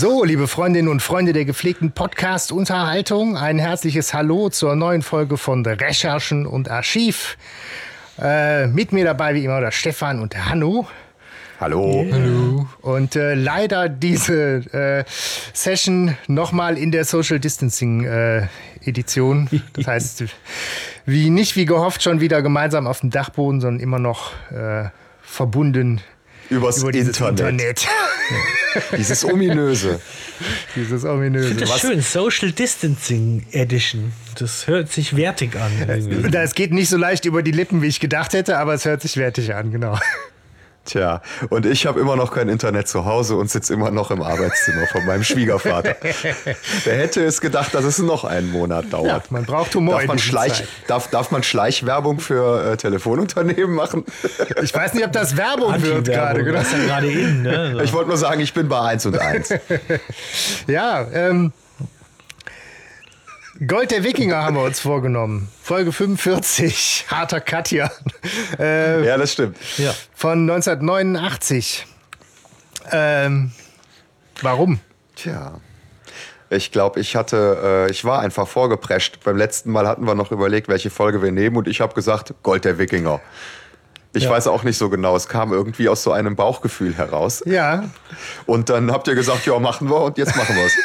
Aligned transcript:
So, 0.00 0.24
liebe 0.24 0.48
Freundinnen 0.48 0.88
und 0.88 1.02
Freunde 1.02 1.34
der 1.34 1.44
gepflegten 1.44 1.92
Podcast-Unterhaltung, 1.92 3.36
ein 3.36 3.58
herzliches 3.58 4.14
Hallo 4.14 4.48
zur 4.48 4.74
neuen 4.74 5.02
Folge 5.02 5.36
von 5.36 5.62
Recherchen 5.66 6.46
und 6.46 6.70
Archiv. 6.70 7.36
Äh, 8.18 8.66
mit 8.68 8.92
mir 8.92 9.04
dabei 9.04 9.34
wie 9.34 9.44
immer 9.44 9.60
der 9.60 9.72
Stefan 9.72 10.20
und 10.20 10.32
der 10.32 10.48
Hanno. 10.48 10.88
Hallo. 11.60 12.06
Hallo. 12.10 12.66
Und 12.80 13.14
äh, 13.14 13.34
leider 13.34 13.90
diese 13.90 14.64
äh, 14.72 15.04
Session 15.52 16.16
nochmal 16.28 16.78
in 16.78 16.92
der 16.92 17.04
Social 17.04 17.38
Distancing 17.38 18.04
äh, 18.04 18.46
Edition. 18.82 19.50
Das 19.74 19.86
heißt, 19.86 20.24
wie 21.04 21.28
nicht 21.28 21.56
wie 21.56 21.66
gehofft 21.66 22.02
schon 22.02 22.22
wieder 22.22 22.40
gemeinsam 22.40 22.86
auf 22.86 23.00
dem 23.00 23.10
Dachboden, 23.10 23.60
sondern 23.60 23.82
immer 23.82 23.98
noch 23.98 24.32
äh, 24.50 24.88
verbunden 25.20 26.00
Übers 26.50 26.78
über 26.78 26.92
dieses 26.92 27.18
Internet. 27.20 27.40
Internet. 27.40 27.88
Dieses 28.96 29.24
ominöse. 29.24 30.00
dieses 30.76 31.04
ominöse. 31.04 31.54
Das 31.56 31.70
ist 31.74 31.80
schön, 31.80 32.00
Social 32.00 32.52
Distancing 32.52 33.44
Edition. 33.50 34.12
Das 34.38 34.68
hört 34.68 34.92
sich 34.92 35.16
wertig 35.16 35.56
an. 35.56 35.72
irgendwie. 35.88 36.30
Das 36.30 36.54
geht 36.54 36.72
nicht 36.72 36.88
so 36.88 36.96
leicht 36.96 37.24
über 37.24 37.42
die 37.42 37.50
Lippen, 37.50 37.82
wie 37.82 37.88
ich 37.88 37.98
gedacht 37.98 38.32
hätte, 38.32 38.58
aber 38.58 38.74
es 38.74 38.84
hört 38.84 39.02
sich 39.02 39.16
wertig 39.16 39.54
an, 39.54 39.72
genau. 39.72 39.98
Tja, 40.90 41.22
und 41.50 41.66
ich 41.66 41.86
habe 41.86 42.00
immer 42.00 42.16
noch 42.16 42.32
kein 42.32 42.48
Internet 42.48 42.88
zu 42.88 43.04
Hause 43.04 43.36
und 43.36 43.48
sitze 43.48 43.72
immer 43.72 43.92
noch 43.92 44.10
im 44.10 44.22
Arbeitszimmer 44.22 44.88
von 44.88 45.06
meinem 45.06 45.22
Schwiegervater. 45.22 45.94
Wer 46.84 46.98
hätte 46.98 47.24
es 47.24 47.40
gedacht, 47.40 47.72
dass 47.74 47.84
es 47.84 48.00
noch 48.00 48.24
einen 48.24 48.50
Monat 48.50 48.92
dauert? 48.92 49.30
man 49.30 49.44
braucht 49.44 49.72
Humor 49.76 49.98
Darf 49.98 50.06
man, 50.08 50.18
Schleich, 50.18 50.64
darf, 50.88 51.08
darf 51.08 51.30
man 51.30 51.44
Schleichwerbung 51.44 52.18
für 52.18 52.72
äh, 52.72 52.76
Telefonunternehmen 52.76 53.72
machen? 53.72 54.04
Ich 54.60 54.74
weiß 54.74 54.94
nicht, 54.94 55.06
ob 55.06 55.12
das 55.12 55.36
Werbung 55.36 55.80
wird 55.80 56.08
gerade. 56.08 56.42
Genau. 56.42 56.58
Das 56.58 56.72
ist 56.72 56.78
ja 56.78 56.84
gerade 56.86 57.08
in, 57.08 57.42
ne? 57.42 57.70
So. 57.74 57.80
Ich 57.82 57.92
wollte 57.92 58.08
nur 58.08 58.18
sagen, 58.18 58.40
ich 58.40 58.52
bin 58.52 58.68
bei 58.68 58.80
1 58.80 59.06
und 59.06 59.16
1. 59.16 59.54
Ja, 60.66 61.06
ähm, 61.12 61.52
Gold 63.66 63.90
der 63.90 64.04
Wikinger 64.04 64.42
haben 64.42 64.56
wir 64.56 64.62
uns 64.62 64.80
vorgenommen. 64.80 65.48
Folge 65.62 65.92
45, 65.92 67.06
harter 67.10 67.40
Katja. 67.40 67.90
Äh, 68.58 69.04
Ja, 69.06 69.18
das 69.18 69.32
stimmt. 69.34 69.58
Ja. 69.76 69.94
Von 70.14 70.48
1989. 70.50 71.86
Ähm, 72.90 73.52
warum? 74.40 74.80
Tja. 75.14 75.60
Ich 76.48 76.72
glaube, 76.72 77.00
ich 77.00 77.14
hatte, 77.16 77.86
äh, 77.88 77.90
ich 77.90 78.04
war 78.04 78.20
einfach 78.20 78.48
vorgeprescht. 78.48 79.20
Beim 79.24 79.36
letzten 79.36 79.70
Mal 79.70 79.86
hatten 79.86 80.06
wir 80.06 80.14
noch 80.14 80.32
überlegt, 80.32 80.68
welche 80.68 80.88
Folge 80.90 81.22
wir 81.22 81.30
nehmen 81.30 81.56
und 81.56 81.68
ich 81.68 81.80
habe 81.82 81.94
gesagt, 81.94 82.32
Gold 82.42 82.64
der 82.64 82.78
Wikinger. 82.78 83.20
Ich 84.14 84.24
Ja. 84.24 84.30
weiß 84.30 84.46
auch 84.48 84.64
nicht 84.64 84.78
so 84.78 84.88
genau, 84.88 85.14
es 85.14 85.28
kam 85.28 85.52
irgendwie 85.52 85.88
aus 85.88 86.02
so 86.02 86.12
einem 86.12 86.34
Bauchgefühl 86.34 86.96
heraus. 86.96 87.42
Ja, 87.46 87.84
Und 88.46 88.70
dann 88.70 88.90
habt 88.90 89.06
ihr 89.06 89.14
gesagt, 89.14 89.44
ja, 89.46 89.58
machen 89.60 89.88
wir 89.90 90.00
und 90.00 90.16
jetzt 90.18 90.34
machen 90.34 90.56
wir 90.56 90.64
es. 90.64 90.72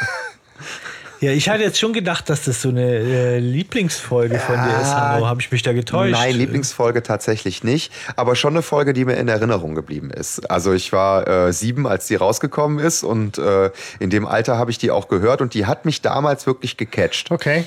ja, 1.25 1.31
ich 1.31 1.49
hatte 1.49 1.63
jetzt 1.63 1.79
schon 1.79 1.91
gedacht, 1.91 2.29
dass 2.29 2.45
das 2.45 2.61
so 2.61 2.69
eine 2.69 2.83
äh, 2.83 3.39
Lieblingsfolge 3.39 4.37
von 4.37 4.55
dir 4.55 4.79
ist, 4.79 4.93
Hanno. 4.93 5.25
Habe 5.25 5.41
ich 5.41 5.51
mich 5.51 5.63
da 5.63 5.73
getäuscht? 5.73 6.11
Nein, 6.11 6.35
Lieblingsfolge 6.35 7.01
tatsächlich 7.01 7.63
nicht, 7.63 7.91
aber 8.15 8.35
schon 8.35 8.53
eine 8.53 8.61
Folge, 8.61 8.93
die 8.93 9.05
mir 9.05 9.15
in 9.15 9.27
Erinnerung 9.27 9.73
geblieben 9.73 10.11
ist. 10.11 10.51
Also 10.51 10.71
ich 10.71 10.93
war 10.93 11.27
äh, 11.27 11.51
sieben, 11.51 11.87
als 11.87 12.05
die 12.05 12.15
rausgekommen 12.15 12.77
ist 12.77 13.03
und 13.03 13.39
äh, 13.39 13.71
in 13.99 14.11
dem 14.11 14.27
Alter 14.27 14.59
habe 14.59 14.69
ich 14.69 14.77
die 14.77 14.91
auch 14.91 15.07
gehört 15.07 15.41
und 15.41 15.55
die 15.55 15.65
hat 15.65 15.85
mich 15.85 16.03
damals 16.03 16.45
wirklich 16.45 16.77
gecatcht. 16.77 17.31
okay. 17.31 17.65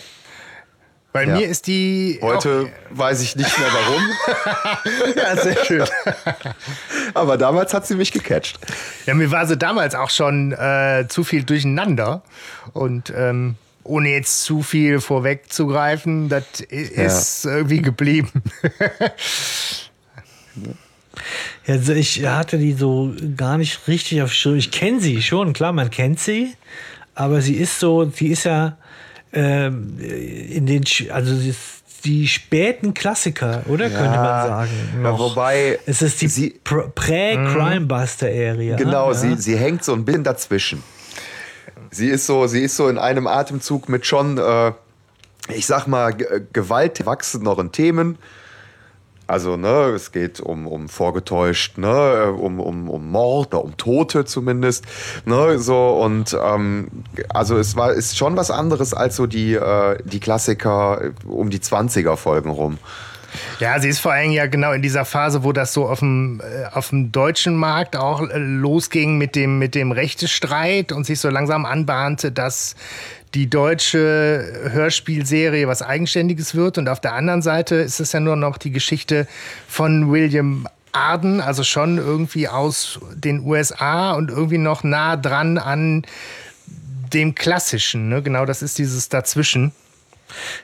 Bei 1.18 1.24
Ja. 1.24 1.34
mir 1.36 1.48
ist 1.48 1.66
die. 1.66 2.20
Heute 2.22 2.68
weiß 2.90 3.22
ich 3.22 3.34
nicht 3.34 3.58
mehr 3.58 3.68
warum, 3.72 5.14
ja, 5.16 5.36
sehr 5.36 5.64
schön. 5.64 5.84
aber 7.14 7.36
damals 7.36 7.74
hat 7.74 7.88
sie 7.88 7.96
mich 7.96 8.12
gecatcht. 8.12 8.56
Ja, 9.06 9.14
mir 9.14 9.28
war 9.32 9.44
sie 9.46 9.56
damals 9.56 9.96
auch 9.96 10.10
schon 10.10 10.52
äh, 10.52 11.06
zu 11.08 11.24
viel 11.24 11.42
durcheinander. 11.42 12.22
Und 12.72 13.12
ähm, 13.16 13.56
ohne 13.82 14.10
jetzt 14.10 14.44
zu 14.44 14.62
viel 14.62 15.00
vorwegzugreifen, 15.00 16.28
das 16.28 16.44
ist 16.68 17.44
irgendwie 17.46 17.82
geblieben. 17.82 18.30
Also 21.66 21.92
ich 21.92 22.24
hatte 22.24 22.58
die 22.58 22.72
so 22.72 23.12
gar 23.36 23.58
nicht 23.58 23.86
richtig 23.88 24.22
auf 24.22 24.32
Schirm. 24.32 24.56
Ich 24.56 24.70
kenne 24.70 25.00
sie 25.00 25.20
schon, 25.20 25.52
klar, 25.52 25.72
man 25.72 25.90
kennt 25.90 26.20
sie, 26.20 26.54
aber 27.14 27.42
sie 27.42 27.54
ist 27.56 27.78
so, 27.80 28.08
sie 28.10 28.28
ist 28.28 28.44
ja 28.44 28.78
ähm, 29.38 29.98
in 29.98 30.66
den, 30.66 30.84
also 31.10 31.34
die 32.04 32.28
späten 32.28 32.94
Klassiker, 32.94 33.62
oder 33.66 33.90
könnte 33.90 34.18
man 34.18 34.46
sagen? 34.46 34.70
Ja, 35.02 35.10
noch. 35.10 35.18
wobei 35.18 35.80
es 35.86 36.00
ist 36.02 36.20
die 36.22 36.54
Prä-Crimebuster-Area. 36.62 38.76
Genau, 38.76 39.08
ja. 39.08 39.14
sie, 39.14 39.34
sie 39.36 39.56
hängt 39.56 39.84
so 39.84 39.94
ein 39.94 40.04
bisschen 40.04 40.24
dazwischen. 40.24 40.82
Sie 41.90 42.08
ist 42.08 42.26
so, 42.26 42.46
sie 42.46 42.62
ist 42.62 42.76
so 42.76 42.88
in 42.88 42.98
einem 42.98 43.26
Atemzug 43.26 43.88
mit 43.88 44.06
schon, 44.06 44.38
äh, 44.38 44.72
ich 45.54 45.66
sag 45.66 45.86
mal, 45.86 46.12
ge- 46.12 46.42
gewaltwachseneren 46.52 47.72
Themen. 47.72 48.18
Also, 49.28 49.58
ne, 49.58 49.92
es 49.94 50.10
geht 50.10 50.40
um, 50.40 50.66
um 50.66 50.88
vorgetäuscht, 50.88 51.76
ne, 51.76 52.32
um, 52.32 52.58
um, 52.60 52.88
um 52.88 53.10
Mord 53.10 53.48
oder 53.48 53.62
um 53.62 53.76
Tote 53.76 54.24
zumindest, 54.24 54.86
ne, 55.26 55.58
so 55.58 56.00
und 56.02 56.34
ähm, 56.42 56.88
also 57.28 57.58
es 57.58 57.76
war 57.76 57.92
ist 57.92 58.16
schon 58.16 58.36
was 58.38 58.50
anderes 58.50 58.94
als 58.94 59.16
so 59.16 59.26
die, 59.26 59.52
äh, 59.52 59.98
die 60.02 60.20
Klassiker 60.20 61.02
äh, 61.02 61.28
um 61.28 61.50
die 61.50 61.58
20er 61.58 62.16
Folgen 62.16 62.48
rum. 62.48 62.78
Ja, 63.60 63.78
sie 63.80 63.88
ist 63.88 63.98
vor 63.98 64.12
allem 64.12 64.30
ja 64.30 64.46
genau 64.46 64.72
in 64.72 64.82
dieser 64.82 65.04
Phase, 65.04 65.44
wo 65.44 65.52
das 65.52 65.72
so 65.74 65.86
auf 65.86 65.98
dem, 65.98 66.40
äh, 66.40 66.66
auf 66.74 66.88
dem 66.88 67.12
deutschen 67.12 67.56
Markt 67.56 67.96
auch 67.96 68.22
äh, 68.22 68.38
losging 68.38 69.18
mit 69.18 69.36
dem, 69.36 69.58
mit 69.58 69.74
dem 69.74 69.92
Rechtestreit 69.92 70.92
und 70.92 71.04
sich 71.04 71.20
so 71.20 71.28
langsam 71.28 71.66
anbahnte, 71.66 72.32
dass 72.32 72.76
die 73.38 73.48
deutsche 73.48 74.68
Hörspielserie 74.72 75.68
was 75.68 75.80
Eigenständiges 75.80 76.56
wird. 76.56 76.76
Und 76.76 76.88
auf 76.88 77.00
der 77.00 77.14
anderen 77.14 77.40
Seite 77.40 77.76
ist 77.76 78.00
es 78.00 78.10
ja 78.10 78.18
nur 78.18 78.34
noch 78.34 78.58
die 78.58 78.72
Geschichte 78.72 79.28
von 79.68 80.10
William 80.10 80.66
Arden, 80.90 81.40
also 81.40 81.62
schon 81.62 81.98
irgendwie 81.98 82.48
aus 82.48 82.98
den 83.14 83.46
USA 83.46 84.14
und 84.14 84.30
irgendwie 84.30 84.58
noch 84.58 84.82
nah 84.82 85.16
dran 85.16 85.56
an 85.56 86.04
dem 87.12 87.36
Klassischen. 87.36 88.08
Ne? 88.08 88.22
Genau, 88.22 88.44
das 88.44 88.60
ist 88.60 88.76
dieses 88.76 89.08
Dazwischen. 89.08 89.70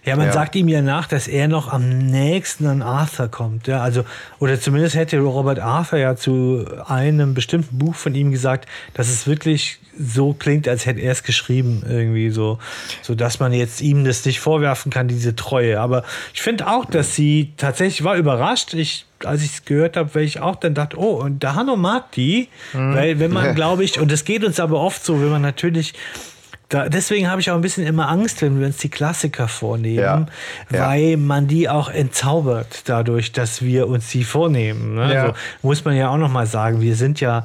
Ja, 0.05 0.17
man 0.17 0.27
Ja. 0.27 0.33
sagt 0.33 0.55
ihm 0.57 0.69
ja 0.69 0.83
nach, 0.83 1.07
dass 1.07 1.29
er 1.29 1.49
noch 1.49 1.73
am 1.73 1.89
nächsten 1.99 2.67
an 2.67 2.83
Arthur 2.83 3.29
kommt. 3.29 3.67
Ja, 3.67 3.81
also, 3.83 4.05
oder 4.39 4.61
zumindest 4.61 4.97
hätte 4.97 5.19
Robert 5.19 5.59
Arthur 5.59 5.99
ja 5.99 6.17
zu 6.17 6.65
einem 6.87 7.35
bestimmten 7.35 7.79
Buch 7.79 7.95
von 7.95 8.15
ihm 8.15 8.31
gesagt, 8.31 8.69
dass 8.95 9.09
es 9.09 9.27
wirklich 9.27 9.79
so 9.97 10.33
klingt, 10.33 10.67
als 10.67 10.87
hätte 10.87 11.01
er 11.01 11.13
es 11.13 11.23
geschrieben, 11.23 11.85
irgendwie 11.89 12.31
so, 12.31 12.59
so 13.01 13.15
dass 13.15 13.39
man 13.39 13.53
jetzt 13.53 13.81
ihm 13.81 14.05
das 14.05 14.25
nicht 14.25 14.41
vorwerfen 14.41 14.91
kann, 14.91 15.07
diese 15.07 15.37
Treue. 15.37 15.81
Aber 15.81 16.03
ich 16.35 16.43
finde 16.43 16.67
auch, 16.67 16.85
dass 16.85 17.15
sie 17.15 17.53
tatsächlich 17.57 18.03
war 18.03 18.17
überrascht. 18.17 18.75
Ich, 18.75 19.07
als 19.25 19.43
ich 19.43 19.53
es 19.55 19.65
gehört 19.65 19.97
habe, 19.97 20.13
weil 20.15 20.25
ich 20.25 20.41
auch 20.41 20.57
dann 20.57 20.75
dachte, 20.75 20.99
oh, 20.99 21.23
und 21.23 21.43
der 21.45 21.55
Hanno 21.55 21.77
mag 21.77 22.11
die, 22.13 22.49
weil 22.73 23.21
wenn 23.21 23.33
man, 23.33 23.55
glaube 23.57 23.85
ich, 23.85 24.01
und 24.01 24.11
das 24.11 24.25
geht 24.25 24.43
uns 24.45 24.59
aber 24.59 24.81
oft 24.81 25.05
so, 25.05 25.21
wenn 25.23 25.29
man 25.31 25.43
natürlich 25.43 25.95
da, 26.75 26.89
deswegen 26.89 27.31
habe 27.31 27.41
ich 27.41 27.51
auch 27.51 27.55
ein 27.55 27.61
bisschen 27.61 27.87
immer 27.87 28.09
Angst, 28.09 28.43
wenn 28.43 28.59
wir 28.59 28.67
uns 28.67 28.79
die 28.79 28.89
Klassiker 28.89 29.47
vornehmen, 29.49 29.99
Ja. 30.01 30.27
Ja. 30.73 30.89
weil 30.89 31.17
man 31.17 31.47
die 31.47 31.69
auch 31.69 31.89
entzaubert 31.89 32.89
dadurch, 32.89 33.33
dass 33.33 33.63
wir 33.63 33.87
uns 33.89 34.09
die 34.09 34.25
vornehmen. 34.25 34.95
Ne? 34.97 35.15
Ja. 35.15 35.23
Also 35.23 35.35
muss 35.63 35.85
man 35.85 35.97
ja 35.97 36.09
auch 36.09 36.17
noch 36.19 36.31
mal 36.31 36.47
sagen, 36.47 36.81
wir 36.81 36.97
sind 36.97 37.21
ja, 37.21 37.45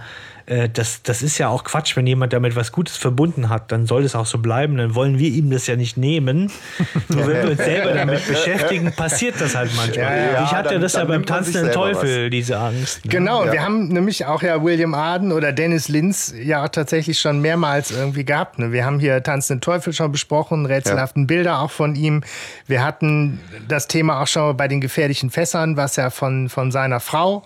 äh, 0.49 0.67
das, 0.69 1.03
das 1.03 1.21
ist 1.21 1.37
ja 1.37 1.47
auch 1.47 1.63
Quatsch, 1.63 1.95
wenn 1.95 2.05
jemand 2.07 2.33
damit 2.33 2.55
was 2.55 2.71
Gutes 2.71 2.97
verbunden 2.97 3.49
hat, 3.49 3.71
dann 3.71 3.85
soll 3.85 4.03
es 4.03 4.15
auch 4.15 4.25
so 4.25 4.39
bleiben, 4.39 4.77
dann 4.77 4.95
wollen 4.95 5.17
wir 5.19 5.29
ihm 5.29 5.49
das 5.51 5.67
ja 5.67 5.75
nicht 5.75 5.95
nehmen. 5.95 6.51
Nur 7.07 7.27
wenn 7.27 7.43
wir 7.43 7.51
uns 7.51 7.63
selber 7.63 7.93
damit 7.93 8.27
beschäftigen, 8.27 8.91
passiert 8.91 9.39
das 9.39 9.55
halt 9.55 9.71
manchmal. 9.75 10.05
Ja, 10.05 10.15
ja, 10.33 10.43
ich 10.43 10.51
hatte 10.51 10.69
dann- 10.73 10.81
das 10.81 10.93
ja 10.93 11.05
beim 11.05 11.25
tanzenden 11.25 11.71
Teufel, 11.71 12.29
diese 12.29 12.57
Angst. 12.59 13.05
Ne? 13.05 13.11
Genau, 13.11 13.41
und 13.41 13.47
Ja. 13.47 13.53
wir 13.53 13.63
haben 13.63 13.87
nämlich 13.89 14.25
auch 14.25 14.41
ja 14.41 14.63
William 14.63 14.93
Arden 14.93 15.31
oder 15.31 15.51
Dennis 15.53 15.87
Linz 15.87 16.33
ja 16.41 16.63
auch 16.65 16.69
tatsächlich 16.69 17.19
schon 17.19 17.39
mehrmals 17.41 17.91
irgendwie 17.91 18.25
gehabt. 18.25 18.59
Ne? 18.59 18.71
Wir 18.71 18.85
haben 18.85 18.99
hier 18.99 19.21
Tanzenden 19.23 19.61
Teufel 19.61 19.93
schon 19.93 20.11
besprochen, 20.11 20.65
rätselhaften 20.65 21.27
Bilder 21.27 21.59
auch 21.59 21.71
von 21.71 21.95
ihm. 21.95 22.21
Wir 22.67 22.83
hatten 22.83 23.39
das 23.67 23.87
Thema 23.87 24.21
auch 24.21 24.27
schon 24.27 24.57
bei 24.57 24.67
den 24.67 24.81
gefährlichen 24.81 25.29
Fässern, 25.29 25.77
was 25.77 25.95
ja 25.95 26.09
von, 26.09 26.49
von 26.49 26.71
seiner 26.71 26.99
Frau 26.99 27.43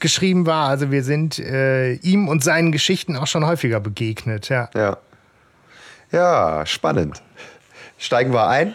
geschrieben 0.00 0.46
war. 0.46 0.68
Also 0.68 0.90
wir 0.90 1.02
sind 1.02 1.38
äh, 1.38 1.94
ihm 1.94 2.28
und 2.28 2.42
seinen 2.44 2.72
Geschichten 2.72 3.16
auch 3.16 3.26
schon 3.26 3.44
häufiger 3.46 3.80
begegnet. 3.80 4.48
Ja. 4.48 4.68
Ja. 4.74 4.96
Ja, 6.12 6.64
spannend. 6.66 7.22
Steigen 7.98 8.32
wir 8.32 8.46
ein? 8.48 8.74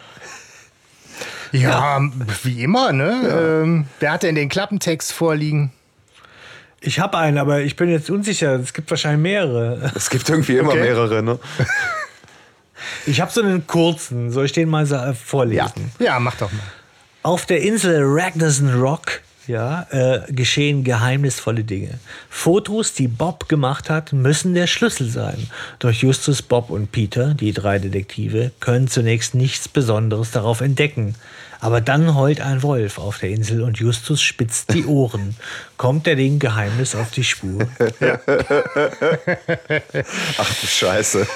Ja, 1.51 1.99
wie 2.43 2.63
immer, 2.63 2.91
ne? 2.93 3.61
Ähm, 3.63 3.85
wer 3.99 4.13
hat 4.13 4.23
denn 4.23 4.35
den 4.35 4.49
Klappentext 4.49 5.11
vorliegen? 5.11 5.71
Ich 6.79 6.99
habe 6.99 7.17
einen, 7.17 7.37
aber 7.37 7.59
ich 7.61 7.75
bin 7.75 7.89
jetzt 7.89 8.09
unsicher. 8.09 8.53
Es 8.59 8.73
gibt 8.73 8.89
wahrscheinlich 8.89 9.21
mehrere. 9.21 9.91
Es 9.95 10.09
gibt 10.09 10.27
irgendwie 10.29 10.57
immer 10.57 10.69
Okay. 10.71 10.81
mehrere, 10.81 11.21
ne? 11.21 11.39
Ich 13.05 13.21
habe 13.21 13.31
so 13.31 13.41
einen 13.43 13.67
kurzen. 13.67 14.31
Soll 14.31 14.45
ich 14.45 14.53
den 14.53 14.67
mal 14.69 14.91
äh, 14.91 15.13
vorlesen? 15.13 15.91
Ja, 15.99 16.19
mach 16.19 16.35
doch 16.35 16.51
mal. 16.51 16.63
Auf 17.21 17.45
der 17.45 17.61
Insel 17.61 18.01
Ragnarsson 18.03 18.73
Rock 18.81 19.21
ja, 19.47 19.87
äh, 19.91 20.31
geschehen 20.31 20.83
geheimnisvolle 20.83 21.63
Dinge. 21.63 21.99
Fotos, 22.29 22.93
die 22.93 23.07
Bob 23.07 23.49
gemacht 23.49 23.89
hat, 23.89 24.13
müssen 24.13 24.53
der 24.53 24.67
Schlüssel 24.67 25.09
sein. 25.09 25.49
Doch 25.79 25.91
Justus, 25.91 26.41
Bob 26.41 26.69
und 26.69 26.91
Peter, 26.91 27.33
die 27.33 27.53
drei 27.53 27.79
Detektive, 27.79 28.51
können 28.59 28.87
zunächst 28.87 29.35
nichts 29.35 29.67
Besonderes 29.67 30.31
darauf 30.31 30.61
entdecken. 30.61 31.15
Aber 31.59 31.79
dann 31.79 32.15
heult 32.15 32.41
ein 32.41 32.63
Wolf 32.63 32.97
auf 32.97 33.19
der 33.19 33.29
Insel 33.29 33.61
und 33.61 33.77
Justus 33.77 34.21
spitzt 34.21 34.73
die 34.73 34.85
Ohren. 34.85 35.35
Kommt 35.77 36.07
er 36.07 36.15
dem 36.15 36.39
Geheimnis 36.39 36.95
auf 36.95 37.11
die 37.11 37.23
Spur? 37.23 37.67
Ach 40.37 40.53
du 40.59 40.67
Scheiße. 40.67 41.27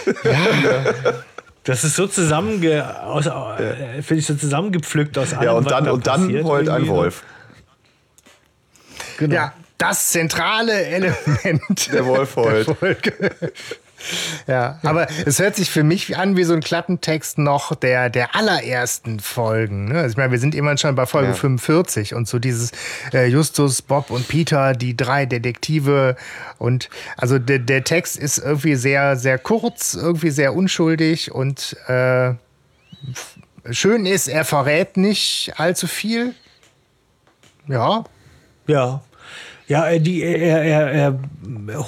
Das 1.64 1.84
ist 1.84 1.96
so 1.96 2.08
zusammenge, 2.08 3.04
aus, 3.04 3.28
äh, 3.28 4.02
finde 4.02 4.20
ich 4.20 4.26
so 4.26 4.34
zusammengepflückt 4.36 5.18
aus 5.18 5.34
allem, 5.34 5.44
Ja, 5.44 5.52
und 5.52 5.70
dann, 5.70 5.86
da 5.86 5.92
und 5.92 6.08
dann 6.08 6.44
heult 6.44 6.70
ein 6.70 6.82
irgendwie. 6.82 6.92
Wolf. 6.92 7.24
Genau. 9.18 9.36
Ja, 9.36 9.54
das 9.78 10.10
zentrale 10.10 10.86
Element 10.86 11.92
Der 11.94 12.06
Wolf 12.06 12.36
heult. 12.36 12.68
der 12.68 12.76
Folge. 12.76 13.32
Ja, 14.46 14.78
aber 14.84 15.08
es 15.26 15.40
hört 15.40 15.56
sich 15.56 15.72
für 15.72 15.82
mich 15.82 16.16
an 16.16 16.38
wie 16.38 16.44
so 16.44 16.54
ein 16.54 16.62
Klappentext 16.62 17.40
noch 17.40 17.74
der, 17.74 18.12
der 18.12 18.36
allerersten 18.36 19.20
Folgen. 19.20 19.86
Ne? 19.86 19.96
Also 20.00 20.12
ich 20.12 20.18
meine, 20.18 20.32
wir 20.32 20.38
sind 20.38 20.54
immerhin 20.54 20.78
schon 20.78 20.94
bei 20.94 21.08
Folge 21.08 21.30
Ja. 21.30 21.34
45 21.34 22.14
und 22.14 22.28
so 22.28 22.38
dieses 22.38 22.72
äh, 23.14 23.26
Justus, 23.26 23.82
Bob 23.82 24.12
und 24.12 24.28
Peter, 24.28 24.74
die 24.74 24.96
drei 24.96 25.26
Detektive 25.26 26.18
und 26.60 26.90
also 27.18 27.40
der, 27.40 27.58
der 27.58 27.84
Text 27.84 28.18
ist 28.18 28.38
irgendwie 28.38 28.76
sehr, 28.76 29.16
sehr 29.16 29.40
kurz, 29.40 29.96
irgendwie 29.96 30.30
sehr 30.30 30.54
unschuldig 30.54 31.32
und 31.32 31.76
äh, 31.88 32.34
schön 33.72 34.06
ist, 34.06 34.28
er 34.28 34.46
verrät 34.46 34.98
nicht 34.98 35.54
allzu 35.58 35.88
viel. 35.88 36.36
Ja, 37.68 38.04
Ja. 38.68 39.02
Ja, 39.68 39.86
er- 39.88 40.00
die, 40.00 40.22
er, 40.22 40.62
er, 40.64 40.92
er 40.92 41.20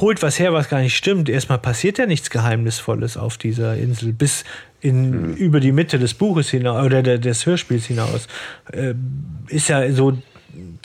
holt 0.02 0.22
was 0.24 0.40
her, 0.40 0.52
was 0.54 0.68
gar 0.70 0.80
nicht 0.80 0.96
stimmt. 0.98 1.30
Erstmal 1.30 1.60
passiert 1.60 1.98
ja 2.00 2.08
nichts 2.08 2.30
Geheimnisvolles 2.32 3.18
auf 3.18 3.38
dieser 3.38 3.76
Insel, 3.78 4.14
bis 4.14 4.44
in, 4.82 5.36
über 5.36 5.60
die 5.60 5.72
Mitte 5.72 6.00
des 6.00 6.14
Buches 6.16 6.50
hinaus 6.50 6.84
oder 6.86 7.04
der, 7.04 7.18
des 7.20 7.46
Hörspiels 7.46 7.86
hinaus. 7.86 8.28
Äh, 8.72 8.96
ist 9.48 9.70
ja 9.70 9.92
so 9.92 10.18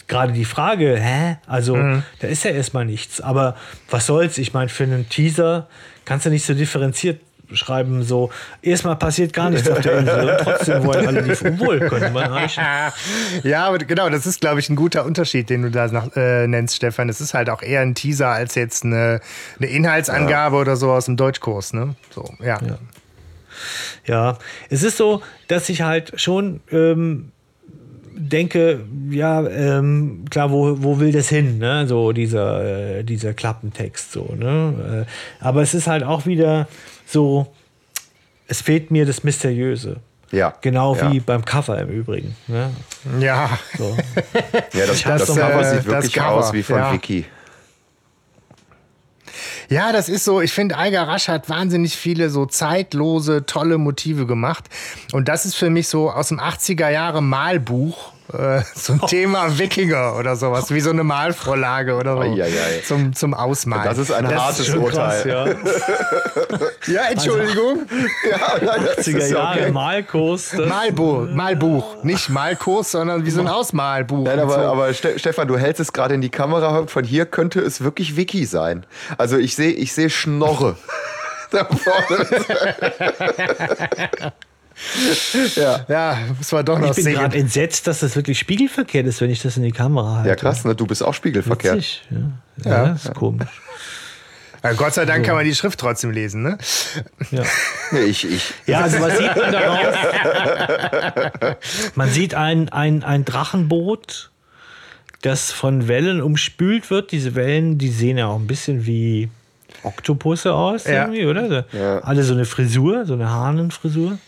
gerade 0.06 0.32
die 0.34 0.44
Frage, 0.44 0.98
hä? 1.00 1.38
Also, 1.46 1.76
da 2.20 2.28
ist 2.28 2.44
ja 2.44 2.50
erstmal 2.50 2.84
nichts. 2.84 3.22
Aber 3.22 3.56
was 3.88 4.06
soll's? 4.06 4.36
Ich 4.36 4.52
meine, 4.52 4.68
für 4.68 4.84
einen 4.84 5.08
Teaser 5.08 5.68
kannst 6.04 6.26
du 6.26 6.30
nicht 6.30 6.44
so 6.44 6.52
differenziert 6.52 7.20
schreiben, 7.54 8.02
so, 8.02 8.30
erstmal 8.62 8.96
passiert 8.96 9.32
gar 9.32 9.50
nichts 9.50 9.68
auf 9.68 9.80
der 9.80 9.98
Insel 9.98 10.30
und 10.30 10.38
trotzdem 10.38 10.84
wollen 10.84 11.06
alle 11.06 11.22
die, 11.22 11.32
obwohl, 11.32 11.80
könnte 11.80 12.10
man 12.10 12.32
eigentlich. 12.32 12.58
Ja, 13.42 13.66
aber 13.66 13.78
genau, 13.78 14.08
das 14.08 14.26
ist, 14.26 14.40
glaube 14.40 14.60
ich, 14.60 14.68
ein 14.70 14.76
guter 14.76 15.04
Unterschied, 15.04 15.50
den 15.50 15.62
du 15.62 15.70
da 15.70 15.88
nach, 15.88 16.14
äh, 16.16 16.46
nennst, 16.46 16.76
Stefan. 16.76 17.08
Es 17.08 17.20
ist 17.20 17.34
halt 17.34 17.50
auch 17.50 17.62
eher 17.62 17.80
ein 17.80 17.94
Teaser 17.94 18.28
als 18.28 18.54
jetzt 18.54 18.84
eine, 18.84 19.20
eine 19.58 19.68
Inhaltsangabe 19.68 20.56
oder 20.56 20.76
so 20.76 20.92
aus 20.92 21.06
dem 21.06 21.16
Deutschkurs, 21.16 21.72
ne? 21.72 21.94
So, 22.14 22.24
ja. 22.40 22.58
Ja. 22.62 22.78
Ja, 24.06 24.38
es 24.70 24.82
ist 24.82 24.96
so, 24.96 25.22
dass 25.48 25.68
ich 25.68 25.82
halt 25.82 26.12
schon 26.20 26.60
ähm, 26.70 27.31
denke, 28.14 28.80
ja, 29.10 29.46
ähm, 29.46 30.24
klar, 30.30 30.50
wo, 30.50 30.82
wo 30.82 31.00
will 31.00 31.12
das 31.12 31.28
hin, 31.28 31.58
ne? 31.58 31.86
So 31.86 32.12
dieser, 32.12 32.98
äh, 32.98 33.04
dieser 33.04 33.34
Klappentext, 33.34 34.12
so, 34.12 34.34
ne? 34.38 35.06
Äh, 35.06 35.44
aber 35.44 35.62
es 35.62 35.74
ist 35.74 35.86
halt 35.86 36.02
auch 36.04 36.26
wieder 36.26 36.68
so, 37.06 37.46
es 38.48 38.60
fehlt 38.60 38.90
mir 38.90 39.06
das 39.06 39.24
Mysteriöse. 39.24 39.96
Ja. 40.30 40.54
Genau 40.62 40.96
ja. 40.96 41.12
wie 41.12 41.20
beim 41.20 41.44
Cover 41.44 41.78
im 41.78 41.90
Übrigen. 41.90 42.34
Ne? 42.48 42.70
Ja. 43.20 43.58
So. 43.76 43.96
Ja, 44.72 44.86
das, 44.86 45.04
hab 45.04 45.18
das 45.18 45.28
so 45.28 45.34
Cover 45.34 45.64
sieht 45.64 45.78
das 45.80 45.86
wirklich 45.86 46.12
Cover, 46.14 46.32
aus 46.32 46.52
wie 46.52 46.62
von 46.62 46.76
ja. 46.76 46.92
Vicky. 46.92 47.26
Ja, 49.72 49.90
das 49.90 50.10
ist 50.10 50.24
so, 50.24 50.42
ich 50.42 50.52
finde, 50.52 50.76
Eiger 50.76 51.08
Rasch 51.08 51.28
hat 51.28 51.48
wahnsinnig 51.48 51.96
viele 51.96 52.28
so 52.28 52.44
zeitlose, 52.44 53.46
tolle 53.46 53.78
Motive 53.78 54.26
gemacht. 54.26 54.64
Und 55.12 55.28
das 55.28 55.46
ist 55.46 55.54
für 55.54 55.70
mich 55.70 55.88
so 55.88 56.10
aus 56.10 56.28
dem 56.28 56.38
80er 56.38 56.90
Jahre 56.90 57.22
Malbuch. 57.22 58.12
Äh, 58.34 58.62
So 58.74 58.94
ein 58.94 59.00
Thema 59.06 59.58
Wikinger 59.58 60.16
oder 60.16 60.36
sowas, 60.36 60.70
wie 60.70 60.80
so 60.80 60.90
eine 60.90 61.04
Malvorlage 61.04 61.94
oder 61.96 62.14
so. 62.16 62.22
Eieiei. 62.22 62.82
Zum, 62.86 63.12
zum 63.14 63.34
Ausmalen. 63.34 63.84
Das 63.84 63.98
ist 63.98 64.10
ein 64.12 64.26
hartes 64.34 64.66
Schon 64.66 64.84
krass, 64.86 65.24
Urteil. 65.24 65.28
ja. 65.28 65.46
Ja, 66.92 67.02
Entschuldigung. 67.10 67.86
Ja, 68.28 68.38
nein, 68.60 68.88
das 68.96 69.06
80er 69.06 69.16
ist 69.18 69.30
Jahre 69.30 69.60
okay. 69.60 69.70
Malkurs. 69.70 70.50
das- 70.56 70.68
Malbuch, 70.68 71.28
Malbuch. 71.30 72.02
Nicht 72.02 72.28
Malkurs, 72.28 72.90
sondern 72.90 73.24
wie 73.24 73.30
so 73.30 73.40
ein 73.40 73.46
Ausmalbuch. 73.48 74.24
Nein, 74.24 74.40
aber, 74.40 74.54
so. 74.54 74.60
aber 74.60 74.92
Ste 74.92 75.16
Stefan, 75.18 75.46
du 75.48 75.56
hältst 75.56 75.80
es 75.80 75.92
gerade 75.92 76.14
in 76.14 76.20
die 76.20 76.28
Kamera. 76.30 76.86
Von 76.88 77.04
hier 77.04 77.24
könnte 77.26 77.60
es 77.60 77.82
wirklich 77.84 78.16
Vicky 78.16 78.44
sein. 78.46 78.84
Also 79.16 79.38
ich 79.38 79.54
sehe 79.54 79.70
ich 79.72 79.92
sehe 79.94 80.10
Schnorre. 80.10 80.76
da 81.50 81.64
vorne. 81.66 82.26
ja. 85.56 85.84
Ja, 85.88 86.18
muss 86.36 86.50
man 86.52 86.64
doch 86.64 86.78
noch 86.78 86.96
Ich 86.96 87.04
bin 87.04 87.14
gerade 87.14 87.36
entsetzt, 87.38 87.86
dass 87.86 88.00
das 88.00 88.16
wirklich 88.16 88.38
spiegelverkehrt 88.38 89.06
ist, 89.06 89.20
wenn 89.20 89.30
ich 89.30 89.42
das 89.42 89.56
in 89.56 89.62
die 89.62 89.72
Kamera 89.72 90.16
halte. 90.16 90.28
ja, 90.28 90.36
krass, 90.36 90.64
ne? 90.64 90.74
du 90.74 90.86
bist 90.86 91.02
auch 91.02 91.14
spiegelverkehrt. 91.14 91.76
Witzig, 91.76 92.02
ja. 92.10 92.70
Ja, 92.70 92.86
das 92.88 93.04
ist 93.06 93.14
komisch. 93.14 93.48
Ja, 94.64 94.72
Gott 94.74 94.94
sei 94.94 95.04
Dank 95.04 95.26
kann 95.26 95.34
man 95.34 95.44
die 95.44 95.54
Schrift 95.56 95.80
trotzdem 95.80 96.12
lesen, 96.12 96.42
ne? 96.42 96.58
Ja. 97.30 97.42
Nee, 97.90 98.04
ich, 98.04 98.24
ich. 98.30 98.54
ja, 98.66 98.80
also 98.80 99.00
was 99.00 99.18
sieht 99.18 99.36
man 99.36 99.52
darauf? 99.52 99.94
Man 101.94 102.08
sieht 102.08 102.34
ein, 102.34 102.70
ein, 102.70 103.02
ein 103.04 103.24
Drachenboot, 103.26 104.30
das 105.20 105.52
von 105.52 105.88
Wellen 105.88 106.22
umspült 106.22 106.88
wird. 106.90 107.12
Diese 107.12 107.34
Wellen, 107.34 107.76
die 107.76 107.88
sehen 107.88 108.16
ja 108.18 108.28
auch 108.28 108.38
ein 108.38 108.46
bisschen 108.46 108.86
wie 108.86 109.28
Oktopusse 109.82 110.54
aus, 110.54 110.84
Ja. 110.84 111.02
irgendwie, 111.02 111.26
oder? 111.26 111.66
Ja. 111.72 111.98
Alle 111.98 112.22
so 112.22 112.32
eine 112.32 112.44
Frisur, 112.46 113.04
so 113.04 113.12
eine 113.14 113.28
Hahnenfrisur. 113.30 114.18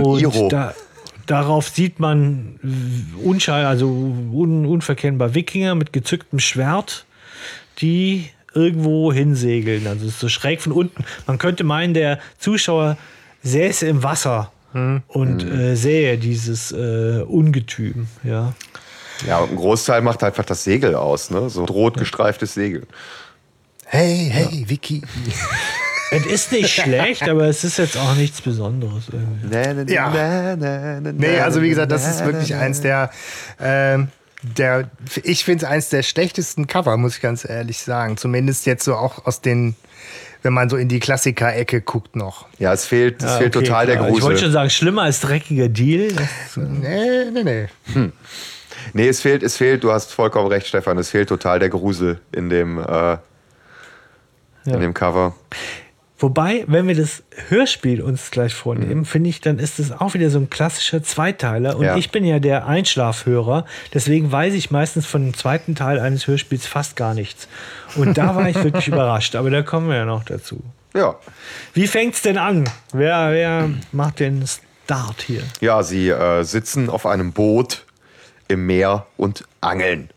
Und 0.00 0.20
Iro. 0.20 0.48
da, 0.48 0.74
darauf 1.26 1.68
sieht 1.68 2.00
man 2.00 2.58
unschall, 3.22 3.64
also 3.64 3.86
un, 3.88 4.66
unverkennbar 4.66 5.34
Wikinger 5.34 5.74
mit 5.74 5.92
gezücktem 5.92 6.38
Schwert, 6.38 7.06
die 7.78 8.30
irgendwo 8.54 9.12
hinsegeln. 9.12 9.86
Also 9.86 10.06
es 10.06 10.12
ist 10.14 10.20
so 10.20 10.28
schräg 10.28 10.62
von 10.62 10.72
unten. 10.72 11.04
Man 11.26 11.38
könnte 11.38 11.64
meinen, 11.64 11.94
der 11.94 12.18
Zuschauer 12.38 12.96
säße 13.42 13.86
im 13.86 14.02
Wasser 14.02 14.50
und 15.08 15.42
äh, 15.42 15.74
sähe 15.74 16.18
dieses 16.18 16.70
äh, 16.72 17.22
Ungetüm. 17.26 18.08
Ja. 18.24 18.54
Ja, 19.26 19.38
und 19.38 19.50
ein 19.50 19.56
Großteil 19.56 20.02
macht 20.02 20.22
einfach 20.22 20.44
das 20.44 20.64
Segel 20.64 20.94
aus, 20.94 21.30
ne? 21.30 21.48
So 21.48 21.62
ein 21.62 21.68
rot 21.68 21.96
gestreiftes 21.96 22.52
Segel. 22.52 22.86
Hey, 23.86 24.28
hey, 24.30 24.64
Vicky. 24.68 25.00
Es 26.10 26.24
ist 26.26 26.52
nicht 26.52 26.72
schlecht, 26.72 27.28
aber 27.28 27.46
es 27.46 27.64
ist 27.64 27.78
jetzt 27.78 27.96
auch 27.96 28.14
nichts 28.14 28.40
Besonderes. 28.40 29.04
Irgendwie. 29.12 29.92
Ja. 29.92 30.56
Nee, 31.00 31.40
also 31.40 31.62
wie 31.62 31.68
gesagt, 31.68 31.90
das 31.90 32.08
ist 32.08 32.24
wirklich 32.24 32.54
eins 32.54 32.80
der, 32.80 33.10
ähm, 33.60 34.08
der 34.42 34.88
ich 35.24 35.44
finde 35.44 35.64
es 35.64 35.70
eins 35.70 35.88
der 35.88 36.02
schlechtesten 36.02 36.66
Cover, 36.66 36.96
muss 36.96 37.16
ich 37.16 37.22
ganz 37.22 37.48
ehrlich 37.48 37.78
sagen. 37.78 38.16
Zumindest 38.16 38.66
jetzt 38.66 38.84
so 38.84 38.94
auch 38.94 39.26
aus 39.26 39.40
den, 39.40 39.74
wenn 40.42 40.52
man 40.52 40.70
so 40.70 40.76
in 40.76 40.88
die 40.88 41.00
Klassiker-Ecke 41.00 41.80
guckt 41.80 42.14
noch. 42.14 42.46
Ja, 42.58 42.72
es 42.72 42.86
fehlt, 42.86 43.22
es 43.22 43.28
Ja, 43.30 43.38
fehlt 43.38 43.56
okay, 43.56 43.66
total 43.66 43.86
der 43.86 43.96
klar. 43.96 44.08
Ich 44.08 44.14
wollte 44.14 44.24
schon 44.26 44.34
Grusel. 44.34 44.52
sagen, 44.52 44.70
schlimmer 44.70 45.02
als 45.02 45.20
dreckiger 45.20 45.68
Deal. 45.68 46.12
Das, 46.12 46.56
Nee, 46.56 47.30
nee, 47.32 47.42
nee. 47.94 48.10
Nee, 48.92 49.08
es 49.08 49.20
fehlt, 49.20 49.42
es 49.42 49.56
fehlt, 49.56 49.82
du 49.82 49.90
hast 49.90 50.12
vollkommen 50.12 50.46
recht, 50.46 50.68
Stefan, 50.68 50.96
es 50.98 51.10
fehlt 51.10 51.28
total 51.28 51.58
der 51.58 51.70
Grusel 51.70 52.20
in 52.30 52.48
dem, 52.48 52.78
äh, 52.78 53.16
in 54.66 54.80
dem 54.80 54.94
Cover. 54.94 55.34
Wobei, 56.18 56.64
wenn 56.66 56.88
wir 56.88 56.94
das 56.94 57.22
Hörspiel 57.48 58.00
uns 58.00 58.30
gleich 58.30 58.54
vornehmen, 58.54 59.04
finde 59.04 59.28
ich, 59.28 59.42
dann 59.42 59.58
ist 59.58 59.78
es 59.78 59.92
auch 59.92 60.14
wieder 60.14 60.30
so 60.30 60.38
ein 60.38 60.48
klassischer 60.48 61.02
Zweiteiler. 61.02 61.76
Und 61.76 61.84
Ja. 61.84 61.96
ich 61.96 62.10
bin 62.10 62.24
ja 62.24 62.38
der 62.38 62.66
Einschlafhörer, 62.66 63.66
deswegen 63.92 64.32
weiß 64.32 64.54
ich 64.54 64.70
meistens 64.70 65.04
von 65.04 65.22
dem 65.24 65.34
zweiten 65.34 65.74
Teil 65.74 65.98
eines 66.00 66.26
Hörspiels 66.26 66.66
fast 66.66 66.96
gar 66.96 67.12
nichts. 67.12 67.48
Und 67.96 68.16
da 68.16 68.34
war 68.34 68.48
ich 68.48 68.56
wirklich 68.62 68.88
überrascht, 68.88 69.36
aber 69.36 69.50
da 69.50 69.62
kommen 69.62 69.88
wir 69.88 69.96
ja 69.96 70.04
noch 70.06 70.24
dazu. 70.24 70.62
Ja. 70.94 71.16
Wie 71.74 71.86
fängt's 71.86 72.22
denn 72.22 72.38
an? 72.38 72.64
Wer, 72.94 73.32
wer 73.32 73.70
macht 73.92 74.20
den 74.20 74.42
Start 74.46 75.20
hier? 75.20 75.42
Ja, 75.60 75.82
sie 75.82 76.08
äh, 76.08 76.42
sitzen 76.44 76.88
auf 76.88 77.04
einem 77.04 77.32
Boot 77.32 77.84
im 78.48 78.64
Meer 78.64 79.06
und 79.18 79.44
angeln. 79.60 80.08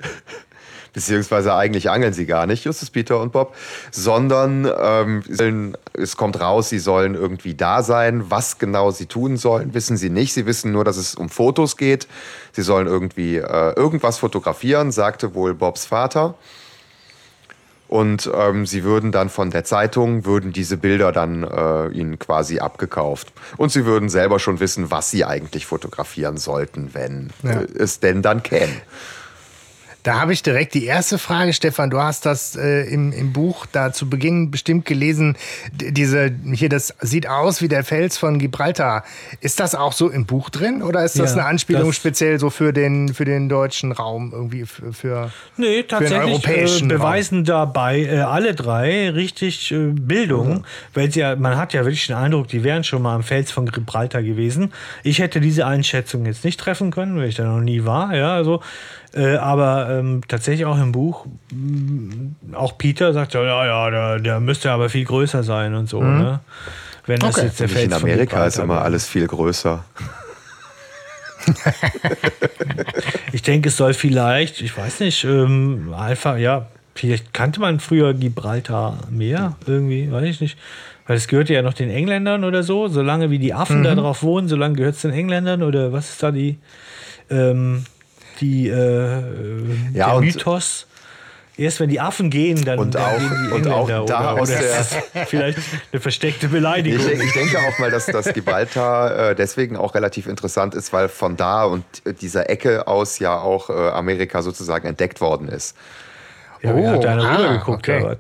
Beziehungsweise 0.94 1.54
eigentlich 1.54 1.90
angeln 1.90 2.14
sie 2.14 2.26
gar 2.26 2.46
nicht, 2.48 2.66
Justus, 2.66 2.90
Peter 2.90 3.20
und 3.20 3.32
Bob, 3.32 3.56
sondern 3.92 4.70
ähm, 4.82 5.76
es 5.94 6.18
kommt 6.18 6.40
raus, 6.42 6.70
sie 6.70 6.80
sollen 6.80 7.14
irgendwie 7.16 7.54
da 7.54 7.84
sein. 7.84 8.30
Was 8.30 8.58
genau 8.58 8.92
sie 8.92 9.06
tun 9.06 9.38
sollen, 9.38 9.74
wissen 9.74 9.98
sie 9.98 10.10
nicht. 10.10 10.34
Sie 10.34 10.46
wissen 10.46 10.72
nur, 10.72 10.84
dass 10.84 10.98
es 10.98 11.16
um 11.16 11.30
Fotos 11.30 11.78
geht. 11.78 12.08
Sie 12.54 12.64
sollen 12.64 12.88
irgendwie 12.88 13.38
äh, 13.38 13.74
irgendwas 13.76 14.18
fotografieren, 14.18 14.92
sagte 14.92 15.36
wohl 15.36 15.54
Bobs 15.54 15.86
Vater. 15.86 16.36
Und 17.88 18.30
ähm, 18.36 18.68
sie 18.68 18.84
würden 18.84 19.12
dann 19.12 19.30
von 19.30 19.50
der 19.50 19.64
Zeitung, 19.64 20.24
würden 20.26 20.54
diese 20.54 20.78
Bilder 20.78 21.12
dann 21.12 21.44
äh, 21.44 21.88
ihnen 21.90 22.20
quasi 22.20 22.60
abgekauft. 22.60 23.34
Und 23.58 23.72
sie 23.72 23.84
würden 23.84 24.10
selber 24.10 24.38
schon 24.40 24.60
wissen, 24.60 24.92
was 24.92 25.10
sie 25.10 25.26
eigentlich 25.26 25.66
fotografieren 25.66 26.38
sollten, 26.38 26.94
wenn 26.94 27.32
Ja. 27.42 27.62
äh, 27.62 27.68
es 27.78 28.00
denn 28.00 28.22
dann 28.22 28.44
käme. 28.44 28.74
Da 30.10 30.20
habe 30.20 30.34
ich 30.34 30.42
direkt 30.42 30.74
die 30.74 30.86
erste 30.88 31.20
Frage, 31.20 31.54
Stefan. 31.54 31.92
Du 31.92 32.02
hast 32.02 32.26
das 32.26 32.56
äh, 32.56 32.82
im, 32.92 33.12
im 33.12 33.32
Buch 33.32 33.68
da 33.72 33.94
zu 33.94 34.10
Beginn 34.10 34.50
bestimmt 34.50 34.86
gelesen. 34.86 35.38
Diese, 35.72 36.32
hier, 36.52 36.68
das 36.68 36.96
sieht 37.00 37.28
aus 37.30 37.62
wie 37.62 37.68
der 37.68 37.84
Fels 37.84 38.18
von 38.18 38.40
Gibraltar. 38.40 39.04
Ist 39.40 39.60
das 39.60 39.76
auch 39.76 39.94
so 39.94 40.10
im 40.10 40.26
Buch 40.26 40.50
drin 40.50 40.82
oder 40.82 41.06
ist 41.06 41.20
das 41.20 41.36
Ja, 41.36 41.42
eine 41.42 41.46
Anspielung 41.46 41.86
das- 41.90 41.96
speziell 41.96 42.40
so 42.40 42.50
für 42.50 42.74
den, 42.74 43.14
für 43.14 43.24
den 43.24 43.50
deutschen 43.50 43.92
Raum 43.92 44.32
irgendwie 44.34 44.66
für, 44.66 44.94
für 44.94 45.32
Nee, 45.58 45.84
den 45.84 45.88
tatsächlich 45.90 46.18
äh, 46.28 46.32
europäischen 46.32 46.88
beweisen 46.88 47.44
dabei 47.44 48.00
äh, 48.02 48.22
alle 48.22 48.56
drei 48.56 49.12
richtig 49.12 49.72
äh, 49.72 49.92
Bildung, 49.92 50.66
weil 50.96 51.12
sie 51.12 51.20
ja, 51.20 51.36
man 51.36 51.56
hat 51.56 51.74
ja 51.74 51.82
wirklich 51.82 52.08
den 52.08 52.16
Eindruck, 52.16 52.48
die 52.48 52.64
wären 52.64 52.84
schon 52.84 53.04
mal 53.04 53.14
am 53.14 53.22
Fels 53.22 53.52
von 53.52 53.68
Gibraltar 53.68 54.24
gewesen. 54.24 54.74
Ich 55.04 55.20
hätte 55.20 55.40
diese 55.40 55.68
Einschätzung 55.68 56.26
jetzt 56.26 56.44
nicht 56.46 56.60
treffen 56.60 56.90
können, 56.90 57.16
weil 57.20 57.30
ich 57.30 57.36
da 57.36 57.44
noch 57.44 57.62
nie 57.62 57.86
war, 57.86 58.16
ja, 58.16 58.34
also 58.34 58.64
äh, 59.14 59.38
aber 59.38 59.99
ähm, 60.00 60.22
tatsächlich 60.28 60.66
auch 60.66 60.78
im 60.78 60.92
Buch, 60.92 61.26
mh, 61.52 62.56
auch 62.58 62.78
Peter 62.78 63.14
sagt 63.14 63.34
ja, 63.34 63.44
ja, 63.44 63.66
ja, 63.66 63.90
der, 63.90 64.20
der 64.20 64.40
müsste 64.40 64.72
aber 64.72 64.90
viel 64.90 65.06
größer 65.06 65.44
sein 65.44 65.76
und 65.76 65.88
so, 65.90 66.02
ne? 66.02 66.40
Wenn 67.06 67.20
das 67.22 67.36
Okay. 67.38 67.46
jetzt 67.46 67.60
der 67.60 67.70
Fels 67.70 67.86
in 67.86 67.94
Amerika 67.94 68.46
ist 68.46 68.60
immer 68.60 68.82
alles 68.82 69.08
viel 69.08 69.28
größer. 69.28 69.84
Ich 73.32 73.42
denke, 73.44 73.70
es 73.70 73.78
soll 73.78 73.94
vielleicht, 73.94 74.62
ich 74.62 74.76
weiß 74.76 75.00
nicht, 75.02 75.24
ähm, 75.24 75.94
einfach, 75.98 76.38
ja, 76.38 76.68
vielleicht 76.96 77.34
kannte 77.34 77.60
man 77.60 77.80
früher 77.80 78.14
Gibraltar 78.14 79.00
mehr, 79.10 79.56
irgendwie, 79.66 80.12
weiß 80.12 80.26
ich 80.26 80.42
nicht. 80.42 80.58
Weil 81.08 81.18
es 81.18 81.28
gehört 81.28 81.50
ja 81.50 81.62
noch 81.62 81.74
den 81.74 81.90
Engländern 81.90 82.44
oder 82.44 82.62
so. 82.62 82.88
Solange 82.88 83.30
wie 83.32 83.40
die 83.40 83.54
Affen 83.54 83.80
Mhm. 83.80 83.84
da 83.84 83.96
drauf 83.96 84.22
wohnen, 84.22 84.48
solange 84.48 84.76
gehört 84.76 84.96
es 84.96 85.02
den 85.02 85.12
Engländern 85.12 85.64
oder 85.64 85.92
was 85.92 86.10
ist 86.10 86.22
da 86.22 86.32
die, 86.32 86.58
ähm, 87.32 87.86
die, 88.42 88.68
äh, 88.68 88.74
Ja, 89.94 90.08
der 90.08 90.16
und- 90.16 90.26
Mythos? 90.26 90.86
Erst 91.58 91.82
wenn 91.82 91.90
die 91.90 92.00
Affen 92.00 92.30
gehen, 92.30 92.64
dann, 92.64 92.80
Und 92.80 92.96
dann 92.96 93.04
auch- 93.04 93.18
gehen 93.18 93.48
die 93.50 93.52
und 93.54 93.68
auch 93.68 93.88
da 93.90 94.02
oder, 94.04 94.32
aus 94.42 94.50
oder 94.50 94.60
der- 94.60 95.26
vielleicht 95.28 95.58
eine 95.92 96.00
versteckte 96.00 96.48
Beleidigung. 96.48 97.06
Ich, 97.06 97.20
ich 97.22 97.34
denke 97.34 97.58
auch 97.60 97.78
mal, 97.80 97.92
dass 97.92 98.06
das 98.06 98.34
Gibraltar 98.34 99.32
äh, 99.32 99.36
deswegen 99.36 99.76
auch 99.76 99.94
relativ 99.94 100.28
interessant 100.28 100.74
ist, 100.74 100.94
weil 100.94 101.10
von 101.10 101.36
da 101.36 101.66
und 101.66 101.84
äh, 102.06 102.14
dieser 102.14 102.50
Ecke 102.50 102.88
aus 102.88 103.20
ja 103.20 103.38
auch 103.38 103.70
äh, 103.70 103.74
Amerika 103.74 104.42
sozusagen 104.42 104.88
entdeckt 104.88 105.20
worden 105.20 105.50
ist. 105.50 105.76
ja, 106.62 106.74
oh, 106.74 106.88
hat 106.92 107.04
da 107.04 107.12
einer 107.12 107.24
ah, 107.30 107.36
rübergeguckt 107.36 107.90
okay. 107.90 108.04
was? 108.06 108.18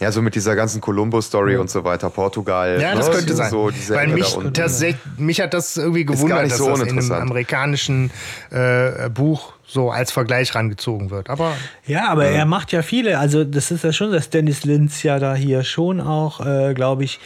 Ja, 0.00 0.12
so 0.12 0.22
mit 0.22 0.34
dieser 0.34 0.54
ganzen 0.54 0.80
Columbus-Story 0.80 1.56
und 1.56 1.70
so 1.70 1.82
weiter, 1.82 2.08
Portugal. 2.10 2.80
Ja, 2.80 2.94
das 2.94 3.08
ne? 3.08 3.14
könnte 3.14 3.34
sein. 3.34 3.50
So 3.50 3.70
Weil 3.88 4.08
mich, 4.08 4.38
das, 4.52 4.84
mich 5.16 5.40
hat 5.40 5.54
das 5.54 5.76
irgendwie 5.76 6.04
gewundert, 6.04 6.44
dass 6.44 6.58
so 6.58 6.70
das 6.70 6.82
in 6.82 6.98
einem 6.98 7.12
amerikanischen 7.12 8.10
äh, 8.50 9.08
Buch 9.10 9.54
so 9.66 9.90
als 9.90 10.12
Vergleich 10.12 10.54
rangezogen 10.54 11.10
wird. 11.10 11.28
Aber 11.28 11.54
Ja, 11.86 12.08
aber 12.08 12.26
er 12.26 12.46
macht 12.46 12.72
ja 12.72 12.82
viele, 12.82 13.18
also 13.18 13.44
das 13.44 13.70
ist 13.70 13.84
ja 13.84 13.92
schon, 13.92 14.12
dass 14.12 14.30
Dennis 14.30 14.64
Linz 14.64 15.02
ja 15.02 15.18
da 15.18 15.34
hier 15.34 15.62
schon 15.62 16.00
auch, 16.00 16.44
äh, 16.44 16.74
glaube 16.74 17.04
ich, 17.04 17.20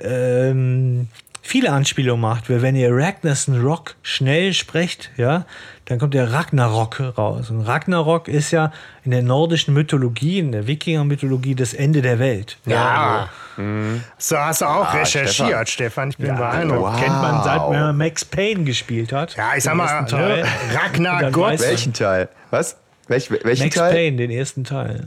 ähm, 0.00 1.08
viele 1.42 1.72
Anspielungen 1.72 2.20
macht. 2.20 2.50
Weil 2.50 2.60
wenn 2.60 2.76
ihr 2.76 2.90
Ragnarsson 2.92 3.60
Rock 3.62 3.94
schnell 4.02 4.52
sprecht, 4.52 5.10
ja, 5.16 5.46
dann 5.86 5.98
kommt 5.98 6.14
der 6.14 6.32
Ragnarok 6.32 7.00
raus. 7.16 7.48
Und 7.50 7.62
Ragnarok 7.62 8.28
ist 8.28 8.50
ja 8.50 8.72
in 9.04 9.10
der 9.12 9.22
nordischen 9.22 9.72
Mythologie, 9.72 10.40
in 10.40 10.52
der 10.52 10.66
Wikinger-Mythologie 10.66 11.54
das 11.54 11.74
Ende 11.74 12.02
der 12.02 12.18
Welt. 12.18 12.58
ja, 12.66 13.28
so 14.18 14.36
hast 14.36 14.60
du 14.60 14.66
auch 14.66 14.84
Ah, 14.88 14.92
recherchiert, 14.98 15.68
Stefan. 15.70 16.10
Ich 16.10 16.18
bin 16.18 16.26
Ja, 16.26 16.34
beeindruckt. 16.34 16.82
wow. 16.82 17.00
Kennt 17.00 17.22
man 17.22 17.42
seit 17.42 17.58
man 17.70 17.96
Max 17.96 18.22
Payne 18.24 18.64
gespielt 18.64 19.12
hat. 19.12 19.34
Ja, 19.36 19.54
ich 19.56 19.64
sag 19.64 19.74
mal, 19.76 20.02
ne, 20.02 20.44
Ragnar 20.74 21.14
Und 21.16 21.22
dann 21.22 21.32
Gott. 21.32 21.52
weiß 21.52 21.60
man- 21.60 21.70
Welchen 21.70 21.92
Teil? 21.94 22.28
Was? 22.50 22.76
Welch, 23.08 23.30
welchen 23.30 23.62
Max 23.64 23.76
Teil? 23.76 23.92
Payne, 23.92 24.16
den 24.18 24.30
ersten 24.30 24.64
Teil. 24.64 25.06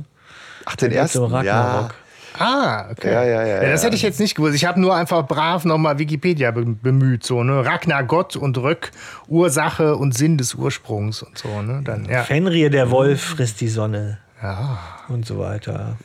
Ach, 0.65 0.75
den 0.77 0.91
ersten. 0.91 1.23
Ragnarok. 1.25 1.93
Ah, 2.39 2.89
okay. 2.91 3.11
Ja, 3.11 3.23
ja, 3.23 3.45
ja, 3.45 3.69
das 3.69 3.81
ja. 3.81 3.87
hätte 3.87 3.95
ich 3.97 4.01
jetzt 4.01 4.19
nicht 4.19 4.33
gewusst. 4.35 4.55
Ich 4.55 4.65
habe 4.65 4.79
nur 4.79 4.95
einfach 4.95 5.27
brav 5.27 5.65
nochmal 5.65 5.99
Wikipedia 5.99 6.51
be 6.51 6.65
bemüht. 6.65 7.25
So, 7.25 7.43
ne? 7.43 7.65
Ragnar 7.65 8.03
Gott 8.05 8.35
und 8.37 8.57
Röck, 8.57 8.91
Ursache 9.27 9.95
und 9.97 10.15
Sinn 10.15 10.37
des 10.37 10.55
Ursprungs 10.55 11.21
und 11.21 11.37
so. 11.37 11.61
Ne? 11.61 11.81
Dann, 11.83 12.05
ja. 12.05 12.23
Fenrir 12.23 12.69
der 12.69 12.91
Wolf 12.91 13.21
frisst 13.21 13.59
die 13.61 13.67
Sonne. 13.67 14.19
Ja. 14.41 14.79
Und 15.09 15.25
so 15.25 15.37
weiter. 15.37 15.97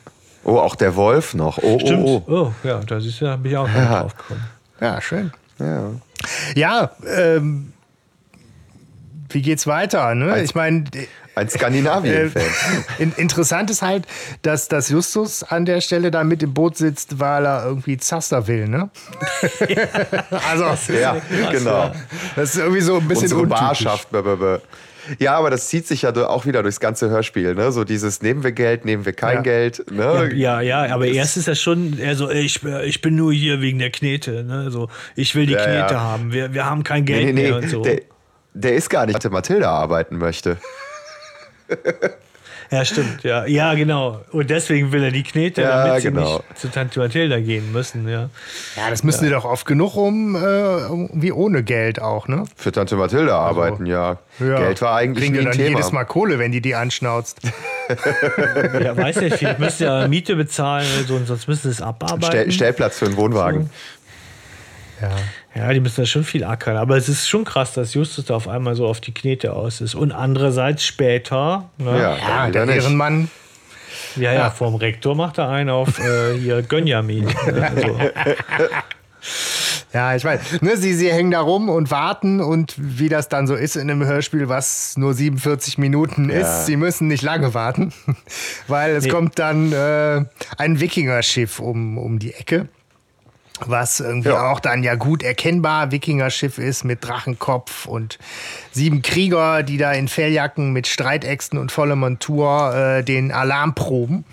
Oh, 0.43 0.57
auch 0.57 0.75
der 0.75 0.95
Wolf 0.95 1.33
noch. 1.33 1.57
Oh, 1.61 1.79
Stimmt. 1.79 2.03
oh, 2.05 2.23
oh. 2.27 2.31
Oh, 2.33 2.51
ja, 2.67 2.79
da 2.79 2.99
siehst 2.99 3.21
du, 3.21 3.25
da 3.25 3.35
bin 3.37 3.51
ich 3.51 3.57
auch 3.57 3.67
ja. 3.67 4.01
drauf 4.01 4.15
gekommen. 4.15 4.43
ja, 4.81 5.01
schön. 5.01 5.31
Ja. 5.57 5.91
Ja, 6.55 6.91
ähm, 7.17 7.71
wie 9.29 9.41
geht's 9.41 9.65
weiter? 9.67 10.13
Ne? 10.15 10.33
Als- 10.33 10.49
Ich 10.49 10.55
meine, 10.55 10.83
Ein 11.35 11.47
äh, 11.47 11.49
Skandinavien-Fan. 11.49 12.41
in, 12.99 13.11
interessant 13.17 13.69
ist 13.69 13.81
halt, 13.81 14.05
dass, 14.41 14.67
dass 14.67 14.89
Justus 14.89 15.43
an 15.43 15.65
der 15.65 15.81
Stelle 15.81 16.11
da 16.11 16.23
mit 16.23 16.41
im 16.43 16.53
Boot 16.53 16.77
sitzt, 16.77 17.19
weil 17.19 17.45
er 17.45 17.65
irgendwie 17.65 17.97
Zaster 17.97 18.47
will. 18.47 18.67
Ne? 18.67 18.89
also, 20.49 20.93
ja, 20.93 21.17
genau. 21.51 21.91
das 22.35 22.55
ist 22.55 22.59
irgendwie 22.59 22.81
so 22.81 22.97
ein 22.97 23.07
bisschen 23.07 23.23
Unsere 23.23 23.41
untypisch. 23.41 23.59
Barschaft. 23.59 24.11
bäh, 24.11 24.21
bäh, 24.21 24.35
bäh. 24.35 24.57
Ja, 25.19 25.37
aber 25.37 25.51
das 25.51 25.67
zieht 25.67 25.85
sich 25.85 26.01
ja 26.01 26.15
auch 26.27 26.47
wieder 26.47 26.63
durchs 26.63 26.79
ganze 26.79 27.09
Hörspiel. 27.09 27.53
Ne? 27.53 27.71
So 27.71 27.83
dieses 27.83 28.23
nehmen 28.23 28.43
wir 28.43 28.51
Geld, 28.53 28.85
nehmen 28.85 29.05
wir 29.05 29.13
kein 29.13 29.35
Ja. 29.37 29.41
Geld. 29.41 29.91
Ne? 29.91 30.31
Ja, 30.33 30.61
ja, 30.61 30.91
aber 30.93 31.05
erst 31.05 31.37
ist 31.37 31.47
das 31.47 31.61
schon, 31.61 31.99
also 32.03 32.31
ich, 32.31 32.63
ich 32.63 33.01
bin 33.01 33.15
nur 33.15 33.31
hier 33.31 33.61
wegen 33.61 33.77
der 33.77 33.91
Knete. 33.91 34.43
Ne? 34.43 34.71
So, 34.71 34.89
ich 35.15 35.35
will 35.35 35.45
die 35.45 35.53
Ja, 35.53 35.63
Knete 35.63 35.93
ja. 35.93 35.99
haben. 35.99 36.33
Wir, 36.33 36.53
wir 36.55 36.65
haben 36.65 36.83
kein 36.83 37.05
Geld 37.05 37.23
Nee, 37.25 37.33
nee, 37.33 37.41
mehr 37.43 37.59
nee. 37.59 37.65
und 37.65 37.69
so. 37.69 37.83
Der, 37.83 38.01
der 38.55 38.73
ist 38.75 38.89
gar 38.89 39.05
nicht, 39.05 39.23
dass 39.23 39.31
Mathilda 39.31 39.69
arbeiten 39.69 40.17
möchte. 40.17 40.57
Ja, 42.71 42.83
stimmt. 42.83 43.23
Ja, 43.23 43.45
ja, 43.45 43.73
genau. 43.75 44.21
Und 44.31 44.49
deswegen 44.49 44.91
will 44.91 45.03
er 45.03 45.11
die 45.11 45.23
Knete, 45.23 45.61
Ja, 45.61 45.85
damit 45.85 46.01
sie 46.01 46.07
genau. 46.09 46.37
nicht 46.37 46.59
zu 46.59 46.69
Tante 46.69 46.99
Mathilda 46.99 47.39
gehen 47.39 47.71
müssen. 47.71 48.07
Ja. 48.07 48.29
Ja, 48.75 48.89
das 48.89 49.03
müssen 49.03 49.23
die 49.23 49.29
doch 49.29 49.45
oft 49.45 49.65
genug 49.65 49.95
um, 49.95 50.35
äh, 50.35 50.39
irgendwie 50.39 51.31
ohne 51.31 51.63
Geld 51.63 52.01
auch, 52.01 52.27
ne? 52.27 52.45
Für 52.55 52.71
Tante 52.71 52.95
Mathilda 52.95 53.37
arbeiten, 53.37 53.85
ja. 53.85 54.17
Ja. 54.39 54.57
Geld 54.57 54.81
war 54.81 54.95
eigentlich 54.97 55.25
Kriegen 55.25 55.33
nie 55.35 55.39
die 55.41 55.47
ein 55.47 55.51
dann 55.51 55.57
Thema. 55.57 55.77
jedes 55.77 55.91
Mal 55.91 56.05
Kohle, 56.05 56.39
wenn 56.39 56.51
die 56.51 56.61
die 56.61 56.75
anschnauzt. 56.75 57.39
ja, 58.83 58.97
weiß 58.97 59.17
nicht, 59.17 59.37
vielleicht 59.37 59.59
müsst 59.59 59.79
ihr 59.81 59.87
ja 59.87 60.07
Miete 60.07 60.35
bezahlen, 60.35 60.87
so, 61.07 61.15
und 61.15 61.27
sonst 61.27 61.47
müssen 61.47 61.63
sie 61.63 61.69
es 61.69 61.81
abarbeiten. 61.81 62.25
Stell, 62.25 62.51
Stellplatz 62.51 62.97
für 62.97 63.05
einen 63.05 63.17
Wohnwagen. 63.17 63.69
Ja. 65.01 65.09
Ja, 65.55 65.71
die 65.71 65.79
müssen 65.79 66.01
da 66.01 66.05
schon 66.05 66.23
viel 66.25 66.43
ackern. 66.43 66.75
Aber 66.77 66.97
es 66.97 67.07
ist 67.07 67.27
schon 67.29 67.45
krass, 67.45 67.73
dass 67.73 67.93
Justus 67.93 68.25
da 68.25 68.35
auf 68.35 68.47
einmal 68.47 68.75
so 68.75 68.85
auf 68.87 68.99
die 68.99 69.13
Knete 69.13 69.53
aus 69.53 69.79
ist. 69.81 69.95
Und 69.95 70.11
andererseits 70.11 70.83
später, 70.83 71.69
ne, 71.77 71.97
Ja, 71.97 72.17
Ja, 72.17 72.49
der. 72.51 72.67
Ehrenmann. 72.67 73.29
ja, 74.17 74.33
ja, 74.33 74.49
vorm 74.49 74.75
Rektor 74.75 75.15
macht 75.15 75.37
er 75.37 75.47
einen 75.49 75.69
auf 75.69 75.97
äh, 75.99 76.37
hier 76.37 76.61
Gönjamin. 76.61 77.25
Ne? 77.25 77.69
Also, 77.73 77.97
Ja, 79.93 80.13
ich 80.13 80.25
weiß. 80.25 80.61
Ne, 80.61 80.75
sie, 80.75 80.93
sie 80.93 81.09
hängen 81.11 81.31
da 81.31 81.39
rum 81.39 81.69
und 81.69 81.89
warten 81.89 82.41
und 82.41 82.73
wie 82.77 83.07
das 83.07 83.29
dann 83.29 83.47
so 83.47 83.55
ist 83.55 83.77
in 83.77 83.89
einem 83.89 84.05
Hörspiel, 84.05 84.49
was 84.49 84.97
nur 84.97 85.13
47 85.13 85.77
Minuten 85.77 86.29
ist, 86.29 86.65
sie 86.65 86.75
müssen 86.75 87.07
nicht 87.07 87.23
lange 87.23 87.53
warten, 87.53 87.93
weil 88.67 88.95
es 88.97 89.05
Nee. 89.05 89.09
kommt 89.09 89.39
dann 89.39 89.71
äh, 89.71 90.25
ein 90.57 90.79
Wikingerschiff 90.81 91.59
um, 91.61 91.97
um 91.97 92.19
die 92.19 92.33
Ecke. 92.33 92.67
Was 93.65 93.99
irgendwie 93.99 94.29
Ja. 94.29 94.51
auch 94.51 94.59
dann 94.59 94.83
ja 94.83 94.95
gut 94.95 95.23
erkennbar 95.23 95.91
Wikingerschiff 95.91 96.57
ist 96.57 96.83
mit 96.83 97.03
Drachenkopf 97.05 97.85
und 97.85 98.19
sieben 98.71 99.01
Krieger, 99.01 99.63
die 99.63 99.77
da 99.77 99.91
in 99.91 100.07
Felljacken 100.07 100.71
mit 100.73 100.87
Streitäxten 100.87 101.57
und 101.59 101.71
voller 101.71 101.95
Montur 101.95 102.73
äh, 102.75 103.03
den 103.03 103.31
Alarm 103.31 103.73
proben. 103.75 104.25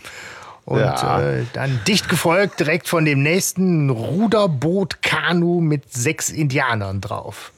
Und 0.64 0.81
Ja. 0.81 1.21
äh, 1.21 1.45
dann 1.55 1.81
dicht 1.88 2.09
gefolgt 2.09 2.61
direkt 2.61 2.88
von 2.88 3.05
dem 3.05 3.23
nächsten 3.23 3.91
Ruderboot 3.91 5.02
Kanu 5.02 5.61
mit 5.61 5.93
sechs 5.93 6.29
Indianern 6.31 7.00
drauf. 7.00 7.52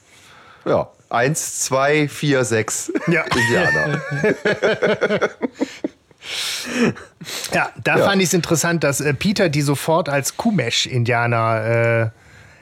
Ja. 0.65 0.89
Eins, 1.07 1.59
zwei, 1.59 2.07
vier, 2.07 2.43
sechs 2.45 2.91
Ja. 3.07 3.21
Indianer. 3.23 4.01
Ja, 7.53 7.69
da 7.83 7.97
Ja. 7.97 8.05
fand 8.05 8.21
ich 8.21 8.27
es 8.29 8.33
interessant, 8.33 8.83
dass 8.83 9.01
äh, 9.01 9.13
Peter 9.13 9.49
die 9.49 9.61
sofort 9.61 10.09
als 10.09 10.37
Kumesh-Indianer 10.37 12.11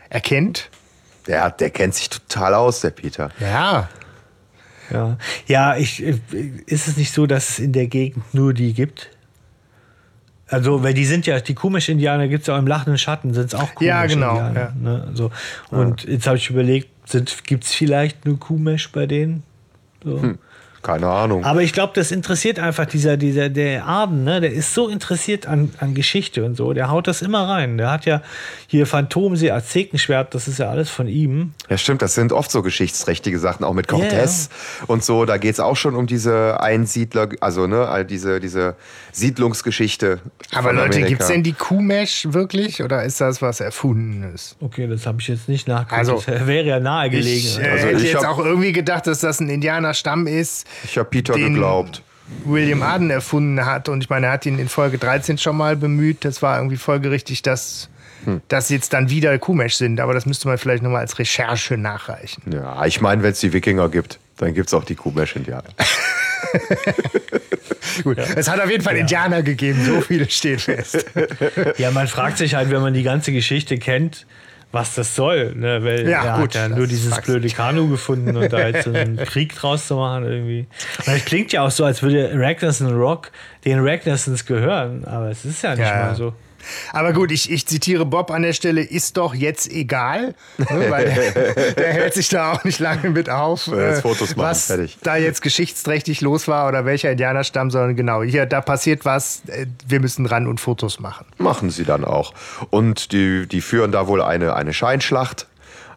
äh, 0.10 0.14
erkennt. 0.14 0.70
Der, 1.28 1.52
der 1.52 1.70
kennt 1.70 1.96
sich 1.96 2.10
total 2.10 2.54
aus, 2.54 2.82
der 2.82 2.92
Peter. 2.92 3.30
Ja, 3.40 3.90
ja, 4.92 5.18
ja 5.48 5.78
ich, 5.78 6.04
äh, 6.04 6.20
ist 6.66 6.88
es 6.88 6.98
nicht 6.98 7.14
so, 7.14 7.26
dass 7.26 7.52
es 7.52 7.60
in 7.60 7.72
der 7.74 7.88
Gegend 7.88 8.34
nur 8.34 8.54
die 8.54 8.74
gibt? 8.74 9.10
Also, 10.48 10.84
weil 10.84 10.94
die 10.94 11.06
sind 11.06 11.26
ja, 11.26 11.40
die 11.40 11.56
Kumisch-Indianer 11.56 12.28
gibt 12.28 12.42
es 12.42 12.48
ja 12.48 12.56
auch 12.56 12.60
im 12.60 12.68
lachenden 12.68 12.98
Schatten, 12.98 13.34
sind 13.34 13.48
es 13.48 13.56
auch 13.56 13.74
Kumisch-Indianer. 13.74 14.54
Ja, 14.54 14.74
genau, 14.74 14.92
ja. 14.92 14.98
Ne? 14.98 15.12
So. 15.14 15.32
Und 15.72 16.04
jetzt 16.04 16.28
habe 16.28 16.38
ich 16.38 16.50
überlegt, 16.50 16.90
gibt 17.46 17.64
es 17.64 17.74
vielleicht 17.74 18.26
nur 18.26 18.40
Kumisch 18.40 18.92
bei 18.92 19.08
denen? 19.08 19.44
So. 20.04 20.36
Keine 20.84 21.08
Ahnung. 21.08 21.46
Aber 21.46 21.62
ich 21.62 21.72
glaube, 21.74 21.94
das 21.96 22.12
interessiert 22.12 22.60
einfach 22.60 22.86
dieser, 22.86 23.16
dieser, 23.18 23.50
der 23.50 23.86
Arden, 23.86 24.24
ne? 24.26 24.42
Der 24.42 24.52
ist 24.52 24.74
so 24.74 24.90
interessiert 24.90 25.48
an, 25.48 25.72
an 25.80 25.94
Geschichte 25.94 26.44
und 26.44 26.56
so. 26.56 26.74
Der 26.74 26.90
haut 26.92 27.08
das 27.08 27.22
immer 27.22 27.48
rein. 27.48 27.78
Der 27.78 27.90
hat 27.90 28.06
ja 28.06 28.22
hier 28.68 28.86
Phantomsee, 28.86 29.52
Aztekenschwert, 29.52 30.36
das 30.36 30.48
ist 30.48 30.60
ja 30.60 30.70
alles 30.70 30.90
von 30.90 31.08
ihm. 31.08 31.54
Ja, 31.70 31.78
stimmt, 31.78 32.02
das 32.02 32.16
sind 32.16 32.34
oft 32.34 32.52
so 32.52 32.62
geschichtsträchtige 32.62 33.40
Sachen, 33.40 33.64
auch 33.64 33.74
mit 33.74 33.88
Cortés 33.90 34.50
und 34.88 35.04
so. 35.04 35.26
Da 35.26 35.38
geht 35.38 35.54
es 35.54 35.60
auch 35.60 35.78
schon 35.78 35.96
um 35.96 36.06
diese 36.06 36.60
Einsiedler, 36.60 37.30
also 37.40 37.66
ne, 37.66 37.88
all 37.88 38.04
diese, 38.06 38.40
diese 38.40 38.76
Siedlungsgeschichte. 39.14 40.20
Aber 40.54 40.70
von 40.70 40.76
Leute, 40.76 41.02
gibt 41.04 41.22
es 41.22 41.28
denn 41.28 41.44
die 41.44 41.54
Kuhmesh 41.54 42.28
wirklich 42.32 42.84
oder 42.84 43.04
ist 43.04 43.22
das 43.22 43.42
was 43.42 43.60
Erfundenes? 43.62 44.56
Okay, 44.60 44.88
das 44.88 45.06
habe 45.06 45.22
ich 45.22 45.28
jetzt 45.28 45.48
nicht 45.48 45.68
nachgeguckt. 45.68 45.98
Also, 45.98 46.24
das 46.26 46.46
wäre 46.48 46.66
ja 46.66 46.80
nahegelegen. 46.80 47.30
Ich 47.32 47.60
äh, 47.60 47.70
Also 47.70 47.88
hätte 47.88 47.98
ich 48.02 48.12
jetzt 48.12 48.26
hab- 48.26 48.34
auch 48.34 48.40
irgendwie 48.46 48.74
gedacht, 48.74 49.08
dass 49.08 49.20
das 49.20 49.40
ein 49.40 49.50
Indianerstamm 49.50 50.28
ist, 50.28 50.68
Ich 50.84 50.98
habe 50.98 51.10
Peter 51.10 51.34
den- 51.34 51.54
geglaubt. 51.54 52.02
William 52.46 52.82
Arden 52.82 53.10
erfunden 53.10 53.66
hat. 53.66 53.90
Und 53.90 54.02
ich 54.04 54.10
meine, 54.10 54.28
er 54.28 54.32
hat 54.34 54.46
ihn 54.46 54.58
in 54.58 54.70
Folge 54.70 54.98
13 54.98 55.38
schon 55.38 55.58
mal 55.58 55.76
bemüht. 55.76 56.24
Das 56.26 56.42
war 56.42 56.58
irgendwie 56.58 56.78
folgerichtig, 56.78 57.42
dass 57.42 57.90
Hm. 58.26 58.42
das 58.48 58.70
jetzt 58.70 58.94
dann 58.94 59.10
wieder 59.10 59.38
Kuhmesh 59.38 59.76
sind. 59.76 60.00
Aber 60.00 60.14
das 60.14 60.26
müsste 60.26 60.48
man 60.48 60.58
vielleicht 60.58 60.82
nochmal 60.84 61.02
als 61.02 61.20
Recherche 61.20 61.78
nachreichen. 61.78 62.42
Ja, 62.52 62.86
ich 62.86 63.02
meine, 63.02 63.22
wenn 63.24 63.32
es 63.34 63.42
die 63.42 63.52
Wikinger 63.52 63.90
gibt, 63.90 64.20
dann 64.38 64.54
gibt 64.54 64.68
es 64.68 64.74
auch 64.74 64.86
die 64.86 64.96
Kuhmesh-Indianer. 64.96 65.64
Gut, 68.04 68.18
es 68.18 68.50
hat 68.50 68.60
auf 68.60 68.70
jeden 68.70 68.84
Fall 68.84 68.98
Indianer 68.98 69.44
gegeben, 69.44 69.84
so 69.86 70.02
viele 70.02 70.30
steht 70.30 70.62
fest. 70.62 71.06
Ja, 71.78 71.92
man 71.92 72.08
fragt 72.08 72.38
sich 72.38 72.56
halt, 72.56 72.70
wenn 72.72 72.82
man 72.82 72.94
die 72.94 73.04
ganze 73.04 73.32
Geschichte 73.32 73.78
kennt, 73.78 74.26
was 74.74 74.96
das 74.96 75.16
soll. 75.16 75.54
Ne? 75.56 75.82
Weil 75.84 76.10
Ja, 76.10 76.24
er 76.26 76.34
gut, 76.42 76.44
hat 76.50 76.56
ja 76.56 76.68
das 76.68 76.78
nur 76.78 76.88
dieses 76.88 77.18
blöde 77.22 77.48
Kanu 77.48 77.88
gefunden 77.88 78.36
und 78.36 78.52
da 78.52 78.68
jetzt 78.68 78.84
so 78.84 78.92
einen 78.92 79.16
Krieg 79.26 79.56
draus 79.56 79.88
zu 79.88 79.96
machen 79.96 80.26
irgendwie. 80.26 80.68
Und 81.06 81.14
es 81.14 81.24
klingt 81.26 81.54
ja 81.54 81.62
auch 81.62 81.72
so, 81.72 81.86
als 81.86 82.02
würde 82.02 82.32
Ragnarsson 82.34 82.94
Rock 82.94 83.32
den 83.64 83.80
Ragnarsons 83.80 84.46
gehören, 84.46 85.06
aber 85.06 85.30
es 85.30 85.46
ist 85.46 85.62
ja 85.62 85.76
nicht 85.76 85.86
Ja. 85.88 85.96
mal 86.08 86.16
so. 86.16 86.34
Aber 86.92 87.14
gut, 87.14 87.32
ich, 87.32 87.52
ich 87.52 87.66
zitiere 87.68 88.06
Bob 88.06 88.32
an 88.32 88.42
der 88.42 88.54
Stelle, 88.54 88.82
ist 88.82 89.18
doch 89.18 89.34
jetzt 89.34 89.72
egal, 89.72 90.36
ne, 90.58 90.86
weil 90.90 91.06
der, 91.06 91.74
der 91.74 91.94
hält 91.94 92.14
sich 92.14 92.30
da 92.30 92.54
auch 92.54 92.64
nicht 92.64 92.80
lange 92.80 93.10
mit 93.10 93.30
auf, 93.30 93.68
äh, 93.68 93.96
Fotos 93.96 94.36
machen, 94.36 94.50
was 94.50 94.68
fertig. 94.68 94.98
da 95.04 95.16
jetzt 95.16 95.42
geschichtsträchtig 95.42 96.22
los 96.22 96.48
war 96.48 96.68
oder 96.68 96.86
welcher 96.86 97.12
Indianerstamm, 97.12 97.72
sondern 97.72 97.96
genau, 97.96 98.24
hier, 98.24 98.46
da 98.46 98.62
passiert 98.62 99.06
was, 99.06 99.44
äh, 99.48 99.66
wir 99.88 100.00
müssen 100.00 100.26
ran 100.26 100.48
und 100.48 100.60
Fotos 100.60 101.00
machen. 101.00 101.26
Machen 101.38 101.70
sie 101.70 101.84
dann 101.84 102.06
auch. 102.06 102.34
Und 102.70 103.12
die, 103.12 103.48
die 103.48 103.62
führen 103.62 103.92
da 103.92 104.08
wohl 104.08 104.22
eine, 104.22 104.56
eine 104.56 104.74
Scheinschlacht 104.74 105.48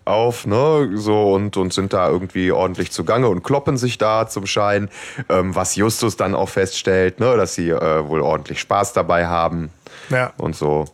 auf, 0.06 0.46
ne, 0.46 0.90
so 0.94 1.32
und, 1.32 1.56
und 1.56 1.72
sind 1.72 1.92
da 1.92 2.08
irgendwie 2.08 2.52
ordentlich 2.52 2.92
zugange 2.92 3.28
und 3.28 3.42
kloppen 3.42 3.76
sich 3.76 3.98
da 3.98 4.28
zum 4.28 4.46
Schein, 4.46 4.88
ähm, 5.28 5.54
was 5.54 5.76
Justus 5.76 6.16
dann 6.16 6.34
auch 6.34 6.48
feststellt, 6.48 7.20
ne, 7.20 7.36
dass 7.36 7.54
sie 7.54 7.70
äh, 7.70 8.08
wohl 8.08 8.20
ordentlich 8.20 8.60
Spaß 8.60 8.92
dabei 8.92 9.26
haben 9.26 9.70
Ja. 10.10 10.32
und 10.38 10.56
so. 10.56 10.86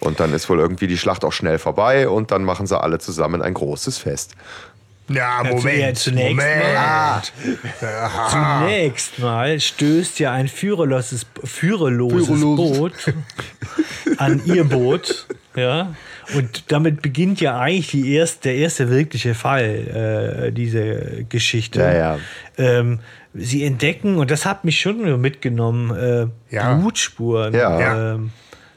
Und 0.00 0.20
dann 0.20 0.32
ist 0.34 0.48
wohl 0.50 0.58
irgendwie 0.58 0.86
die 0.86 0.98
Schlacht 0.98 1.24
auch 1.24 1.32
schnell 1.32 1.58
vorbei 1.58 2.08
und 2.08 2.30
dann 2.30 2.44
machen 2.44 2.66
sie 2.66 2.78
alle 2.78 2.98
zusammen 2.98 3.40
ein 3.42 3.54
großes 3.54 3.98
Fest. 3.98 4.34
Ja, 5.08 5.42
Ja, 5.44 5.50
Moment, 5.50 5.98
zunächst 5.98 6.30
Moment. 6.36 6.74
mal. 6.74 7.22
Aha. 7.82 8.60
Zunächst 8.62 9.18
mal 9.18 9.60
stößt 9.60 10.18
ja 10.18 10.32
ein 10.32 10.48
führerloses, 10.48 11.26
führerloses 11.44 12.26
Führerlos. 12.26 12.78
Boot 12.78 13.14
an 14.18 14.42
ihr 14.46 14.64
Boot. 14.64 15.26
Ja, 15.56 15.94
und 16.34 16.72
damit 16.72 17.00
beginnt 17.02 17.40
ja 17.40 17.58
eigentlich 17.60 17.88
die 17.88 18.12
erst, 18.14 18.44
der 18.44 18.56
erste 18.56 18.90
wirkliche 18.90 19.34
Fall 19.34 20.46
äh, 20.48 20.52
dieser 20.52 21.22
Geschichte. 21.28 21.80
Ja, 21.80 21.92
ja. 21.94 22.18
Ähm, 22.58 23.00
sie 23.34 23.64
entdecken, 23.64 24.16
und 24.16 24.30
das 24.30 24.46
hat 24.46 24.64
mich 24.64 24.80
schon 24.80 25.20
mitgenommen, 25.20 25.90
äh, 26.50 26.54
Ja. 26.54 26.74
Blutspuren 26.74 27.52
Ja. 27.54 28.14
ähm, 28.14 28.30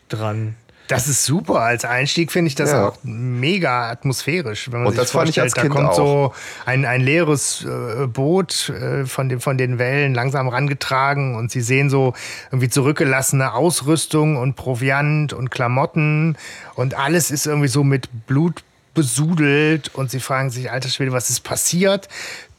dran. 0.09 0.55
Das 0.89 1.09
ist 1.09 1.25
super. 1.25 1.59
Als 1.63 1.83
Einstieg 1.83 2.31
finde 2.31 2.47
ich 2.47 2.55
das 2.55 2.71
Ja. 2.71 2.87
auch 2.87 2.97
mega 3.03 3.89
atmosphärisch. 3.91 4.71
Wenn 4.71 4.79
man 4.79 4.87
Und 4.87 4.93
sich 4.93 5.01
das 5.01 5.11
fand 5.11 5.27
ich 5.29 5.35
vorstellt, 5.35 5.43
als 5.43 5.53
da 5.55 5.61
Kind 5.63 5.73
kommt 5.73 5.89
auch. 5.89 5.95
so 5.95 6.33
ein, 6.65 6.85
ein 6.85 7.01
leeres 7.01 7.65
äh, 7.65 8.07
Boot 8.07 8.69
äh, 8.69 9.05
von, 9.05 9.27
dem, 9.27 9.41
von 9.41 9.57
den 9.57 9.79
Wellen 9.79 10.13
langsam 10.15 10.47
rangetragen 10.47 11.35
und 11.35 11.51
sie 11.51 11.59
sehen 11.59 11.89
so 11.89 12.13
irgendwie 12.51 12.69
zurückgelassene 12.69 13.53
Ausrüstung 13.53 14.37
und 14.37 14.55
Proviant 14.55 15.33
und 15.33 15.51
Klamotten 15.51 16.37
und 16.75 16.93
alles 16.97 17.31
ist 17.31 17.47
irgendwie 17.47 17.67
so 17.67 17.83
mit 17.83 18.07
Blut 18.25 18.63
besudelt 18.93 19.93
und 19.93 20.09
sie 20.09 20.19
fragen 20.19 20.49
sich, 20.49 20.71
alter 20.71 20.89
Schwede, 20.89 21.11
was 21.11 21.29
ist 21.29 21.41
passiert? 21.41 22.07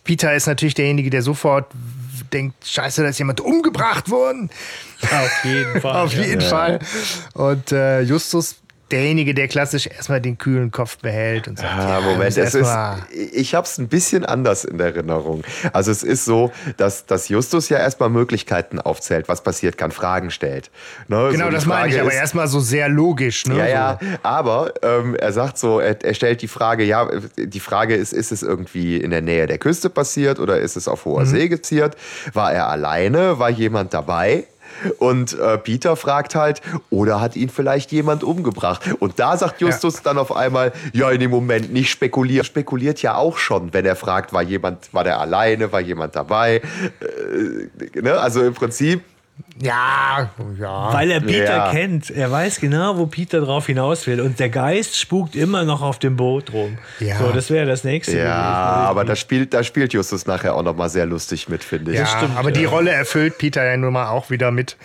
Peter 0.09 0.33
ist 0.33 0.47
natürlich 0.47 0.73
derjenige, 0.73 1.11
der 1.11 1.21
sofort 1.21 1.67
denkt, 2.33 2.67
scheiße, 2.67 3.03
da 3.03 3.11
ist 3.11 3.19
jemand 3.19 3.43
umgebracht 3.43 4.09
worden. 4.09 4.49
Auf 5.03 5.45
jeden 5.45 5.83
Fall. 5.83 5.97
Auf 6.03 6.15
ja. 6.15 6.23
jeden 6.23 6.41
Fall. 6.41 6.79
Und 7.35 7.73
äh, 7.73 8.01
Justus, 8.01 8.57
derjenige, 8.91 9.35
der 9.35 9.49
klassisch 9.49 9.87
erstmal 9.87 10.21
den 10.21 10.39
kühlen 10.39 10.71
Kopf 10.71 10.99
behält 10.99 11.49
und 11.49 11.59
sagt, 11.59 11.71
Ah, 11.79 11.89
ja, 11.89 12.01
Moment, 12.01 12.37
es 12.37 12.55
ist, 12.55 12.69
ich 13.33 13.55
habe 13.55 13.67
es 13.67 13.79
ein 13.79 13.89
bisschen 13.89 14.25
anders 14.25 14.65
in 14.65 14.81
Erinnerung. 14.81 15.43
Also 15.73 15.91
es 15.91 16.03
ist 16.03 16.25
so, 16.25 16.53
dass, 16.77 17.07
dass 17.07 17.29
Justus 17.29 17.69
ja 17.69 17.79
erstmal 17.79 18.09
Möglichkeiten 18.09 18.81
aufzählt, 18.81 19.29
was 19.29 19.43
passiert 19.43 19.77
kann, 19.79 19.91
Fragen 19.91 20.31
stellt. 20.31 20.71
Ne, 21.09 21.29
Genau, 21.33 21.47
so 21.47 21.51
das 21.51 21.67
meine 21.67 21.89
ich, 21.89 21.95
Frage 21.95 22.01
aber 22.03 22.13
ist- 22.13 22.19
erstmal 22.19 22.49
so 22.49 22.61
sehr 22.61 22.89
logisch. 22.89 23.47
Ne? 23.47 23.57
Ja, 23.59 23.99
so. 24.01 24.07
ja, 24.07 24.19
aber 24.23 24.73
ähm, 24.83 25.15
er 25.15 25.33
sagt 25.33 25.59
so, 25.59 25.81
er, 25.81 26.03
er 26.05 26.15
stellt 26.15 26.43
die 26.43 26.49
Frage, 26.49 26.85
ja, 26.85 27.09
die 27.37 27.61
Frage 27.61 27.95
ist, 27.95 28.13
ist 28.13 28.33
es 28.33 28.43
irgendwie 28.43 28.97
in 28.97 29.11
der 29.11 29.23
Nähe 29.23 29.47
der 29.47 29.59
Küste 29.59 29.91
passiert 29.91 30.39
oder 30.39 30.59
ist 30.61 30.77
es 30.77 30.89
auf 30.89 31.05
hoher 31.05 31.23
Mhm. 31.23 31.27
See 31.27 31.49
passiert? 31.57 31.97
War 32.33 32.53
er 32.53 32.69
alleine? 32.69 33.39
War 33.39 33.51
jemand 33.51 33.93
dabei? 33.95 34.45
Und 34.99 35.39
äh, 35.39 35.59
Peter 35.59 35.97
fragt 35.97 36.35
halt, 36.35 36.61
oder 36.91 37.21
hat 37.21 37.37
ihn 37.37 37.49
vielleicht 37.49 37.93
jemand 37.93 38.25
umgebracht? 38.25 38.83
Und 38.99 39.19
da 39.19 39.37
sagt 39.37 39.61
Justus 39.61 40.03
dann 40.03 40.19
auf 40.19 40.35
einmal, 40.35 40.73
ja, 40.93 41.11
in 41.11 41.21
dem 41.21 41.31
Moment 41.31 41.73
nicht 41.73 41.91
spekulieren. 41.91 42.45
Spekuliert 42.45 43.03
ja 43.03 43.17
auch 43.17 43.39
schon, 43.39 43.73
wenn 43.73 43.85
er 43.85 43.97
fragt, 43.97 44.33
war 44.33 44.43
jemand, 44.43 44.93
war 44.93 45.05
der 45.05 45.21
alleine, 45.21 45.73
war 45.73 45.81
jemand 45.81 46.17
dabei? 46.17 46.63
Äh, 47.01 48.01
ne? 48.01 48.19
Also 48.19 48.43
im 48.43 48.55
Prinzip, 48.55 49.03
Ja, 49.61 50.31
ja. 50.59 50.93
Weil 50.93 51.11
er 51.11 51.21
Peter 51.21 51.57
Ja. 51.57 51.71
kennt. 51.73 52.11
Er 52.11 52.31
weiß 52.31 52.61
genau, 52.61 52.97
wo 52.97 53.07
Peter 53.07 53.41
drauf 53.41 53.67
hinaus 53.67 54.07
will. 54.07 54.21
Und 54.21 54.39
der 54.39 54.51
Geist 54.51 54.97
spukt 54.97 55.35
immer 55.35 55.65
noch 55.65 55.83
auf 55.83 55.99
dem 55.99 56.17
Boot 56.17 56.53
rum. 56.53 56.79
Ja. 57.01 57.19
So, 57.19 57.33
das 57.33 57.51
wäre 57.51 57.67
das 57.67 57.83
nächste. 57.85 58.17
ja, 58.19 58.25
gewesen. 58.25 58.87
aber 58.89 59.05
da 59.05 59.17
spielt, 59.17 59.55
da 59.55 59.65
spielt 59.65 59.93
Justus 59.93 60.27
nachher 60.27 60.55
auch 60.55 60.63
nochmal 60.63 60.89
sehr 60.91 61.07
lustig 61.07 61.49
mit, 61.49 61.65
finde 61.65 61.93
ich. 61.93 61.99
ja, 61.99 62.07
stimmt, 62.07 62.37
aber 62.37 62.53
die 62.53 62.63
ja. 62.63 62.69
Rolle 62.69 62.91
erfüllt 62.93 63.39
Peter 63.39 63.65
ja 63.65 63.77
nun 63.77 63.93
mal 63.93 64.09
auch 64.11 64.31
wieder 64.31 64.51
mit 64.51 64.77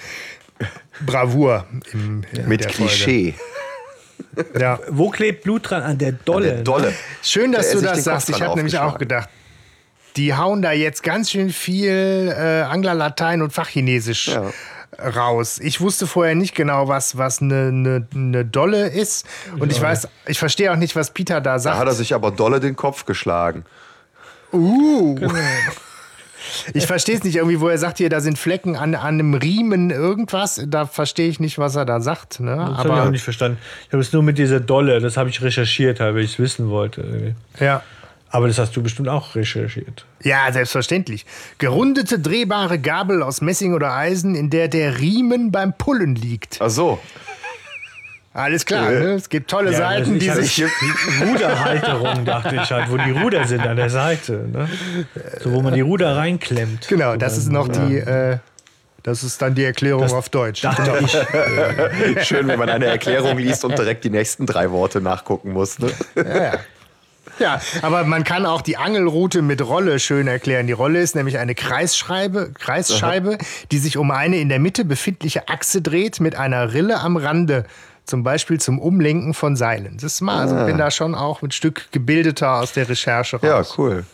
Bravour. 1.06 1.66
Im, 1.92 2.24
in 2.32 2.48
Mit 2.48 2.68
Klischee. 2.68 3.34
Folge. 4.36 4.60
Ja. 4.60 4.80
Wo 4.90 5.10
klebt 5.10 5.44
Blut 5.44 5.70
dran? 5.70 5.84
An 5.84 5.98
der 5.98 6.14
Dolle. 6.14 6.48
Der 6.56 6.64
Dolle. 6.64 6.94
Schön, 7.22 7.52
dass 7.52 7.70
Der 7.72 7.80
du 7.82 7.86
das 7.86 8.04
sagst. 8.04 8.30
Ich 8.30 8.42
habe 8.42 8.56
nämlich 8.56 8.78
auch 8.80 8.98
gedacht, 8.98 9.30
die 10.18 10.36
hauen 10.36 10.62
da 10.62 10.72
jetzt 10.72 11.04
ganz 11.04 11.32
schön 11.32 11.50
viel 11.52 12.34
äh, 12.38 12.62
Angler, 12.62 12.94
Latein 12.94 13.42
und 13.42 13.52
Fachchinesisch 13.54 14.28
Ja. 14.30 14.52
raus. 15.16 15.60
Ich 15.60 15.82
wusste 15.82 16.06
vorher 16.08 16.36
nicht 16.36 16.56
genau, 16.56 16.88
was 16.88 17.18
was 17.18 17.42
eine 17.42 17.72
ne, 17.72 18.08
ne 18.14 18.46
Dolle 18.46 18.88
ist. 18.88 19.26
Und 19.60 19.72
ich 19.72 19.82
weiß, 19.82 20.08
ich 20.28 20.40
verstehe 20.40 20.72
auch 20.72 20.76
nicht, 20.78 20.96
was 20.96 21.12
Peter 21.12 21.42
da 21.42 21.54
Da 21.54 21.60
sagt. 21.60 21.78
hat 21.80 21.88
er 21.88 21.94
sich 21.94 22.14
aber 22.14 22.32
dolle 22.32 22.60
den 22.60 22.76
Kopf 22.76 23.06
geschlagen. 23.06 23.66
Uh. 24.52 25.18
Ich 26.74 26.86
verstehe 26.88 27.16
es 27.16 27.24
nicht 27.24 27.38
irgendwie, 27.38 27.62
wo 27.62 27.70
er 27.70 27.78
sagt 27.78 27.98
hier, 28.00 28.10
da 28.10 28.20
sind 28.20 28.38
Flecken 28.38 28.76
an, 28.76 28.96
an 28.96 29.06
einem 29.20 29.34
Riemen 29.34 29.92
irgendwas. 29.92 30.62
Da 30.68 30.86
verstehe 30.86 31.30
ich 31.30 31.40
nicht, 31.40 31.58
was 31.58 31.76
er 31.78 31.86
da 31.86 32.02
sagt. 32.02 32.42
Ne? 32.42 32.56
Das 32.58 32.60
habe 32.80 32.88
ich 32.90 32.94
auch 32.94 32.98
Aber 33.00 33.12
nicht 33.12 33.24
verstanden. 33.24 33.58
Ich 33.88 33.94
habe 33.94 34.02
es 34.02 34.12
nur 34.12 34.24
mit 34.24 34.38
dieser 34.38 34.60
Dolle, 34.60 35.00
das 35.00 35.16
habe 35.16 35.30
ich 35.30 35.42
recherchiert, 35.42 36.02
weil 36.02 36.18
ich 36.20 36.34
es 36.34 36.40
wissen 36.40 36.70
wollte. 36.70 37.34
ja. 37.60 37.82
Aber 38.34 38.48
das 38.48 38.58
hast 38.58 38.76
du 38.76 38.82
bestimmt 38.82 39.10
auch 39.10 39.36
recherchiert. 39.36 40.08
Ja, 40.24 40.52
selbstverständlich. 40.52 41.24
Gerundete, 41.60 42.18
drehbare 42.18 42.80
Gabel 42.80 43.22
aus 43.22 43.42
Messing 43.42 43.76
oder 43.76 43.94
Eisen, 43.94 44.34
in 44.34 44.50
der 44.50 44.70
der 44.70 45.00
Riemen 45.00 45.52
beim 45.52 45.78
Pullen 45.78 46.16
liegt. 46.16 46.58
Ach 46.60 46.72
so. 46.72 46.98
Alles 48.34 48.66
klar, 48.66 48.90
ne? 48.90 49.14
es 49.14 49.30
gibt 49.30 49.52
tolle 49.52 49.72
Ja, 49.72 49.78
Seiten, 49.78 50.18
die 50.18 50.28
sich... 50.32 50.66
Ruderhalterung, 51.22 52.26
dachte 52.26 52.56
ich 52.56 52.72
halt, 52.72 52.90
wo 52.90 52.98
die 52.98 53.12
Ruder 53.12 53.46
sind 53.46 53.62
an 53.62 53.78
der 53.78 53.92
Seite. 53.92 54.50
Ne? 54.52 54.68
So, 55.44 55.52
wo 55.52 55.62
man 55.62 55.76
die 55.76 55.82
Ruder 55.82 56.16
reinklemmt. 56.16 56.88
Genau, 56.88 57.16
das 57.16 57.38
ist 57.38 57.52
noch 57.52 57.68
die... 57.68 57.98
Äh, 57.98 58.40
das 59.04 59.22
ist 59.24 59.40
dann 59.44 59.54
die 59.54 59.66
Erklärung 59.66 60.12
auf 60.12 60.30
Deutsch. 60.30 60.62
Dachte 60.62 60.92
ich. 61.02 62.26
Schön, 62.26 62.48
wenn 62.48 62.58
man 62.58 62.70
eine 62.70 62.86
Erklärung 62.86 63.38
liest 63.38 63.64
und 63.64 63.78
direkt 63.78 64.06
die 64.06 64.10
nächsten 64.10 64.48
drei 64.48 64.72
Worte 64.72 65.02
nachgucken 65.02 65.52
muss. 65.52 65.78
Ne? 65.78 65.92
Ja, 66.16 66.54
aber 67.82 68.04
man 68.04 68.24
kann 68.24 68.46
auch 68.46 68.62
die 68.62 68.78
Angelroute 68.78 69.42
mit 69.42 69.62
Rolle 69.66 70.00
schön 70.00 70.28
erklären. 70.28 70.68
Die 70.68 70.74
Rolle 70.74 71.02
ist 71.02 71.16
nämlich 71.16 71.38
eine 71.38 71.56
Kreisscheibe, 71.56 72.52
Kreisscheibe, 72.60 73.38
die 73.72 73.78
sich 73.80 73.98
um 73.98 74.12
eine 74.12 74.38
in 74.38 74.50
der 74.50 74.60
Mitte 74.60 74.86
befindliche 74.86 75.48
Achse 75.48 75.82
dreht 75.82 76.20
mit 76.20 76.36
einer 76.36 76.74
Rille 76.74 77.00
am 77.00 77.18
Rande 77.18 77.66
zum 78.06 78.24
Beispiel 78.24 78.60
zum 78.60 78.80
Umlenken 78.80 79.34
von 79.34 79.56
Seilen. 79.56 79.96
Das 79.96 80.14
ist 80.14 80.22
mal, 80.22 80.40
also 80.42 80.56
bin 80.66 80.78
da 80.78 80.92
schon 80.92 81.16
auch 81.16 81.42
ein 81.42 81.52
Stück 81.52 81.88
gebildeter 81.92 82.60
aus 82.60 82.74
der 82.74 82.90
Recherche 82.90 83.38
raus. 83.38 83.44
Ja, 83.44 83.64
cool. 83.78 84.06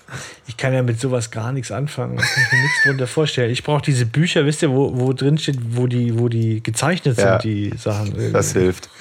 Ich 0.48 0.58
kann 0.58 0.74
ja 0.74 0.82
mit 0.84 1.00
sowas 1.00 1.32
gar 1.32 1.52
nichts 1.52 1.72
anfangen. 1.72 2.18
Ich 2.20 2.22
kann 2.36 2.44
mir 2.60 2.62
nichts 2.64 2.84
drunter 2.84 3.08
vorstellen. 3.08 3.52
Ich 3.52 3.64
brauche 3.64 3.82
diese 3.82 4.06
Bücher, 4.06 4.46
wisst 4.46 4.62
ihr, 4.62 4.72
wo, 4.72 4.92
wo 5.00 5.14
drin 5.14 5.38
steht, 5.38 5.58
wo 5.76 5.88
die, 5.88 6.18
wo 6.20 6.28
die 6.30 6.62
gezeichnet 6.62 7.16
sind, 7.16 7.26
Ja. 7.26 7.38
die 7.40 7.72
Sachen. 7.78 8.08
irgendwie. 8.08 8.32
Das 8.32 8.54
hilft. 8.54 8.90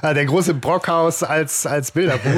Ah, 0.00 0.14
der 0.14 0.24
große 0.24 0.54
Brockhaus 0.54 1.22
als, 1.22 1.66
als 1.66 1.90
Bilderbuch. 1.90 2.30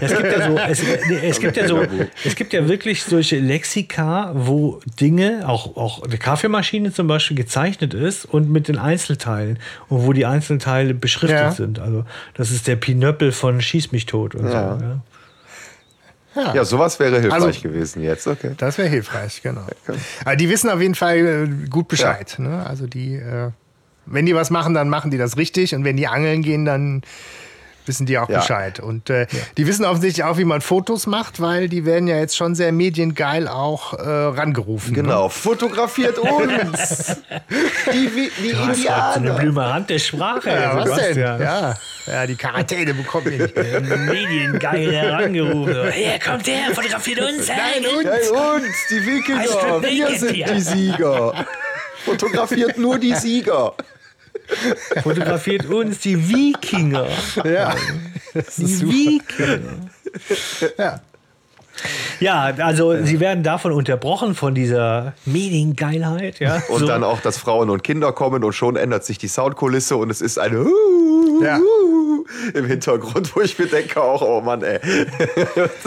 Es 0.00 0.14
gibt 0.16 0.32
ja 0.32 0.48
so, 0.48 0.56
es, 0.58 0.82
nee, 1.08 1.18
es 1.28 1.40
gibt 1.40 1.56
ja 1.56 1.68
so, 1.68 1.80
es 2.24 2.34
gibt 2.34 2.52
ja 2.52 2.68
wirklich 2.68 3.02
solche 3.04 3.38
Lexika, 3.38 4.32
wo 4.34 4.80
Dinge, 5.00 5.44
auch, 5.48 5.76
auch 5.76 6.02
eine 6.02 6.18
Kaffeemaschine 6.18 6.92
zum 6.92 7.06
Beispiel 7.06 7.36
gezeichnet 7.36 7.94
ist 7.94 8.24
und 8.24 8.50
mit 8.50 8.68
den 8.68 8.78
Einzelteilen 8.78 9.58
und 9.88 10.04
wo 10.06 10.12
die 10.12 10.26
Einzelteile 10.32 10.94
beschriftet 10.94 11.38
Ja. 11.38 11.50
sind. 11.52 11.78
Also 11.78 12.04
das 12.34 12.50
ist 12.50 12.66
der 12.66 12.76
Pinöppel 12.76 13.32
von 13.32 13.60
Schieß 13.60 13.92
mich 13.92 14.06
tot 14.06 14.34
und 14.34 14.46
Ja. 14.50 14.78
so. 14.78 14.84
Ja. 14.84 16.54
Ja, 16.54 16.64
sowas 16.64 16.98
wäre 16.98 17.20
hilfreich 17.20 17.42
Also- 17.42 17.60
gewesen 17.60 18.02
jetzt. 18.02 18.26
Okay. 18.26 18.52
Das 18.56 18.78
wäre 18.78 18.88
hilfreich, 18.88 19.42
genau. 19.42 19.66
Aber 20.24 20.36
die 20.36 20.48
wissen 20.48 20.70
auf 20.70 20.80
jeden 20.80 20.94
Fall 20.94 21.16
äh, 21.18 21.68
gut 21.68 21.88
Bescheid. 21.88 22.36
Ne? 22.38 22.64
Also 22.66 22.86
die, 22.86 23.16
äh, 23.16 23.50
wenn 24.06 24.24
die 24.24 24.34
was 24.34 24.48
machen, 24.48 24.72
dann 24.72 24.88
machen 24.88 25.10
die 25.10 25.18
das 25.18 25.36
richtig. 25.36 25.74
Und 25.74 25.84
wenn 25.84 25.96
die 25.98 26.08
angeln 26.08 26.42
gehen, 26.42 26.64
dann 26.64 27.02
wissen 27.86 28.06
die 28.06 28.18
auch 28.18 28.28
Ja. 28.28 28.38
Bescheid. 28.40 28.80
Und 28.80 29.10
äh, 29.10 29.26
die 29.56 29.66
wissen 29.66 29.84
offensichtlich 29.84 30.24
auch, 30.24 30.38
wie 30.38 30.44
man 30.44 30.60
Fotos 30.60 31.06
macht, 31.06 31.40
weil 31.40 31.68
die 31.68 31.84
werden 31.84 32.06
ja 32.08 32.16
jetzt 32.18 32.36
schon 32.36 32.54
sehr 32.54 32.72
mediengeil 32.72 33.48
auch 33.48 33.94
äh, 33.94 34.02
rangerufen. 34.02 34.92
Ne? 34.94 35.02
Genau, 35.02 35.28
fotografiert 35.28 36.18
uns. 36.18 37.16
Die, 37.92 38.10
wie, 38.14 38.30
die 38.42 38.52
Du 38.52 38.58
hast 38.58 38.68
heute 38.68 38.80
so 38.82 38.88
eine 38.88 39.16
Indianer. 39.16 39.38
blümerante 39.38 39.98
Sprache. 39.98 40.50
Ja, 40.50 40.76
was 40.76 40.84
denn? 40.84 41.14
Sebastian. 41.14 41.40
Ja. 41.40 41.74
ja, 42.06 42.26
die 42.26 42.34
Quarantäne 42.36 42.94
bekommt 42.94 43.26
ihr 43.26 43.42
nicht. 43.42 43.56
Mediengeil 44.06 44.92
herangerufen. 44.92 45.90
Her, 45.90 46.18
kommt 46.18 46.46
her, 46.46 46.74
fotografiert 46.74 47.20
uns. 47.20 47.48
Nein, 47.48 47.84
uns. 47.96 48.08
Hey, 48.08 48.30
uns, 48.30 48.66
die 48.90 49.00
strip 49.46 49.82
wir 49.82 50.18
sind 50.18 50.36
die 50.36 50.60
Sieger. 50.60 51.34
Fotografiert 52.04 52.78
nur 52.78 52.98
die 52.98 53.14
Sieger. 53.14 53.74
Fotografiert 55.02 55.66
uns 55.66 56.00
die 56.00 56.28
Wikinger. 56.28 57.08
Ja. 57.44 57.74
Die. 58.34 58.82
Wikinger. 58.82 59.90
Ja. 60.78 61.00
Ja, 62.20 62.52
also 62.58 63.02
sie 63.02 63.18
werden 63.20 63.42
davon 63.42 63.72
unterbrochen, 63.72 64.34
von 64.34 64.54
dieser 64.54 65.14
Mediengeilheit. 65.24 66.38
Ja, 66.40 66.62
Und 66.68 66.80
so. 66.80 66.86
dann 66.86 67.02
auch, 67.04 67.20
dass 67.20 67.38
Frauen 67.38 67.70
und 67.70 67.82
Kinder 67.82 68.12
kommen 68.12 68.44
und 68.44 68.52
schon 68.52 68.76
ändert 68.76 69.04
sich 69.04 69.18
die 69.18 69.28
Soundkulisse 69.28 69.96
und 69.96 70.10
es 70.10 70.20
ist 70.20 70.38
eine 70.38 70.66
Ja. 71.42 71.58
im 72.54 72.66
Hintergrund, 72.66 73.34
wo 73.34 73.40
ich 73.40 73.58
mir 73.58 73.66
denke 73.66 74.00
auch, 74.00 74.22
oh 74.22 74.40
Mann, 74.40 74.62
ey. 74.62 74.78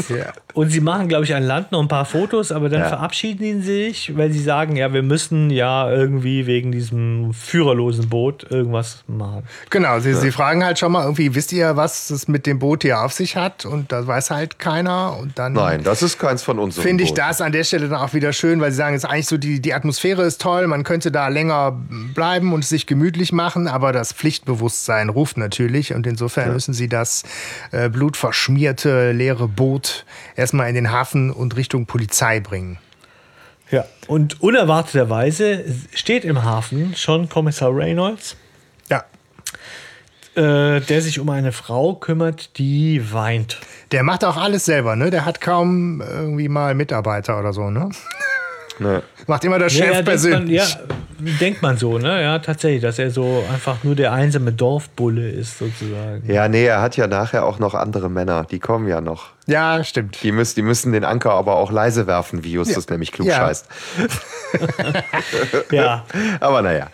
Ja. 0.09 0.33
Und 0.53 0.69
sie 0.69 0.79
machen, 0.81 1.07
glaube 1.07 1.23
ich, 1.25 1.33
an 1.35 1.43
Land 1.43 1.71
noch 1.71 1.81
ein 1.81 1.87
paar 1.87 2.05
Fotos, 2.05 2.51
aber 2.51 2.69
dann 2.69 2.81
Ja. 2.81 2.89
verabschieden 2.89 3.61
sie 3.61 3.85
sich, 3.85 4.17
weil 4.17 4.31
sie 4.31 4.41
sagen, 4.41 4.75
ja, 4.75 4.91
wir 4.93 5.01
müssen 5.03 5.49
ja 5.49 5.89
irgendwie 5.91 6.45
wegen 6.47 6.71
diesem 6.71 7.33
führerlosen 7.33 8.09
Boot 8.09 8.45
irgendwas 8.49 9.03
machen. 9.07 9.43
Genau, 9.69 9.99
sie, 9.99 10.13
sie 10.13 10.31
fragen 10.31 10.63
halt 10.63 10.79
schon 10.79 10.91
mal 10.91 11.03
irgendwie, 11.03 11.35
wisst 11.35 11.51
ihr, 11.53 11.75
was 11.75 12.09
es 12.09 12.27
mit 12.27 12.45
dem 12.45 12.59
Boot 12.59 12.83
hier 12.83 13.01
auf 13.01 13.13
sich 13.13 13.35
hat? 13.35 13.65
Und 13.65 13.91
das 13.91 14.07
weiß 14.07 14.31
halt 14.31 14.59
keiner. 14.59 15.17
Und 15.19 15.37
dann 15.39 15.53
Nein, 15.53 15.74
das 15.83 16.01
ist 16.01 16.19
keins 16.19 16.43
von 16.43 16.59
uns. 16.59 16.79
finde 16.79 17.03
ich 17.03 17.13
das 17.13 17.41
an 17.41 17.51
der 17.51 17.63
Stelle 17.63 17.89
dann 17.89 17.99
auch 17.99 18.13
wieder 18.13 18.33
schön, 18.33 18.61
weil 18.61 18.71
sie 18.71 18.77
sagen, 18.77 18.95
es 18.95 19.03
ist 19.03 19.09
eigentlich 19.09 19.27
so, 19.27 19.37
die, 19.37 19.59
die 19.59 19.73
Atmosphäre 19.73 20.23
ist 20.23 20.41
toll, 20.41 20.67
man 20.67 20.83
könnte 20.83 21.11
da 21.11 21.27
länger 21.27 21.79
bleiben 22.13 22.53
und 22.53 22.65
sich 22.65 22.85
gemütlich 22.87 23.31
machen, 23.31 23.67
aber 23.67 23.91
das 23.91 24.13
Pflichtbewusstsein 24.13 25.09
ruft 25.09 25.37
natürlich 25.37 25.93
und 25.93 26.07
insofern 26.07 26.53
müssen 26.53 26.73
sie 26.73 26.87
das 26.89 27.23
äh, 27.71 27.89
blutverschmierte, 27.89 29.11
leere 29.11 29.47
Boot 29.47 30.05
erstmal 30.35 30.69
in 30.69 30.75
den 30.75 30.91
Hafen 30.91 31.31
und 31.31 31.55
Richtung 31.55 31.85
Polizei 31.85 32.39
bringen. 32.39 32.77
Ja. 33.71 33.85
Und 34.07 34.41
unerwarteterweise 34.41 35.65
steht 35.93 36.23
im 36.23 36.43
Hafen 36.43 36.95
schon 36.95 37.29
Kommissar 37.29 37.75
Reynolds, 37.75 38.35
Ja, 38.89 39.03
äh, 40.35 40.81
der 40.81 41.01
sich 41.01 41.19
um 41.19 41.29
eine 41.29 41.51
Frau 41.51 41.95
kümmert, 41.95 42.57
die 42.57 43.13
weint. 43.13 43.57
der 43.91 44.03
macht 44.03 44.23
auch 44.25 44.37
alles 44.37 44.65
selber, 44.65 44.95
ne? 44.95 45.09
Der 45.09 45.25
hat 45.25 45.41
kaum 45.41 46.01
irgendwie 46.01 46.49
mal 46.49 46.73
Mitarbeiter 46.75 47.39
oder 47.39 47.53
so, 47.53 47.69
ne? 47.69 47.89
Ne. 48.77 49.01
Macht 49.27 49.45
immer 49.45 49.57
der 49.57 49.69
Ja, 49.69 49.73
Chef 49.73 49.85
ja, 49.85 49.91
denkt 49.93 50.05
man, 50.05 50.05
persönlich. 50.05 50.57
ja, 50.57 50.65
denkt 51.39 51.61
man 51.61 51.77
so, 51.77 51.97
ne? 51.97 52.21
Ja, 52.21 52.39
tatsächlich, 52.39 52.81
dass 52.81 52.99
er 52.99 53.09
so 53.09 53.41
einfach 53.53 53.85
nur 53.85 53.95
der 53.95 54.11
einsame 54.11 54.51
Dorfbulle 54.51 55.29
ist, 55.29 55.59
sozusagen. 55.59 56.23
Ja, 56.27 56.49
nee, 56.49 56.65
er 56.65 56.81
hat 56.81 56.97
ja 56.97 57.07
nachher 57.07 57.45
auch 57.45 57.57
noch 57.57 57.73
andere 57.73 58.09
Männer, 58.09 58.45
die 58.51 58.59
kommen 58.59 58.89
ja 58.89 58.99
noch. 58.99 59.27
Ja, 59.47 59.81
stimmt. 59.85 60.21
Die 60.23 60.33
müssen, 60.33 60.55
die 60.55 60.61
müssen 60.61 60.91
den 60.91 61.05
Anker 61.05 61.31
aber 61.31 61.55
auch 61.55 61.71
leise 61.71 62.05
werfen, 62.05 62.43
wie 62.43 62.51
Justus 62.51 62.89
nämlich 62.89 63.13
klug 63.13 63.27
Ja. 63.29 63.37
scheißt. 63.37 63.65
Ja. 65.71 66.05
Aber 66.39 66.61
naja. 66.61 66.87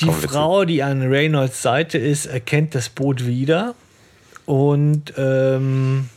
Die 0.00 0.06
wir 0.06 0.12
Frau, 0.12 0.64
die 0.64 0.82
an 0.82 1.02
Reynolds 1.02 1.62
Seite 1.62 1.98
ist, 1.98 2.26
erkennt 2.26 2.74
das 2.74 2.88
Boot 2.88 3.26
wieder 3.26 3.74
und 4.46 5.12
ähm, 5.16 6.08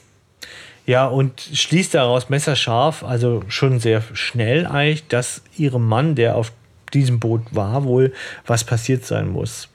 ja, 0.85 1.07
und 1.07 1.41
schließt 1.41 1.95
daraus 1.95 2.29
messerscharf, 2.29 3.03
also 3.03 3.43
schon 3.47 3.79
sehr 3.79 4.03
schnell 4.13 4.65
eigentlich, 4.67 5.07
dass 5.07 5.41
ihrem 5.57 5.87
Mann, 5.87 6.15
der 6.15 6.35
auf 6.35 6.51
diesem 6.93 7.19
Boot 7.19 7.41
war, 7.51 7.83
wohl 7.83 8.13
was 8.45 8.63
passiert 8.63 9.05
sein 9.05 9.29
muss. 9.29 9.67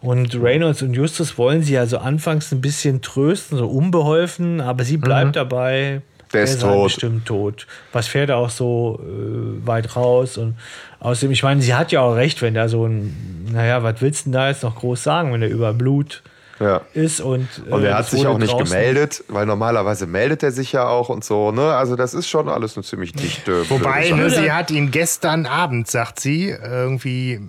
Und 0.00 0.34
Reynolds 0.40 0.82
und 0.82 0.94
Justus 0.94 1.36
wollen 1.36 1.62
sie 1.62 1.76
also 1.76 1.98
anfangs 1.98 2.52
ein 2.52 2.60
bisschen 2.60 3.02
trösten, 3.02 3.58
so 3.58 3.68
unbeholfen, 3.68 4.60
aber 4.60 4.84
sie 4.84 4.96
bleibt 4.96 5.36
dabei. 5.36 6.00
Der 6.32 6.40
er 6.42 6.44
ist 6.44 6.60
tot. 6.60 6.84
bestimmt 6.84 7.26
tot. 7.26 7.66
Was 7.92 8.06
fährt 8.06 8.30
er 8.30 8.36
auch 8.36 8.50
so 8.50 9.00
äh, 9.02 9.66
weit 9.66 9.96
raus? 9.96 10.38
Und 10.38 10.56
außerdem, 11.00 11.32
ich 11.32 11.42
meine, 11.42 11.60
sie 11.62 11.74
hat 11.74 11.90
ja 11.92 12.00
auch 12.02 12.14
recht, 12.14 12.40
wenn 12.42 12.54
da 12.54 12.68
so 12.68 12.86
ein, 12.86 13.48
naja, 13.52 13.82
was 13.82 14.00
willst 14.00 14.20
du 14.20 14.24
denn 14.26 14.32
da 14.34 14.48
jetzt 14.48 14.62
noch 14.62 14.76
groß 14.76 15.02
sagen, 15.02 15.32
wenn 15.32 15.42
er 15.42 15.48
über 15.48 15.72
Blut 15.72 16.22
Ja. 16.60 16.82
ist 16.94 17.20
und. 17.20 17.48
Und 17.68 17.82
äh, 17.82 17.88
er 17.88 17.98
hat 17.98 18.08
sich 18.10 18.26
auch 18.26 18.38
nicht 18.38 18.52
draußen- 18.52 18.64
gemeldet, 18.64 19.24
weil 19.28 19.44
normalerweise 19.46 20.06
meldet 20.06 20.42
er 20.44 20.52
sich 20.52 20.70
ja 20.72 20.86
auch 20.86 21.08
und 21.08 21.24
so. 21.24 21.50
Ne? 21.50 21.74
Also 21.74 21.96
das 21.96 22.14
ist 22.14 22.28
schon 22.28 22.48
alles 22.48 22.76
eine 22.76 22.84
ziemlich 22.84 23.12
dichte. 23.12 23.68
Wobei, 23.68 24.10
ne, 24.10 24.30
sie 24.30 24.52
hat 24.52 24.70
ihn 24.70 24.90
gestern 24.92 25.46
Abend, 25.46 25.88
sagt 25.88 26.20
sie, 26.20 26.50
irgendwie 26.50 27.40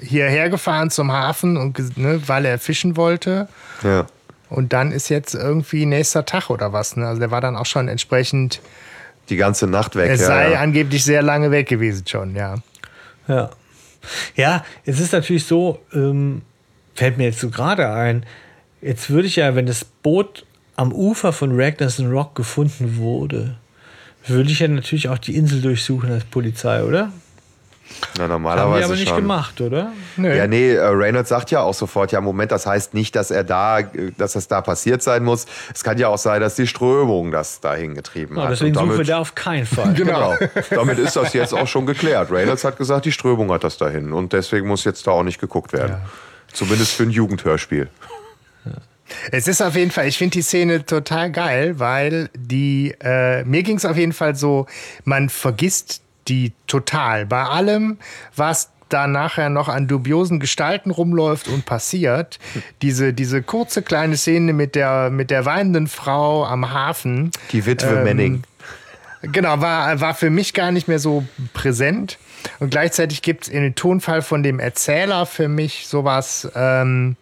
hierher 0.00 0.50
gefahren 0.50 0.90
zum 0.90 1.12
Hafen, 1.12 1.56
und, 1.56 1.96
ne, 1.96 2.20
weil 2.26 2.44
er 2.46 2.58
fischen 2.58 2.96
wollte. 2.96 3.48
Ja. 3.82 4.06
Und 4.54 4.72
dann 4.72 4.92
ist 4.92 5.08
jetzt 5.08 5.34
irgendwie 5.34 5.86
nächster 5.86 6.24
Tag 6.24 6.50
oder 6.50 6.72
was. 6.72 6.96
Ne? 6.96 7.06
Also 7.06 7.20
der 7.20 7.30
war 7.30 7.40
dann 7.40 7.56
auch 7.56 7.66
schon 7.66 7.88
entsprechend, 7.88 8.60
Die 9.28 9.36
ganze 9.36 9.66
Nacht 9.66 9.96
weg. 9.96 10.08
er 10.08 10.16
ja, 10.16 10.24
sei 10.24 10.52
ja. 10.52 10.60
angeblich 10.60 11.04
sehr 11.04 11.22
lange 11.22 11.50
weg 11.50 11.68
gewesen 11.68 12.06
schon, 12.06 12.34
ja. 12.34 12.56
Ja. 13.28 13.50
Ja, 14.36 14.64
es 14.84 15.00
ist 15.00 15.12
natürlich 15.12 15.46
so, 15.46 15.80
ähm, 15.92 16.42
fällt 16.94 17.16
mir 17.16 17.24
jetzt 17.24 17.40
so 17.40 17.48
gerade 17.50 17.90
ein, 17.90 18.24
jetzt 18.82 19.08
würde 19.10 19.26
ich 19.26 19.36
ja, 19.36 19.54
wenn 19.54 19.66
das 19.66 19.84
Boot 19.84 20.44
am 20.76 20.92
Ufer 20.92 21.32
von 21.32 21.58
Ragnarsson 21.58 22.10
Rock 22.10 22.34
gefunden 22.34 22.96
wurde, 22.98 23.56
würde 24.26 24.50
ich 24.50 24.60
ja 24.60 24.68
natürlich 24.68 25.08
auch 25.08 25.18
die 25.18 25.36
Insel 25.36 25.60
durchsuchen 25.62 26.10
als 26.10 26.24
Polizei, 26.24 26.82
oder? 26.82 27.12
Na, 28.16 28.24
Haben 28.24 28.30
normalerweise 28.30 28.78
wir 28.80 28.84
aber 28.86 28.94
nicht 28.94 29.08
schon. 29.08 29.16
gemacht, 29.18 29.60
oder? 29.60 29.92
Nö. 30.16 30.34
Ja, 30.34 30.46
nee, 30.46 30.72
äh, 30.72 30.80
Reynolds 30.84 31.28
sagt 31.28 31.50
ja 31.50 31.60
auch 31.60 31.74
sofort, 31.74 32.12
ja, 32.12 32.20
Moment, 32.20 32.50
das 32.50 32.66
heißt 32.66 32.94
nicht, 32.94 33.14
dass 33.14 33.30
er 33.30 33.44
da, 33.44 33.80
äh, 33.80 33.86
dass 34.16 34.32
das 34.32 34.48
da 34.48 34.60
passiert 34.62 35.02
sein 35.02 35.22
muss. 35.24 35.46
Es 35.74 35.84
kann 35.84 35.98
ja 35.98 36.08
auch 36.08 36.18
sein, 36.18 36.40
dass 36.40 36.54
die 36.54 36.66
Strömung 36.66 37.30
das 37.30 37.60
dahin 37.60 37.94
getrieben 37.94 38.36
Ja, 38.36 38.44
hat. 38.44 38.52
deswegen 38.52 38.70
Und 38.70 38.74
suchen 38.74 38.88
wir 38.90 38.96
damit, 38.96 39.08
da 39.10 39.18
auf 39.18 39.34
keinen 39.34 39.66
Fall. 39.66 39.94
Genau. 39.94 40.34
damit 40.70 40.98
ist 40.98 41.16
das 41.16 41.32
jetzt 41.34 41.52
auch 41.54 41.66
schon 41.68 41.86
geklärt. 41.86 42.30
Reynolds 42.30 42.64
hat 42.64 42.78
gesagt, 42.78 43.04
die 43.04 43.12
Strömung 43.12 43.50
hat 43.52 43.64
das 43.64 43.76
dahin. 43.78 44.12
Und 44.12 44.32
deswegen 44.32 44.66
muss 44.66 44.84
jetzt 44.84 45.06
da 45.06 45.12
auch 45.12 45.22
nicht 45.22 45.40
geguckt 45.40 45.72
werden. 45.72 45.96
Zumindest 46.52 46.92
für 46.92 47.02
ein 47.04 47.10
Jugendhörspiel. 47.10 47.88
Es 49.30 49.46
ist 49.48 49.60
auf 49.62 49.76
jeden 49.76 49.90
Fall, 49.90 50.06
ich 50.08 50.16
finde 50.16 50.32
die 50.32 50.42
Szene 50.42 50.86
total 50.86 51.30
geil, 51.30 51.78
weil 51.78 52.30
die, 52.34 52.94
äh, 53.02 53.44
mir 53.44 53.62
ging 53.62 53.76
es 53.76 53.84
auf 53.84 53.96
jeden 53.98 54.14
Fall 54.14 54.34
so, 54.34 54.66
man 55.04 55.28
vergisst 55.28 56.00
die 56.28 56.52
total. 56.66 57.26
Bei 57.26 57.44
allem, 57.44 57.98
was 58.34 58.70
da 58.88 59.06
nachher 59.06 59.48
noch 59.48 59.68
an 59.68 59.88
dubiosen 59.88 60.40
Gestalten 60.40 60.90
rumläuft 60.90 61.48
und 61.48 61.64
passiert, 61.64 62.38
diese, 62.82 63.12
diese 63.12 63.42
kurze 63.42 63.82
kleine 63.82 64.16
Szene 64.16 64.52
mit 64.52 64.74
der, 64.74 65.10
mit 65.10 65.30
der 65.30 65.44
weinenden 65.44 65.88
Frau 65.88 66.44
am 66.44 66.72
Hafen. 66.72 67.30
Die 67.52 67.66
Witwe 67.66 67.96
Ähm, 67.96 68.04
Manning. 68.04 68.42
Genau, 69.22 69.60
war, 69.60 70.00
war 70.00 70.14
für 70.14 70.30
mich 70.30 70.52
gar 70.52 70.70
nicht 70.70 70.86
mehr 70.86 70.98
so 70.98 71.24
präsent. 71.54 72.18
Und 72.60 72.70
gleichzeitig 72.70 73.22
gibt 73.22 73.44
es 73.44 73.48
in 73.48 73.62
dem 73.62 73.74
Tonfall 73.74 74.20
von 74.22 74.42
dem 74.42 74.60
Erzähler 74.60 75.24
für 75.24 75.48
mich 75.48 75.86
sowas, 75.88 76.48
ähm, 76.54 77.16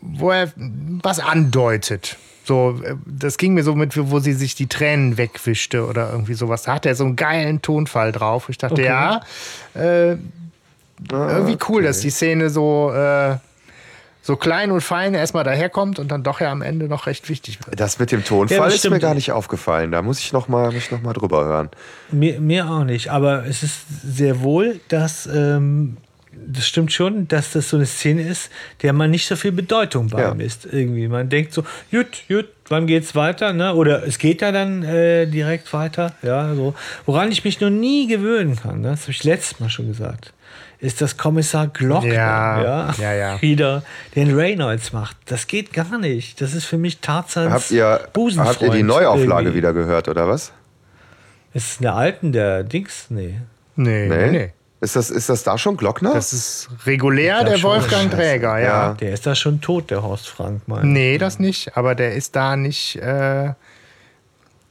wo 0.00 0.30
er 0.30 0.52
was 0.56 1.18
andeutet. 1.18 2.16
So, 2.46 2.80
äh, 2.84 2.94
das 3.04 3.38
ging 3.38 3.54
mir 3.54 3.64
so 3.64 3.74
mit, 3.74 3.96
wo 4.10 4.20
sie 4.20 4.32
sich 4.32 4.54
die 4.54 4.68
Tränen 4.68 5.16
wegwischte 5.18 5.84
oder 5.84 6.10
irgendwie 6.12 6.34
sowas. 6.34 6.62
Da 6.62 6.74
hat 6.74 6.86
er 6.86 6.94
so 6.94 7.04
einen 7.04 7.16
geilen 7.16 7.60
Tonfall 7.60 8.12
drauf. 8.12 8.48
Ich 8.48 8.56
dachte, 8.58 8.74
Okay. 8.74 8.84
ja, 8.84 9.20
äh, 9.74 10.16
irgendwie 11.10 11.58
cool, 11.68 11.82
dass 11.82 12.00
die 12.00 12.10
Szene 12.10 12.48
so, 12.50 12.92
äh, 12.92 13.36
so 14.22 14.36
klein 14.36 14.70
und 14.70 14.80
fein 14.80 15.14
erstmal 15.14 15.44
daherkommt 15.44 15.98
und 15.98 16.08
dann 16.10 16.22
doch 16.22 16.40
ja 16.40 16.50
am 16.50 16.62
Ende 16.62 16.88
noch 16.88 17.06
recht 17.06 17.28
wichtig 17.28 17.58
wird. 17.66 17.78
Das 17.78 17.98
mit 17.98 18.12
dem 18.12 18.20
Ja, 18.20 18.26
Tonfall 18.26 18.58
das 18.70 18.76
ist 18.76 18.90
mir 18.90 18.98
gar 18.98 19.14
nicht 19.14 19.32
aufgefallen. 19.32 19.90
Da 19.92 20.02
muss 20.02 20.18
ich 20.20 20.32
noch 20.32 20.48
mal, 20.48 20.66
muss 20.66 20.84
ich 20.84 20.90
noch 20.90 21.02
mal 21.02 21.12
drüber 21.12 21.44
hören. 21.44 21.68
Mir, 22.10 22.40
mir 22.40 22.68
auch 22.70 22.84
nicht, 22.84 23.10
aber 23.10 23.44
es 23.46 23.62
ist 23.62 23.80
sehr 24.04 24.40
wohl, 24.40 24.80
dass 24.88 25.26
ähm, 25.26 25.96
das 26.46 26.66
stimmt 26.66 26.92
schon, 26.92 27.28
dass 27.28 27.52
das 27.52 27.70
so 27.70 27.76
eine 27.76 27.86
Szene 27.86 28.22
ist, 28.22 28.50
der 28.82 28.92
man 28.92 29.10
nicht 29.10 29.26
so 29.26 29.36
viel 29.36 29.52
Bedeutung 29.52 30.08
Ja. 30.08 30.16
beimisst. 30.30 30.66
Irgendwie. 30.70 31.08
Man 31.08 31.28
denkt 31.28 31.52
so, 31.52 31.62
gut, 31.90 32.22
gut, 32.28 32.46
wann 32.68 32.86
geht's 32.86 33.14
weiter? 33.14 33.52
Ne? 33.52 33.74
Oder 33.74 34.06
es 34.06 34.18
geht 34.18 34.42
ja 34.42 34.52
dann 34.52 34.82
äh, 34.82 35.26
direkt 35.26 35.72
weiter. 35.72 36.14
Ja, 36.22 36.54
so. 36.54 36.74
Woran 37.04 37.30
ich 37.32 37.44
mich 37.44 37.60
noch 37.60 37.70
nie 37.70 38.06
gewöhnen 38.06 38.56
kann, 38.56 38.80
ne? 38.80 38.90
das 38.90 39.02
habe 39.02 39.12
ich 39.12 39.24
letztes 39.24 39.60
Mal 39.60 39.70
schon 39.70 39.88
gesagt, 39.88 40.32
ist, 40.78 41.00
dass 41.00 41.16
Kommissar 41.16 41.68
Glockner 41.68 42.12
Ja, 42.12 42.62
ja, 42.62 42.94
ja, 43.00 43.12
ja. 43.14 43.40
wieder 43.42 43.82
den 44.14 44.34
Reynolds 44.34 44.92
macht. 44.92 45.16
Das 45.26 45.46
geht 45.46 45.72
gar 45.72 45.98
nicht. 45.98 46.40
Das 46.40 46.52
ist 46.54 46.64
für 46.66 46.76
mich 46.78 46.98
Tarzans 47.00 47.52
Habt 47.52 47.70
ihr, 47.70 48.00
Busenfreund 48.12 48.48
habt 48.56 48.62
ihr 48.62 48.70
die 48.70 48.82
Neuauflage 48.82 49.44
irgendwie. 49.48 49.56
wieder 49.56 49.72
gehört, 49.72 50.08
oder 50.08 50.28
was? 50.28 50.52
Ist 51.54 51.72
es 51.72 51.78
eine 51.80 51.92
alten, 51.94 52.32
der 52.32 52.62
Dings? 52.62 53.06
Nee. 53.08 53.40
Nee, 53.76 54.08
nee, 54.08 54.30
nee. 54.30 54.52
Ist, 54.80 54.94
das, 54.94 55.10
ist 55.10 55.28
das 55.30 55.42
da 55.42 55.56
schon 55.56 55.76
Glockner? 55.78 56.12
Das 56.12 56.32
ist 56.34 56.68
regulär 56.84 57.42
der 57.44 57.62
Wolfgang 57.62 58.04
Scheiße. 58.10 58.16
Träger, 58.16 58.58
ja. 58.58 58.66
Ja. 58.88 58.92
Der 58.94 59.12
ist 59.12 59.26
da 59.26 59.34
schon 59.34 59.60
tot, 59.62 59.90
der 59.90 60.02
Horst 60.02 60.28
Frank, 60.28 60.62
mein. 60.66 60.92
Nee, 60.92 61.16
das 61.16 61.38
nicht. 61.38 61.76
Aber 61.76 61.94
der 61.94 62.14
ist 62.14 62.36
da 62.36 62.56
nicht. 62.56 62.96
Äh, 62.96 63.54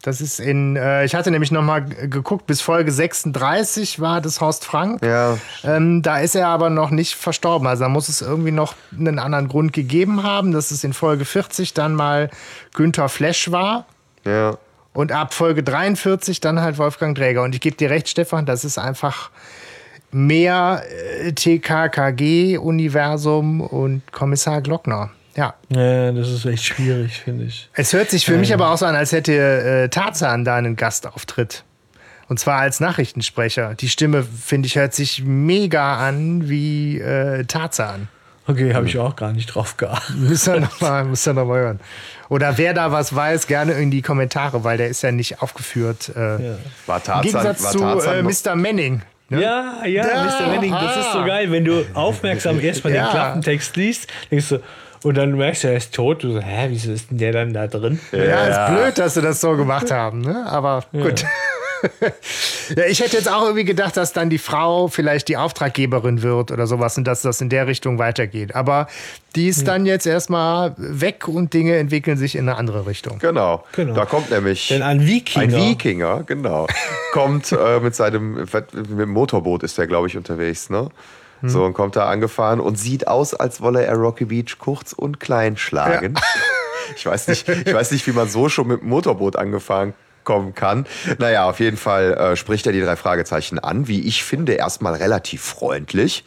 das 0.03 0.21
ist 0.21 0.39
in. 0.39 0.75
Äh, 0.75 1.05
ich 1.05 1.15
hatte 1.15 1.31
nämlich 1.31 1.51
noch 1.51 1.63
mal 1.63 1.79
g- 1.83 2.07
geguckt, 2.07 2.45
bis 2.45 2.61
Folge 2.61 2.91
36 2.91 3.99
war 3.99 4.21
das 4.21 4.39
Horst 4.41 4.63
Frank. 4.63 5.03
ja, 5.03 5.39
Ähm, 5.63 6.03
da 6.03 6.19
ist 6.19 6.35
er 6.35 6.47
aber 6.49 6.69
noch 6.69 6.91
nicht 6.91 7.15
verstorben. 7.15 7.67
Also 7.67 7.85
da 7.85 7.89
muss 7.89 8.07
es 8.07 8.21
irgendwie 8.21 8.51
noch 8.51 8.75
einen 8.95 9.17
anderen 9.17 9.47
Grund 9.47 9.73
gegeben 9.73 10.21
haben, 10.21 10.51
dass 10.51 10.69
es 10.69 10.83
in 10.83 10.93
Folge 10.93 11.25
40 11.25 11.73
dann 11.73 11.95
mal 11.95 12.29
Günther 12.75 13.09
Flesch 13.09 13.51
war. 13.51 13.85
ja. 14.23 14.57
Und 14.93 15.11
ab 15.11 15.33
Folge 15.33 15.61
43 15.61 16.39
dann 16.39 16.61
halt 16.61 16.77
Wolfgang 16.77 17.17
Träger. 17.17 17.43
Und 17.43 17.53
ich 17.53 17.59
gebe 17.59 17.75
dir 17.75 17.89
recht, 17.89 18.07
Stefan, 18.07 18.45
das 18.45 18.63
ist 18.63 18.77
einfach 18.77 19.29
mehr 20.15 20.81
äh, 21.23 21.33
TKKG-Universum 21.33 23.61
und 23.61 24.01
Kommissar 24.11 24.61
Glockner. 24.61 25.09
Ja. 25.35 25.53
Ja, 25.69 26.11
das 26.13 26.29
ist 26.29 26.45
echt 26.45 26.63
schwierig, 26.63 27.19
finde 27.19 27.43
ich. 27.45 27.69
Es 27.73 27.91
hört 27.91 28.09
sich 28.09 28.25
für 28.25 28.37
mich 28.37 28.53
aber 28.53 28.71
auch 28.71 28.77
so 28.77 28.85
an, 28.85 28.95
als 28.95 29.11
hätte 29.11 29.33
äh, 29.33 29.89
Tarzan 29.89 30.45
da 30.45 30.55
einen 30.55 30.77
Gastauftritt. 30.77 31.65
Und 32.29 32.39
zwar 32.39 32.59
als 32.59 32.79
Nachrichtensprecher. 32.79 33.75
Die 33.75 33.89
Stimme, 33.89 34.23
finde 34.23 34.67
ich, 34.67 34.77
hört 34.77 34.93
sich 34.93 35.23
mega 35.25 35.97
an 36.07 36.47
wie 36.49 36.99
äh, 36.99 37.43
Tarzan. 37.43 38.07
Okay, 38.47 38.73
habe 38.73 38.87
ich 38.87 38.97
auch 38.97 39.15
gar 39.15 39.33
nicht 39.33 39.47
drauf 39.47 39.75
geachtet. 39.75 40.15
Müsst 40.17 40.47
ihr 40.47 40.59
nochmal 40.61 41.03
noch 41.05 41.33
mal 41.45 41.59
hören. 41.59 41.79
Oder 42.29 42.57
wer 42.57 42.73
da 42.73 42.91
was 42.91 43.13
weiß, 43.13 43.47
gerne 43.47 43.73
in 43.73 43.91
die 43.91 44.01
Kommentare, 44.01 44.63
weil 44.63 44.77
der 44.77 44.87
ist 44.87 45.01
ja 45.01 45.11
nicht 45.11 45.41
aufgeführt. 45.41 46.11
Äh, 46.15 46.19
Ja. 46.19 46.37
War 46.85 46.97
Im 46.97 47.03
Tarzan, 47.03 47.21
Gegensatz 47.23 47.63
war 47.63 47.71
zu 47.71 47.79
Tarzan 47.79 48.15
äh, 48.15 48.23
noch- 48.23 48.31
Mr. 48.45 48.55
Manning. 48.55 49.01
Ne? 49.29 49.41
Ja, 49.41 49.85
ja, 49.85 50.07
Ja, 50.07 50.23
Mr. 50.23 50.51
Wenning, 50.51 50.71
das 50.71 50.97
ist 50.97 51.11
so 51.11 51.19
ah. 51.19 51.25
geil, 51.25 51.51
wenn 51.51 51.65
du 51.65 51.83
aufmerksam 51.93 52.59
erstmal 52.59 52.93
Ja. 52.95 53.05
den 53.05 53.11
Klappentext 53.11 53.75
liest, 53.75 54.07
denkst 54.29 54.49
du, 54.49 54.59
und 55.03 55.15
dann 55.15 55.35
merkst 55.35 55.63
du, 55.63 55.67
er 55.67 55.77
ist 55.77 55.93
tot. 55.93 56.23
Du 56.23 56.31
so, 56.33 56.41
hä, 56.41 56.67
wieso 56.69 56.91
ist 56.91 57.11
denn 57.11 57.19
der 57.19 57.31
dann 57.31 57.53
da 57.53 57.67
drin? 57.67 57.99
Ja, 58.11 58.47
ist 58.47 58.73
blöd, 58.73 58.97
dass 58.97 59.13
sie 59.13 59.21
das 59.21 59.39
so 59.39 59.55
gemacht 59.55 59.91
haben, 59.91 60.21
ne? 60.21 60.45
aber 60.47 60.83
gut. 60.91 61.25
Ja, 62.75 62.85
ich 62.85 62.99
hätte 62.99 63.17
jetzt 63.17 63.29
auch 63.29 63.43
irgendwie 63.43 63.65
gedacht, 63.65 63.97
dass 63.97 64.13
dann 64.13 64.29
die 64.29 64.37
Frau 64.37 64.87
vielleicht 64.87 65.27
die 65.27 65.37
Auftraggeberin 65.37 66.21
wird 66.21 66.51
oder 66.51 66.67
sowas 66.67 66.97
und 66.97 67.05
dass 67.05 67.21
das 67.21 67.41
in 67.41 67.49
der 67.49 67.67
Richtung 67.67 67.99
weitergeht. 67.99 68.55
Aber 68.55 68.87
die 69.35 69.47
ist 69.47 69.67
dann 69.67 69.85
jetzt 69.85 70.05
erstmal 70.05 70.73
weg 70.77 71.27
und 71.27 71.53
Dinge 71.53 71.77
entwickeln 71.77 72.17
sich 72.17 72.35
in 72.35 72.47
eine 72.47 72.57
andere 72.57 72.87
Richtung. 72.87 73.19
Genau. 73.19 73.63
Genau. 73.73 73.93
Da 73.93 74.05
kommt 74.05 74.31
nämlich 74.31 74.69
Denn 74.69 74.81
ein 74.81 75.05
Wikinger. 75.05 75.43
ein 75.43 75.53
Wikinger, 75.53 76.23
genau, 76.25 76.67
kommt 77.11 77.51
äh, 77.51 77.79
mit 77.79 77.95
seinem 77.95 78.35
mit 78.35 78.73
dem 78.73 79.09
Motorboot 79.09 79.63
ist 79.63 79.77
der, 79.77 79.87
glaube 79.87 80.07
ich, 80.07 80.17
unterwegs, 80.17 80.69
ne? 80.69 80.89
Hm. 81.41 81.49
So 81.49 81.65
und 81.65 81.73
kommt 81.73 81.95
da 81.95 82.07
angefahren 82.07 82.59
und 82.59 82.77
sieht 82.79 83.07
aus, 83.07 83.33
als 83.33 83.61
wolle 83.61 83.83
er 83.85 83.95
Rocky 83.95 84.25
Beach 84.25 84.57
kurz 84.57 84.93
und 84.93 85.19
klein 85.19 85.57
schlagen. 85.57 86.15
Ich 86.95 87.05
weiß 87.05 87.29
nicht, 87.29 87.49
ich 87.49 87.73
weiß 87.73 87.91
nicht, 87.91 88.05
wie 88.05 88.11
man 88.11 88.29
so 88.29 88.47
schon 88.47 88.67
mit 88.67 88.81
dem 88.81 88.89
Motorboot 88.89 89.37
angefahren 89.37 89.95
kommen 90.25 90.53
kann. 90.53 90.85
Naja, 91.17 91.49
auf 91.49 91.59
jeden 91.59 91.77
Fall 91.77 92.13
äh, 92.13 92.35
spricht 92.35 92.65
er 92.67 92.73
die 92.73 92.81
drei 92.81 92.97
Fragezeichen 92.97 93.59
an, 93.59 93.87
wie 93.87 94.01
ich 94.05 94.23
finde, 94.23 94.53
erstmal 94.53 94.95
relativ 94.95 95.41
freundlich. 95.41 96.25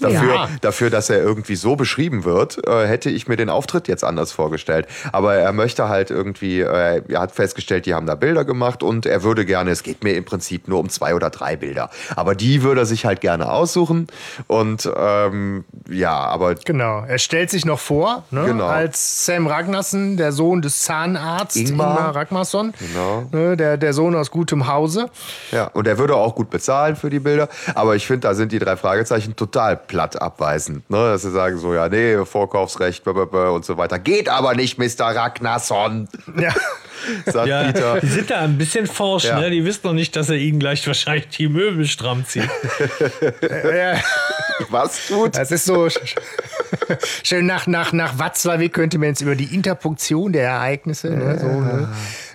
Dafür, 0.00 0.34
Ja. 0.34 0.48
dafür, 0.60 0.90
dass 0.90 1.08
er 1.10 1.22
irgendwie 1.22 1.56
so 1.56 1.74
beschrieben 1.76 2.24
wird, 2.24 2.66
äh, 2.66 2.86
hätte 2.86 3.08
ich 3.10 3.28
mir 3.28 3.36
den 3.36 3.48
Auftritt 3.48 3.88
jetzt 3.88 4.04
anders 4.04 4.30
vorgestellt. 4.32 4.86
Aber 5.12 5.34
er 5.36 5.52
möchte 5.52 5.88
halt 5.88 6.10
irgendwie, 6.10 6.60
äh, 6.60 7.02
er 7.08 7.20
hat 7.20 7.32
festgestellt, 7.32 7.86
die 7.86 7.94
haben 7.94 8.06
da 8.06 8.14
Bilder 8.14 8.44
gemacht 8.44 8.82
und 8.82 9.06
er 9.06 9.22
würde 9.22 9.46
gerne, 9.46 9.70
es 9.70 9.82
geht 9.82 10.04
mir 10.04 10.14
im 10.14 10.24
Prinzip 10.24 10.68
nur 10.68 10.80
um 10.80 10.88
zwei 10.90 11.14
oder 11.14 11.30
drei 11.30 11.56
Bilder. 11.56 11.88
Aber 12.14 12.34
die 12.34 12.62
würde 12.62 12.82
er 12.82 12.86
sich 12.86 13.06
halt 13.06 13.20
gerne 13.20 13.50
aussuchen. 13.50 14.06
Und 14.46 14.88
ähm, 14.96 15.64
ja, 15.88 16.12
aber 16.14 16.54
Genau, 16.56 17.04
er 17.06 17.18
stellt 17.18 17.50
sich 17.50 17.64
noch 17.64 17.78
vor, 17.80 18.24
ne? 18.30 18.44
Genau. 18.44 18.66
als 18.66 19.24
Sam 19.24 19.46
Ragnarsson, 19.46 20.16
der 20.16 20.32
Sohn 20.32 20.60
des 20.62 20.82
Zahnarztes 20.82 21.70
Ingmar. 21.70 21.96
Ingmar, 21.98 22.14
Ragnarsson, 22.16 22.74
Genau. 22.78 23.28
ne? 23.32 23.56
der, 23.56 23.76
der 23.76 23.92
Sohn 23.92 24.14
aus 24.14 24.30
gutem 24.30 24.66
Hause. 24.66 25.08
Ja, 25.52 25.68
und 25.68 25.86
er 25.86 25.98
würde 25.98 26.16
auch 26.16 26.34
gut 26.34 26.50
bezahlen 26.50 26.96
für 26.96 27.08
die 27.10 27.20
Bilder. 27.20 27.48
Aber 27.74 27.96
ich 27.96 28.06
finde, 28.06 28.28
da 28.28 28.34
sind 28.34 28.52
die 28.52 28.58
drei 28.58 28.76
Fragezeichen 28.76 29.36
total 29.36 29.76
platt 29.86 30.20
abweisend. 30.20 30.88
Ne? 30.90 30.96
Dass 30.96 31.22
sie 31.22 31.30
sagen 31.30 31.58
so, 31.58 31.74
ja, 31.74 31.88
nee, 31.88 32.24
Vorkaufsrecht 32.24 33.06
und 33.06 33.64
so 33.64 33.76
weiter. 33.76 33.98
Geht 33.98 34.28
aber 34.28 34.54
nicht, 34.54 34.78
Mr. 34.78 35.06
Ragnarsson, 35.14 36.08
Ja. 36.38 36.54
sagt 37.26 37.48
Ja, 37.48 37.64
Peter. 37.64 38.00
die 38.00 38.06
sind 38.06 38.30
da 38.30 38.40
ein 38.40 38.58
bisschen 38.58 38.86
forsch, 38.86 39.24
Ja. 39.24 39.40
ne? 39.40 39.50
Die 39.50 39.64
wissen 39.64 39.80
noch 39.84 39.92
nicht, 39.92 40.14
dass 40.16 40.28
er 40.30 40.36
ihnen 40.36 40.58
gleich 40.58 40.86
wahrscheinlich 40.86 41.28
die 41.28 41.48
Möbel 41.48 41.86
stramm 41.86 42.24
zieht. 42.26 42.48
ja. 43.42 43.94
Was 44.70 45.08
tut? 45.08 45.36
Das 45.36 45.50
ist 45.52 45.66
so 45.66 45.88
schön 47.22 47.46
nach, 47.46 47.66
nach, 47.66 47.92
nach 47.92 48.18
Watzlawick 48.18 48.72
könnte 48.72 48.98
man 48.98 49.08
jetzt 49.08 49.20
über 49.20 49.34
die 49.34 49.54
Interpunktion 49.54 50.32
der 50.32 50.44
Ereignisse. 50.48 51.10
Ne, 51.10 51.38
so, 51.38 51.46
ne. 51.46 51.88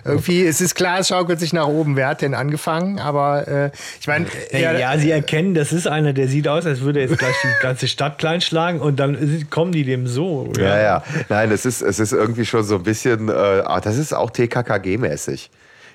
Irgendwie, 0.04 0.44
es 0.46 0.60
ist 0.60 0.74
klar, 0.74 0.98
es 1.00 1.08
schaukelt 1.08 1.38
sich 1.38 1.52
nach 1.52 1.66
oben. 1.66 1.96
Wer 1.96 2.08
hat 2.08 2.22
denn 2.22 2.34
angefangen? 2.34 2.98
Aber 2.98 3.46
äh, 3.46 3.70
ich 4.00 4.06
meine, 4.08 4.26
Ja, 4.52 4.72
ja, 4.76 4.98
sie 4.98 5.10
erkennen, 5.12 5.54
das 5.54 5.72
ist 5.72 5.86
einer, 5.86 6.12
der 6.12 6.26
sieht 6.28 6.48
aus, 6.48 6.66
als 6.66 6.80
würde 6.80 7.00
er 7.00 7.08
jetzt 7.08 7.18
gleich 7.18 7.34
die 7.42 7.62
ganze 7.62 7.86
Stadt 7.86 8.18
kleinschlagen 8.18 8.80
und 8.80 8.98
dann 8.98 9.46
kommen 9.50 9.70
die 9.72 9.84
dem 9.84 10.06
so. 10.08 10.52
Ja, 10.58 10.78
ja. 10.80 11.04
Nein, 11.28 11.52
es 11.52 11.64
ist, 11.64 11.82
es 11.82 12.00
ist 12.00 12.12
irgendwie 12.12 12.44
schon 12.44 12.64
so 12.64 12.76
ein 12.76 12.82
bisschen, 12.82 13.28
äh, 13.28 13.32
ah, 13.32 13.80
das 13.80 13.96
ist 13.96 14.12
auch 14.12 14.30
TKKG-mäßig. 14.52 15.50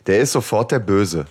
Der 0.07 0.19
ist 0.19 0.31
sofort 0.31 0.71
der 0.71 0.79
Böse. 0.79 1.25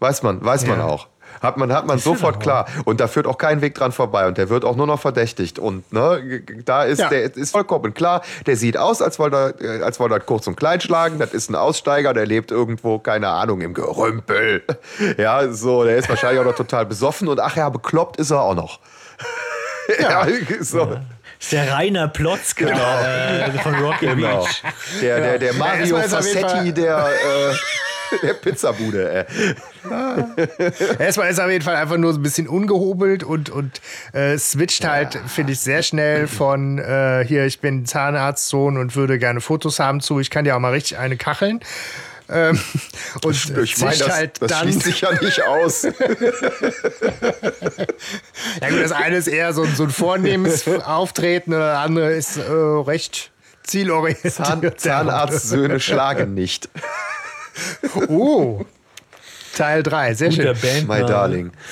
Weiß 0.00 0.22
man, 0.22 0.44
weiß 0.44 0.66
man 0.66 0.78
Ja. 0.80 0.86
auch. 0.86 1.08
Hat 1.42 1.56
man, 1.56 1.72
hat 1.72 1.86
man 1.86 1.98
sofort 1.98 2.40
klar. 2.40 2.66
Und 2.84 3.00
da 3.00 3.06
führt 3.06 3.26
auch 3.26 3.38
kein 3.38 3.60
Weg 3.60 3.74
dran 3.74 3.92
vorbei. 3.92 4.26
Und 4.26 4.38
der 4.38 4.48
wird 4.48 4.64
auch 4.64 4.74
nur 4.74 4.86
noch 4.88 4.98
verdächtigt. 4.98 5.58
Und 5.58 5.92
ne, 5.92 6.42
da 6.64 6.82
ist, 6.84 6.98
Ja. 6.98 7.08
der 7.10 7.36
ist 7.36 7.50
vollkommen 7.52 7.94
klar. 7.94 8.22
Der 8.46 8.56
sieht 8.56 8.76
aus, 8.76 9.00
als 9.02 9.18
wollte 9.20 9.54
er, 9.60 9.80
äh, 9.80 9.82
als 9.82 10.00
wollte 10.00 10.14
er 10.16 10.20
kurz 10.20 10.46
und 10.48 10.56
klein 10.56 10.80
schlagen. 10.80 11.18
Das 11.18 11.34
ist 11.34 11.48
ein 11.50 11.54
Aussteiger, 11.54 12.12
der 12.14 12.26
lebt 12.26 12.50
irgendwo, 12.50 12.98
keine 12.98 13.28
Ahnung, 13.28 13.60
im 13.60 13.74
Gerümpel. 13.74 14.62
Ja, 15.18 15.52
so, 15.52 15.84
der 15.84 15.96
ist 15.98 16.08
wahrscheinlich 16.08 16.40
auch 16.40 16.44
noch 16.46 16.56
total 16.56 16.86
besoffen. 16.86 17.28
Und 17.28 17.38
ach 17.40 17.54
ja, 17.56 17.68
bekloppt 17.68 18.16
ist 18.18 18.30
er 18.30 18.40
auch 18.42 18.54
noch. 18.54 18.80
Ja, 20.00 20.26
so. 20.60 20.98
Ist 21.40 21.52
der 21.52 21.72
Rainer 21.72 22.08
Plotzke 22.08 22.70
äh, 22.70 23.50
von 23.58 23.74
Rocky 23.76 24.06
Genau. 24.06 24.44
Beach. 24.44 24.62
Der, 25.00 25.20
der, 25.20 25.38
der 25.38 25.52
Mario 25.54 25.96
jeden 25.96 26.08
Fassetti 26.08 26.72
der, 26.72 27.06
äh, 27.06 27.54
der 28.22 28.34
Pizzabude. 28.34 29.26
Ey. 29.28 29.54
erstmal 30.98 31.30
ist 31.30 31.38
er 31.38 31.44
auf 31.46 31.50
jeden 31.50 31.64
Fall 31.64 31.76
einfach 31.76 31.96
nur 31.96 32.12
so 32.12 32.18
ein 32.18 32.22
bisschen 32.22 32.48
ungehobelt 32.48 33.22
und, 33.22 33.50
und 33.50 33.80
äh, 34.12 34.36
switcht 34.38 34.86
halt, 34.86 35.18
finde 35.26 35.52
ich, 35.52 35.60
sehr 35.60 35.82
schnell 35.82 36.26
von 36.26 36.78
äh, 36.78 37.24
hier, 37.26 37.44
ich 37.46 37.60
bin 37.60 37.86
Zahnarztsohn 37.86 38.76
und 38.76 38.96
würde 38.96 39.18
gerne 39.18 39.40
Fotos 39.40 39.78
haben 39.78 40.00
zu, 40.00 40.20
ich 40.20 40.30
kann 40.30 40.44
dir 40.44 40.56
auch 40.56 40.60
mal 40.60 40.72
richtig 40.72 40.98
eine 40.98 41.16
kacheln. 41.16 41.60
Ähm, 42.30 42.60
und 43.24 43.58
Ich 43.62 43.78
meine, 43.78 43.96
das, 43.96 44.10
halt 44.10 44.42
das 44.42 44.50
dann 44.50 44.62
schließt 44.64 44.82
sich 44.82 45.00
ja 45.00 45.12
nicht 45.12 45.42
aus. 45.42 45.86
Ja 48.60 48.70
gut, 48.70 48.82
das 48.82 48.92
eine 48.92 49.16
ist 49.16 49.28
eher 49.28 49.52
so, 49.52 49.64
so 49.64 49.84
ein 49.84 49.90
vornehmes 49.90 50.66
Auftreten 50.68 51.52
und 51.52 51.60
das 51.60 51.78
andere 51.78 52.12
ist 52.12 52.36
äh, 52.36 52.42
recht 52.50 53.30
zielorientiert. 53.62 54.32
Zahn, 54.34 54.72
Zahnarztsöhne 54.76 55.80
schlagen 55.80 56.34
nicht. 56.34 56.68
Oh, 58.08 58.64
Teil 59.56 59.82
3, 59.82 60.14
sehr 60.14 60.30
Guter 60.30 60.54
schön. 60.54 60.86
Band. 60.86 60.88
My 60.88 61.06
darling. 61.06 61.52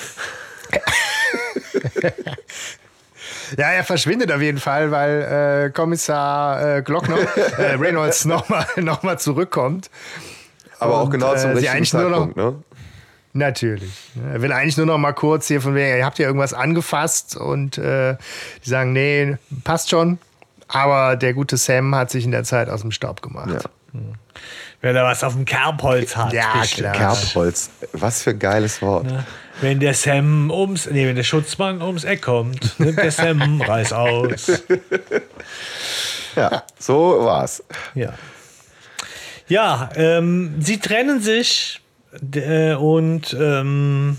Ja, 3.55 3.71
er 3.71 3.85
verschwindet 3.85 4.29
auf 4.31 4.41
jeden 4.41 4.57
Fall, 4.57 4.91
weil 4.91 5.67
äh, 5.67 5.71
Kommissar 5.71 6.77
äh, 6.77 6.81
Glockner, 6.81 7.17
äh, 7.57 7.75
Reynolds 7.75 8.25
nochmal 8.25 8.67
noch 8.75 9.03
mal 9.03 9.17
zurückkommt. 9.17 9.89
Aber 10.79 10.97
auch 10.99 11.05
Und, 11.05 11.11
genau 11.11 11.35
zum 11.35 11.51
äh, 11.51 11.53
richtigen 11.53 12.01
nur 12.01 12.09
noch- 12.09 12.25
Zeitpunkt. 12.27 12.37
Ne? 12.37 12.63
Natürlich. 13.33 13.91
Er 14.33 14.41
will 14.41 14.51
eigentlich 14.51 14.77
nur 14.77 14.87
noch 14.87 14.97
mal 14.97 15.11
kurz 15.13 15.47
hier 15.47 15.61
von 15.61 15.75
wegen, 15.75 15.97
ihr 15.97 16.05
habt 16.05 16.17
ja 16.17 16.25
irgendwas 16.25 16.53
angefasst 16.53 17.35
und 17.35 17.77
äh, 17.77 18.15
die 18.65 18.69
sagen, 18.69 18.93
nee, 18.93 19.37
passt 19.63 19.89
schon. 19.91 20.17
Aber 20.67 21.15
der 21.15 21.33
gute 21.33 21.55
Sam 21.57 21.93
hat 21.95 22.09
sich 22.09 22.25
in 22.25 22.31
der 22.31 22.43
Zeit 22.43 22.67
aus 22.69 22.81
dem 22.81 22.91
Staub 22.91 23.21
gemacht. 23.21 23.51
Ja. 23.93 23.99
Wenn 24.81 24.95
er 24.95 25.03
was 25.03 25.23
auf 25.23 25.33
dem 25.33 25.45
Kerbholz 25.45 26.15
hat. 26.17 26.33
Ja, 26.33 26.63
klar. 26.65 26.93
Kerbholz. 26.93 27.69
Was 27.93 28.23
für 28.23 28.31
ein 28.31 28.39
geiles 28.39 28.81
Wort. 28.81 29.05
Ne? 29.05 29.23
Wenn 29.61 29.79
der 29.79 29.93
Sam 29.93 30.49
ums, 30.51 30.87
nee, 30.89 31.07
wenn 31.07 31.15
der 31.15 31.23
Schutzmann 31.23 31.81
ums 31.81 32.03
Eck 32.03 32.21
kommt, 32.23 32.79
nimmt 32.79 32.97
der 32.97 33.11
Sam 33.11 33.61
Reis 33.67 33.93
aus. 33.93 34.51
Ja, 36.35 36.63
so 36.79 37.23
war's. 37.23 37.63
Ja. 37.95 38.13
Ja, 39.47 39.89
ähm, 39.95 40.55
sie 40.59 40.79
trennen 40.79 41.21
sich 41.21 41.81
äh, 42.33 42.73
und 42.73 43.35
ähm, 43.39 44.17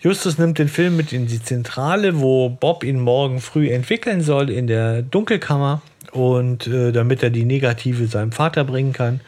Justus 0.00 0.38
nimmt 0.38 0.58
den 0.58 0.68
Film 0.68 0.96
mit 0.96 1.12
in 1.12 1.26
die 1.26 1.42
Zentrale, 1.42 2.20
wo 2.20 2.48
Bob 2.48 2.84
ihn 2.84 3.00
morgen 3.00 3.40
früh 3.40 3.70
entwickeln 3.70 4.22
soll 4.22 4.50
in 4.50 4.66
der 4.66 5.02
Dunkelkammer 5.02 5.82
und 6.12 6.66
äh, 6.66 6.92
damit 6.92 7.22
er 7.22 7.30
die 7.30 7.44
Negative 7.44 8.06
seinem 8.06 8.32
Vater 8.32 8.64
bringen 8.64 8.92
kann. 8.92 9.20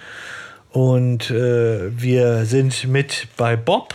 Und 0.71 1.31
äh, 1.31 1.91
wir 2.01 2.47
sind 2.47 2.87
mit 2.89 3.29
bei 3.37 3.57
Bob 3.57 3.95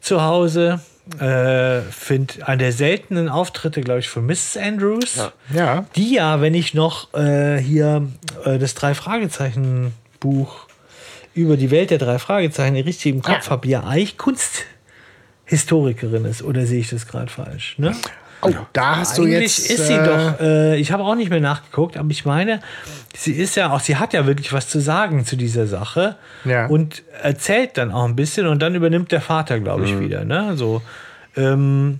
zu 0.00 0.22
Hause. 0.22 0.80
Äh, 1.20 1.80
find 1.90 2.46
an 2.46 2.58
der 2.58 2.72
seltenen 2.72 3.28
Auftritte, 3.30 3.80
glaube 3.80 4.00
ich, 4.00 4.08
von 4.08 4.26
Mrs. 4.26 4.56
Andrews. 4.58 5.30
Ja. 5.54 5.86
Die 5.96 6.12
ja, 6.14 6.40
wenn 6.42 6.54
ich 6.54 6.74
noch 6.74 7.14
äh, 7.14 7.56
hier 7.58 8.06
äh, 8.44 8.58
das 8.58 8.74
Drei-Fragezeichen-Buch 8.74 10.66
über 11.34 11.56
die 11.56 11.70
Welt 11.70 11.90
der 11.90 11.98
drei 11.98 12.18
Fragezeichen 12.18 12.74
richtig 12.76 13.14
im 13.14 13.22
Kopf 13.22 13.44
Ja. 13.46 13.50
habe, 13.52 13.68
ja 13.68 13.84
eigentlich 13.84 14.18
Kunsthistorikerin 14.18 16.24
ist. 16.24 16.42
Oder 16.42 16.66
sehe 16.66 16.80
ich 16.80 16.90
das 16.90 17.06
gerade 17.06 17.30
falsch? 17.30 17.76
Ne? 17.78 17.94
Oh, 18.40 18.52
da 18.72 18.96
hast 18.96 19.18
du 19.18 19.22
Eigentlich 19.22 19.58
jetzt. 19.58 19.70
ist 19.70 19.86
sie 19.88 19.94
äh, 19.94 20.04
doch, 20.04 20.40
äh, 20.40 20.76
ich 20.76 20.92
habe 20.92 21.02
auch 21.02 21.16
nicht 21.16 21.28
mehr 21.30 21.40
nachgeguckt, 21.40 21.96
aber 21.96 22.08
ich 22.10 22.24
meine, 22.24 22.60
sie 23.16 23.32
ist 23.32 23.56
ja 23.56 23.72
auch, 23.72 23.80
sie 23.80 23.96
hat 23.96 24.12
ja 24.12 24.26
wirklich 24.26 24.52
was 24.52 24.68
zu 24.68 24.80
sagen 24.80 25.24
zu 25.24 25.36
dieser 25.36 25.66
Sache 25.66 26.16
Ja. 26.44 26.66
und 26.66 27.02
erzählt 27.22 27.76
dann 27.78 27.90
auch 27.90 28.04
ein 28.04 28.14
bisschen 28.14 28.46
und 28.46 28.60
dann 28.62 28.74
übernimmt 28.76 29.10
der 29.10 29.20
Vater, 29.20 29.58
glaube 29.58 29.86
ich, 29.86 29.98
wieder. 29.98 30.24
Ne? 30.24 30.56
So, 30.56 30.82
ähm, 31.36 31.98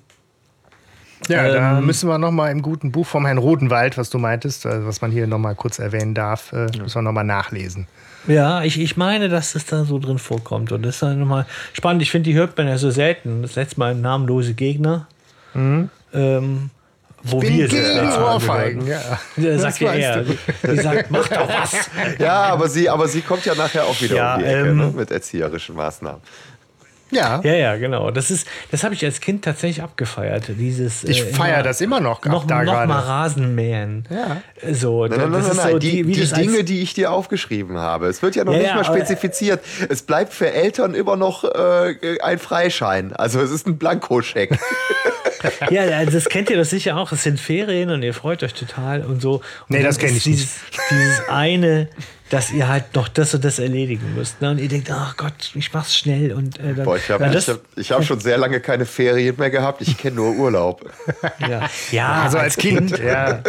Ja, 1.29 1.49
da 1.49 1.79
Ähm, 1.79 1.87
müssen 1.87 2.09
wir 2.09 2.17
noch 2.19 2.31
mal 2.31 2.51
im 2.53 2.63
guten 2.63 2.93
Buch 2.93 3.07
vom 3.07 3.27
Herrn 3.27 3.39
Rodenwald, 3.39 3.99
was 3.99 4.09
du 4.09 4.19
meintest, 4.19 4.65
also 4.65 4.87
was 4.87 5.01
man 5.01 5.11
hier 5.11 5.27
noch 5.27 5.39
mal 5.39 5.55
kurz 5.57 5.81
erwähnen 5.81 6.15
darf, 6.15 6.53
äh, 6.53 6.67
müssen 6.81 6.95
wir 6.95 7.03
noch 7.03 7.13
mal 7.13 7.25
nachlesen. 7.25 7.89
Ja, 8.29 8.63
ich, 8.63 8.79
ich 8.81 8.97
meine, 8.97 9.29
dass 9.29 9.55
das 9.55 9.67
da 9.67 9.85
so 9.85 9.99
drin 9.99 10.19
vorkommt. 10.19 10.71
Und 10.71 10.83
das 10.83 10.95
ist 10.97 11.03
dann 11.03 11.19
nochmal 11.19 11.47
spannend. 11.73 12.03
Ich 12.03 12.11
finde, 12.13 12.31
die 12.31 12.37
hört 12.37 12.57
man 12.57 12.69
ja 12.69 12.79
so 12.79 12.91
selten. 12.91 13.43
Das 13.43 13.57
letzte 13.57 13.81
Mal 13.81 13.95
namenlose 13.97 14.55
Gegner. 14.55 15.07
Ähm, 16.15 16.71
wo 17.23 17.43
wir 17.43 17.63
das 17.69 17.71
gegen 17.71 17.97
Mal 17.97 18.23
Ohrfeigen, 18.35 18.81
haben. 18.83 18.89
ja. 18.89 19.19
Der 19.37 19.53
Das 19.55 19.63
sagt 19.63 19.81
ja 19.81 19.93
er. 19.93 20.23
die 20.25 20.77
sagt, 20.79 21.11
mach 21.11 21.27
doch 21.29 21.49
was. 21.49 21.73
Ja, 22.19 22.43
aber 22.45 22.69
sie, 22.69 22.89
aber 22.89 23.09
sie 23.09 23.21
kommt 23.23 23.45
ja 23.45 23.55
nachher 23.55 23.85
auch 23.85 24.01
wieder 24.01 24.17
Ja, 24.17 24.35
um 24.35 24.41
die 24.41 24.47
Ecke 24.47 24.59
ähm, 24.69 24.77
ne, 24.77 24.93
mit 24.97 25.11
erzieherischen 25.11 25.75
Maßnahmen. 25.77 26.21
Ja, 27.11 27.41
Ja, 27.43 27.55
ja, 27.55 27.77
genau. 27.77 28.11
Das 28.11 28.31
ist, 28.31 28.47
das 28.71 28.85
habe 28.85 28.93
ich 28.95 29.03
als 29.03 29.21
Kind 29.21 29.43
tatsächlich 29.43 29.83
abgefeiert. 29.83 30.45
Dieses. 30.49 31.05
ich 31.05 31.23
äh, 31.23 31.33
feiere 31.33 31.63
das 31.63 31.81
immer 31.81 32.01
noch, 32.01 32.23
Noch, 32.27 32.47
da 32.47 32.63
noch 32.63 32.73
mal 32.75 32.87
gerade. 32.87 33.09
Rasenmähen. 33.09 34.07
Ja. 34.11 34.43
So, 34.75 35.07
Nein, 35.07 35.19
nein, 35.19 35.33
das 35.33 35.43
nein, 35.45 35.51
ist 35.53 35.57
nein, 35.57 35.73
so 35.73 35.79
die, 35.79 36.03
die 36.03 36.27
Dinge, 36.35 36.65
die 36.65 36.83
ich 36.83 36.93
dir 36.93 37.11
aufgeschrieben 37.11 37.79
habe. 37.79 38.09
Es 38.09 38.21
wird 38.23 38.37
ja 38.37 38.45
noch 38.45 38.53
Ja, 38.53 38.59
nicht 38.59 38.69
ja, 38.69 38.75
mal 38.75 38.85
aber- 38.85 38.95
spezifiziert. 38.95 39.65
Es 39.89 40.03
bleibt 40.03 40.35
für 40.35 40.53
Eltern 40.53 40.95
immer 40.95 41.17
noch 41.17 41.45
äh, 41.45 42.19
ein 42.23 42.39
Freischein. 42.39 43.15
Also 43.15 43.41
es 43.41 43.51
ist 43.53 43.67
ein 43.67 43.79
Blankoscheck. 43.79 44.51
Ja, 45.71 46.05
das 46.05 46.29
kennt 46.29 46.51
ihr 46.51 46.57
doch 46.57 46.65
sicher 46.65 46.97
auch. 46.97 47.13
Es 47.13 47.23
sind 47.23 47.39
Ferien 47.41 47.91
und 47.91 48.03
ihr 48.03 48.15
freut 48.15 48.43
euch 48.43 48.55
total 48.55 49.03
und 49.03 49.21
so. 49.21 49.35
Und 49.35 49.43
Nee, 49.69 49.83
das 49.83 49.97
dann 49.97 50.07
kenn 50.07 50.17
ist 50.17 50.27
ich 50.27 50.33
dieses, 50.33 50.57
Dieses 50.91 51.29
eine, 51.29 51.89
dass 52.31 52.51
ihr 52.51 52.69
halt 52.69 52.95
noch 52.95 53.09
das 53.09 53.35
und 53.35 53.45
das 53.45 53.59
erledigen 53.59 54.15
müsst. 54.15 54.41
Ne? 54.41 54.51
Und 54.51 54.59
ihr 54.59 54.69
denkt, 54.69 54.91
ach 54.91 55.17
Gott, 55.17 55.53
ich 55.55 55.73
mach's 55.73 55.97
schnell. 55.97 56.33
Und, 56.33 56.59
äh, 56.59 56.75
dann, 56.75 56.85
Boah, 56.85 56.97
ich 56.97 57.09
habe 57.11 57.27
hab, 57.29 57.59
ich 57.77 57.93
hab 57.93 58.05
schon 58.05 58.21
sehr 58.21 58.39
lange 58.39 58.61
keine 58.61 58.87
Ferien 58.87 59.37
mehr 59.39 59.51
gehabt. 59.51 59.81
Ich 59.81 59.97
kenne 59.97 60.17
nur 60.17 60.35
Urlaub. 60.35 60.85
ja, 61.39 61.69
ja, 61.91 62.09
Also 62.23 62.39
als 62.39 62.57
Kind, 62.57 62.99
ja. 62.99 63.41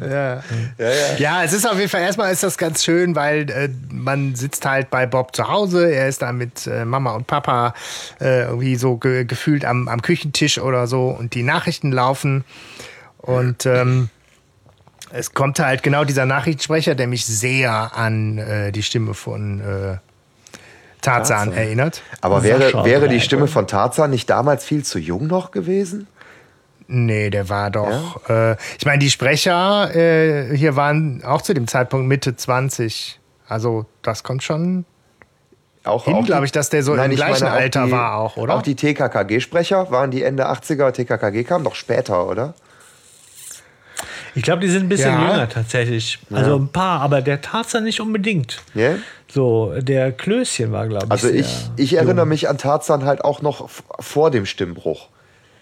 Ja. 0.00 0.08
Ja, 0.08 0.42
ja. 0.78 1.16
ja, 1.18 1.44
es 1.44 1.52
ist 1.52 1.68
auf 1.68 1.76
jeden 1.76 1.88
Fall 1.88 2.02
erstmal 2.02 2.32
ist 2.32 2.42
das 2.42 2.56
ganz 2.56 2.84
schön, 2.84 3.14
weil 3.14 3.50
äh, 3.50 3.68
man 3.90 4.34
sitzt 4.34 4.64
halt 4.64 4.90
bei 4.90 5.06
Bob 5.06 5.34
zu 5.34 5.48
Hause. 5.48 5.92
Er 5.92 6.08
ist 6.08 6.22
da 6.22 6.32
mit 6.32 6.66
äh, 6.66 6.84
Mama 6.84 7.12
und 7.12 7.26
Papa 7.26 7.74
äh, 8.20 8.42
irgendwie 8.42 8.76
so 8.76 8.96
ge 8.96 9.24
gefühlt 9.24 9.64
am, 9.64 9.88
am 9.88 10.02
Küchentisch 10.02 10.58
oder 10.58 10.86
so 10.86 11.08
und 11.08 11.34
die 11.34 11.42
Nachrichten 11.42 11.92
laufen. 11.92 12.44
Und 13.18 13.66
ähm, 13.66 14.08
es 15.12 15.32
kommt 15.34 15.58
halt 15.58 15.82
genau 15.82 16.04
dieser 16.04 16.26
Nachrichtensprecher, 16.26 16.94
der 16.94 17.06
mich 17.06 17.24
sehr 17.26 17.96
an 17.96 18.38
äh, 18.38 18.72
die 18.72 18.82
Stimme 18.82 19.14
von 19.14 19.60
äh, 19.60 19.64
Tarzan, 21.02 21.46
Tarzan. 21.48 21.52
erinnert. 21.52 22.02
Aber 22.20 22.42
wäre, 22.42 22.60
wäre 22.84 23.02
die 23.02 23.06
Bleiber. 23.08 23.20
Stimme 23.20 23.46
von 23.48 23.66
Tarzan 23.66 24.10
nicht 24.10 24.28
damals 24.28 24.64
viel 24.64 24.84
zu 24.84 24.98
jung 24.98 25.26
noch 25.26 25.50
gewesen? 25.50 26.06
Nee, 26.88 27.30
der 27.30 27.48
war 27.48 27.70
doch. 27.70 28.28
Äh, 28.28 28.56
ich 28.78 28.84
meine, 28.84 28.98
die 28.98 29.10
Sprecher 29.10 29.94
äh, 29.94 30.56
hier 30.56 30.76
waren 30.76 31.22
auch 31.24 31.40
zu 31.42 31.54
dem 31.54 31.66
Zeitpunkt 31.68 32.06
Mitte 32.08 32.36
20. 32.36 33.20
Also, 33.48 33.86
das 34.02 34.22
kommt 34.24 34.42
schon. 34.42 34.84
Auch, 35.84 36.04
Hin, 36.04 36.14
auch 36.14 36.20
die- 36.20 36.26
glaub 36.26 36.44
ich, 36.44 36.52
dass 36.52 36.68
der 36.68 36.82
so 36.82 36.94
im 36.94 37.10
ich 37.10 37.16
gleichen 37.16 37.44
meine, 37.44 37.56
Alter 37.56 37.86
die, 37.86 37.92
war 37.92 38.16
auch, 38.16 38.36
oder? 38.36 38.54
Auch 38.54 38.62
die 38.62 38.74
TKKG-Sprecher 38.74 39.90
waren 39.90 40.10
die 40.10 40.22
Ende 40.22 40.48
80er. 40.50 40.90
TKKG 40.92 41.44
kam 41.44 41.64
doch 41.64 41.74
später, 41.74 42.26
oder? 42.28 42.54
Ich 44.34 44.42
glaube, 44.42 44.60
die 44.60 44.68
sind 44.68 44.84
ein 44.84 44.88
bisschen 44.88 45.12
Ja. 45.12 45.30
jünger 45.32 45.48
tatsächlich. 45.48 46.18
Also 46.32 46.56
ein 46.56 46.68
paar, 46.68 47.00
aber 47.00 47.20
der 47.22 47.40
Tarzan 47.40 47.84
nicht 47.84 48.00
unbedingt. 48.00 48.62
Ja? 48.74 48.94
So, 49.32 49.72
der 49.80 50.12
Klößchen 50.12 50.72
war, 50.72 50.88
glaube 50.88 51.06
ich. 51.06 51.10
Also 51.12 51.28
ich, 51.28 51.70
ich 51.76 51.94
erinnere 51.94 52.26
mich 52.26 52.48
an 52.48 52.58
Tarzan 52.58 53.04
halt 53.04 53.24
auch 53.24 53.42
noch 53.42 53.68
vor 54.00 54.30
dem 54.30 54.46
Stimmbruch. 54.46 55.08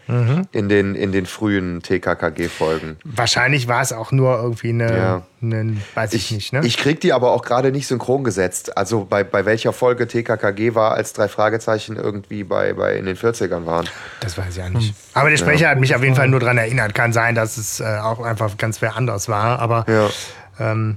Mhm. 0.09 0.49
In, 0.53 0.69
den, 0.71 0.95
in 0.95 1.13
den 1.13 1.27
frühen 1.27 1.83
TKKG-Folgen. 1.83 2.97
Wahrscheinlich 3.05 3.69
war 3.69 3.83
es 3.83 3.93
auch 3.93 4.11
nur 4.11 4.37
irgendwie 4.41 4.71
eine. 4.71 4.97
Ja. 4.97 5.23
eine 5.43 5.77
weiß 5.95 6.15
ich, 6.15 6.25
Ich, 6.25 6.31
nicht, 6.33 6.53
ne? 6.55 6.61
ich 6.65 6.79
krieg 6.79 7.01
die 7.01 7.13
aber 7.13 7.31
auch 7.31 7.43
gerade 7.43 7.71
nicht 7.73 7.87
synchron 7.87 8.25
gesetzt. 8.25 8.77
Also 8.77 9.05
bei, 9.05 9.23
bei 9.23 9.45
welcher 9.45 9.75
Folge 9.75 10.07
TKKG 10.09 10.75
war, 10.75 10.93
als 10.95 11.13
drei 11.13 11.29
Fragezeichen 11.29 11.97
irgendwie 11.97 12.43
bei, 12.43 12.73
bei 12.73 12.97
in 12.97 13.05
den 13.05 13.17
40ern 13.17 13.67
waren. 13.67 13.87
das 14.21 14.39
weiß 14.39 14.57
ich 14.57 14.63
auch 14.63 14.71
nicht. 14.71 14.95
Aber 15.13 15.29
der 15.29 15.37
Sprecher 15.37 15.69
hat 15.69 15.79
mich 15.79 15.95
auf 15.95 16.03
jeden 16.03 16.17
Fall 16.17 16.29
nur 16.29 16.41
daran 16.41 16.57
erinnert. 16.57 16.95
Kann 16.95 17.13
sein, 17.13 17.35
dass 17.35 17.59
es 17.59 17.81
äh, 17.81 17.85
auch 17.85 18.21
einfach 18.21 18.57
ganz 18.57 18.81
wer 18.81 18.97
anders 18.97 19.29
war. 19.29 19.59
Aber 19.59 19.85
Ja. 19.89 20.09
Ähm, 20.59 20.97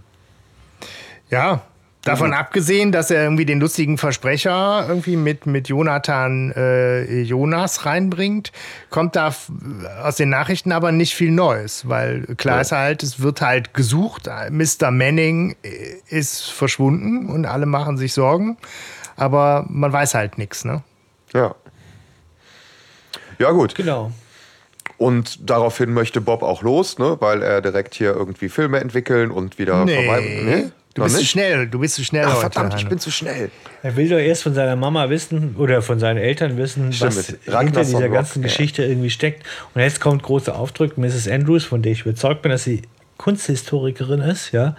ja, 1.29 1.61
davon 2.03 2.33
abgesehen, 2.33 2.91
dass 2.91 3.11
er 3.11 3.23
irgendwie 3.23 3.45
den 3.45 3.59
lustigen 3.59 3.97
Versprecher 3.97 4.85
irgendwie 4.87 5.15
mit, 5.15 5.45
mit 5.45 5.67
Jonathan 5.69 6.51
äh, 6.51 7.21
Jonas 7.21 7.85
reinbringt, 7.85 8.51
kommt 8.89 9.15
da 9.15 9.33
aus 10.03 10.15
den 10.15 10.29
Nachrichten 10.29 10.71
aber 10.71 10.91
nicht 10.91 11.13
viel 11.15 11.31
Neues, 11.31 11.87
weil 11.87 12.25
klar 12.37 12.55
Ja. 12.55 12.61
ist 12.61 12.71
halt, 12.71 13.03
es 13.03 13.19
wird 13.21 13.41
halt 13.41 13.73
gesucht, 13.73 14.29
Mr. 14.49 14.91
Manning 14.91 15.55
äh, 15.63 15.69
ist 16.09 16.51
verschwunden 16.51 17.29
und 17.29 17.45
alle 17.45 17.65
machen 17.65 17.97
sich 17.97 18.13
Sorgen, 18.13 18.57
aber 19.15 19.65
man 19.69 19.93
weiß 19.93 20.13
halt 20.15 20.37
nichts, 20.37 20.65
ne? 20.65 20.83
Ja. 21.33 21.55
Ja, 23.39 23.51
gut. 23.51 23.75
Genau. 23.75 24.11
Und 24.97 25.49
daraufhin 25.49 25.93
möchte 25.93 26.21
Bob 26.21 26.43
auch 26.43 26.61
los, 26.61 26.99
ne? 26.99 27.17
weil 27.19 27.41
er 27.41 27.61
direkt 27.61 27.95
hier 27.95 28.13
irgendwie 28.13 28.49
Filme 28.49 28.79
entwickeln 28.79 29.31
und 29.31 29.57
wieder 29.57 29.87
vorbei. 29.87 30.71
Du 30.93 31.03
bist 31.03 31.15
zu 31.15 31.21
nicht? 31.21 31.31
schnell, 31.31 31.67
du 31.67 31.79
bist 31.79 31.95
zu 31.95 32.03
schnell 32.03 32.25
Ach, 32.25 32.31
heute. 32.35 32.51
verdammt, 32.51 32.81
ich 32.81 32.87
bin 32.87 32.99
zu 32.99 33.11
schnell. 33.11 33.49
Er 33.81 33.95
will 33.95 34.09
doch 34.09 34.17
erst 34.17 34.43
von 34.43 34.53
seiner 34.53 34.75
Mama 34.75 35.09
wissen 35.09 35.55
oder 35.57 35.81
von 35.81 35.99
seinen 35.99 36.17
Eltern 36.17 36.57
wissen, 36.57 36.91
Stimmt, 36.91 37.15
was 37.15 37.27
hinter 37.61 37.83
dieser 37.83 38.05
Rock, 38.05 38.13
ganzen 38.13 38.41
ja. 38.41 38.47
Geschichte 38.47 38.83
irgendwie 38.83 39.09
steckt. 39.09 39.45
Und 39.73 39.81
jetzt 39.81 40.01
kommt 40.01 40.21
großer 40.23 40.55
Aufdruck, 40.55 40.97
Mrs. 40.97 41.29
Andrews, 41.29 41.63
von 41.63 41.81
der 41.81 41.93
ich 41.93 42.01
überzeugt 42.01 42.41
bin, 42.41 42.51
dass 42.51 42.65
sie 42.65 42.81
Kunsthistorikerin 43.17 44.19
ist, 44.21 44.51
ja, 44.51 44.75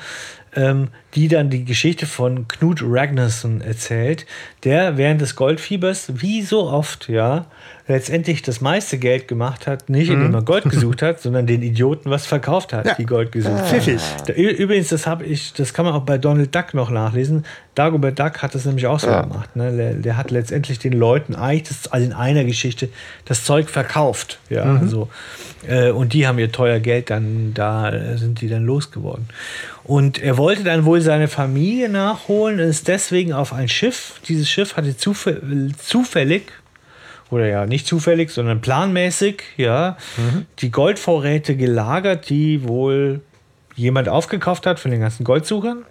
ähm, 0.55 0.88
die 1.14 1.28
dann 1.28 1.50
die 1.50 1.64
Geschichte 1.64 2.07
von 2.07 2.46
Knut 2.48 2.82
Ragnarsson 2.84 3.61
erzählt, 3.61 4.26
der 4.64 4.96
während 4.96 5.20
des 5.20 5.34
Goldfiebers, 5.36 6.12
wie 6.22 6.42
so 6.42 6.64
oft, 6.68 7.09
ja, 7.09 7.46
letztendlich 7.88 8.42
das 8.42 8.61
meiste 8.61 8.96
Geld 8.98 9.28
gemacht 9.28 9.66
hat, 9.66 9.90
nicht 9.90 10.09
indem 10.09 10.32
er 10.34 10.42
Gold 10.42 10.64
gesucht 10.64 11.03
hat, 11.03 11.20
sondern 11.20 11.46
den 11.46 11.62
Idioten 11.62 12.11
was 12.11 12.26
verkauft 12.26 12.72
hat, 12.72 12.86
Ja. 12.86 12.94
die 12.94 13.05
Gold 13.07 13.32
gesucht 13.32 13.55
haben. 13.55 13.66
Pfiffig. 13.66 14.00
Da- 14.26 14.32
Übrigens, 14.34 14.88
das 14.88 15.07
habe 15.07 15.24
ich, 15.24 15.53
das 15.53 15.74
kann 15.74 15.84
man 15.84 15.94
auch 15.94 16.03
bei 16.05 16.16
Donald 16.16 16.55
Duck 16.55 16.74
noch 16.74 16.90
nachlesen. 16.90 17.44
Dagobert 17.74 18.18
Duck 18.18 18.40
hat 18.42 18.55
das 18.55 18.64
nämlich 18.64 18.86
auch 18.86 19.00
so 19.00 19.09
Ja. 19.09 19.22
gemacht. 19.22 19.57
Ne? 19.57 19.72
Der, 19.76 19.94
der 19.94 20.16
hat 20.16 20.30
letztendlich 20.30 20.78
den 20.78 20.92
Leuten 20.92 21.34
eigentlich 21.34 21.64
das, 21.68 21.88
also 21.90 22.07
in 22.07 22.12
einer 22.12 22.44
Geschichte 22.44 22.88
das 23.24 23.44
Zeug 23.44 23.68
verkauft. 23.68 24.38
Ja, 24.48 24.80
so. 24.86 25.09
Äh, 25.66 25.90
und 25.90 26.12
die 26.12 26.26
haben 26.26 26.38
ihr 26.38 26.53
teuer 26.53 26.78
Geld 26.78 27.11
dann, 27.11 27.53
da 27.55 27.92
sind 28.16 28.40
die 28.40 28.48
dann 28.48 28.64
losgeworden. 28.64 29.26
Und 29.85 30.18
er 30.18 30.37
wollte 30.37 30.62
dann 30.62 30.85
wohl 30.85 31.01
seine 31.01 31.28
Familie 31.28 31.89
nachholen 31.89 32.61
und 32.61 32.66
ist 32.66 32.89
deswegen 32.89 33.33
auf 33.33 33.53
ein 33.53 33.68
Schiff. 33.68 34.20
Dieses 34.28 34.49
Schiff 34.49 34.76
hatte 34.76 34.97
zufällig, 34.97 36.53
oder 37.30 37.47
ja, 37.47 37.66
nicht 37.66 37.87
zufällig, 37.87 38.30
sondern 38.30 38.61
planmäßig, 38.61 39.43
ja, 39.57 39.97
mhm. 40.16 40.47
die 40.61 40.70
Goldvorräte 40.70 41.57
gelagert, 41.57 42.28
die 42.28 42.68
wohl 42.68 43.22
jemand 43.74 44.09
aufgekauft 44.09 44.66
hat 44.66 44.78
von 44.78 44.91
den 44.91 45.01
ganzen 45.01 45.24
Goldsuchern. 45.24 45.85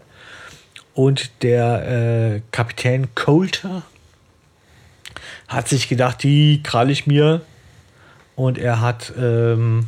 Und 0.93 1.31
der 1.41 2.35
äh, 2.35 2.41
Kapitän 2.51 3.13
Coulter 3.15 3.83
hat 5.47 5.67
sich 5.67 5.89
gedacht, 5.89 6.23
die 6.23 6.61
kralle 6.63 6.91
ich 6.91 7.07
mir. 7.07 7.41
Und 8.35 8.57
er 8.57 8.81
hat 8.81 9.13
ähm, 9.19 9.87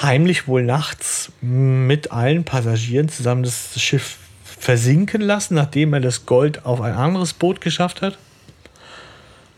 heimlich 0.00 0.46
wohl 0.46 0.62
nachts 0.62 1.32
mit 1.40 2.12
allen 2.12 2.44
Passagieren 2.44 3.08
zusammen 3.08 3.42
das 3.42 3.80
Schiff 3.80 4.18
versinken 4.44 5.20
lassen, 5.20 5.54
nachdem 5.54 5.94
er 5.94 6.00
das 6.00 6.26
Gold 6.26 6.64
auf 6.64 6.80
ein 6.80 6.94
anderes 6.94 7.32
Boot 7.32 7.60
geschafft 7.60 8.02
hat. 8.02 8.18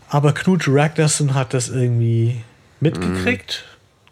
Aber 0.09 0.33
Knut 0.33 0.65
Ragnarsson 0.67 1.35
hat 1.35 1.55
das 1.55 1.69
irgendwie 1.69 2.43
mitgekriegt 2.81 3.65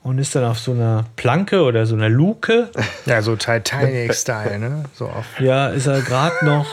mm. 0.05 0.09
und 0.09 0.18
ist 0.18 0.35
dann 0.35 0.45
auf 0.45 0.59
so 0.59 0.72
einer 0.72 1.07
Planke 1.16 1.62
oder 1.62 1.87
so 1.87 1.97
einer 1.97 2.09
Luke. 2.09 2.70
Ja, 3.05 3.20
so 3.20 3.35
Titanic-Style, 3.35 4.59
ne? 4.59 4.85
So 4.95 5.07
auf. 5.07 5.26
Ja, 5.41 5.68
ist 5.68 5.87
er 5.87 6.01
gerade 6.03 6.45
noch 6.45 6.66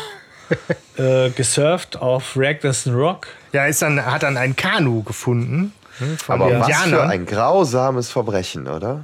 äh, 0.98 1.32
gesurft 1.32 1.98
auf 1.98 2.34
Ragnarsson 2.36 2.94
Rock. 2.94 3.28
Ja, 3.52 3.66
ist 3.66 3.82
dann, 3.82 4.06
hat 4.06 4.24
dann 4.24 4.38
ein 4.38 4.56
Kanu 4.56 5.02
gefunden. 5.02 5.74
Hm, 5.98 6.18
Aber 6.28 6.60
was 6.60 6.84
für 6.84 7.04
ein 7.04 7.26
grausames 7.26 8.12
Verbrechen, 8.12 8.68
oder? 8.68 9.04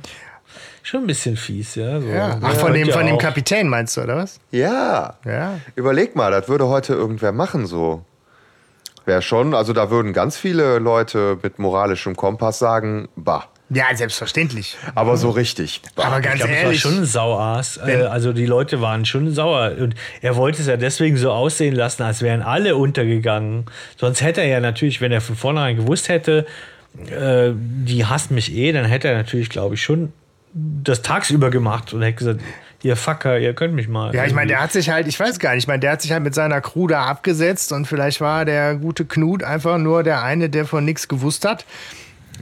Schon 0.84 1.02
ein 1.02 1.08
bisschen 1.08 1.38
fies, 1.38 1.76
ja. 1.76 2.02
So. 2.02 2.08
ja. 2.08 2.40
Ach, 2.42 2.56
von, 2.56 2.74
dem, 2.74 2.90
von 2.90 3.06
dem 3.06 3.18
Kapitän 3.18 3.68
meinst 3.68 3.96
du, 3.98 4.02
oder 4.02 4.18
was? 4.18 4.40
Ja. 4.52 5.16
ja. 5.26 5.60
Überleg 5.76 6.16
mal, 6.16 6.32
das 6.32 6.48
würde 6.48 6.68
heute 6.68 6.94
irgendwer 6.94 7.32
machen, 7.32 7.66
so. 7.68 8.04
Wäre 9.06 9.22
schon, 9.22 9.54
also 9.54 9.74
da 9.74 9.90
würden 9.90 10.14
ganz 10.14 10.38
viele 10.38 10.80
Leute 10.80 11.38
mit 11.42 11.60
moralischem 11.60 12.16
Kompass 12.16 12.60
sagen, 12.60 13.10
bah. 13.16 13.48
Ja, 13.74 13.86
selbstverständlich. 13.96 14.78
Aber 14.96 15.16
so 15.16 15.30
richtig. 15.30 15.82
Bah. 15.96 16.04
Aber 16.06 16.20
ganz 16.20 16.36
ich 16.36 16.42
glaub, 16.42 16.52
ehrlich. 16.52 16.84
War 16.84 16.92
schon 16.92 17.02
ein 17.02 17.06
Sauaas. 17.06 17.78
Äh, 17.78 18.02
also 18.04 18.34
die 18.34 18.46
Leute 18.46 18.82
waren 18.82 19.06
schon 19.06 19.32
sauer. 19.32 19.72
Und 19.80 19.96
er 20.22 20.36
wollte 20.36 20.62
es 20.62 20.68
ja 20.68 20.76
deswegen 20.76 21.16
so 21.16 21.32
aussehen 21.32 21.74
lassen, 21.74 22.04
als 22.04 22.22
wären 22.22 22.42
alle 22.42 22.76
untergegangen. 22.76 23.66
Sonst 23.98 24.22
hätte 24.22 24.42
er 24.42 24.48
ja 24.48 24.60
natürlich, 24.60 25.00
wenn 25.00 25.14
er 25.14 25.22
von 25.22 25.38
vornherein 25.38 25.78
gewusst 25.78 26.10
hätte, 26.10 26.46
äh, 27.10 27.52
die 27.56 28.06
hasst 28.06 28.32
mich 28.32 28.54
eh, 28.54 28.74
dann 28.74 28.86
hätte 28.86 29.08
er 29.08 29.16
natürlich, 29.16 29.50
glaube 29.50 29.76
ich, 29.76 29.82
schon 29.82 30.12
das 30.54 31.02
tagsüber 31.02 31.50
gemacht 31.50 31.94
und 31.94 32.02
hätte 32.02 32.18
gesagt, 32.18 32.42
ihr 32.84 32.96
Fucker, 32.96 33.40
ihr 33.40 33.54
könnt 33.54 33.74
mich 33.74 33.88
mal. 33.88 34.14
Ja, 34.14 34.26
ich 34.26 34.34
meine, 34.34 34.48
der 34.48 34.62
hat 34.62 34.72
sich 34.72 34.90
halt, 34.90 35.08
ich 35.08 35.20
weiß 35.20 35.40
gar 35.40 35.54
nicht, 35.54 35.64
ich 35.64 35.68
meine, 35.68 35.80
der 35.80 35.92
hat 35.92 36.02
sich 36.02 36.12
halt 36.12 36.24
mit 36.24 36.36
seiner 36.36 36.62
Crew 36.62 36.88
da 36.88 37.06
abgesetzt 37.06 37.72
und 37.72 37.86
vielleicht 37.86 38.22
war 38.22 38.46
der 38.46 38.76
gute 38.76 39.06
Knut 39.06 39.44
einfach 39.44 39.78
nur 39.78 40.04
der 40.04 40.24
eine, 40.24 40.50
der 40.50 40.66
von 40.66 40.84
nichts 40.84 41.08
gewusst 41.08 41.46
hat. 41.46 41.66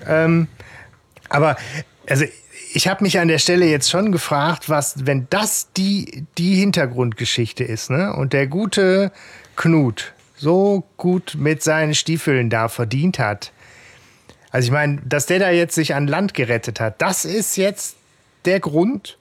Ähm, 0.07 0.47
aber, 1.30 1.57
also, 2.07 2.26
ich 2.74 2.88
habe 2.88 3.03
mich 3.03 3.20
an 3.20 3.28
der 3.28 3.39
Stelle 3.39 3.66
jetzt 3.66 3.89
schon 3.89 4.12
gefragt, 4.12 4.70
was, 4.70 5.05
wenn 5.05 5.28
das 5.30 5.72
die, 5.74 6.26
die 6.38 6.55
Hintergrundgeschichte 6.55 7.64
ist, 7.64 7.89
ne? 7.89 8.14
Und 8.14 8.34
der 8.34 8.47
gute 8.47 9.12
Knut 9.55 10.14
so 10.39 10.84
gut 10.97 11.36
mit 11.38 11.64
seinen 11.64 11.93
Stiefeln 11.95 12.49
da 12.49 12.70
verdient 12.70 13.20
hat. 13.20 13.51
Also 14.51 14.68
ich 14.68 14.72
meine, 14.72 15.01
dass 15.05 15.26
der 15.26 15.39
da 15.39 15.49
jetzt 15.49 15.76
sich 15.76 15.93
an 15.93 16.07
Land 16.07 16.34
gerettet 16.34 16.80
hat, 16.80 17.01
das 17.01 17.26
ist 17.26 17.57
jetzt 17.57 17.97
der 18.45 18.59
Grund, 18.59 19.17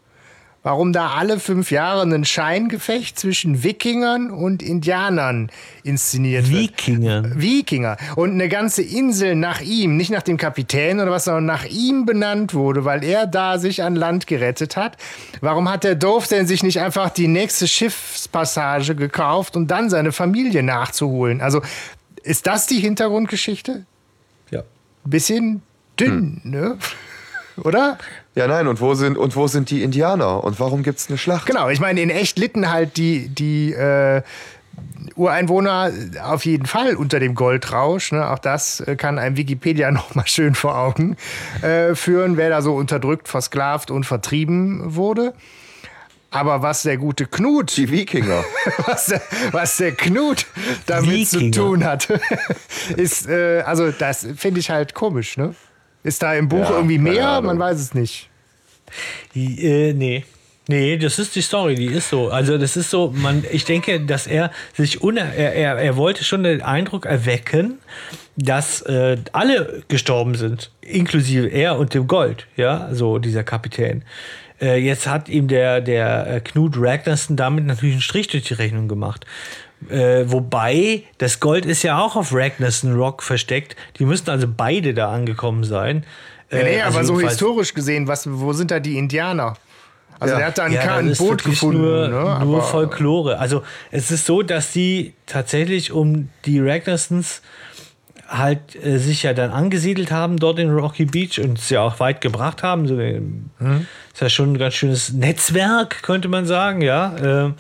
warum 0.62 0.92
da 0.92 1.12
alle 1.12 1.38
fünf 1.38 1.70
Jahre 1.70 2.02
ein 2.02 2.24
Scheingefecht 2.24 3.18
zwischen 3.18 3.62
Wikingern 3.62 4.30
und 4.30 4.62
Indianern 4.62 5.50
inszeniert 5.82 6.50
wird. 6.50 6.60
Wikinger. 6.60 7.40
Wikinger. 7.40 7.96
Und 8.16 8.32
eine 8.32 8.48
ganze 8.48 8.82
Insel 8.82 9.34
nach 9.34 9.60
ihm, 9.60 9.96
nicht 9.96 10.10
nach 10.10 10.22
dem 10.22 10.36
Kapitän 10.36 11.00
oder 11.00 11.10
was, 11.10 11.24
sondern 11.24 11.46
nach 11.46 11.64
ihm 11.64 12.04
benannt 12.06 12.54
wurde, 12.54 12.84
weil 12.84 13.04
er 13.04 13.26
da 13.26 13.58
sich 13.58 13.82
an 13.82 13.94
Land 13.94 14.26
gerettet 14.26 14.76
hat. 14.76 14.96
Warum 15.40 15.70
hat 15.70 15.84
der 15.84 15.94
Dorf 15.94 16.28
denn 16.28 16.46
sich 16.46 16.62
nicht 16.62 16.80
einfach 16.80 17.10
die 17.10 17.28
nächste 17.28 17.68
Schiffspassage 17.68 18.94
gekauft 18.94 19.56
und 19.56 19.68
dann 19.70 19.88
seine 19.88 20.12
Familie 20.12 20.62
nachzuholen? 20.62 21.40
Also 21.40 21.62
ist 22.24 22.46
das 22.46 22.66
die 22.66 22.80
Hintergrundgeschichte? 22.80 23.86
Ja. 24.50 24.64
Bisschen 25.04 25.62
dünn, 25.98 26.40
hm. 26.42 26.50
ne? 26.50 26.78
Oder? 27.64 27.98
Ja, 28.38 28.46
nein, 28.46 28.68
und 28.68 28.80
wo 28.80 28.94
sind, 28.94 29.18
und 29.18 29.34
wo 29.34 29.48
sind 29.48 29.68
die 29.68 29.82
Indianer? 29.82 30.44
Und 30.44 30.60
warum 30.60 30.84
gibt 30.84 31.00
es 31.00 31.08
eine 31.08 31.18
Schlacht? 31.18 31.46
Genau, 31.46 31.70
ich 31.70 31.80
meine, 31.80 32.00
in 32.00 32.08
echt 32.08 32.38
litten 32.38 32.70
halt 32.70 32.96
die, 32.96 33.28
die 33.28 33.72
äh, 33.72 34.22
Ureinwohner 35.16 35.90
auf 36.22 36.44
jeden 36.44 36.66
Fall 36.66 36.94
unter 36.94 37.18
dem 37.18 37.34
Goldrausch. 37.34 38.12
Ne? 38.12 38.30
Auch 38.30 38.38
das 38.38 38.78
äh, 38.78 38.94
kann 38.94 39.18
einem 39.18 39.36
Wikipedia 39.36 39.90
noch 39.90 40.14
mal 40.14 40.28
schön 40.28 40.54
vor 40.54 40.78
Augen 40.78 41.16
äh, 41.62 41.96
führen, 41.96 42.36
wer 42.36 42.48
da 42.48 42.62
so 42.62 42.76
unterdrückt, 42.76 43.26
versklavt 43.26 43.90
und 43.90 44.04
vertrieben 44.04 44.94
wurde. 44.94 45.34
Aber 46.30 46.62
was 46.62 46.84
der 46.84 46.96
gute 46.96 47.26
Knut. 47.26 47.76
Die 47.76 47.90
Wikinger. 47.90 48.44
was, 48.86 49.06
der, 49.06 49.20
was 49.50 49.78
der 49.78 49.96
Knut 49.96 50.46
damit 50.86 51.10
Wikinger. 51.10 51.50
zu 51.52 51.60
tun 51.60 51.84
hat, 51.84 52.08
ist, 52.96 53.28
äh, 53.28 53.62
also 53.62 53.90
das 53.90 54.28
finde 54.36 54.60
ich 54.60 54.70
halt 54.70 54.94
komisch, 54.94 55.36
ne? 55.36 55.56
Ist 56.04 56.22
da 56.22 56.34
im 56.34 56.48
Buch 56.48 56.70
ja, 56.70 56.76
irgendwie 56.76 56.98
mehr? 56.98 57.40
Man 57.40 57.58
weiß 57.58 57.80
es 57.80 57.94
nicht. 57.94 58.27
Äh, 59.34 59.92
nee. 59.92 60.24
Nee, 60.70 60.98
das 60.98 61.18
ist 61.18 61.34
die 61.34 61.40
Story, 61.40 61.76
die 61.76 61.86
ist 61.86 62.10
so. 62.10 62.28
Also 62.28 62.58
das 62.58 62.76
ist 62.76 62.90
so, 62.90 63.10
man, 63.14 63.42
ich 63.50 63.64
denke, 63.64 64.00
dass 64.00 64.26
er 64.26 64.50
sich 64.74 65.00
uner, 65.00 65.32
er, 65.32 65.54
er, 65.54 65.76
er 65.76 65.96
wollte 65.96 66.24
schon 66.24 66.42
den 66.42 66.60
Eindruck 66.60 67.06
erwecken, 67.06 67.78
dass 68.36 68.82
äh, 68.82 69.16
alle 69.32 69.82
gestorben 69.88 70.34
sind, 70.34 70.70
inklusive 70.82 71.46
er 71.46 71.78
und 71.78 71.94
dem 71.94 72.06
Gold, 72.06 72.46
ja, 72.56 72.90
so 72.92 73.18
dieser 73.18 73.44
Kapitän. 73.44 74.04
Äh, 74.60 74.76
jetzt 74.76 75.06
hat 75.06 75.30
ihm 75.30 75.48
der, 75.48 75.80
der 75.80 76.26
äh, 76.26 76.40
Knut 76.40 76.74
Ragnarsson 76.76 77.36
damit 77.36 77.64
natürlich 77.64 77.94
einen 77.94 78.02
Strich 78.02 78.28
durch 78.28 78.44
die 78.44 78.54
Rechnung 78.54 78.88
gemacht. 78.88 79.24
Äh, 79.88 80.24
wobei, 80.26 81.04
das 81.18 81.40
Gold 81.40 81.64
ist 81.64 81.82
ja 81.82 81.98
auch 81.98 82.16
auf 82.16 82.34
Ragnarsson 82.34 82.94
Rock 82.94 83.22
versteckt. 83.22 83.76
Die 83.98 84.04
müssten 84.04 84.30
also 84.30 84.46
beide 84.54 84.92
da 84.92 85.12
angekommen 85.12 85.64
sein. 85.64 86.04
Ja, 86.50 86.62
nee, 86.62 86.76
äh, 86.76 86.82
also 86.82 86.98
aber 86.98 87.06
so 87.06 87.20
historisch 87.20 87.74
gesehen, 87.74 88.08
was, 88.08 88.28
wo 88.30 88.52
sind 88.52 88.70
da 88.70 88.80
die 88.80 88.96
Indianer? 88.96 89.54
Also 90.20 90.32
ja. 90.32 90.38
der 90.38 90.46
hat 90.48 90.58
da 90.58 90.64
ein, 90.64 90.72
ja, 90.72 90.96
ein 90.96 91.14
Boot 91.14 91.44
gefunden. 91.44 91.80
Nur, 91.80 92.08
ne? 92.08 92.44
nur 92.44 92.62
Folklore. 92.62 93.38
Also 93.38 93.62
es 93.90 94.10
ist 94.10 94.26
so, 94.26 94.42
dass 94.42 94.72
die 94.72 95.14
tatsächlich 95.26 95.92
um 95.92 96.28
die 96.44 96.60
Ragnarsons 96.60 97.42
halt 98.26 98.74
äh, 98.84 98.98
sich 98.98 99.22
ja 99.22 99.32
dann 99.32 99.50
angesiedelt 99.50 100.10
haben 100.10 100.38
dort 100.38 100.58
in 100.58 100.70
Rocky 100.70 101.06
Beach 101.06 101.40
und 101.40 101.58
es 101.58 101.70
ja 101.70 101.82
auch 101.82 102.00
weit 102.00 102.20
gebracht 102.20 102.62
haben. 102.62 102.86
So, 102.86 102.98
äh, 102.98 103.20
hm. 103.58 103.86
Ist 104.12 104.20
ja 104.20 104.28
schon 104.28 104.52
ein 104.52 104.58
ganz 104.58 104.74
schönes 104.74 105.12
Netzwerk, 105.12 106.02
könnte 106.02 106.28
man 106.28 106.46
sagen, 106.46 106.82
ja. 106.82 107.46
Äh, 107.46 107.52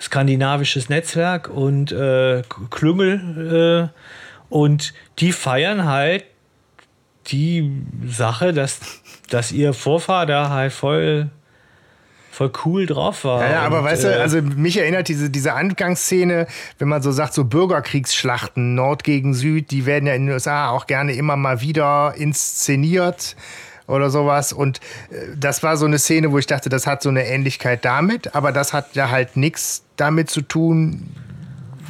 skandinavisches 0.00 0.88
Netzwerk 0.88 1.48
und 1.48 1.92
äh, 1.92 2.42
Klüngel 2.70 3.90
äh, 3.92 3.98
und 4.50 4.92
die 5.18 5.32
feiern 5.32 5.86
halt 5.86 6.24
die 7.28 7.82
Sache, 8.06 8.52
dass, 8.52 8.80
dass 9.30 9.52
ihr 9.52 9.72
Vorvater 9.72 10.50
halt 10.50 10.72
voll 10.72 11.30
voll 12.36 12.52
cool 12.66 12.84
drauf 12.84 13.24
war. 13.24 13.42
Ja, 13.42 13.50
ja 13.52 13.62
aber 13.62 13.78
und, 13.78 13.84
weißt 13.86 14.04
du, 14.04 14.08
äh, 14.08 14.20
also 14.20 14.42
mich 14.42 14.76
erinnert 14.76 15.08
diese, 15.08 15.30
diese 15.30 15.54
Angangsszene, 15.54 16.46
wenn 16.78 16.88
man 16.88 17.00
so 17.00 17.10
sagt, 17.10 17.32
so 17.32 17.44
Bürgerkriegsschlachten, 17.44 18.74
Nord 18.74 19.04
gegen 19.04 19.32
Süd, 19.32 19.70
die 19.70 19.86
werden 19.86 20.06
ja 20.06 20.12
in 20.12 20.26
den 20.26 20.34
USA 20.34 20.68
auch 20.68 20.86
gerne 20.86 21.14
immer 21.14 21.36
mal 21.36 21.62
wieder 21.62 22.12
inszeniert 22.14 23.36
oder 23.86 24.10
sowas. 24.10 24.52
Und 24.52 24.80
äh, 25.10 25.34
das 25.34 25.62
war 25.62 25.78
so 25.78 25.86
eine 25.86 25.98
Szene, 25.98 26.30
wo 26.30 26.38
ich 26.38 26.46
dachte, 26.46 26.68
das 26.68 26.86
hat 26.86 27.02
so 27.02 27.08
eine 27.08 27.26
Ähnlichkeit 27.26 27.84
damit, 27.86 28.34
aber 28.34 28.52
das 28.52 28.74
hat 28.74 28.94
ja 28.94 29.10
halt 29.10 29.38
nichts 29.38 29.84
damit 29.96 30.28
zu 30.28 30.42
tun, 30.42 31.08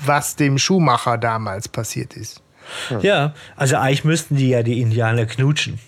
was 0.05 0.37
dem 0.37 0.59
Schuhmacher 0.59 1.18
damals 1.18 1.68
passiert 1.68 2.14
ist. 2.14 2.41
Hm. 2.89 3.01
Ja, 3.01 3.35
also 3.57 3.77
eigentlich 3.77 4.05
müssten 4.05 4.37
die 4.37 4.49
ja 4.49 4.62
die 4.62 4.81
Indianer 4.81 5.27
knutschen. 5.27 5.79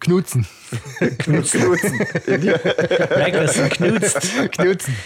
Knutzen. 0.00 0.46
Knutzen. 1.18 1.60
Knutzen. 1.60 1.98
Magnussen 3.18 3.68
knutzt. 3.68 4.52
Knutzen. 4.52 4.96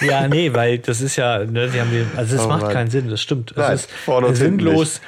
Ja, 0.00 0.28
nee, 0.28 0.52
weil 0.54 0.78
das 0.78 1.00
ist 1.00 1.16
ja, 1.16 1.38
ne, 1.44 1.68
die 1.68 1.80
haben, 1.80 1.90
also 2.16 2.36
es 2.36 2.42
oh, 2.42 2.48
macht 2.48 2.62
Mann. 2.62 2.72
keinen 2.72 2.90
Sinn, 2.90 3.08
das 3.08 3.20
stimmt. 3.20 3.54
Es 3.56 3.86
ist 3.86 3.90
sinnlos. 4.36 5.00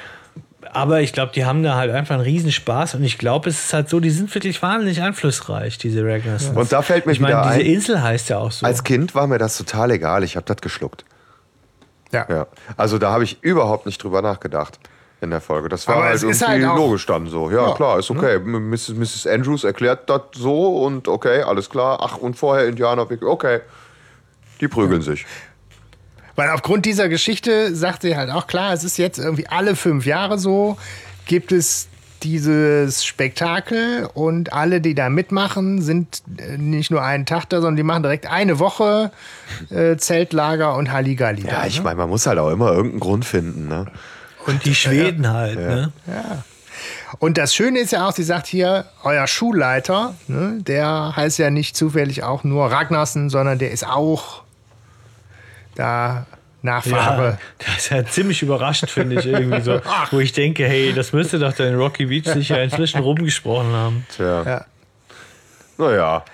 Aber 0.71 1.01
ich 1.01 1.13
glaube, 1.13 1.31
die 1.33 1.45
haben 1.45 1.61
da 1.61 1.75
halt 1.75 1.91
einfach 1.91 2.15
einen 2.15 2.23
Riesenspaß 2.23 2.95
und 2.95 3.03
ich 3.03 3.17
glaube, 3.17 3.49
es 3.49 3.65
ist 3.65 3.73
halt 3.73 3.89
so, 3.89 3.99
die 3.99 4.09
sind 4.09 4.33
wirklich 4.33 4.61
wahnsinnig 4.61 5.01
einflussreich, 5.01 5.77
diese 5.77 6.03
Ragnars. 6.03 6.47
Und 6.49 6.71
da 6.71 6.81
fällt 6.81 7.05
mir 7.05 7.11
ich 7.11 7.19
wieder 7.19 7.41
meine, 7.45 7.63
diese 7.63 7.73
Insel 7.73 8.01
heißt 8.01 8.29
ja 8.29 8.39
auch 8.39 8.51
so. 8.51 8.65
Als 8.65 8.83
Kind 8.83 9.13
war 9.13 9.27
mir 9.27 9.37
das 9.37 9.57
total 9.57 9.91
egal, 9.91 10.23
ich 10.23 10.35
habe 10.35 10.45
das 10.47 10.57
geschluckt. 10.57 11.05
Ja. 12.11 12.25
ja. 12.29 12.47
Also 12.75 12.97
da 12.97 13.11
habe 13.11 13.23
ich 13.23 13.41
überhaupt 13.41 13.85
nicht 13.85 14.03
drüber 14.03 14.21
nachgedacht 14.21 14.79
in 15.23 15.31
der 15.31 15.41
Folge. 15.41 15.69
Das 15.69 15.87
war 15.87 15.95
Aber 15.95 16.05
halt 16.05 16.21
irgendwie 16.21 16.45
halt 16.45 16.61
logisch 16.61 17.05
dann 17.05 17.27
so. 17.27 17.49
Ja, 17.49 17.69
ja, 17.69 17.73
klar, 17.73 17.99
ist 17.99 18.11
okay. 18.11 18.39
Ne? 18.39 18.59
Mrs. 18.59 18.89
Mrs. 18.89 19.27
Andrews 19.27 19.63
erklärt 19.63 20.09
das 20.09 20.21
so 20.33 20.83
und 20.83 21.07
okay, 21.07 21.41
alles 21.41 21.69
klar. 21.69 21.99
Ach, 22.01 22.17
und 22.17 22.35
vorher 22.35 22.67
Indianer, 22.67 23.07
okay. 23.21 23.61
Die 24.61 24.67
prügeln 24.67 25.01
sich. 25.01 25.25
Weil 26.35 26.49
aufgrund 26.49 26.85
dieser 26.85 27.09
Geschichte 27.09 27.75
sagt 27.75 28.01
sie 28.01 28.15
halt 28.15 28.29
auch 28.29 28.47
klar, 28.47 28.73
es 28.73 28.83
ist 28.83 28.97
jetzt 28.97 29.19
irgendwie 29.19 29.47
alle 29.47 29.75
fünf 29.75 30.05
Jahre 30.05 30.39
so, 30.39 30.77
gibt 31.25 31.51
es 31.51 31.87
dieses 32.23 33.03
Spektakel 33.03 34.09
und 34.13 34.53
alle, 34.53 34.81
die 34.81 34.95
da 34.95 35.09
mitmachen, 35.09 35.81
sind 35.81 36.23
äh, 36.37 36.57
nicht 36.57 36.89
nur 36.89 37.03
einen 37.03 37.25
Tag 37.25 37.49
da, 37.49 37.57
sondern 37.57 37.75
die 37.75 37.83
machen 37.83 38.03
direkt 38.03 38.25
eine 38.25 38.59
Woche 38.59 39.11
äh, 39.69 39.97
Zeltlager 39.97 40.75
und 40.75 40.91
Halligalli. 40.91 41.43
Ja, 41.45 41.61
da, 41.61 41.65
ich 41.67 41.77
ne? 41.77 41.83
meine, 41.83 41.97
man 41.97 42.09
muss 42.09 42.25
halt 42.25 42.39
auch 42.39 42.49
immer 42.49 42.71
irgendeinen 42.71 43.01
Grund 43.01 43.25
finden. 43.25 43.67
Ne? 43.67 43.87
Und 44.45 44.65
die 44.65 44.75
Schweden 44.75 45.29
halt, 45.29 45.57
ne? 45.57 45.91
Und 47.19 47.37
das 47.37 47.53
Schöne 47.53 47.79
ist 47.79 47.91
ja 47.91 48.07
auch, 48.07 48.11
sie 48.11 48.23
sagt 48.23 48.47
hier, 48.47 48.85
euer 49.03 49.27
Schulleiter, 49.27 50.15
ne, 50.27 50.57
der 50.61 51.13
heißt 51.15 51.37
ja 51.39 51.49
nicht 51.49 51.77
zufällig 51.77 52.23
auch 52.23 52.43
nur 52.43 52.71
Ragnarsson, 52.71 53.29
sondern 53.29 53.59
der 53.59 53.71
ist 53.71 53.87
auch 53.87 54.43
da 55.75 56.25
Nachfahre. 56.61 57.31
Ja, 57.31 57.37
das 57.65 57.77
ist 57.77 57.89
ja 57.89 58.05
ziemlich 58.05 58.41
überraschend, 58.41 58.89
finde 58.89 59.19
ich, 59.19 59.25
irgendwie 59.25 59.61
so. 59.61 59.81
Wo 60.11 60.19
ich 60.19 60.31
denke, 60.31 60.65
hey, 60.65 60.93
das 60.93 61.13
müsste 61.13 61.37
doch 61.37 61.53
der 61.53 61.69
in 61.69 61.75
Rocky 61.75 62.05
Beach 62.05 62.25
sicher 62.25 62.61
inzwischen 62.63 63.01
rumgesprochen 63.01 63.71
haben. 63.73 64.07
Tja. 64.15 64.43
Ja. 64.43 64.65
Naja, 65.77 66.25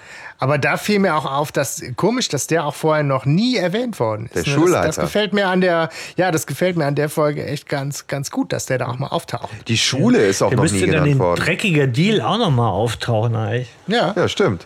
Aber 0.41 0.57
da 0.57 0.77
fiel 0.77 0.99
mir 0.99 1.15
auch 1.17 1.25
auf, 1.25 1.51
dass 1.51 1.83
komisch, 1.97 2.29
dass 2.29 2.47
der 2.47 2.63
auch 2.65 2.73
vorher 2.75 3.03
noch 3.03 3.25
nie 3.25 3.57
erwähnt 3.57 3.99
worden 3.99 4.27
ist. 4.27 4.35
Der 4.35 4.43
ne? 4.43 4.49
Schulleiter. 4.59 4.87
Das, 4.87 4.95
das 4.95 5.05
gefällt 5.05 5.33
mir 5.33 5.47
an 5.47 5.59
der, 5.59 5.89
ja, 6.15 6.31
das 6.31 6.47
gefällt 6.47 6.77
mir 6.77 6.85
an 6.85 6.95
der 6.95 7.09
Folge 7.09 7.45
echt 7.45 7.67
ganz, 7.67 8.07
ganz 8.07 8.31
gut, 8.31 8.53
dass 8.53 8.65
der 8.65 8.77
da 8.77 8.87
auch 8.87 8.97
mal 8.97 9.07
auftaucht. 9.07 9.49
die 9.67 9.77
Schule 9.77 10.19
ist 10.25 10.41
auch 10.41 10.49
Der 10.49 10.57
noch 10.57 10.63
nie 10.63 10.71
müsste 10.71 10.85
dann 10.87 10.91
genannt 10.91 11.11
in 11.11 11.19
worden. 11.19 11.43
dreckiger 11.43 11.87
Deal 11.87 12.21
auch 12.21 12.37
nochmal 12.37 12.69
auftauchen, 12.71 13.35
eigentlich. 13.35 13.69
Ja. 13.87 14.13
Ja, 14.15 14.27
stimmt. 14.29 14.65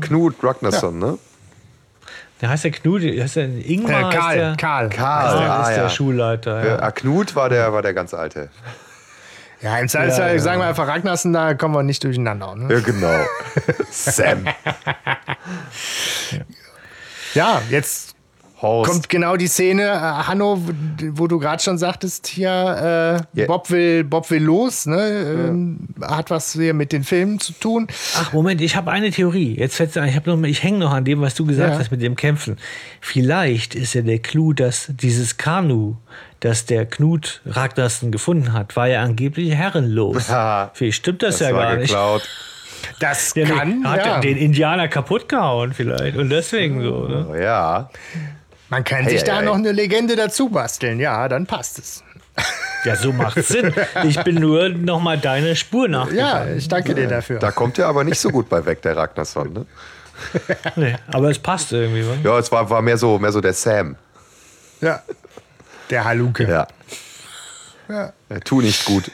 Knut 0.00 0.36
Ragnarsson, 0.42 0.98
ne? 0.98 1.18
Der 2.40 2.50
heißt 2.50 2.64
der 2.64 2.70
Knut, 2.72 3.02
der 3.02 3.22
heißt 3.24 3.36
der 3.36 3.44
Äh, 3.44 3.60
Ingmar. 3.72 4.08
ist 4.12 4.18
Karl, 4.18 4.36
der, 4.36 4.56
Karl. 4.56 4.88
Karl. 4.88 4.88
Karl 4.90 5.48
Ah, 5.50 5.62
ist 5.62 5.68
der 5.76 5.82
ja. 5.84 5.88
Schulleiter. 5.90 6.58
Ja. 6.64 6.66
Ja. 6.76 6.82
Ah, 6.82 6.90
Knut 6.92 7.34
war 7.34 7.48
der, 7.48 7.72
war 7.72 7.82
der 7.82 7.94
ganz 7.94 8.14
alte. 8.14 8.50
Ja, 9.62 9.78
im 9.78 9.88
Zweifelsfall 9.88 10.28
Ja, 10.28 10.34
ja. 10.34 10.38
sagen 10.40 10.60
wir 10.60 10.66
einfach 10.66 10.88
Ragnarsson, 10.88 11.32
da 11.32 11.54
kommen 11.54 11.74
wir 11.74 11.82
nicht 11.82 12.02
durcheinander. 12.02 12.54
Ne? 12.56 12.72
Ja, 12.74 12.80
genau. 12.80 13.24
Sam. 13.90 14.44
Ja, 17.34 17.62
jetzt 17.70 18.14
Horst. 18.60 18.90
kommt 18.90 19.08
genau 19.08 19.36
die 19.36 19.46
Szene, 19.48 19.82
äh, 19.84 19.88
Hanno, 19.98 20.60
wo 21.12 21.26
du 21.26 21.38
gerade 21.38 21.62
schon 21.62 21.78
sagtest, 21.78 22.26
hier, 22.28 23.24
äh, 23.34 23.40
Ja. 23.40 23.46
Bob, 23.46 23.70
will, 23.70 24.04
Bob 24.04 24.30
will 24.30 24.42
los, 24.42 24.86
ne? 24.86 25.46
ähm, 25.48 25.78
hat 26.00 26.30
was 26.30 26.52
hier 26.52 26.74
mit 26.74 26.92
den 26.92 27.02
Filmen 27.04 27.40
zu 27.40 27.52
tun. 27.54 27.86
Ach, 28.16 28.32
Moment, 28.32 28.60
ich 28.60 28.76
habe 28.76 28.90
eine 28.90 29.10
Theorie. 29.10 29.56
Jetzt 29.58 29.76
fällt's 29.76 29.96
ein, 29.96 30.08
ich, 30.08 30.16
hab 30.16 30.26
noch 30.26 30.36
mal- 30.36 30.48
ich 30.48 30.62
hänge 30.62 30.78
noch 30.78 30.92
an 30.92 31.04
dem, 31.04 31.20
was 31.22 31.34
du 31.34 31.44
gesagt 31.46 31.72
Ja. 31.72 31.78
hast 31.78 31.90
mit 31.90 32.02
dem 32.02 32.14
Kämpfen. 32.16 32.56
Vielleicht 33.00 33.74
ist 33.74 33.94
ja 33.94 34.02
der 34.02 34.18
Clou, 34.20 34.52
dass 34.52 34.86
dieses 34.90 35.36
Kanu, 35.38 35.96
das 36.42 36.66
der 36.66 36.86
Knut 36.86 37.40
Ragnarsson 37.46 38.10
gefunden 38.12 38.52
hat, 38.52 38.76
war 38.76 38.88
ja 38.88 39.00
angeblich 39.02 39.54
herrenlos. 39.54 40.28
Ja. 40.28 40.70
Vielleicht 40.74 40.96
stimmt 40.98 41.22
das, 41.22 41.38
das 41.38 41.48
ja 41.48 41.54
war 41.56 41.62
gar 41.68 41.76
nicht. 41.76 41.88
geklaut. 41.88 42.28
Das 42.98 43.32
Ja, 43.34 43.46
kann, 43.46 43.88
hat 43.88 44.04
ja. 44.04 44.18
den 44.20 44.36
Indianer 44.36 44.88
kaputt 44.88 45.28
gehauen 45.28 45.72
vielleicht 45.72 46.16
und 46.16 46.30
deswegen 46.30 46.82
so. 46.82 47.06
Ne? 47.06 47.26
Oh, 47.30 47.34
ja. 47.36 47.88
Man 48.68 48.82
kann 48.84 49.04
Hey, 49.04 49.10
sich 49.12 49.20
hey, 49.20 49.26
da 49.28 49.36
hey. 49.36 49.44
noch 49.44 49.54
eine 49.54 49.70
Legende 49.72 50.16
dazu 50.16 50.48
basteln, 50.48 50.98
ja, 50.98 51.28
dann 51.28 51.46
passt 51.46 51.78
es. 51.78 52.02
Ja, 52.84 52.96
so 52.96 53.12
macht 53.12 53.40
Sinn. 53.44 53.72
Ich 54.04 54.18
bin 54.24 54.36
nur 54.36 54.70
noch 54.70 54.98
mal 55.00 55.18
deine 55.18 55.54
Spur 55.54 55.84
Ja, 55.84 55.90
nachgegangen. 55.90 56.58
ich 56.58 56.66
danke 56.68 56.94
dir 56.94 57.06
dafür. 57.06 57.38
Da 57.38 57.52
kommt 57.52 57.78
er 57.78 57.86
aber 57.86 58.02
nicht 58.02 58.18
so 58.18 58.30
gut 58.30 58.48
bei 58.48 58.64
weg, 58.66 58.82
der 58.82 58.96
Ragnarsson. 58.96 59.52
Ne? 59.52 59.66
Nee, 60.76 60.96
aber 61.12 61.30
es 61.30 61.38
passt 61.38 61.72
irgendwie. 61.72 62.04
wa? 62.04 62.14
Ja, 62.24 62.38
es 62.38 62.50
war, 62.50 62.68
war 62.68 62.82
mehr, 62.82 62.96
so, 62.98 63.18
mehr 63.18 63.30
so 63.30 63.40
der 63.40 63.52
Sam. 63.52 63.94
Ja. 64.80 65.02
Der 65.92 66.04
Haluke. 66.04 66.48
Ja. 66.48 66.66
Ja. 67.88 68.12
Äh, 68.30 68.40
Tu 68.40 68.62
nicht 68.62 68.84
gut. 68.86 69.10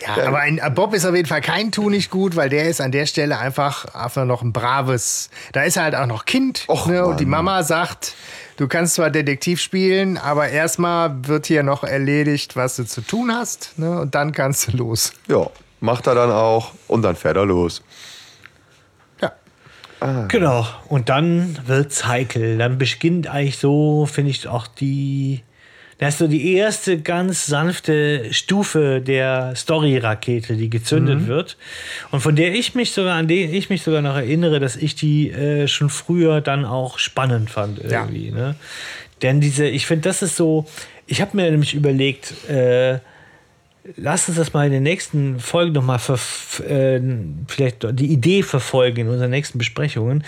Ja, 0.00 0.26
aber 0.26 0.38
ein 0.38 0.58
äh, 0.58 0.70
Bob 0.70 0.94
ist 0.94 1.04
auf 1.04 1.14
jeden 1.14 1.28
Fall 1.28 1.40
kein 1.40 1.72
Tu 1.72 1.90
nicht 1.90 2.10
gut, 2.10 2.36
weil 2.36 2.48
der 2.48 2.68
ist 2.68 2.80
an 2.80 2.90
der 2.90 3.06
Stelle 3.06 3.38
einfach, 3.38 3.84
einfach 3.94 4.24
noch 4.24 4.42
ein 4.42 4.52
braves. 4.52 5.28
Da 5.52 5.62
ist 5.62 5.76
er 5.76 5.84
halt 5.84 5.94
auch 5.94 6.06
noch 6.06 6.24
Kind. 6.24 6.64
Och, 6.68 6.86
ne? 6.86 7.04
Und 7.04 7.20
die. 7.20 7.26
Mama 7.26 7.62
sagt, 7.62 8.14
du 8.56 8.66
kannst 8.66 8.94
zwar 8.94 9.10
Detektiv 9.10 9.60
spielen, 9.60 10.16
aber 10.16 10.48
erstmal 10.48 11.28
wird 11.28 11.46
hier 11.46 11.62
noch 11.62 11.84
erledigt, 11.84 12.56
was 12.56 12.76
du 12.76 12.84
zu 12.84 13.02
tun 13.02 13.30
hast. 13.30 13.78
Ne? 13.78 14.00
Und 14.00 14.14
dann 14.14 14.32
kannst 14.32 14.68
du 14.68 14.76
los. 14.76 15.12
Ja, 15.28 15.50
macht 15.80 16.06
er 16.06 16.14
dann 16.14 16.30
auch 16.30 16.72
und 16.88 17.02
dann 17.02 17.14
fährt 17.14 17.36
er 17.36 17.44
los. 17.46 17.82
Ja. 20.04 20.26
Genau. 20.26 20.66
Und 20.88 21.08
dann 21.08 21.58
wird's 21.66 22.06
heikel. 22.06 22.58
Dann 22.58 22.78
beginnt 22.78 23.26
eigentlich 23.26 23.58
so, 23.58 24.06
finde 24.06 24.30
ich, 24.30 24.46
auch 24.46 24.66
die. 24.66 25.42
Das 25.98 26.14
ist 26.14 26.18
so 26.18 26.26
die 26.26 26.54
erste 26.54 27.00
ganz 27.00 27.46
sanfte 27.46 28.34
Stufe 28.34 29.00
der 29.00 29.54
Story-Rakete, 29.54 30.56
die 30.56 30.68
gezündet 30.68 31.28
wird. 31.28 31.56
Und 32.10 32.20
von 32.20 32.34
der 32.34 32.52
ich 32.52 32.74
mich 32.74 32.90
sogar, 32.90 33.14
an 33.16 33.28
den 33.28 33.54
ich 33.54 33.70
mich 33.70 33.82
sogar 33.82 34.02
noch 34.02 34.16
erinnere, 34.16 34.58
dass 34.58 34.74
ich 34.74 34.96
die 34.96 35.30
äh, 35.30 35.68
schon 35.68 35.90
früher 35.90 36.40
dann 36.40 36.64
auch 36.64 36.98
spannend 36.98 37.48
fand 37.48 37.78
irgendwie. 37.78 38.32
Ne? 38.32 38.56
Denn 39.22 39.40
diese, 39.40 39.66
ich 39.66 39.86
finde, 39.86 40.08
das 40.08 40.20
ist 40.22 40.36
so, 40.36 40.66
ich 41.06 41.20
habe 41.20 41.36
mir 41.36 41.48
nämlich 41.50 41.74
überlegt, 41.74 42.48
äh, 42.48 42.98
lass 43.96 44.28
uns 44.28 44.38
das 44.38 44.52
mal 44.52 44.66
in 44.66 44.72
den 44.72 44.82
nächsten 44.82 45.40
Folgen 45.40 45.72
nochmal 45.72 46.00
äh, 46.68 47.00
vielleicht 47.48 47.98
die 47.98 48.06
Idee 48.06 48.42
verfolgen 48.42 49.02
in 49.02 49.08
unseren 49.08 49.30
nächsten 49.30 49.58
Besprechungen. 49.58 50.24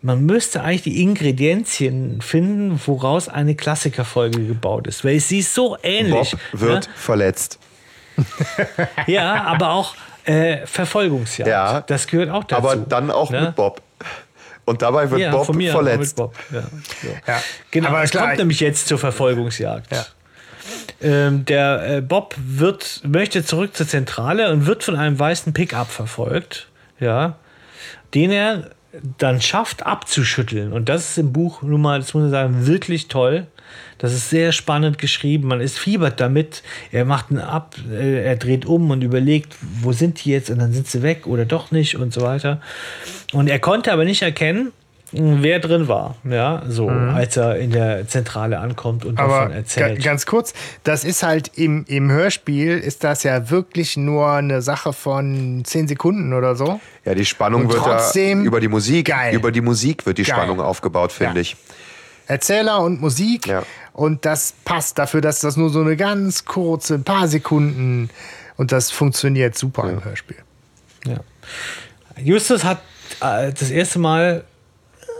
Man 0.00 0.26
müsste 0.26 0.62
eigentlich 0.62 0.82
die 0.82 1.02
Ingredienzien 1.02 2.20
finden, 2.20 2.78
woraus 2.86 3.28
eine 3.28 3.54
Klassikerfolge 3.54 4.44
gebaut 4.44 4.86
ist. 4.86 5.04
Weil 5.04 5.18
sie 5.20 5.38
ist 5.38 5.54
so 5.54 5.78
ähnlich. 5.82 6.32
Bob 6.32 6.60
wird 6.60 6.90
verletzt. 6.94 7.58
Ne? 7.58 7.64
Ja, 9.06 9.42
aber 9.44 9.70
auch 9.70 9.94
äh, 10.24 10.66
Verfolgungsjagd. 10.66 11.48
Ja. 11.48 11.80
Das 11.80 12.06
gehört 12.06 12.30
auch 12.30 12.44
dazu. 12.44 12.56
Aber 12.56 12.76
dann 12.76 13.10
auch 13.10 13.30
ne? 13.30 13.40
mit 13.42 13.56
Bob. 13.56 13.82
Und 14.66 14.82
dabei 14.82 15.10
wird 15.10 15.20
ja, 15.20 15.30
Bob 15.30 15.46
von 15.46 15.56
mir 15.56 15.70
auch 15.72 15.82
verletzt. 15.82 16.16
Mit 16.18 16.26
Bob. 16.26 16.34
Ja, 16.52 16.62
so. 16.62 17.08
Ja. 17.26 17.42
Genau, 17.70 17.88
Aber 17.88 18.02
es 18.02 18.10
klar, 18.10 18.26
kommt 18.26 18.38
nämlich 18.38 18.60
jetzt 18.60 18.86
zur 18.86 18.98
Verfolgungsjagd. 18.98 19.92
Ähm, 21.02 21.44
der 21.44 21.96
äh, 21.96 22.00
Bob 22.00 22.34
wird, 22.38 23.02
möchte 23.04 23.44
zurück 23.44 23.76
zur 23.76 23.86
Zentrale 23.86 24.50
und 24.52 24.66
wird 24.66 24.84
von 24.84 24.96
einem 24.96 25.18
weißen 25.18 25.52
Pickup 25.52 25.90
verfolgt, 25.90 26.68
ja, 27.00 27.36
den 28.14 28.30
er 28.30 28.70
dann 29.18 29.40
schafft 29.40 29.84
abzuschütteln. 29.84 30.72
Und 30.72 30.88
das 30.88 31.10
ist 31.10 31.18
im 31.18 31.32
Buch 31.32 31.62
nun 31.62 31.82
mal, 31.82 31.98
das 31.98 32.14
muss 32.14 32.22
man 32.22 32.30
sagen, 32.30 32.66
wirklich 32.66 33.08
toll. 33.08 33.46
Das 33.98 34.12
ist 34.12 34.30
sehr 34.30 34.52
spannend 34.52 34.98
geschrieben. 34.98 35.48
Man 35.48 35.60
ist 35.60 35.78
fiebert 35.78 36.20
damit. 36.20 36.62
Er 36.92 37.04
macht 37.04 37.30
einen 37.30 37.40
ab, 37.40 37.76
äh, 37.90 38.24
er 38.24 38.36
dreht 38.36 38.66
um 38.66 38.90
und 38.90 39.02
überlegt, 39.02 39.56
wo 39.60 39.92
sind 39.92 40.24
die 40.24 40.30
jetzt? 40.30 40.50
Und 40.50 40.58
dann 40.58 40.72
sind 40.72 40.86
sie 40.86 41.02
weg 41.02 41.26
oder 41.26 41.44
doch 41.44 41.70
nicht 41.70 41.96
und 41.96 42.12
so 42.12 42.20
weiter. 42.20 42.60
Und 43.32 43.48
er 43.48 43.58
konnte 43.58 43.92
aber 43.92 44.04
nicht 44.04 44.22
erkennen, 44.22 44.72
wer 45.16 45.60
drin 45.60 45.88
war, 45.88 46.16
ja, 46.24 46.62
so, 46.68 46.88
als 46.88 47.36
er 47.36 47.56
in 47.58 47.70
der 47.70 48.06
Zentrale 48.08 48.58
ankommt 48.58 49.04
und 49.04 49.12
Mhm. 49.12 49.18
Aber 49.18 49.34
davon 49.40 49.52
erzählt. 49.52 50.02
ganz 50.02 50.26
kurz, 50.26 50.52
das 50.82 51.04
ist 51.04 51.22
halt 51.22 51.52
im, 51.56 51.84
im 51.88 52.10
Hörspiel, 52.10 52.78
ist 52.78 53.04
das 53.04 53.22
ja 53.22 53.50
wirklich 53.50 53.96
nur 53.96 54.28
eine 54.30 54.60
Sache 54.62 54.92
von 54.92 55.62
10 55.64 55.88
Sekunden 55.88 56.32
oder 56.32 56.56
so. 56.56 56.80
Ja, 57.04 57.14
die 57.14 57.24
Spannung 57.24 57.62
Und 57.66 57.72
wird 57.72 57.82
trotzdem 57.84 58.40
da 58.40 58.46
über 58.46 58.60
die 58.60 58.68
Musik, 58.68 59.06
geil. 59.08 59.34
über 59.34 59.52
die 59.52 59.60
Musik 59.60 60.04
wird 60.06 60.18
die 60.18 60.24
Geil. 60.24 60.34
Spannung 60.36 60.60
aufgebaut, 60.60 61.12
finde 61.12 61.34
Ja. 61.36 61.40
ich. 61.40 61.56
Erzähler 62.26 62.80
und 62.80 63.00
Musik. 63.00 63.46
Ja. 63.46 63.62
Und 63.92 64.24
das 64.24 64.54
passt 64.64 64.98
dafür, 64.98 65.20
dass 65.20 65.40
das 65.40 65.56
nur 65.56 65.70
so 65.70 65.80
eine 65.80 65.96
ganz 65.96 66.44
kurze, 66.46 66.94
ein 66.94 67.04
paar 67.04 67.28
Sekunden 67.28 68.10
und 68.56 68.72
das 68.72 68.90
funktioniert 68.90 69.56
super 69.56 69.88
im 69.90 70.02
Hörspiel. 70.04 70.38
Ja. 71.06 71.18
Justus 72.16 72.64
hat 72.64 72.78
äh, 73.20 73.52
das 73.52 73.70
erste 73.70 73.98
Mal 73.98 74.44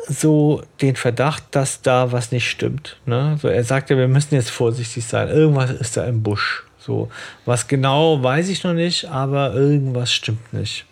so 0.09 0.63
den 0.81 0.97
Verdacht, 0.97 1.45
dass 1.53 1.83
da 1.83 2.13
was 2.13 2.33
nicht 2.33 2.49
stimmt. 2.49 2.97
Ne? 3.07 3.39
So, 3.41 3.49
er 3.49 3.65
sagte, 3.65 3.97
wir 3.97 4.09
müssen 4.09 4.35
jetzt 4.35 4.51
vorsichtig 4.51 5.05
sein. 5.05 5.29
Irgendwas 5.29 5.71
ist 5.71 5.97
da 5.97 6.05
im 6.05 6.23
Busch. 6.23 6.65
So, 6.79 7.11
was 7.47 7.67
genau 7.67 8.23
weiß 8.23 8.49
ich 8.49 8.63
noch 8.65 8.75
nicht, 8.75 9.07
aber 9.07 9.55
irgendwas 9.55 10.13
stimmt 10.13 10.53
nicht. 10.53 10.85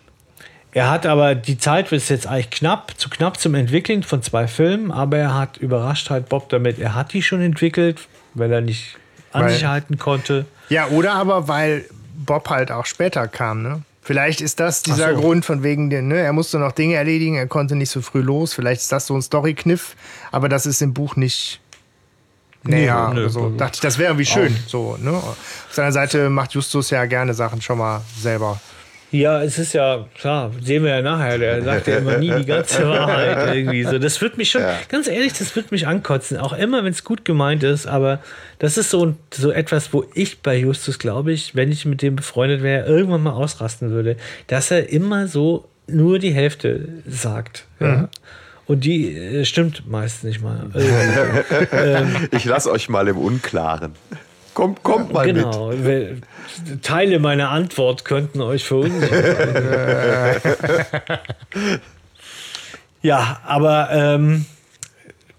Er 0.71 0.89
hat 0.89 1.05
aber 1.05 1.35
die 1.35 1.59
Zeit 1.59 1.91
ist 1.91 2.09
jetzt 2.09 2.25
eigentlich 2.25 2.49
knapp, 2.49 2.93
zu 2.99 3.09
knapp 3.09 3.39
zum 3.39 3.53
Entwickeln 3.53 4.01
von 4.01 4.23
zwei 4.23 4.47
Filmen, 4.47 4.91
aber 4.91 5.17
er 5.17 5.35
hat 5.35 5.57
überrascht 5.57 6.09
halt 6.09 6.29
Bob 6.29 6.49
damit. 6.49 6.79
Er 6.79 6.95
hat 6.95 7.13
die 7.13 7.21
schon 7.21 7.41
entwickelt, 7.41 7.99
weil 8.33 8.51
er 8.51 8.61
nicht 8.61 8.97
an 9.31 9.43
Weil- 9.43 9.51
sich 9.53 9.65
halten 9.65 9.99
konnte. 9.99 10.45
Ja, 10.69 10.87
oder 10.87 11.13
aber 11.13 11.47
weil 11.47 11.85
Bob 12.15 12.49
halt 12.49 12.71
auch 12.71 12.87
später 12.87 13.27
kam, 13.27 13.61
ne? 13.61 13.81
Vielleicht 14.03 14.41
ist 14.41 14.59
das 14.59 14.81
dieser 14.81 15.15
so. 15.15 15.21
Grund 15.21 15.45
von 15.45 15.63
wegen, 15.63 15.89
den, 15.89 16.09
ne? 16.09 16.19
er 16.19 16.33
musste 16.33 16.59
noch 16.59 16.73
Dinge 16.73 16.95
erledigen, 16.95 17.35
er 17.35 17.47
konnte 17.47 17.75
nicht 17.75 17.89
so 17.89 18.01
früh 18.01 18.21
los. 18.21 18.53
Vielleicht 18.53 18.81
ist 18.81 18.91
das 18.91 19.07
so 19.07 19.15
ein 19.15 19.21
Story-Kniff, 19.21 19.95
aber 20.31 20.49
das 20.49 20.65
ist 20.65 20.81
im 20.81 20.93
Buch 20.93 21.15
nicht 21.15 21.61
näher. 22.63 23.11
nö, 23.13 23.21
oder 23.21 23.29
so. 23.29 23.49
Dachte 23.51 23.75
ich, 23.75 23.81
das 23.81 23.97
wäre 23.97 24.09
irgendwie 24.09 24.25
schön. 24.25 24.55
So, 24.67 24.97
ne? 24.99 25.11
Auf 25.11 25.37
seiner 25.71 25.91
Seite 25.93 26.29
macht 26.29 26.53
Justus 26.53 26.89
ja 26.89 27.05
gerne 27.05 27.33
Sachen 27.33 27.61
schon 27.61 27.77
mal 27.77 28.01
selber. 28.19 28.59
Ja, 29.13 29.43
es 29.43 29.59
ist 29.59 29.73
ja, 29.73 30.05
klar, 30.19 30.51
sehen 30.61 30.83
wir 30.83 30.89
ja 30.89 31.01
nachher, 31.01 31.37
der 31.37 31.61
sagt 31.63 31.87
ja 31.87 31.97
immer 31.97 32.17
nie 32.17 32.31
die 32.31 32.45
ganze 32.45 32.87
Wahrheit 32.89 33.55
irgendwie 33.55 33.83
so. 33.83 33.99
Das 33.99 34.19
wird 34.21 34.37
mich 34.37 34.49
schon, 34.51 34.61
Ja. 34.61 34.75
ganz 34.89 35.07
ehrlich, 35.07 35.33
das 35.33 35.55
wird 35.55 35.71
mich 35.71 35.87
ankotzen, 35.87 36.37
auch 36.37 36.53
immer, 36.53 36.83
wenn 36.83 36.91
es 36.91 37.03
gut 37.03 37.23
gemeint 37.23 37.63
ist, 37.63 37.85
aber 37.87 38.19
das 38.59 38.77
ist 38.77 38.89
so, 38.89 39.15
so 39.33 39.51
etwas, 39.51 39.93
wo 39.93 40.03
ich 40.15 40.41
bei 40.41 40.57
Justus, 40.57 40.97
glaube 40.99 41.31
ich, 41.31 41.55
wenn 41.55 41.71
ich 41.71 41.85
mit 41.85 42.01
dem 42.01 42.15
befreundet 42.15 42.63
wäre, 42.63 42.87
irgendwann 42.87 43.21
mal 43.23 43.31
ausrasten 43.33 43.91
würde, 43.91 44.17
dass 44.47 44.71
er 44.71 44.89
immer 44.89 45.27
so 45.27 45.65
nur 45.87 46.17
die 46.17 46.31
Hälfte 46.33 46.87
sagt. 47.07 47.65
Ja. 47.79 48.09
Und 48.65 48.83
die 48.85 49.13
äh, 49.15 49.45
stimmt 49.45 49.87
meist 49.89 50.23
nicht 50.23 50.41
mal. 50.41 50.71
Irgendwie. 50.73 52.27
Ich 52.35 52.45
lasse 52.45 52.71
euch 52.71 52.89
mal 52.89 53.07
im 53.07 53.17
Unklaren. 53.17 53.91
Kommt, 54.53 54.81
kommt 54.83 55.11
mal 55.11 55.25
mit. 55.27 55.35
genau. 55.35 55.71
Weil 55.75 56.17
Teile 56.81 57.19
meiner 57.19 57.49
Antwort 57.49 58.05
könnten 58.05 58.41
euch 58.41 58.63
verunsichern. 58.63 60.41
ja, 63.01 63.39
aber 63.45 63.89
ähm, 63.91 64.45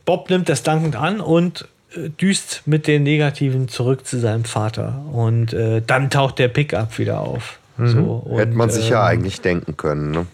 Bob 0.04 0.30
nimmt 0.30 0.48
das 0.48 0.62
dankend 0.62 0.96
an 0.96 1.20
und 1.20 1.68
äh, 1.96 2.10
düst 2.10 2.62
mit 2.66 2.86
den 2.86 3.02
Negativen 3.02 3.68
zurück 3.68 4.06
zu 4.06 4.18
seinem 4.18 4.44
Vater. 4.44 5.04
Und 5.12 5.52
äh, 5.52 5.82
dann 5.84 6.10
taucht 6.10 6.38
der 6.38 6.48
Pickup 6.48 6.98
wieder 6.98 7.20
auf. 7.20 7.58
So, 7.76 8.22
und, 8.24 8.38
Hätte 8.38 8.52
man 8.52 8.70
sich 8.70 8.88
ja 8.88 9.00
ähm, 9.00 9.18
eigentlich 9.18 9.40
denken 9.40 9.76
können. 9.76 10.12
Ne? 10.12 10.26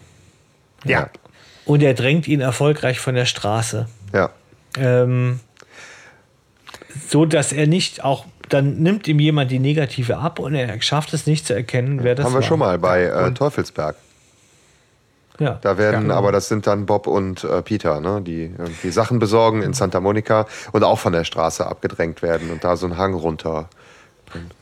Ja. 0.85 1.09
Und 1.65 1.81
er 1.81 1.93
drängt 1.93 2.27
ihn 2.27 2.41
erfolgreich 2.41 2.99
von 2.99 3.15
der 3.15 3.25
Straße. 3.25 3.87
Ja. 4.13 4.29
Ähm, 4.77 5.39
so 7.07 7.25
dass 7.25 7.51
er 7.51 7.67
nicht 7.67 8.03
auch, 8.03 8.25
dann 8.53 8.81
nimmt 8.83 9.07
ihm 9.07 9.19
jemand 9.19 9.49
die 9.51 9.59
Negative 9.59 10.17
ab 10.17 10.39
und 10.39 10.55
er 10.55 10.81
schafft 10.81 11.13
es 11.13 11.25
nicht 11.25 11.45
zu 11.45 11.53
erkennen, 11.53 12.03
wer 12.03 12.15
das 12.15 12.25
Haben 12.25 12.33
wir 12.33 12.41
war. 12.41 12.43
schon 12.43 12.59
mal 12.59 12.77
bei 12.77 13.03
äh, 13.03 13.31
Teufelsberg. 13.33 13.95
Ja. 15.39 15.57
Da 15.61 15.77
werden, 15.77 16.11
aber 16.11 16.31
das 16.31 16.49
sind 16.49 16.67
dann 16.67 16.85
Bob 16.85 17.07
und 17.07 17.43
äh, 17.43 17.61
Peter, 17.63 17.99
ne, 17.99 18.21
die 18.21 18.51
irgendwie 18.57 18.91
Sachen 18.91 19.17
besorgen 19.17 19.63
in 19.63 19.73
Santa 19.73 19.99
Monica 19.99 20.45
und 20.71 20.83
auch 20.83 20.99
von 20.99 21.13
der 21.13 21.23
Straße 21.23 21.65
abgedrängt 21.65 22.21
werden 22.21 22.51
und 22.51 22.63
da 22.63 22.75
so 22.75 22.85
einen 22.85 22.97
Hang 22.97 23.15
runter. 23.15 23.67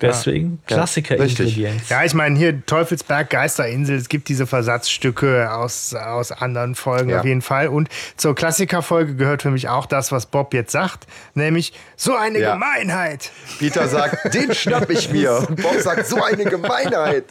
Deswegen 0.01 0.59
Ja, 0.67 0.75
Klassiker-Ingredienz. 0.75 1.89
Ja, 1.89 2.03
ich 2.03 2.13
meine, 2.13 2.37
hier 2.37 2.65
Teufelsberg, 2.65 3.29
Geisterinsel, 3.29 3.95
es 3.97 4.09
gibt 4.09 4.27
diese 4.29 4.47
Versatzstücke 4.47 5.51
aus, 5.51 5.93
aus 5.93 6.31
anderen 6.31 6.75
Folgen 6.75 7.09
Ja. 7.09 7.19
auf 7.19 7.25
jeden 7.25 7.41
Fall. 7.41 7.67
Und 7.67 7.89
zur 8.17 8.35
Klassikerfolge 8.35 9.15
gehört 9.15 9.41
für 9.41 9.51
mich 9.51 9.69
auch 9.69 9.85
das, 9.85 10.11
was 10.11 10.25
Bob 10.25 10.53
jetzt 10.53 10.71
sagt, 10.71 11.07
nämlich 11.33 11.73
so 11.95 12.15
eine 12.15 12.39
Ja. 12.39 12.53
Gemeinheit. 12.53 13.31
Peter 13.59 13.87
sagt, 13.87 14.33
den 14.33 14.53
schnapp 14.53 14.89
ich 14.89 15.11
mir. 15.11 15.45
Und 15.47 15.61
Bob 15.61 15.79
sagt, 15.79 16.05
so 16.07 16.21
eine 16.23 16.45
Gemeinheit. 16.45 17.25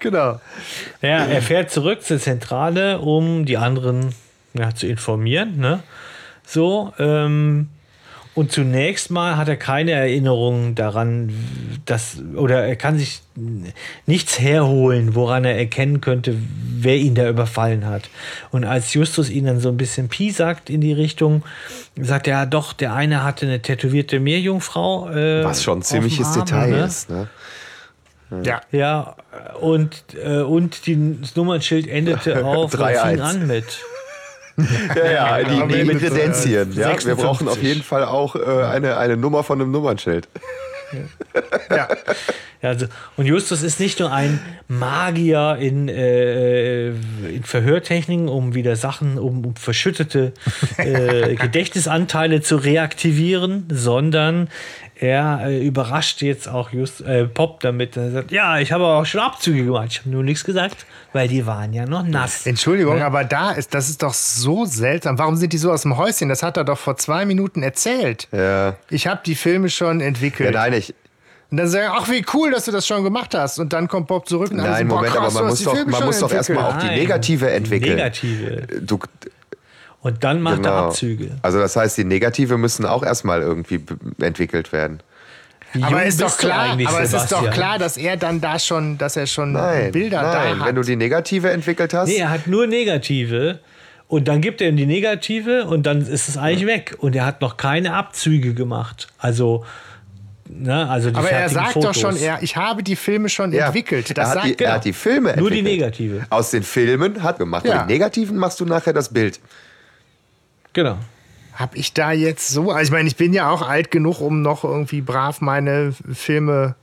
Genau. 0.00 0.40
Ja, 1.00 1.24
er 1.24 1.40
fährt 1.42 1.70
zurück 1.70 2.02
zur 2.02 2.18
Zentrale, 2.18 2.98
um 2.98 3.44
die 3.46 3.56
anderen 3.56 4.12
ja, 4.54 4.74
zu 4.74 4.86
informieren. 4.86 5.58
Ne? 5.58 5.82
So, 6.44 6.92
ähm, 6.98 7.68
und 8.34 8.50
zunächst 8.50 9.10
mal 9.10 9.36
hat 9.36 9.48
er 9.48 9.56
keine 9.56 9.92
Erinnerung 9.92 10.74
daran, 10.74 11.32
dass, 11.84 12.16
oder 12.34 12.64
er 12.64 12.76
kann 12.76 12.98
sich 12.98 13.20
nichts 14.06 14.40
herholen, 14.40 15.14
woran 15.14 15.44
er 15.44 15.58
erkennen 15.58 16.00
könnte, 16.00 16.36
wer 16.78 16.96
ihn 16.96 17.14
da 17.14 17.28
überfallen 17.28 17.84
hat. 17.84 18.08
Und 18.50 18.64
als 18.64 18.94
Justus 18.94 19.28
ihn 19.28 19.44
dann 19.44 19.60
so 19.60 19.68
ein 19.68 19.76
bisschen 19.76 20.08
Pi 20.08 20.30
sagt 20.30 20.70
in 20.70 20.80
die 20.80 20.94
Richtung, 20.94 21.42
sagt 22.00 22.26
er, 22.26 22.38
ja 22.38 22.46
doch, 22.46 22.72
der 22.72 22.94
eine 22.94 23.22
hatte 23.22 23.44
eine 23.44 23.60
tätowierte 23.60 24.18
Meerjungfrau. 24.18 25.10
Äh, 25.10 25.44
Was 25.44 25.62
schon 25.62 25.80
ein 25.80 25.82
ziemliches 25.82 26.28
Arm, 26.28 26.44
Detail 26.46 26.70
ne? 26.70 26.84
ist. 26.84 27.10
Ne? 27.10 27.28
Ja. 28.44 28.62
Ja, 28.70 29.16
und, 29.60 30.04
äh, 30.24 30.38
und 30.40 30.86
die, 30.86 31.20
das 31.20 31.36
Nummernschild 31.36 31.86
endete 31.86 32.44
auf 32.46 32.72
und 32.72 32.80
3-1. 32.80 33.10
fing 33.10 33.20
an 33.20 33.46
mit. 33.46 33.80
Ja, 34.94 35.38
ja, 35.38 35.44
die, 35.44 35.74
die 35.74 35.84
mit, 35.84 35.98
Kredenzien. 35.98 36.72
Ja, 36.72 36.90
wir 37.04 37.14
brauchen 37.14 37.46
56. 37.46 37.48
auf 37.48 37.62
jeden 37.62 37.82
Fall 37.82 38.04
auch 38.04 38.36
äh, 38.36 38.64
eine, 38.64 38.96
eine 38.96 39.16
Nummer 39.16 39.42
von 39.42 39.60
einem 39.60 39.70
Nummernschild. 39.70 40.28
ja. 41.70 41.88
Ja, 42.62 42.68
also, 42.68 42.86
und 43.16 43.26
Justus 43.26 43.64
ist 43.64 43.80
nicht 43.80 43.98
nur 43.98 44.12
ein 44.12 44.38
Magier 44.68 45.56
in, 45.60 45.88
äh, 45.88 46.90
in 46.90 47.42
Verhörtechniken, 47.42 48.28
um 48.28 48.54
wieder 48.54 48.76
Sachen, 48.76 49.18
um, 49.18 49.44
um 49.44 49.56
verschüttete 49.56 50.32
äh, 50.76 51.34
Gedächtnisanteile 51.40 52.40
zu 52.40 52.54
reaktivieren, 52.54 53.66
sondern 53.68 54.48
er 55.02 55.40
äh, 55.46 55.66
überrascht 55.66 56.22
jetzt 56.22 56.48
auch 56.48 56.70
Just, 56.72 57.00
äh, 57.00 57.24
Pop 57.26 57.60
damit. 57.60 57.96
Er 57.96 58.10
sagt, 58.12 58.30
ja, 58.30 58.58
ich 58.58 58.70
habe 58.72 58.84
auch 58.84 59.04
schon 59.04 59.20
Abzüge 59.20 59.64
gemacht. 59.64 59.88
Ich 59.90 59.98
habe 60.00 60.10
nur 60.10 60.22
nichts 60.22 60.44
gesagt, 60.44 60.86
weil 61.12 61.26
die 61.28 61.44
waren 61.44 61.72
ja 61.72 61.84
noch 61.86 62.04
nass. 62.06 62.46
Entschuldigung, 62.46 63.02
aber 63.02 63.24
da 63.24 63.50
ist, 63.50 63.74
das 63.74 63.88
ist 63.90 64.02
doch 64.02 64.14
so 64.14 64.64
seltsam. 64.64 65.18
Warum 65.18 65.36
sind 65.36 65.52
die 65.52 65.58
so 65.58 65.72
aus 65.72 65.82
dem 65.82 65.96
Häuschen? 65.96 66.28
Das 66.28 66.42
hat 66.42 66.56
er 66.56 66.64
doch 66.64 66.78
vor 66.78 66.96
zwei 66.96 67.24
Minuten 67.24 67.62
erzählt. 67.62 68.28
Ja. 68.30 68.76
Ich 68.90 69.06
habe 69.08 69.20
die 69.26 69.34
Filme 69.34 69.68
schon 69.70 70.00
Ja, 70.00 70.06
entwickelt. 70.06 70.54
nein, 70.54 70.72
ich, 70.72 70.94
und 71.50 71.58
dann 71.58 71.68
sagen, 71.68 71.92
ach 71.94 72.08
wie 72.08 72.24
cool, 72.32 72.50
dass 72.50 72.64
du 72.64 72.70
das 72.70 72.86
schon 72.86 73.04
gemacht 73.04 73.34
hast. 73.34 73.58
Und 73.58 73.72
dann 73.74 73.86
kommt 73.88 74.06
Bob 74.06 74.26
zurück 74.26 74.52
und 74.52 74.56
nein 74.56 74.88
boah, 74.88 74.94
Moment, 74.96 75.12
krass, 75.12 75.34
aber 75.36 75.40
man 75.44 75.50
muss 75.50 75.62
doch, 75.64 75.86
man 75.86 76.04
muss 76.04 76.20
doch 76.20 76.32
erstmal 76.32 76.64
auch 76.64 76.78
die 76.78 76.86
Nein, 76.86 76.98
Negative 77.00 77.50
entwickeln. 77.50 77.96
Negative. 77.96 78.66
Du, 78.80 78.98
Und 80.02 80.22
dann 80.24 80.42
macht 80.42 80.58
er 80.58 80.62
genau. 80.62 80.88
Abzüge. 80.88 81.30
Also 81.42 81.58
das 81.58 81.76
heißt, 81.76 81.96
die 81.96 82.04
Negative 82.04 82.58
müssen 82.58 82.84
auch 82.84 83.02
erstmal 83.02 83.40
irgendwie 83.40 83.80
entwickelt 84.20 84.72
werden. 84.72 85.00
Wie 85.74 85.82
Aber 85.84 86.02
ist 86.04 86.20
doch 86.20 86.36
klar, 86.36 86.72
aber 86.72 87.00
es 87.00 87.12
ist 87.14 87.32
doch 87.32 87.38
Sebastian? 87.38 87.54
klar, 87.54 87.78
dass 87.78 87.96
er 87.96 88.16
dann 88.18 88.40
da 88.42 88.58
schon, 88.58 88.98
dass 88.98 89.16
er 89.16 89.26
schon 89.26 89.52
Nein, 89.52 89.90
Bilder 89.92 90.20
nein. 90.22 90.32
da 90.58 90.60
hat. 90.60 90.68
Wenn 90.68 90.74
du 90.74 90.82
die 90.82 90.96
Negative 90.96 91.50
entwickelt 91.50 91.94
hast, 91.94 92.08
Nee, 92.08 92.16
er 92.18 92.28
hat 92.30 92.46
nur 92.46 92.66
Negative 92.66 93.60
und 94.08 94.28
dann 94.28 94.42
gibt 94.42 94.60
er 94.60 94.68
ihm 94.68 94.76
die 94.76 94.84
Negative 94.84 95.64
und 95.64 95.84
dann 95.86 96.02
ist 96.02 96.28
es 96.28 96.36
eigentlich 96.36 96.66
weg. 96.66 96.96
Und 96.98 97.16
er 97.16 97.24
hat 97.24 97.40
noch 97.40 97.56
keine 97.56 97.94
Abzüge 97.94 98.52
gemacht. 98.52 99.06
Also, 99.16 99.64
ne, 100.50 100.90
also 100.90 101.08
die 101.10 101.16
aber 101.16 101.30
er 101.30 101.48
sagt 101.48 101.72
Fotos. 101.72 101.94
doch 101.94 102.00
schon, 102.10 102.16
er, 102.18 102.42
ich 102.42 102.56
habe 102.56 102.82
die 102.82 102.96
Filme 102.96 103.30
schon 103.30 103.52
Ja, 103.52 103.66
entwickelt. 103.66 104.10
er, 104.10 104.14
Das 104.14 104.28
hat 104.28 104.34
sagt 104.42 104.60
die, 104.60 104.64
er 104.64 104.72
hat 104.74 104.84
die 104.84 104.92
Filme 104.92 105.34
Nur 105.38 105.50
die 105.50 105.60
entwickelt. 105.60 105.98
Negative. 106.00 106.26
Aus 106.28 106.50
den 106.50 106.64
Filmen 106.64 107.22
hat 107.22 107.38
gemacht. 107.38 107.64
Ja. 107.64 107.80
Und 107.82 107.88
die 107.88 107.94
Negativen 107.94 108.36
machst 108.36 108.60
du 108.60 108.66
nachher 108.66 108.92
das 108.92 109.08
Bild. 109.10 109.40
Genau. 110.72 110.96
Hab 111.54 111.76
ich 111.76 111.92
da 111.92 112.12
jetzt 112.12 112.48
so? 112.48 112.70
Also 112.70 112.88
ich 112.88 112.92
meine, 112.92 113.08
ich 113.08 113.16
bin 113.16 113.32
ja 113.32 113.50
auch 113.50 113.62
alt 113.66 113.90
genug, 113.90 114.20
um 114.20 114.40
noch 114.42 114.64
irgendwie 114.64 115.00
brav 115.02 115.40
meine 115.40 115.92
Filme 116.12 116.74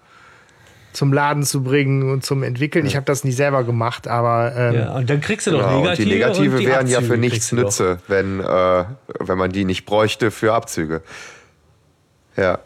zum 0.94 1.14
Laden 1.14 1.44
zu 1.44 1.64
bringen 1.64 2.12
und 2.12 2.24
zum 2.26 2.44
Entwickeln. 2.44 2.86
Ich 2.86 2.96
habe 2.96 3.06
das 3.06 3.24
nie 3.24 3.32
selber 3.32 3.64
gemacht, 3.64 4.08
aber 4.08 4.54
ähm, 4.56 4.76
Ja, 4.76 4.96
und 4.96 5.10
dann 5.10 5.22
kriegst 5.22 5.48
du 5.48 5.52
doch 5.52 5.60
Genau. 5.60 5.82
Negative. 5.82 5.90
und 5.90 5.98
die 6.06 6.14
Negative 6.20 6.56
und 6.56 6.60
die 6.62 6.68
wären 6.68 6.88
ja 6.88 6.98
Abzüge 6.98 7.14
für 7.14 7.20
nichts 7.20 7.50
doch. 7.50 7.58
nütze, 7.58 8.00
wenn, 8.08 8.40
äh, 8.40 8.86
wenn 9.20 9.38
man 9.38 9.52
die 9.52 9.66
nicht 9.66 9.86
bräuchte 9.86 10.32
für 10.32 10.54
Abzüge. 10.54 11.02
Ja. 12.36 12.60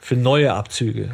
Für 0.00 0.16
neue 0.16 0.52
Abzüge. 0.54 1.10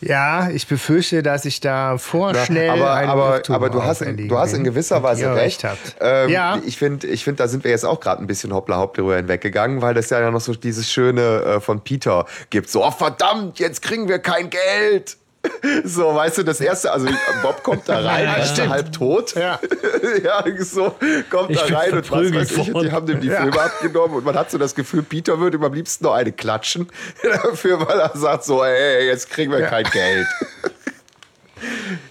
Ja, 0.00 0.50
ich 0.50 0.66
befürchte, 0.66 1.22
dass 1.22 1.44
ich 1.44 1.60
da 1.60 1.98
vorschnell 1.98 2.70
aber, 2.70 2.92
eine 2.94 3.08
aber, 3.08 3.36
Irrtum 3.36 3.54
aber 3.54 3.70
du, 3.70 3.82
hast 3.82 4.02
in, 4.02 4.28
du 4.28 4.38
hast 4.38 4.52
in 4.52 4.64
gewisser 4.64 5.02
Weise 5.02 5.34
recht. 5.34 5.64
habt. 5.64 5.96
Ähm, 6.00 6.30
ja, 6.30 6.60
Ich 6.66 6.76
finde, 6.76 7.06
ich 7.06 7.24
find, 7.24 7.40
da 7.40 7.48
sind 7.48 7.64
wir 7.64 7.70
jetzt 7.70 7.84
auch 7.84 8.00
gerade 8.00 8.22
ein 8.22 8.26
bisschen 8.26 8.52
hoppla 8.52 8.78
hopp 8.78 8.94
drüber 8.94 9.16
hinweggegangen, 9.16 9.82
weil 9.82 9.94
das 9.94 10.10
ja 10.10 10.30
noch 10.30 10.40
so 10.40 10.54
dieses 10.54 10.90
Schöne 10.90 11.42
äh, 11.42 11.60
von 11.60 11.80
Peter 11.80 12.26
gibt. 12.50 12.68
So, 12.68 12.84
oh 12.84 12.90
verdammt, 12.90 13.58
jetzt 13.58 13.82
kriegen 13.82 14.08
wir 14.08 14.18
kein 14.18 14.50
Geld. 14.50 15.16
So, 15.84 16.14
weißt 16.14 16.38
du, 16.38 16.42
das 16.42 16.60
erste, 16.60 16.90
also 16.92 17.06
Bob 17.42 17.62
kommt 17.62 17.88
da 17.88 17.98
rein, 18.00 18.24
Ja, 18.24 18.34
ist 18.34 18.58
halb 18.68 18.92
tot. 18.92 19.34
Ja. 19.34 19.58
ja, 20.22 20.44
so, 20.60 20.94
kommt 21.30 21.50
Ich 21.50 21.58
da 21.60 21.76
rein 21.78 21.92
und 21.92 22.10
was 22.10 22.32
weiß 22.34 22.50
ich, 22.52 22.72
die 22.72 22.92
haben 22.92 23.06
dem 23.06 23.20
die 23.20 23.28
Ja. 23.28 23.42
Filme 23.42 23.60
abgenommen 23.60 24.16
und 24.16 24.24
man 24.24 24.34
hat 24.36 24.50
so 24.50 24.58
das 24.58 24.74
Gefühl, 24.74 25.02
Peter 25.02 25.38
würde 25.38 25.56
ihm 25.56 25.64
am 25.64 25.72
liebsten 25.74 26.04
noch 26.04 26.12
eine 26.14 26.32
klatschen 26.32 26.88
dafür, 27.22 27.80
weil 27.86 27.98
er 27.98 28.10
sagt 28.14 28.44
so, 28.44 28.62
ey, 28.64 29.06
jetzt 29.06 29.30
kriegen 29.30 29.52
wir 29.52 29.62
kein 29.62 29.84
Geld. 29.84 30.26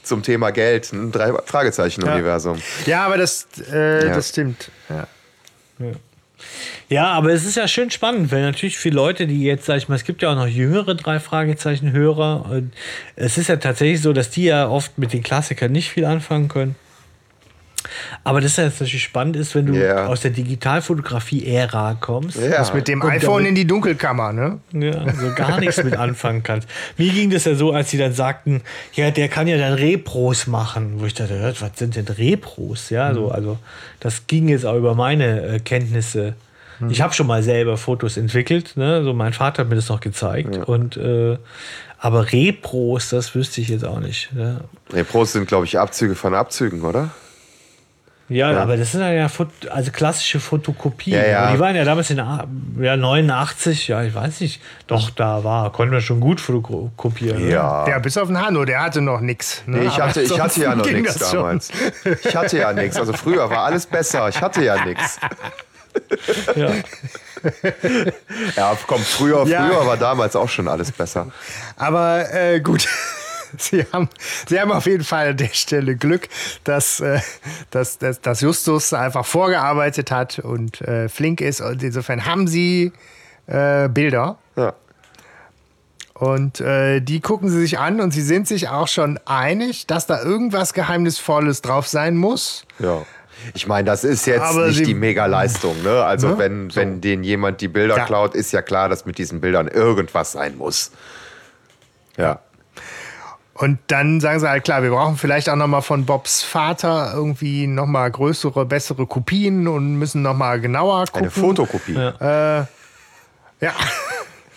Zum 0.04 0.24
Thema 0.24 0.52
Geld, 0.52 0.92
ein 0.92 1.12
drei 1.12 1.32
Fragezeichen-Universum. 1.46 2.60
ja, 2.86 3.06
aber 3.06 3.18
das, 3.18 3.48
äh, 3.72 4.08
Ja. 4.08 4.16
das 4.16 4.30
stimmt. 4.30 4.70
Ja. 4.90 5.08
Ja, 6.94 7.08
aber 7.12 7.32
es 7.32 7.44
ist 7.46 7.56
ja 7.58 7.68
schön 7.68 7.89
spannend, 7.89 8.32
weil 8.32 8.41
natürlich 8.44 8.78
viele 8.78 8.96
Leute, 8.96 9.26
die 9.26 9.44
jetzt, 9.44 9.66
sag 9.66 9.78
ich 9.78 9.89
mal, 9.89 9.96
es 9.96 10.04
gibt 10.04 10.22
ja 10.22 10.32
auch 10.32 10.36
noch 10.36 10.48
jüngere 10.48 10.94
drei 10.96 11.20
Fragezeichen-Hörer. 11.20 12.46
und 12.52 12.72
Es 13.16 13.38
ist 13.38 13.50
ja 13.50 13.56
tatsächlich 13.56 14.02
so, 14.02 14.14
dass 14.14 14.30
die 14.30 14.44
ja 14.46 14.68
oft 14.68 14.98
mit 14.98 15.12
den 15.14 15.24
Klassikern 15.24 15.72
nicht 15.72 15.89
viel 15.89 16.06
anfangen 16.06 16.48
können. 16.50 16.76
Aber 18.24 18.39
das 18.39 18.52
ist 18.52 18.58
ja 18.58 18.64
natürlich 18.66 19.04
spannend 19.04 19.36
ist, 19.36 19.56
wenn 19.56 19.66
du 19.66 19.74
Ja. 19.74 20.06
aus 20.08 20.22
der 20.22 20.32
Digitalfotografie-Ära 20.32 21.98
kommst. 22.00 22.38
Ja. 22.39 22.50
Das 22.52 22.74
mit 22.74 22.88
dem 22.88 23.02
Und 23.02 23.10
iPhone 23.10 23.34
damit- 23.44 23.50
in 23.50 23.56
die 23.56 23.68
Dunkelkammer, 23.68 24.32
ne? 24.32 24.60
Ja, 24.72 25.14
so 25.14 25.34
gar 25.36 25.60
nichts 25.60 25.84
mit 25.84 25.98
anfangen 25.98 26.44
kannst. 26.44 26.68
Mir 26.98 27.12
ging 27.12 27.30
das 27.30 27.44
ja 27.46 27.56
so, 27.56 27.74
als 27.74 27.89
sie 27.91 27.98
dann 27.98 28.14
sagten, 28.14 28.62
ja, 28.94 29.12
der 29.12 29.28
kann 29.28 29.48
ja 29.48 29.58
dann 29.58 29.74
Repros 29.74 30.48
machen. 30.48 30.94
Wo 31.02 31.06
ich 31.06 31.14
dachte, 31.14 31.54
was 31.60 31.72
sind 31.76 31.96
denn 31.98 32.08
Repros? 32.08 32.89
Ja, 32.89 33.14
so, 33.14 33.30
also 33.30 33.58
das 34.00 34.28
ging 34.28 34.48
jetzt 34.48 34.66
auch 34.66 34.78
über 34.78 34.96
meine 34.96 35.41
äh, 35.56 35.60
Kenntnisse 35.60 36.36
Ich 36.90 37.02
habe 37.02 37.14
schon 37.14 37.28
mal 37.28 37.44
selber 37.44 37.78
Fotos 37.78 38.18
entwickelt, 38.18 38.76
ne? 38.76 39.04
So 39.04 39.14
mein 39.14 39.34
Vater 39.34 39.62
hat 39.64 39.70
mir 39.70 39.76
das 39.76 39.90
noch 39.90 40.00
gezeigt. 40.00 40.58
Und 40.68 40.98
äh, 40.98 41.38
aber 42.00 42.32
Repros, 42.34 43.10
das 43.10 43.34
wüsste 43.36 43.62
ich 43.62 43.70
jetzt 43.70 43.86
auch 43.86 44.00
nicht. 44.00 44.30
Ja, 44.38 44.62
Repros 44.92 45.34
sind, 45.34 45.48
glaube 45.48 45.66
ich, 45.66 45.80
Abzüge 45.80 46.16
von 46.16 46.34
Abzügen, 46.36 46.82
oder? 46.82 47.12
ja, 48.30 48.50
aber 48.58 48.78
das 48.78 48.94
sind 48.94 49.02
ja 49.02 49.28
also 49.70 49.92
klassische 49.92 50.40
Fotokopien. 50.40 51.18
Ja, 51.18 51.26
ja. 51.28 51.52
Die 51.54 51.60
waren 51.60 51.76
ja 51.76 51.84
damals 51.84 52.10
in 52.10 52.20
A- 52.20 52.48
ja, 52.80 52.98
89, 52.98 53.90
ja, 53.90 54.02
ich 54.04 54.16
weiß 54.16 54.40
nicht. 54.42 54.60
Doch, 54.88 55.12
da 55.12 55.44
war, 55.44 55.72
konnten 55.72 55.94
wir 55.94 56.02
schon 56.02 56.20
gut 56.20 56.42
fotokopieren. 56.42 57.44
ne? 57.44 57.52
Ja. 57.52 57.88
Ja, 57.88 58.00
bis 58.00 58.18
auf 58.18 58.28
den 58.30 58.42
Hanno, 58.42 58.66
der 58.66 58.82
hatte 58.82 59.02
noch 59.02 59.20
nichts. 59.22 59.62
Ne? 59.68 59.80
Nee, 59.80 59.86
ich 59.88 60.00
hatte, 60.00 60.22
ich 60.24 60.40
hatte 60.40 60.62
ja 60.62 60.74
noch 60.76 60.86
nichts 60.86 61.16
das 61.20 61.30
schon. 61.30 61.40
damals. 61.40 61.70
Ich 62.26 62.36
hatte 62.36 62.58
ja 62.58 62.74
nichts. 62.74 62.98
Also 62.98 63.14
früher 63.14 63.50
war 63.50 63.66
alles 63.66 63.86
besser. 63.86 64.28
Ich 64.30 64.42
hatte 64.42 64.64
ja 64.64 64.84
nichts. 64.84 65.20
Ja. 66.56 66.72
Ja, 68.56 68.78
komm, 68.88 69.02
früher, 69.02 69.46
Ja. 69.46 69.68
früher 69.68 69.86
war 69.86 69.98
damals 69.98 70.36
auch 70.36 70.48
schon 70.50 70.68
alles 70.68 70.91
besser. 70.91 71.28
Aber 71.76 72.32
äh, 72.34 72.60
gut. 72.62 72.88
Sie 73.58 73.86
haben, 73.94 74.10
Sie 74.48 74.60
haben 74.60 74.72
auf 74.72 74.88
jeden 74.88 75.04
Fall 75.04 75.30
an 75.30 75.38
der 75.38 75.50
Stelle 75.54 75.96
Glück, 75.96 76.28
dass, 76.64 77.00
äh, 77.02 77.20
dass, 77.70 78.00
dass, 78.00 78.20
dass 78.20 78.41
Justus 78.41 78.94
einfach 78.94 79.26
vorgearbeitet 79.26 80.10
hat 80.10 80.39
und 80.39 80.82
äh, 80.82 81.08
flink 81.08 81.39
ist. 81.39 81.62
Und 81.62 81.84
insofern 81.84 82.26
haben 82.26 82.48
Sie 82.48 82.91
äh, 83.46 83.89
Bilder. 83.89 84.38
Ja. 84.56 84.74
Und 86.16 86.62
äh, 86.62 87.00
die 87.02 87.20
gucken 87.22 87.50
sie 87.50 87.60
sich 87.60 87.80
an 87.80 88.00
und 88.00 88.12
sie 88.12 88.22
sind 88.22 88.48
sich 88.48 88.70
auch 88.70 88.88
schon 88.88 89.20
einig, 89.26 89.88
dass 89.88 90.06
da 90.08 90.22
irgendwas 90.22 90.74
Geheimnisvolles 90.74 91.62
drauf 91.62 91.88
sein 91.88 92.16
muss. 92.16 92.66
Ja. 92.80 93.04
Ich 93.54 93.68
meine, 93.68 93.86
das 93.86 94.04
ist 94.04 94.26
jetzt 94.26 94.41
Aber 94.41 94.68
nicht 94.68 94.86
die 94.86 94.94
Mega-Leistung. 94.94 95.82
Ne? 95.84 96.04
Also, 96.04 96.30
Ne? 96.30 96.38
wenn, 96.38 96.76
wenn 96.76 97.02
denen 97.02 97.24
jemand 97.24 97.62
die 97.62 97.68
Bilder 97.68 97.98
Ja. 97.98 98.06
klaut, 98.06 98.36
ist 98.36 98.52
ja 98.52 98.62
klar, 98.62 98.89
dass 98.89 99.06
mit 99.06 99.18
diesen 99.18 99.41
Bildern 99.41 99.68
irgendwas 99.68 100.32
sein 100.34 100.58
muss. 100.58 100.91
Ja. 102.18 102.39
Und 103.56 103.78
dann 103.88 104.20
sagen 104.20 104.39
sie 104.39 104.50
halt, 104.50 104.64
klar, 104.64 104.82
wir 104.82 104.89
brauchen 104.89 105.16
vielleicht 105.16 105.48
auch 105.50 105.56
nochmal 105.56 105.84
von 105.84 106.06
Bobs 106.06 106.41
Vater 106.41 107.12
irgendwie 107.14 107.68
nochmal 107.68 108.10
größere, 108.10 108.66
bessere 108.66 109.06
Kopien 109.06 109.68
und 109.68 109.96
müssen 109.98 110.22
nochmal 110.24 110.60
genauer 110.60 111.06
gucken. 111.06 111.22
Eine 111.24 111.32
Fotokopie. 111.32 111.94
Ja, 111.94 112.68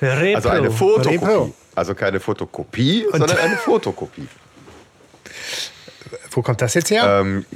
Repro. 0.01 0.37
Also 0.37 0.49
eine 0.49 0.71
Fotokopie. 0.71 1.15
Repro. 1.17 1.55
Also 1.75 1.95
keine 1.95 2.21
Fotokopie, 2.21 3.07
sondern 3.13 3.37
eine 3.39 3.57
Fotokopie. 3.57 4.29
Wo 6.37 6.43
kommt 6.43 6.61
das 6.61 6.75
jetzt 6.75 6.91
her? 6.91 7.21
Ähm, 7.21 7.47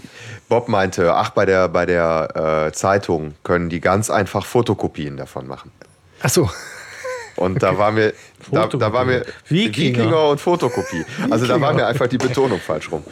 Bob 0.48 0.68
meinte, 0.68 1.14
ach, 1.14 1.30
bei 1.30 1.44
der, 1.44 1.68
bei 1.68 1.86
der 1.86 2.66
äh, 2.68 2.72
Zeitung 2.72 3.34
können 3.44 3.68
die 3.68 3.80
ganz 3.80 4.10
einfach 4.10 4.46
Fotokopien 4.46 5.16
davon 5.16 5.46
machen. 5.46 5.70
Ach 6.22 6.30
so. 6.30 6.50
Und 7.36 7.62
da 7.62 7.78
war 7.78 7.92
mir, 7.92 8.12
da, 8.50 8.66
da 8.66 8.92
war 8.92 9.04
mir 9.04 9.24
Wikinger. 9.48 9.98
Wikinger 9.98 10.28
und 10.28 10.40
Fotokopie. 10.40 11.04
Also 11.30 11.46
da 11.46 11.60
war 11.60 11.72
mir 11.72 11.86
einfach 11.86 12.06
die 12.06 12.18
Betonung 12.18 12.58
falsch 12.58 12.90
rum. 12.90 13.04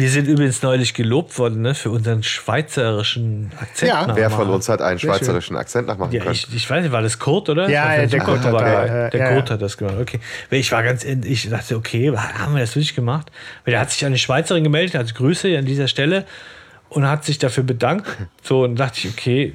Wir 0.00 0.08
sind 0.08 0.28
übrigens 0.28 0.62
neulich 0.62 0.94
gelobt 0.94 1.38
worden 1.38 1.60
ne, 1.60 1.74
für 1.74 1.90
unseren 1.90 2.22
schweizerischen 2.22 3.50
Akzent. 3.60 3.90
Ja. 3.92 4.08
Wer 4.16 4.30
von 4.30 4.48
uns 4.48 4.66
hat 4.70 4.80
einen 4.80 4.98
Sehr 4.98 5.10
schön. 5.10 5.18
schweizerischen 5.18 5.56
Akzent 5.56 5.88
nachmachen 5.88 6.12
Ja, 6.12 6.20
können? 6.22 6.32
ich, 6.32 6.46
ich 6.54 6.70
weiß 6.70 6.82
nicht, 6.82 6.90
war 6.92 7.02
das 7.02 7.18
Kurt, 7.18 7.50
oder? 7.50 7.68
Ja, 7.68 7.94
ja, 7.94 8.06
der 8.06 8.20
Kurt 8.20 8.40
hat 8.42 8.50
war 8.54 8.62
da, 8.64 8.86
dabei. 8.86 9.06
äh, 9.08 9.10
Der 9.10 9.20
ja, 9.20 9.34
Kurt 9.34 9.48
ja. 9.50 9.54
hat 9.56 9.60
das 9.62 9.76
gemacht, 9.76 9.96
okay. 10.00 10.18
Ich 10.50 10.72
war 10.72 10.82
ganz, 10.82 11.04
ich 11.04 11.50
dachte, 11.50 11.76
okay, 11.76 12.10
haben 12.16 12.54
wir 12.54 12.60
das 12.62 12.70
wirklich 12.76 12.94
gemacht? 12.94 13.30
Weil 13.66 13.72
der 13.72 13.80
hat 13.82 13.90
sich 13.90 14.02
an 14.06 14.12
die 14.14 14.18
Schweizerin 14.18 14.64
gemeldet, 14.64 14.96
also 14.96 15.12
Grüße 15.12 15.58
an 15.58 15.66
dieser 15.66 15.86
Stelle 15.86 16.24
und 16.88 17.06
hat 17.06 17.26
sich 17.26 17.38
dafür 17.38 17.64
bedankt. 17.64 18.06
So, 18.42 18.64
und 18.64 18.76
dachte 18.76 19.00
ich, 19.06 19.08
okay, 19.12 19.52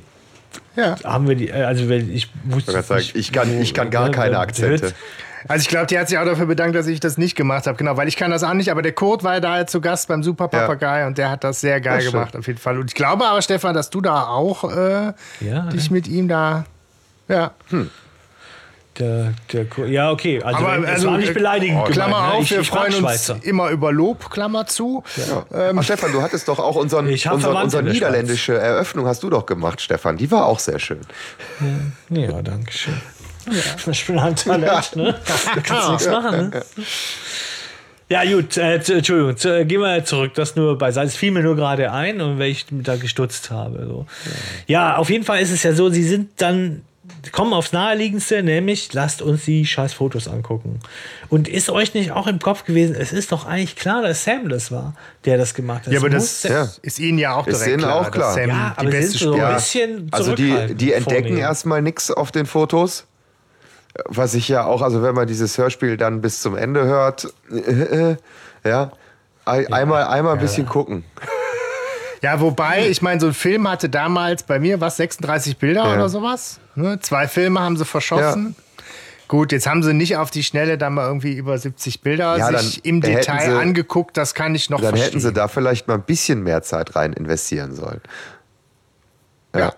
Ja. 0.75 0.95
haben 1.03 1.27
wir 1.27 1.35
die, 1.35 1.49
äh, 1.49 1.63
also 1.63 1.89
ich 1.89 2.29
wusste 2.43 2.71
Ich 2.77 2.85
sagen, 2.85 3.03
ich 3.15 3.31
kann- 3.31 3.61
ich 3.61 3.73
kann 3.73 3.89
gar 3.89 4.05
ne, 4.05 4.11
keine 4.11 4.31
wer- 4.33 4.39
Akzente. 4.41 4.93
Also 5.47 5.61
ich 5.61 5.67
glaube, 5.69 5.85
die 5.87 5.97
hat 5.99 6.09
sich 6.09 6.17
auch 6.17 6.25
dafür 6.25 6.45
bedankt, 6.47 6.75
dass 6.75 6.87
ich 6.87 6.99
das 6.99 7.17
nicht 7.17 7.35
gemacht 7.35 7.67
habe. 7.67 7.77
Genau, 7.77 7.97
weil 7.97 8.07
ich 8.07 8.15
kann 8.17 8.31
das 8.31 8.43
auch 8.43 8.53
nicht. 8.53 8.71
Aber 8.71 8.81
der 8.81 8.93
Kurt 8.93 9.23
war 9.23 9.35
ja 9.35 9.39
da 9.39 9.67
zu 9.67 9.79
Gast 9.81 10.07
beim 10.07 10.23
Super 10.23 10.47
Papagei 10.47 11.05
und 11.05 11.17
der 11.17 11.29
hat 11.29 11.43
das 11.43 11.61
sehr 11.61 11.79
geil 11.81 11.97
Ja, 11.97 12.01
schön. 12.01 12.11
gemacht, 12.13 12.35
auf 12.35 12.47
jeden 12.47 12.59
Fall. 12.59 12.79
Und 12.79 12.87
ich 12.89 12.95
glaube 12.95 13.25
aber, 13.25 13.41
Stefan, 13.41 13.73
dass 13.75 13.89
du 13.89 14.01
da 14.01 14.27
auch 14.27 14.63
äh, 14.63 15.13
Ja, 15.41 15.61
dich 15.71 15.89
ne? 15.89 15.95
mit 15.95 16.07
ihm 16.07 16.27
da. 16.27 16.65
Ja. 17.27 17.51
Der, 18.97 19.33
der, 19.51 19.65
Kurt- 19.65 19.89
ja, 19.89 20.09
okay, 20.09 20.41
also, 20.41 20.65
Aber, 20.65 20.77
es 20.83 20.89
also, 20.89 21.07
war 21.09 21.17
nicht 21.17 21.31
äh, 21.31 21.33
beleidigend. 21.33 21.75
gemeint, 21.79 21.93
Klammer 21.93 22.21
ne? 22.27 22.33
auf, 22.35 22.43
ich, 22.43 22.51
wir 22.51 22.61
ich 22.61 22.67
freuen 22.69 23.03
uns 23.03 23.29
immer 23.41 23.69
über 23.71 23.91
Lob, 23.91 24.29
Klammer 24.31 24.67
zu. 24.67 25.03
Ach, 25.51 25.83
Stefan, 25.83 26.13
du 26.13 26.21
hattest 26.21 26.47
doch 26.47 26.59
auch 26.59 26.77
unseren, 26.77 27.05
unseren, 27.07 27.55
unsere 27.57 27.83
der 27.83 27.91
niederländische 27.91 28.57
Eröffnung 28.57 29.05
hast 29.05 29.21
du 29.23 29.29
doch 29.29 29.45
gemacht, 29.45 29.81
Stefan. 29.81 30.15
Die 30.15 30.31
war 30.31 30.45
auch 30.45 30.59
sehr 30.59 30.79
schön. 30.79 31.01
Ja, 32.09 32.41
danke 32.41 32.71
schön. 32.71 32.93
Ja. 33.47 33.61
Ich 33.91 34.05
bin 34.07 34.19
ein 34.19 34.35
Talent, 34.35 34.95
ne? 34.95 35.15
Da 35.55 35.61
kannst 35.61 35.87
du 35.87 35.91
nichts 35.91 36.07
machen, 36.07 36.49
ne? 36.49 36.63
Ja, 38.07 38.23
gut, 38.23 38.57
äh, 38.57 38.75
Entschuldigung, 38.75 39.35
äh, 39.51 39.65
gehen 39.65 39.81
wir 39.81 40.05
zurück. 40.05 40.33
Das 40.35 40.55
nur 40.55 40.77
beiseite. 40.77 41.07
Es 41.07 41.15
fiel 41.15 41.31
mir 41.31 41.41
nur 41.41 41.55
gerade 41.55 41.91
ein 41.91 42.21
und 42.21 42.37
weil 42.37 42.51
ich 42.51 42.65
da 42.69 42.97
gestutzt 42.97 43.49
habe. 43.49 43.85
So. 43.87 44.05
Ja, 44.67 44.97
auf 44.97 45.09
jeden 45.09 45.23
Fall 45.23 45.41
ist 45.41 45.51
es 45.51 45.63
ja 45.63 45.73
so, 45.73 45.89
sie 45.89 46.03
sind 46.03 46.29
dann, 46.37 46.83
kommen 47.31 47.51
aufs 47.53 47.71
Naheliegendste, 47.71 48.43
nämlich 48.43 48.93
lasst 48.93 49.23
uns 49.23 49.45
die 49.45 49.65
scheiß 49.65 49.93
Fotos 49.93 50.27
angucken. 50.27 50.81
Und 51.29 51.47
ist 51.47 51.71
euch 51.71 51.95
nicht 51.95 52.11
auch 52.11 52.27
im 52.27 52.37
Kopf 52.37 52.65
gewesen, 52.65 52.95
es 52.95 53.11
ist 53.11 53.31
doch 53.31 53.47
eigentlich 53.47 53.75
klar, 53.75 54.03
dass 54.03 54.23
Sam 54.23 54.49
das 54.49 54.71
war, 54.71 54.93
der 55.25 55.39
das 55.39 55.55
gemacht 55.55 55.87
hat. 55.87 55.93
Ja, 55.93 55.99
aber 55.99 56.11
das 56.11 56.43
ja. 56.43 56.69
ist 56.83 56.99
ihnen 56.99 57.17
ja 57.17 57.33
auch 57.33 57.47
Ist 57.47 57.65
direkt 57.65 57.79
klar, 57.79 57.95
auch 57.95 58.11
klar. 58.11 58.35
dass 58.35 58.35
Sam 58.35 58.49
Ja, 58.49 58.75
die 58.79 58.85
beste 58.85 59.17
sind 59.17 59.19
so 59.19 59.33
Spieler 59.33 59.53
bisschen 59.55 60.07
Also 60.11 60.35
die, 60.35 60.75
die 60.75 60.93
entdecken 60.93 61.37
erstmal 61.37 61.81
nichts 61.81 62.11
auf 62.11 62.31
den 62.31 62.45
Fotos. 62.45 63.07
Was 64.05 64.33
ich 64.33 64.47
ja 64.49 64.65
auch, 64.65 64.81
also 64.81 65.01
wenn 65.03 65.15
man 65.15 65.25
dieses 65.27 65.57
Hörspiel 65.57 65.95
dann 65.97 66.21
bis 66.21 66.41
zum 66.41 66.55
Ende 66.57 66.83
hört, 66.85 67.33
äh, 67.51 68.15
ja, 68.67 68.91
ein- 69.45 69.71
einmal, 69.71 70.03
einmal 70.05 70.33
ein 70.33 70.39
bisschen 70.39 70.65
gucken. 70.65 71.05
Ja, 72.21 72.39
wobei, 72.41 72.87
ich 72.89 73.01
meine, 73.01 73.19
so 73.21 73.27
ein 73.27 73.33
Film 73.33 73.69
hatte 73.69 73.87
damals 73.87 74.43
bei 74.43 74.59
mir 74.59 74.81
was 74.81 74.97
36 74.97 75.57
Bilder 75.57 75.85
Ja. 75.85 75.93
oder 75.93 76.09
sowas. 76.09 76.59
Ne? 76.75 76.99
Zwei 77.01 77.27
Filme 77.27 77.59
haben 77.59 77.77
sie 77.77 77.85
verschossen. 77.85 78.55
Gut, 79.27 79.51
jetzt 79.51 79.65
haben 79.67 79.81
sie 79.81 79.93
nicht 79.93 80.17
auf 80.17 80.29
die 80.29 80.43
Schnelle 80.43 80.77
dann 80.77 80.93
mal 80.93 81.07
irgendwie 81.07 81.33
über 81.33 81.57
70 81.57 82.01
Bilder 82.01 82.37
Ja, 82.37 82.47
sich 82.59 82.75
dann 82.75 82.81
im 82.83 83.01
Detail 83.01 83.49
sie- 83.51 83.55
angeguckt. 83.57 84.17
Das 84.17 84.33
kann 84.35 84.53
ich 84.55 84.69
noch 84.69 84.79
Dann 84.81 84.89
verstehen. 84.89 85.07
hätten 85.11 85.19
sie 85.19 85.33
da 85.33 85.47
vielleicht 85.47 85.87
mal 85.87 85.95
ein 85.95 86.03
bisschen 86.03 86.43
mehr 86.43 86.61
Zeit 86.61 86.95
rein 86.95 87.13
investieren 87.13 87.73
sollen. 87.75 88.01
Ja, 89.59 89.73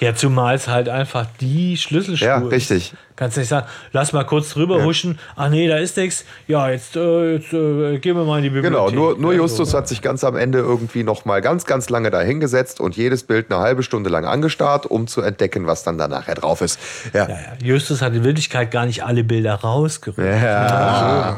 Ja, 0.00 0.14
zumal 0.14 0.54
es 0.54 0.68
halt 0.68 0.88
einfach 0.88 1.26
die 1.40 1.76
Schlüsselspur 1.76 2.28
ja 2.28 2.38
ist. 2.38 2.50
richtig. 2.52 2.94
Kannst 3.14 3.36
nicht 3.36 3.48
sagen, 3.48 3.66
lass 3.92 4.12
mal 4.12 4.24
kurz 4.24 4.50
drüber 4.50 4.82
huschen. 4.82 5.18
Ach 5.36 5.48
nee, 5.48 5.68
da 5.68 5.76
ist 5.76 5.96
nichts. 5.96 6.24
Ja, 6.48 6.70
jetzt, 6.70 6.96
äh, 6.96 7.34
jetzt 7.34 7.52
äh, 7.52 7.98
gehen 7.98 8.16
wir 8.16 8.24
mal 8.24 8.38
in 8.38 8.44
die 8.44 8.50
Bibliothek. 8.50 8.72
Genau, 8.72 8.90
nur, 8.90 9.16
nur 9.18 9.32
Ja, 9.32 9.40
Justus 9.40 9.70
so. 9.70 9.78
hat 9.78 9.86
sich 9.86 10.02
ganz 10.02 10.24
am 10.24 10.34
Ende 10.34 10.58
irgendwie 10.58 11.04
noch 11.04 11.24
mal 11.24 11.40
ganz, 11.40 11.64
ganz 11.64 11.88
lange 11.90 12.10
dahingesetzt 12.10 12.80
und 12.80 12.96
jedes 12.96 13.22
Bild 13.22 13.52
eine 13.52 13.60
halbe 13.60 13.82
Stunde 13.82 14.10
lang 14.10 14.24
angestarrt, 14.24 14.86
um 14.86 15.06
zu 15.06 15.20
entdecken, 15.20 15.66
was 15.66 15.84
dann 15.84 15.98
da 15.98 16.08
nachher 16.08 16.34
drauf 16.34 16.62
ist. 16.62 16.80
Ja, 17.12 17.28
Ja, 17.28 17.34
ja. 17.34 17.38
Justus 17.62 18.02
hat 18.02 18.14
in 18.14 18.24
Wirklichkeit 18.24 18.70
gar 18.70 18.86
nicht 18.86 19.04
alle 19.04 19.22
Bilder 19.24 19.54
rausgerückt. 19.54 20.18
ja, 20.26 21.36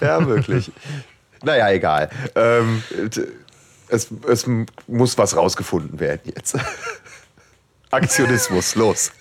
ja 0.00 0.26
wirklich. 0.26 0.70
naja, 1.42 1.70
egal. 1.70 2.10
Ähm, 2.36 2.82
es, 3.88 4.08
es 4.28 4.48
muss 4.86 5.18
was 5.18 5.36
rausgefunden 5.36 5.98
werden 5.98 6.20
jetzt. 6.36 6.56
Aktionismus, 7.90 8.74
los. 8.74 9.12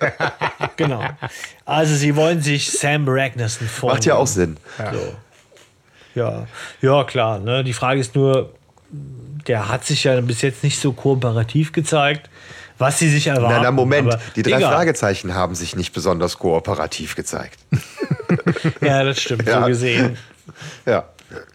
genau. 0.76 1.02
Also 1.64 1.94
sie 1.96 2.14
wollen 2.14 2.40
sich 2.40 2.70
Sam 2.70 3.04
Ragnarsson 3.08 3.66
vornehmen. 3.66 3.96
Macht 3.96 4.04
ja 4.06 4.14
auch 4.14 4.26
Sinn. 4.26 4.56
So. 4.78 5.14
Ja, 6.14 6.46
ja, 6.80 7.04
klar. 7.04 7.38
Ne? 7.38 7.64
Die 7.64 7.72
Frage 7.72 8.00
ist 8.00 8.14
nur, 8.14 8.54
der 9.46 9.68
hat 9.68 9.84
sich 9.84 10.04
ja 10.04 10.20
bis 10.20 10.42
jetzt 10.42 10.62
nicht 10.62 10.78
so 10.78 10.92
kooperativ 10.92 11.72
gezeigt, 11.72 12.28
was 12.78 12.98
sie 12.98 13.08
sich 13.08 13.26
erwarten. 13.26 13.56
Na, 13.56 13.62
na, 13.62 13.70
Moment. 13.70 14.12
aber 14.12 14.22
Die 14.36 14.42
drei 14.42 14.58
egal. 14.58 14.72
Fragezeichen 14.72 15.34
haben 15.34 15.54
sich 15.54 15.74
nicht 15.76 15.92
besonders 15.92 16.38
kooperativ 16.38 17.16
gezeigt. 17.16 17.58
Ja, 18.80 19.04
das 19.04 19.20
stimmt. 19.20 19.46
Ja. 19.46 19.60
So 19.60 19.66
gesehen. 19.66 20.16
Ja. 20.86 21.04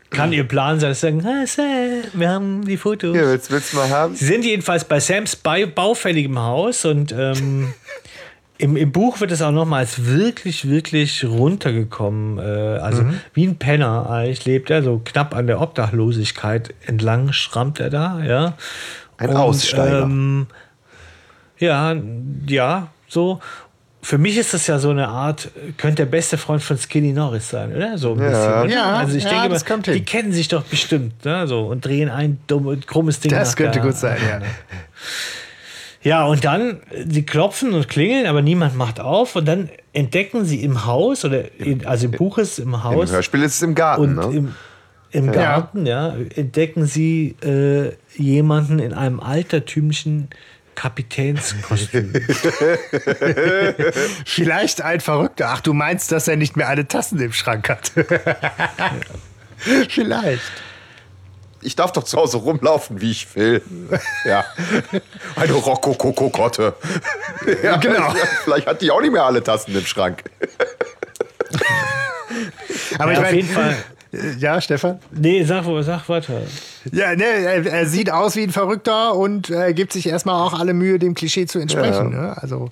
Kann 0.10 0.32
ihr 0.32 0.46
Plan 0.46 0.80
sein, 0.80 0.92
dass 0.92 1.02
sie 1.02 1.08
sagen, 1.08 1.26
ah, 1.26 1.46
Sam, 1.46 2.04
wir 2.14 2.30
haben 2.30 2.66
die 2.66 2.78
Fotos. 2.78 3.14
Hier, 3.16 3.26
willst, 3.28 3.52
willst 3.52 3.74
du 3.74 3.78
mal 3.78 3.90
haben? 3.90 4.16
Sie 4.16 4.26
sind 4.26 4.46
jedenfalls 4.46 4.86
bei 4.86 5.00
Sams 5.00 5.36
bei 5.36 5.66
baufälligem 5.66 6.40
Haus 6.40 6.86
und 6.86 7.12
ähm, 7.12 7.74
im, 8.58 8.78
im 8.78 8.92
Buch 8.92 9.20
wird 9.20 9.32
es 9.32 9.42
auch 9.42 9.52
nochmals 9.52 10.06
wirklich, 10.06 10.68
wirklich 10.70 11.26
runtergekommen. 11.26 12.38
Äh, 12.40 12.42
also 12.80 13.04
Mhm. 13.04 13.20
wie 13.34 13.46
ein 13.48 13.58
Penner 13.58 14.10
eigentlich 14.10 14.46
lebt 14.46 14.70
er, 14.70 14.82
so 14.82 15.02
knapp 15.04 15.36
an 15.36 15.46
der 15.48 15.60
Obdachlosigkeit 15.62 16.74
entlang 16.86 17.34
schrammt 17.34 17.80
er 17.80 17.90
da, 17.90 18.24
ja. 18.24 18.54
Ein 19.18 19.36
Aussteiger. 19.36 20.04
Ähm, 20.04 20.48
ja, 21.60 21.96
ja, 22.48 22.88
so. 23.08 23.40
Für 24.08 24.18
mich 24.18 24.38
ist 24.38 24.54
das 24.54 24.68
ja 24.68 24.80
so 24.80 24.90
eine 24.90 25.10
Art, 25.10 25.50
könnte 25.76 25.98
der 25.98 26.06
beste 26.06 26.38
Freund 26.38 26.64
von 26.64 26.78
Skinny 26.78 27.12
Norris 27.12 27.50
sein, 27.50 27.76
oder? 27.76 27.98
So 27.98 28.14
ein 28.14 28.20
Ja. 28.22 28.30
bisschen. 28.30 28.54
oder? 28.54 28.70
Ja, 28.70 28.94
also 28.94 29.18
ich 29.18 29.24
ja, 29.26 29.30
denke 29.32 29.50
das 29.50 29.64
mal, 29.66 29.68
kommt 29.74 29.86
hin. 29.88 29.96
die 29.96 30.06
kennen 30.06 30.32
sich 30.32 30.48
doch 30.48 30.64
bestimmt, 30.64 31.26
ne? 31.26 31.46
So, 31.46 31.66
und 31.66 31.84
drehen 31.84 32.08
ein 32.10 32.40
dumm, 32.48 32.80
krummes 32.86 33.20
Ding 33.20 33.32
Das 33.32 33.50
nach 33.50 33.56
könnte 33.58 33.80
der- 33.80 33.88
gut 33.90 33.98
sein, 33.98 34.18
ja. 34.26 34.40
Ja, 36.04 36.26
und 36.26 36.46
dann, 36.46 36.80
sie 37.06 37.26
klopfen 37.26 37.74
und 37.74 37.90
klingeln, 37.90 38.28
aber 38.28 38.42
niemand 38.42 38.78
macht 38.78 39.02
auf. 39.02 39.36
Und 39.36 39.46
dann 39.46 39.68
entdecken 39.92 40.46
sie 40.46 40.64
im 40.64 40.86
Haus, 40.86 41.26
oder 41.26 41.44
in, 41.60 41.86
also 41.86 42.06
im 42.06 42.12
Buch 42.12 42.38
ist 42.38 42.54
es 42.54 42.60
im 42.60 42.70
Im 42.76 42.84
Haus 42.86 43.12
Hörspiel 43.12 43.44
ist 43.44 43.56
es 43.56 43.62
im 43.62 43.76
Garten. 43.76 44.04
und 44.04 44.16
ne? 44.32 44.38
im, 44.38 44.56
im 45.12 45.32
Garten, 45.34 45.86
ja, 45.86 46.16
entdecken 46.36 46.86
sie 46.86 47.36
äh, 47.44 47.92
jemanden 48.16 48.80
in 48.80 48.94
einem 48.94 49.20
altertümlichen 49.20 50.30
Kapitänskostüm. 50.78 52.14
Vielleicht 54.26 54.82
ein 54.82 55.02
Verrückter. 55.02 55.50
Ach, 55.50 55.60
du 55.62 55.74
meinst, 55.74 56.12
dass 56.12 56.28
er 56.28 56.38
nicht 56.38 56.56
mehr 56.56 56.70
alle 56.70 56.88
Tassen 56.88 57.20
im 57.20 57.34
Schrank 57.34 57.68
hat? 57.68 57.92
Vielleicht. 59.90 60.44
ich 61.62 61.76
darf 61.76 61.92
doch 61.94 62.04
zu 62.04 62.16
Hause 62.18 62.38
rumlaufen, 62.38 63.02
wie 63.02 63.10
ich 63.10 63.36
will. 63.36 63.64
Ja. 64.24 64.46
Eine 65.36 65.54
Rokoko-Kotte. 65.54 66.76
Ja, 67.64 67.78
Genau. 67.78 68.14
Vielleicht 68.44 68.68
hat 68.68 68.82
die 68.82 68.92
auch 68.92 69.02
nicht 69.02 69.12
mehr 69.12 69.26
alle 69.26 69.44
Tassen 69.44 69.76
im 69.76 69.86
Schrank. 69.86 70.24
Aber 73.00 73.14
ja, 73.14 73.20
ich 73.20 73.26
auf 73.26 73.34
jeden 73.34 73.54
meine, 73.54 73.74
Fall. 73.74 73.84
Ja, 74.40 74.62
Stefan? 74.62 75.00
Nee, 75.12 75.44
sag, 75.44 75.66
sag 75.82 76.08
weiter. 76.10 76.42
Ja, 76.92 77.16
ne, 77.16 77.24
er, 77.24 77.66
er 77.66 77.86
sieht 77.86 78.12
aus 78.12 78.36
wie 78.36 78.44
ein 78.44 78.52
Verrückter 78.52 79.16
und 79.16 79.50
äh, 79.50 79.74
gibt 79.74 79.94
sich 79.94 80.08
erstmal 80.08 80.42
auch 80.42 80.58
alle 80.58 80.74
Mühe, 80.74 81.00
dem 81.00 81.14
Klischee 81.14 81.46
zu 81.46 81.60
entsprechen. 81.60 82.12
Ne? 82.12 82.36
Also 82.38 82.70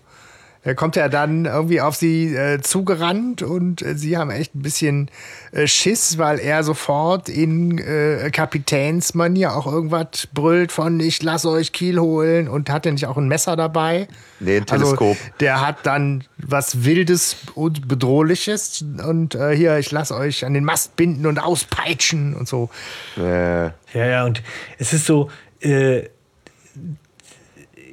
kommt 0.73 0.95
ja 0.95 1.09
dann 1.09 1.45
irgendwie 1.45 1.79
auf 1.79 1.95
sie 1.95 2.35
äh, 2.35 2.59
zugerannt 2.61 3.43
und 3.43 3.83
äh, 3.83 3.95
sie 3.95 4.17
haben 4.17 4.31
echt 4.31 4.55
ein 4.55 4.63
bisschen 4.63 5.11
äh, 5.51 5.67
Schiss, 5.67 6.17
weil 6.17 6.39
er 6.39 6.63
sofort 6.63 7.29
in 7.29 7.77
äh, 7.77 8.31
Kapitänsmanier 8.31 9.55
auch 9.55 9.67
irgendwas 9.67 10.27
brüllt 10.33 10.71
von 10.71 10.99
ich 10.99 11.21
lass 11.21 11.45
euch 11.45 11.71
Kiel 11.71 11.99
holen 11.99 12.47
und 12.47 12.71
hat 12.71 12.85
er 12.87 12.93
nicht 12.93 13.05
auch 13.05 13.17
ein 13.17 13.27
Messer 13.27 13.55
dabei? 13.55 14.07
Nee, 14.39 14.57
ein 14.57 14.65
Teleskop. 14.65 15.09
Also, 15.09 15.21
der 15.39 15.65
hat 15.65 15.85
dann 15.85 16.23
was 16.37 16.83
Wildes 16.83 17.37
und 17.53 17.87
Bedrohliches 17.87 18.83
und 19.05 19.35
äh, 19.35 19.55
hier, 19.55 19.77
ich 19.77 19.91
lass 19.91 20.11
euch 20.11 20.45
an 20.45 20.55
den 20.55 20.63
Mast 20.63 20.95
binden 20.95 21.27
und 21.27 21.37
auspeitschen 21.37 22.33
und 22.33 22.47
so. 22.47 22.69
Äh, 23.17 23.65
Ja, 23.65 23.71
ja, 23.93 24.25
und 24.25 24.41
es 24.79 24.93
ist 24.93 25.05
so, 25.05 25.29
äh, 25.61 26.03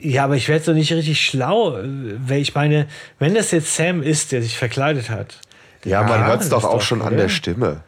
ja, 0.02 0.24
aber 0.24 0.34
ich 0.36 0.48
werde 0.48 0.64
so 0.64 0.72
nicht 0.72 0.92
richtig 0.92 1.20
schlau, 1.24 1.78
weil 1.82 2.40
ich 2.40 2.54
meine, 2.54 2.86
wenn 3.18 3.34
das 3.34 3.50
jetzt 3.52 3.74
Sam 3.76 4.02
ist, 4.02 4.32
der 4.32 4.42
sich 4.42 4.56
verkleidet 4.58 5.10
hat. 5.10 5.38
ja, 5.84 6.02
man 6.02 6.20
Ja, 6.20 6.26
hört 6.26 6.42
es 6.42 6.48
doch 6.48 6.64
auch 6.64 6.80
schon 6.82 7.02
an 7.02 7.16
der 7.16 7.28
Stimme. 7.28 7.82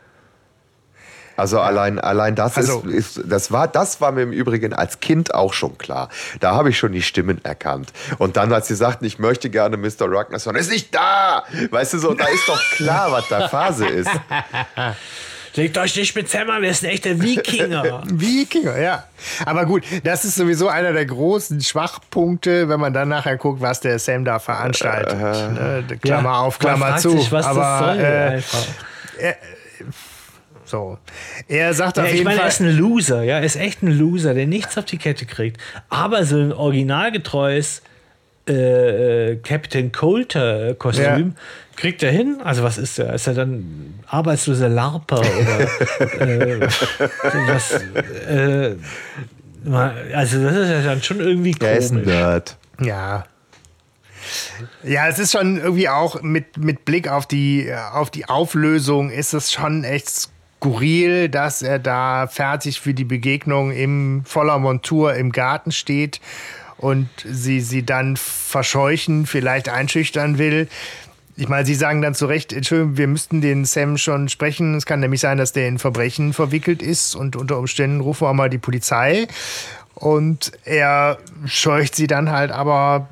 Also 1.37 1.59
allein, 1.59 1.99
allein 1.99 2.37
das 2.37 2.57
Also- 2.57 2.83
ist, 2.87 3.17
ist, 3.19 3.21
das 3.27 3.51
war, 3.51 3.67
das 3.67 4.01
war 4.01 4.13
mir 4.13 4.23
im 4.23 4.31
Übrigen 4.33 4.73
als 4.73 5.01
Kind 5.01 5.35
auch 5.35 5.53
schon 5.53 5.77
klar. 5.79 6.09
Da 6.39 6.55
habe 6.55 6.71
ich 6.71 6.79
schon 6.79 6.93
die 6.93 7.03
Stimmen 7.03 7.45
erkannt. 7.45 7.93
Und 8.19 8.37
dann, 8.37 8.53
als 8.53 8.69
sie 8.69 8.77
sagten, 8.77 9.05
ich 9.05 9.19
möchte 9.19 9.51
gerne 9.51 9.77
Mr. 9.77 10.03
Ragnarsson, 10.03 10.55
ist 10.55 10.71
nicht 10.71 10.95
da! 10.95 11.43
Weißt 11.71 11.95
du 11.95 11.99
so, 11.99 12.15
da 12.15 12.27
ist 12.27 12.47
doch 12.49 12.61
klar, 12.77 13.11
was 13.11 13.27
da 13.29 13.49
Phase 13.49 13.85
ist. 13.87 14.11
Legt 15.57 15.79
euch 15.79 15.95
nicht 15.97 16.17
mit 16.17 16.29
Sam 16.29 16.51
an, 16.51 16.63
der 16.63 16.73
ist 16.73 16.83
ein 16.85 16.91
echter 16.91 17.21
Wikinger. 17.21 18.03
Wikinger, 18.07 18.77
ja. 18.79 19.05
Aber 19.47 19.67
gut, 19.67 19.85
das 20.03 20.25
ist 20.25 20.35
sowieso 20.35 20.69
einer 20.69 20.93
der 20.93 21.07
großen 21.07 21.61
Schwachpunkte, 21.61 22.69
wenn 22.69 22.81
man 22.81 22.93
dann 22.93 23.09
nachher 23.09 23.37
guckt, 23.37 23.61
was 23.61 23.81
der 23.81 23.99
Sam 24.01 24.25
da 24.25 24.39
veranstaltet. 24.41 25.17
ne? 25.17 25.85
Klammer 26.03 26.31
Ja, 26.31 26.39
auf, 26.41 26.59
man 26.61 26.69
Klammer 26.71 26.87
fragt 26.89 27.01
zu. 27.03 27.11
Sich, 27.11 27.31
was 27.31 27.47
Aber 27.47 27.61
das 27.61 27.79
soll, 27.97 28.05
äh, 28.05 28.29
einfach. 28.35 28.67
so. 30.65 30.99
Er 31.49 31.73
sagt 31.75 31.97
Ja, 31.99 32.03
auf 32.03 32.09
ich 32.09 32.15
jeden 32.17 32.25
meine, 32.25 32.41
er 32.41 32.49
ist 32.49 32.61
ein 32.61 32.77
Loser, 32.77 33.23
ja, 33.23 33.37
er 33.39 33.45
ist 33.45 33.57
echt 33.57 33.83
ein 33.83 33.97
Loser, 33.97 34.35
der 34.35 34.47
nichts 34.47 34.77
auf 34.79 34.85
die 34.87 34.99
Kette 34.99 35.27
kriegt. 35.27 35.61
Aber 35.89 36.25
so 36.25 36.37
ein 36.37 36.53
originalgetreues 36.53 37.83
äh, 38.49 39.33
äh, 39.33 39.37
Captain 39.37 39.91
Coulter-Kostüm 39.91 41.35
kriegt 41.77 42.03
er 42.03 42.11
hin. 42.11 42.41
Also, 42.45 42.63
was 42.63 42.79
ist 42.79 42.99
er? 42.99 43.15
Ist 43.15 43.27
er 43.27 43.35
dann 43.35 43.95
arbeitsloser 44.07 44.69
Larper 44.69 45.21
oder 45.21 46.21
äh, 46.21 46.61
was? 47.49 47.73
Äh, 48.29 48.77
also, 50.15 50.43
das 50.43 50.57
ist 50.57 50.69
ja 50.69 50.83
dann 50.83 51.03
schon 51.03 51.21
irgendwie 51.21 51.55
Er 51.61 51.77
ist 51.77 51.91
ein 51.91 52.03
komisch. 52.03 52.15
Nerd. 52.15 52.57
Ja. 52.81 53.25
Ja, 54.83 55.09
es 55.09 55.19
ist 55.19 55.33
schon 55.33 55.59
irgendwie 55.59 55.89
auch 55.89 56.23
mit, 56.23 56.57
mit 56.57 56.85
Blick 56.85 57.09
auf 57.09 57.27
die, 57.27 57.71
auf 57.93 58.11
die 58.11 58.27
Auflösung 58.27 59.11
ist 59.11 59.35
es 59.35 59.53
schon 59.53 59.85
echt 59.85 60.09
skurril, 60.65 61.29
dass 61.29 61.61
er 61.61 61.79
da 61.79 62.27
fertig 62.27 62.81
für 62.81 62.95
die 62.95 63.05
Begegnung 63.05 63.71
im 63.71 64.23
voller 64.25 64.59
Montur 64.59 65.15
im 65.15 65.31
Garten 65.31 65.73
steht 65.73 66.21
und 66.79 67.09
sie 67.25 67.61
sie 67.61 67.85
dann 67.85 68.17
verscheuchen, 68.17 69.27
vielleicht 69.27 69.69
einschüchtern 69.69 70.39
will. 70.39 70.69
Ich 71.37 71.49
meine, 71.49 71.67
sie 71.67 71.75
sagen 71.75 72.01
dann 72.01 72.15
zu 72.15 72.27
Recht, 72.27 72.53
Entschuldigung, 72.53 72.97
wir 72.97 73.09
müssten 73.09 73.41
den 73.41 73.65
Sam 73.65 73.99
schon 73.99 74.29
sprechen. 74.29 74.75
Es 74.75 74.87
kann 74.87 75.01
nämlich 75.01 75.21
sein, 75.21 75.39
dass 75.39 75.53
der 75.53 75.67
in 75.67 75.79
Verbrechen 75.79 76.33
verwickelt 76.33 76.81
ist 76.81 77.17
und 77.17 77.35
unter 77.35 77.59
Umständen 77.59 78.01
rufen 78.01 78.27
wir 78.27 78.35
mal 78.35 78.51
die 78.51 78.59
Polizei. 78.59 79.27
Und 79.95 80.53
er 80.65 81.19
scheucht 81.47 81.95
sie 81.95 82.07
dann 82.07 82.31
halt 82.31 82.51
aber 82.51 83.09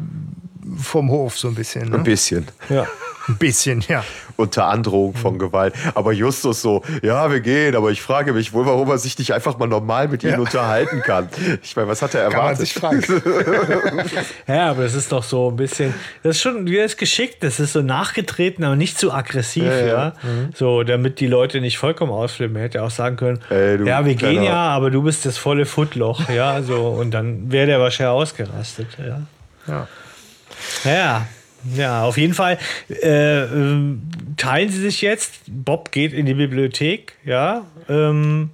vom 0.77 1.11
Hof 1.11 1.39
so 1.39 1.49
ein 1.49 1.55
bisschen. 1.55 1.89
Ne? 1.91 1.97
Ein 1.97 2.05
bisschen. 2.05 2.47
Ja. 2.69 2.87
Ein 3.29 3.37
bisschen, 3.37 3.85
ja. 3.87 4.03
Unter 4.35 4.67
Androhung 4.67 5.15
von 5.15 5.39
Gewalt. 5.39 5.75
Aber 5.95 6.11
Justus 6.13 6.61
so, 6.61 6.83
ja, 7.03 7.31
wir 7.31 7.39
gehen, 7.39 7.77
aber 7.77 7.93
ich 7.93 8.03
frage 8.03 8.33
mich 8.33 8.53
wohl, 8.53 8.67
warum 8.67 8.91
er 8.91 8.99
sich 8.99 9.17
nicht 9.17 9.33
einfach 9.33 9.57
mal 9.59 9.69
normal 9.69 10.09
mit 10.09 10.25
ihnen 10.25 10.33
Ja. 10.33 10.39
unterhalten 10.41 11.03
kann. 11.03 11.29
Ich 11.63 11.77
meine, 11.77 11.87
was 11.87 12.03
hat 12.03 12.17
er 12.17 12.23
Kann 12.23 12.33
man 12.33 12.41
erwartet? 12.41 12.59
sich 12.67 12.75
fragen. 12.75 13.01
Ja, 14.49 14.71
aber 14.71 14.83
das 14.83 14.95
ist 14.95 15.13
doch 15.13 15.23
so 15.23 15.51
ein 15.51 15.55
bisschen, 15.57 15.95
das 16.25 16.35
ist 16.37 16.43
schon, 16.43 16.67
das 16.67 16.75
ist 16.75 16.99
geschickt, 16.99 17.45
das 17.45 17.61
ist 17.61 17.75
so 17.75 17.81
nachgetreten, 17.83 18.65
aber 18.65 18.75
nicht 18.75 18.99
zu 18.99 19.13
aggressiv, 19.13 19.63
ja. 19.65 19.87
ja. 19.87 20.13
So, 20.57 20.83
damit 20.83 21.21
die 21.21 21.29
Leute 21.29 21.61
nicht 21.61 21.79
vollkommen 21.79 22.11
ausflippen. 22.11 22.57
Er 22.57 22.65
hätte 22.65 22.83
auch 22.83 22.91
sagen 22.91 23.15
können, 23.15 23.39
Ey, 23.51 23.79
du 23.79 23.85
ja, 23.87 24.05
wir 24.05 24.17
gehen 24.17 24.43
ja, 24.43 24.69
aber 24.71 24.91
du 24.91 25.01
bist 25.01 25.25
das 25.27 25.39
volle 25.39 25.65
Footloch, 25.65 26.29
ja, 26.29 26.61
so, 26.63 26.89
und 26.89 27.13
dann 27.13 27.53
wäre 27.53 27.67
der 27.67 27.79
wahrscheinlich 27.79 28.13
ausgerastet, 28.15 28.89
ja. 28.99 29.23
Ja. 29.69 29.87
Ja, 30.85 31.27
ja, 31.77 32.03
auf 32.03 32.19
jeden 32.19 32.35
Fall 32.35 32.59
äh, 32.89 33.43
ähm, 33.45 34.03
teilen 34.37 34.69
sie 34.71 34.81
sich 34.81 35.01
jetzt. 35.01 35.43
Bob 35.47 35.93
geht 35.93 36.13
in 36.13 36.27
die 36.27 36.35
Bibliothek, 36.35 37.15
ja. 37.25 37.67
Ähm, 37.89 38.51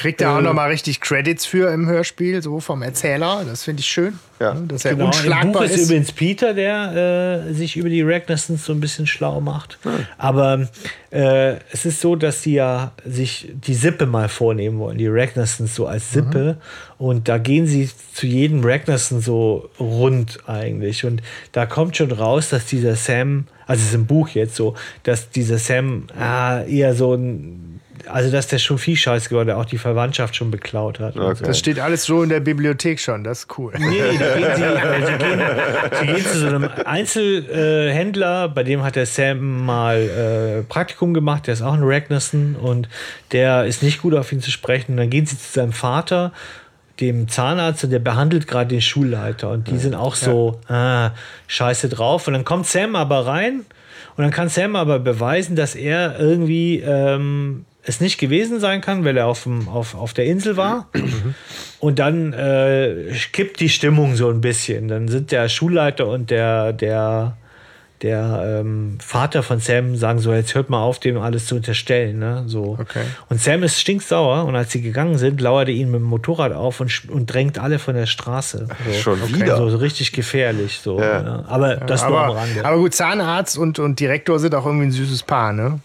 Kriegt 0.00 0.20
er 0.22 0.32
auch 0.34 0.38
Äh. 0.38 0.42
nochmal 0.42 0.70
richtig 0.70 1.00
Credits 1.00 1.44
für 1.44 1.72
im 1.72 1.86
Hörspiel, 1.86 2.42
so 2.42 2.58
vom 2.60 2.80
Erzähler. 2.82 3.44
Das 3.46 3.64
finde 3.64 3.80
ich 3.80 3.86
schön. 3.86 4.18
Ja. 4.40 4.54
ne, 4.54 4.62
Dass 4.68 4.86
er 4.86 4.92
Genau, 4.92 5.04
im 5.04 5.10
unschlagbar 5.10 5.52
Buch 5.52 5.60
ist, 5.62 5.76
ist. 5.76 5.84
übrigens 5.90 6.12
Peter, 6.12 6.54
der 6.54 7.44
äh, 7.48 7.52
sich 7.52 7.76
über 7.76 7.90
die 7.90 8.00
Ragnarsons 8.00 8.64
so 8.64 8.72
ein 8.72 8.80
bisschen 8.80 9.06
schlau 9.06 9.42
macht. 9.42 9.78
Aber 10.16 10.68
äh, 11.10 11.56
es 11.70 11.84
ist 11.84 12.00
so, 12.00 12.16
dass 12.16 12.42
sie 12.42 12.54
ja 12.54 12.92
sich 13.04 13.50
die 13.52 13.74
Sippe 13.74 14.06
mal 14.06 14.30
vornehmen 14.30 14.78
wollen, 14.78 14.96
die 14.96 15.08
Ragnarsons 15.08 15.74
so 15.74 15.86
als 15.86 16.12
Sippe. 16.12 16.56
Und 16.96 17.28
da 17.28 17.36
gehen 17.36 17.66
sie 17.66 17.90
zu 18.14 18.26
jedem 18.26 18.64
Ragnarson 18.64 19.20
so 19.20 19.68
rund 19.78 20.38
eigentlich. 20.46 21.04
Und 21.04 21.20
da 21.52 21.66
kommt 21.66 21.98
schon 21.98 22.10
raus, 22.12 22.48
dass 22.48 22.64
dieser 22.66 22.96
Sam, 22.96 23.46
also 23.66 23.82
es 23.82 23.88
ist 23.88 23.94
im 23.94 24.06
Buch 24.06 24.28
jetzt 24.30 24.56
so, 24.56 24.74
dass 25.02 25.28
dieser 25.30 25.58
Sam 25.58 26.04
ah, 26.18 26.62
eher 26.62 26.94
so 26.94 27.14
ein 27.14 27.69
also, 28.12 28.30
dass 28.30 28.46
der 28.48 28.58
schon 28.58 28.78
viel 28.78 28.96
Scheiß 28.96 29.28
geworden, 29.28 29.48
der 29.48 29.58
auch 29.58 29.64
die 29.64 29.78
Verwandtschaft 29.78 30.36
schon 30.36 30.50
beklaut 30.50 31.00
hat. 31.00 31.16
Okay. 31.16 31.42
Das 31.44 31.58
steht 31.58 31.78
alles 31.78 32.04
so 32.04 32.22
in 32.22 32.28
der 32.28 32.40
Bibliothek 32.40 33.00
schon, 33.00 33.24
das 33.24 33.40
ist 33.40 33.58
cool. 33.58 33.72
Nee, 33.78 34.00
da 34.18 34.34
gehen 34.34 34.56
sie, 34.56 34.62
äh, 34.62 35.06
sie, 35.06 35.18
gehen, 35.18 35.40
sie 36.00 36.06
gehen 36.06 36.26
zu 36.26 36.38
so 36.38 36.46
einem 36.46 36.68
Einzelhändler, 36.84 38.48
bei 38.48 38.62
dem 38.62 38.82
hat 38.82 38.96
der 38.96 39.06
Sam 39.06 39.64
mal 39.64 39.96
äh, 39.96 40.62
Praktikum 40.62 41.14
gemacht, 41.14 41.46
der 41.46 41.54
ist 41.54 41.62
auch 41.62 41.74
ein 41.74 41.82
Ragnarsson 41.82 42.56
und 42.56 42.88
der 43.32 43.64
ist 43.64 43.82
nicht 43.82 44.02
gut 44.02 44.14
auf 44.14 44.32
ihn 44.32 44.40
zu 44.40 44.50
sprechen. 44.50 44.92
Und 44.92 44.96
dann 44.98 45.10
gehen 45.10 45.26
sie 45.26 45.38
zu 45.38 45.52
seinem 45.52 45.72
Vater, 45.72 46.32
dem 47.00 47.28
Zahnarzt, 47.28 47.84
und 47.84 47.90
der 47.90 47.98
behandelt 47.98 48.46
gerade 48.46 48.68
den 48.68 48.82
Schulleiter 48.82 49.50
und 49.50 49.68
die 49.68 49.78
sind 49.78 49.94
auch 49.94 50.14
so 50.14 50.60
ah, 50.68 51.12
scheiße 51.46 51.88
drauf. 51.88 52.26
Und 52.26 52.34
dann 52.34 52.44
kommt 52.44 52.66
Sam 52.66 52.94
aber 52.94 53.26
rein 53.26 53.64
und 54.16 54.24
dann 54.24 54.30
kann 54.30 54.48
Sam 54.48 54.76
aber 54.76 54.98
beweisen, 54.98 55.56
dass 55.56 55.74
er 55.74 56.18
irgendwie 56.20 56.80
ähm, 56.80 57.64
es 57.82 58.00
nicht 58.00 58.18
gewesen 58.18 58.60
sein 58.60 58.80
kann, 58.80 59.04
weil 59.04 59.16
er 59.16 59.26
auf, 59.26 59.44
dem, 59.44 59.68
auf, 59.68 59.94
auf 59.94 60.12
der 60.12 60.26
Insel 60.26 60.56
war. 60.56 60.90
Und 61.80 61.98
dann 61.98 62.32
äh, 62.32 63.12
kippt 63.32 63.60
die 63.60 63.68
Stimmung 63.68 64.16
so 64.16 64.28
ein 64.28 64.40
bisschen. 64.40 64.88
Dann 64.88 65.08
sind 65.08 65.32
der 65.32 65.48
Schulleiter 65.48 66.08
und 66.08 66.30
der, 66.30 66.72
der, 66.72 67.36
der 68.02 68.60
ähm, 68.62 68.96
Vater 68.98 69.42
von 69.42 69.60
Sam 69.60 69.94
sagen 69.94 70.20
so, 70.20 70.32
jetzt 70.32 70.54
hört 70.54 70.70
mal 70.70 70.82
auf, 70.82 71.00
dem 71.00 71.18
alles 71.18 71.44
zu 71.46 71.56
unterstellen. 71.56 72.18
Ne? 72.18 72.44
So. 72.46 72.78
Okay. 72.80 73.02
Und 73.28 73.40
Sam 73.40 73.62
ist 73.62 73.78
stinksauer 73.78 74.46
und 74.46 74.56
als 74.56 74.72
sie 74.72 74.80
gegangen 74.80 75.18
sind, 75.18 75.40
lauert 75.40 75.68
er 75.68 75.74
ihn 75.74 75.90
mit 75.90 76.00
dem 76.00 76.06
Motorrad 76.06 76.52
auf 76.52 76.80
und, 76.80 77.10
und 77.10 77.26
drängt 77.26 77.58
alle 77.58 77.78
von 77.78 77.94
der 77.94 78.06
Straße. 78.06 78.68
So. 78.86 78.92
Schon 78.94 79.34
wieder? 79.34 79.58
So, 79.58 79.68
so 79.68 79.76
richtig 79.76 80.12
gefährlich. 80.12 80.80
So, 80.82 80.98
Ja. 80.98 81.22
ja. 81.22 81.44
Aber 81.46 81.76
das 81.76 82.02
nur 82.08 82.18
am 82.18 82.30
Rande. 82.30 82.64
aber 82.64 82.76
gut, 82.78 82.94
Zahnarzt 82.94 83.58
und, 83.58 83.78
und 83.78 84.00
Direktor 84.00 84.38
sind 84.38 84.54
auch 84.54 84.64
irgendwie 84.64 84.86
ein 84.86 84.92
süßes 84.92 85.22
Paar, 85.24 85.52
ne? 85.52 85.80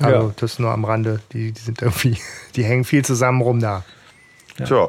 Also 0.00 0.26
Ja. 0.26 0.30
das 0.36 0.58
nur 0.58 0.70
am 0.70 0.84
Rande. 0.84 1.20
Die, 1.32 1.52
die 1.52 1.60
sind 1.60 1.80
irgendwie, 1.80 2.18
die 2.56 2.64
hängen 2.64 2.84
viel 2.84 3.04
zusammen 3.06 3.40
rum 3.40 3.60
da. 3.60 3.84
Tja. 4.62 4.88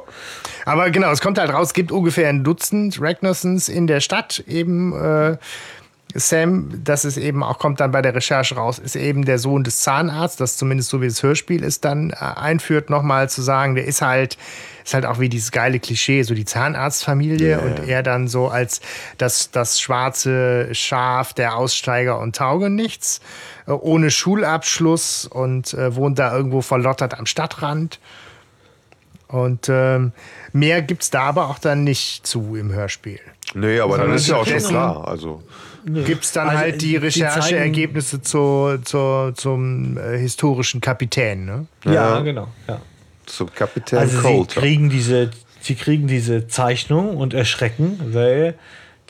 Aber 0.66 0.92
genau, 0.92 1.10
es 1.12 1.22
kommt 1.22 1.40
halt 1.40 1.52
raus, 1.52 1.68
es 1.70 1.74
gibt 1.74 1.92
ungefähr 1.92 2.30
ein 2.30 2.44
Dutzend 2.44 3.02
Ragnarsons 3.02 3.68
in 3.70 3.88
der 3.88 4.00
Stadt 4.00 4.44
eben. 4.48 4.94
Äh, 4.94 5.38
Sam, 6.18 6.82
das 6.84 7.04
ist 7.04 7.18
eben 7.18 7.44
auch, 7.44 7.60
kommt 7.60 7.82
dann 7.82 7.92
bei 7.92 8.02
der 8.02 8.16
Recherche 8.16 8.56
raus, 8.56 8.80
ist 8.80 8.96
eben 8.96 9.26
der 9.26 9.38
Sohn 9.38 9.66
des 9.66 9.82
Zahnarztes, 9.82 10.38
das 10.38 10.58
zumindest 10.58 10.90
so 10.90 11.02
wie 11.02 11.08
das 11.08 11.22
Hörspiel 11.22 11.62
ist, 11.62 11.84
dann 11.84 12.12
äh, 12.12 12.16
einführt, 12.16 12.90
nochmal 12.90 13.30
zu 13.30 13.42
sagen, 13.42 13.76
der 13.76 13.84
ist 13.84 14.02
halt, 14.02 14.38
ist 14.86 14.94
halt 14.94 15.06
auch 15.06 15.20
wie 15.20 15.28
dieses 15.28 15.52
geile 15.52 15.80
Klischee, 15.80 16.24
so 16.24 16.34
die 16.34 16.46
Zahnarztfamilie 16.46 17.52
Ja, 17.52 17.60
und 17.60 17.88
er 17.88 18.02
dann 18.02 18.30
so 18.30 18.48
als 18.48 18.80
das, 19.18 19.52
das 19.52 19.82
schwarze 19.82 20.74
Schaf 20.74 21.34
der 21.34 21.58
Aussteiger 21.58 22.18
und 22.20 22.34
Taugenichts, 22.34 23.20
äh, 23.68 23.72
ohne 23.72 24.10
Schulabschluss 24.10 25.26
und 25.26 25.74
äh, 25.74 25.96
wohnt 25.98 26.18
da 26.18 26.34
irgendwo 26.34 26.62
verlottert 26.62 27.20
am 27.20 27.26
Stadtrand. 27.26 28.00
Und 29.28 29.68
ähm, 29.70 30.14
mehr 30.54 30.82
gibt 30.82 31.04
es 31.04 31.10
da 31.10 31.24
aber 31.24 31.50
auch 31.50 31.60
dann 31.60 31.84
nicht 31.84 32.26
zu 32.26 32.56
im 32.56 32.72
Hörspiel. 32.72 33.20
Nee, 33.54 33.80
aber 33.80 33.98
dann 33.98 34.14
ist 34.14 34.28
ja 34.28 34.38
auch 34.38 34.46
schon 34.46 34.60
klar. 34.60 35.08
Also, 35.08 35.44
Gibt 35.86 36.24
es 36.24 36.32
dann 36.32 36.48
Also, 36.50 36.60
halt 36.62 36.82
die 36.82 36.96
Rechercheergebnisse 36.96 38.22
zu, 38.22 38.78
zu, 38.84 39.32
zum 39.36 39.98
äh, 39.98 40.18
historischen 40.18 40.82
Kapitän, 40.82 41.46
ne? 41.46 41.68
Ja, 41.86 41.94
Ja. 41.94 42.20
genau. 42.22 42.48
Ja. 42.68 42.82
zum 43.28 43.54
Kapitän 43.54 44.00
Also 44.00 44.18
sie 44.18 44.24
Coulter. 44.24 44.62
kriegen 44.62 44.90
diese, 44.90 45.30
sie 45.62 45.76
kriegen 45.76 46.08
diese 46.08 46.48
Zeichnung 46.48 47.18
und 47.18 47.34
erschrecken, 47.34 48.00
weil 48.14 48.56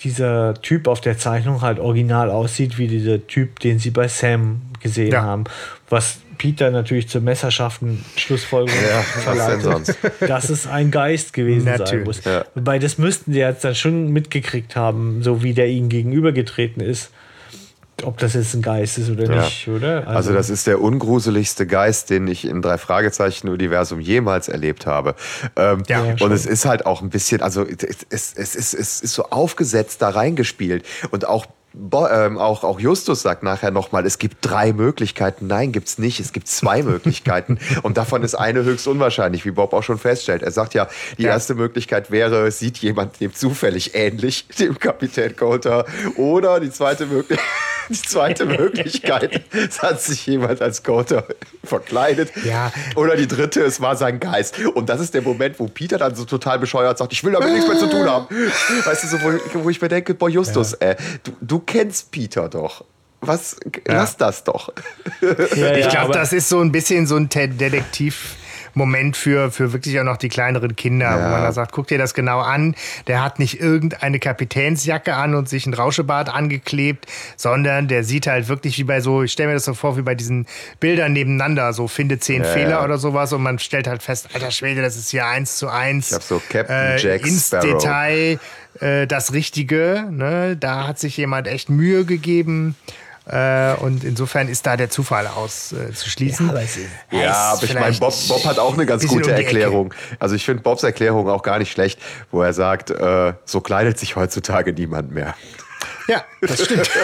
dieser 0.04 0.54
Typ 0.56 0.88
auf 0.90 1.00
der 1.00 1.18
Zeichnung 1.18 1.62
halt 1.62 1.80
original 1.80 2.30
aussieht 2.30 2.78
wie 2.78 2.88
dieser 2.88 3.26
Typ, 3.28 3.60
den 3.62 3.80
sie 3.80 3.92
bei 3.92 4.08
Sam 4.10 4.62
gesehen 4.82 5.14
Ja. 5.14 5.22
haben. 5.24 5.46
Was 5.90 6.20
Peter 6.38 6.72
natürlich 6.72 7.08
zur 7.10 7.22
messerscharfen 7.22 8.04
Schlussfolgerung 8.16 8.80
Ja, 8.82 8.98
was 8.98 9.14
denn 9.14 9.62
verleitet, 9.62 9.62
sonst? 9.64 9.98
dass 10.28 10.50
es 10.50 10.68
ein 10.68 10.92
Geist 10.92 11.34
gewesen 11.34 11.66
sein 11.66 11.78
Natürlich. 11.80 12.06
muss. 12.06 12.24
Ja. 12.24 12.46
Wobei 12.56 12.80
das 12.80 12.98
müssten 12.98 13.32
die 13.34 13.40
jetzt 13.40 13.64
dann 13.64 13.76
schon 13.76 14.10
mitgekriegt 14.12 14.76
haben, 14.76 15.22
so 15.24 15.44
wie 15.44 15.54
der 15.54 15.68
ihnen 15.68 15.90
gegenübergetreten 15.90 16.82
ist. 16.82 17.12
Ob 18.04 18.18
das 18.18 18.34
jetzt 18.34 18.54
ein 18.54 18.62
Geist 18.62 18.98
ist 18.98 19.10
oder 19.10 19.24
Ja. 19.34 19.44
nicht, 19.46 19.68
oder? 19.70 20.06
Also 20.06 20.34
das 20.34 20.50
ist 20.50 20.68
der 20.68 20.82
ungruseligste 20.82 21.66
Geist, 21.66 22.10
den 22.10 22.28
ich 22.28 22.44
im 22.44 22.62
drei 22.62 22.78
Fragezeichen 22.78 23.48
Universum 23.48 24.02
jemals 24.02 24.50
erlebt 24.50 24.86
habe. 24.86 25.16
Ähm, 25.56 25.84
Ja, 25.88 26.02
und 26.04 26.20
schon. 26.20 26.32
es 26.34 26.46
ist 26.46 26.66
halt 26.66 26.86
auch 26.86 27.02
ein 27.02 27.10
bisschen, 27.10 27.42
also 27.42 27.64
es, 27.66 28.06
es, 28.10 28.34
es, 28.36 28.74
es 28.74 29.00
ist 29.02 29.14
so 29.14 29.24
aufgesetzt 29.30 30.02
da 30.02 30.10
reingespielt 30.10 30.84
und 31.12 31.26
auch 31.26 31.46
Bo 31.78 32.08
ähm, 32.08 32.38
auch, 32.38 32.64
auch 32.64 32.80
Justus 32.80 33.22
sagt 33.22 33.44
nachher 33.44 33.70
nochmal, 33.72 34.06
es 34.06 34.18
gibt 34.18 34.38
drei 34.42 34.72
Möglichkeiten. 34.72 35.48
Nein, 35.48 35.72
gibt's 35.74 35.98
nicht. 35.98 36.20
Es 36.22 36.32
gibt 36.32 36.48
zwei 36.48 36.82
Möglichkeiten. 36.92 37.60
Und 37.84 37.98
davon 37.98 38.24
ist 38.24 38.36
eine 38.36 38.64
höchst 38.64 38.88
unwahrscheinlich, 38.88 39.44
wie 39.46 39.52
Bob 39.52 39.74
auch 39.74 39.84
schon 39.84 39.98
feststellt. 39.98 40.42
Er 40.42 40.52
sagt 40.52 40.74
ja, 40.74 40.88
die 41.18 41.24
Ja. 41.24 41.32
erste 41.32 41.54
Möglichkeit 41.56 42.12
wäre, 42.12 42.48
es 42.48 42.60
sieht 42.60 42.78
jemand 42.78 43.20
dem 43.20 43.34
zufällig 43.34 43.94
ähnlich, 43.94 44.48
dem 44.60 44.80
Kapitän 44.80 45.36
Coulter. 45.36 45.86
Oder 46.16 46.60
die 46.60 46.72
zweite 46.72 47.06
Möglichkeit. 47.06 47.46
Die 47.88 48.02
zweite 48.02 48.48
Möglichkeit, 48.48 49.44
es 49.54 49.84
hat 49.84 50.02
sich 50.02 50.26
jemand 50.26 50.60
als 50.60 50.82
Coulter 50.82 51.24
verkleidet. 51.64 52.32
Ja. 52.44 52.72
Oder 52.96 53.16
die 53.16 53.28
dritte, 53.28 53.62
es 53.62 53.80
war 53.80 53.96
sein 53.96 54.20
Geist. 54.20 54.58
Und 54.74 54.90
das 54.90 55.00
ist 55.02 55.14
der 55.14 55.22
Moment, 55.22 55.60
wo 55.60 55.68
Peter 55.68 56.00
dann 56.00 56.16
so 56.16 56.26
total 56.26 56.58
bescheuert 56.58 56.98
sagt, 56.98 57.14
ich 57.14 57.24
will 57.24 57.34
damit 57.34 57.52
nichts 57.54 57.68
mehr 57.68 57.78
zu 57.78 57.88
tun 57.88 58.10
haben. 58.10 58.26
Weißt 58.86 59.04
du, 59.04 59.08
so, 59.08 59.18
wo, 59.22 59.64
wo 59.66 59.70
ich 59.70 59.80
mir 59.80 59.88
denke, 59.90 60.16
boah, 60.16 60.30
Justus, 60.30 60.74
äh, 60.74 60.96
du, 61.24 61.34
du 61.42 61.60
kennst 61.66 62.12
Peter 62.12 62.50
doch. 62.50 62.86
Was, 63.22 63.56
lass 63.88 64.18
das 64.18 64.44
doch. 64.44 64.72
Ja, 65.22 65.72
Ich 65.74 65.86
ja, 65.86 65.90
glaube, 65.90 66.14
das 66.14 66.32
ist 66.32 66.48
so 66.50 66.60
ein 66.62 66.72
bisschen 66.72 67.08
so 67.08 67.16
ein 67.16 67.28
Te- 67.30 67.48
Detektiv-Moment 68.76 69.18
für, 69.18 69.52
für 69.52 69.74
wirklich 69.74 70.00
auch 70.00 70.04
noch 70.04 70.18
die 70.18 70.30
kleineren 70.30 70.76
Kinder, 70.76 71.14
wo 71.16 71.20
Ja. 71.20 71.30
man 71.30 71.42
da 71.42 71.52
sagt, 71.52 71.72
guck 71.72 71.88
dir 71.88 71.98
das 71.98 72.14
genau 72.14 72.40
an. 72.40 72.76
Der 73.08 73.24
hat 73.24 73.40
nicht 73.40 73.60
irgendeine 73.60 74.20
Kapitänsjacke 74.20 75.16
an 75.16 75.36
und 75.36 75.50
sich 75.50 75.66
ein 75.66 75.74
Rauschebart 75.74 76.30
angeklebt, 76.30 77.06
sondern 77.38 77.88
der 77.88 78.04
sieht 78.04 78.28
halt 78.28 78.48
wirklich 78.48 78.78
wie 78.78 78.84
bei 78.84 79.02
so, 79.02 79.24
ich 79.24 79.32
stelle 79.32 79.50
mir 79.50 79.54
das 79.56 79.66
so 79.66 79.74
vor, 79.74 79.98
wie 79.98 80.02
bei 80.02 80.16
diesen 80.16 80.46
Bildern 80.80 81.14
nebeneinander, 81.14 81.74
so 81.74 81.88
finde 81.88 82.20
zehn 82.20 82.44
Ja, 82.44 82.50
Fehler 82.50 82.70
ja. 82.72 82.84
oder 82.84 82.98
sowas 82.98 83.34
und 83.34 83.42
man 83.44 83.60
stellt 83.60 83.88
halt 83.88 84.04
fest, 84.04 84.30
alter 84.34 84.52
Schwede, 84.52 84.82
das 84.82 84.96
ist 84.98 85.10
hier 85.10 85.26
eins 85.26 85.58
zu 85.58 85.70
eins. 85.70 86.10
Ich 86.10 86.16
hab 86.16 86.24
so 86.24 86.42
Captain 86.50 86.98
Jack 86.98 87.26
ins 87.26 87.48
Sparrow. 87.48 87.66
Detail 87.82 88.40
äh, 88.82 89.08
das 89.08 89.34
Richtige. 89.34 90.06
Ne? 90.12 90.58
Da 90.58 90.88
hat 90.88 91.00
sich 91.00 91.18
jemand 91.18 91.48
echt 91.48 91.70
Mühe 91.70 92.06
gegeben. 92.06 92.76
Äh, 93.28 93.74
und 93.76 94.04
insofern 94.04 94.48
ist 94.50 94.66
da 94.68 94.78
der 94.78 94.90
Zufall 94.92 95.26
auszuschließen. 95.28 96.46
Ja, 96.46 96.52
aber 96.52 96.62
es 96.62 96.78
ist- 96.78 96.88
Ja, 97.12 97.34
aber 97.54 97.64
ich 97.64 97.74
meine, 97.74 97.96
Bob, 97.98 98.14
Bob 98.28 98.46
hat 98.46 98.60
auch 98.60 98.74
eine 98.74 98.86
ganz 98.86 99.02
gute 99.08 99.16
um 99.16 99.22
die 99.24 99.30
Ecke. 99.32 99.44
Erklärung. 99.46 99.94
Also 100.20 100.36
ich 100.36 100.46
finde 100.46 100.62
Bobs 100.62 100.84
Erklärung 100.84 101.28
auch 101.30 101.42
gar 101.42 101.58
nicht 101.58 101.72
schlecht, 101.72 102.00
wo 102.32 102.42
er 102.44 102.54
sagt, 102.54 102.92
äh, 102.92 103.34
so 103.46 103.62
kleidet 103.62 103.98
sich 103.98 104.16
heutzutage 104.16 104.74
niemand 104.74 105.12
mehr. 105.12 105.34
Ja, 106.08 106.24
das 106.42 106.66
stimmt. 106.66 106.88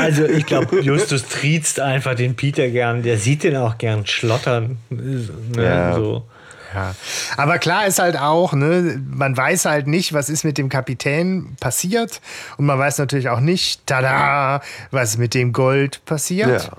Also 0.00 0.24
ich 0.24 0.46
glaube, 0.46 0.80
Justus 0.80 1.26
triezt 1.26 1.80
einfach 1.80 2.14
den 2.14 2.36
Peter 2.36 2.68
gern. 2.68 3.02
Der 3.02 3.18
sieht 3.18 3.42
den 3.42 3.56
auch 3.56 3.78
gern 3.78 4.06
schlottern. 4.06 4.78
Ne, 4.90 5.28
Ja. 5.56 5.94
so. 5.94 6.24
Ja. 6.74 6.94
Aber 7.36 7.58
klar 7.58 7.86
ist 7.86 7.98
halt 7.98 8.18
auch, 8.18 8.52
ne, 8.52 9.02
man 9.10 9.36
weiß 9.36 9.64
halt 9.64 9.86
nicht, 9.86 10.12
was 10.12 10.28
ist 10.28 10.44
mit 10.44 10.58
dem 10.58 10.68
Kapitän 10.68 11.56
passiert. 11.60 12.20
Und 12.56 12.66
man 12.66 12.78
weiß 12.78 12.98
natürlich 12.98 13.28
auch 13.28 13.40
nicht, 13.40 13.86
tada, 13.86 14.60
was 14.90 15.18
mit 15.18 15.34
dem 15.34 15.52
Gold 15.52 16.04
passiert. 16.04 16.64
Ja. 16.64 16.76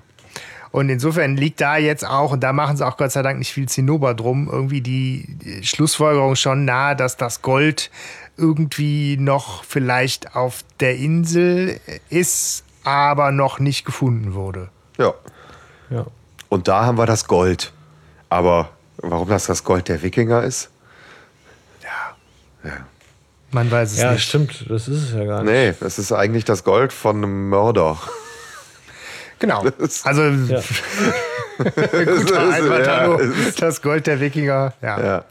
Und 0.71 0.87
insofern 0.87 1.35
liegt 1.35 1.59
da 1.59 1.75
jetzt 1.75 2.07
auch, 2.07 2.31
und 2.31 2.41
da 2.41 2.53
machen 2.53 2.77
sie 2.77 2.87
auch 2.87 2.95
Gott 2.95 3.11
sei 3.11 3.21
Dank 3.21 3.39
nicht 3.39 3.51
viel 3.51 3.67
Zinnober 3.67 4.13
drum, 4.13 4.47
irgendwie 4.49 4.79
die 4.79 5.59
Schlussfolgerung 5.63 6.37
schon 6.37 6.63
nahe, 6.63 6.95
dass 6.95 7.17
das 7.17 7.41
Gold 7.41 7.91
irgendwie 8.37 9.17
noch 9.17 9.65
vielleicht 9.65 10.35
auf 10.35 10.63
der 10.79 10.95
Insel 10.95 11.81
ist, 12.09 12.63
aber 12.85 13.31
noch 13.31 13.59
nicht 13.59 13.85
gefunden 13.85 14.33
wurde. 14.33 14.69
Ja. 14.97 15.13
Ja. 15.89 16.05
Und 16.47 16.69
da 16.69 16.85
haben 16.85 16.97
wir 16.97 17.05
das 17.05 17.27
Gold. 17.27 17.73
Aber 18.29 18.69
warum 18.97 19.29
das 19.29 19.45
das 19.47 19.63
Gold 19.63 19.87
der 19.87 20.01
Wikinger 20.01 20.43
ist? 20.43 20.69
Man 23.53 23.69
weiß 23.69 23.91
es 23.91 23.99
ja, 23.99 24.13
nicht. 24.13 24.23
stimmt. 24.23 24.65
Das 24.69 24.87
ist 24.87 25.09
es 25.09 25.13
ja 25.13 25.25
gar 25.25 25.43
nicht. 25.43 25.51
Nee, 25.51 25.73
das 25.79 25.99
ist 25.99 26.13
eigentlich 26.13 26.45
das 26.45 26.63
Gold 26.63 26.93
von 26.93 27.17
einem 27.17 27.49
Mörder. 27.49 27.97
Genau. 29.39 29.65
Das- 29.77 30.05
Also 30.05 30.21
Ja. 30.23 30.61
guter 31.57 32.13
ist- 32.15 32.33
Einwand, 32.33 32.85
ja, 32.85 33.15
es 33.15 33.55
Das 33.55 33.81
Gold 33.81 34.07
der 34.07 34.19
Wikinger. 34.21 34.73
Ja. 34.81 35.03
Ja. 35.03 35.25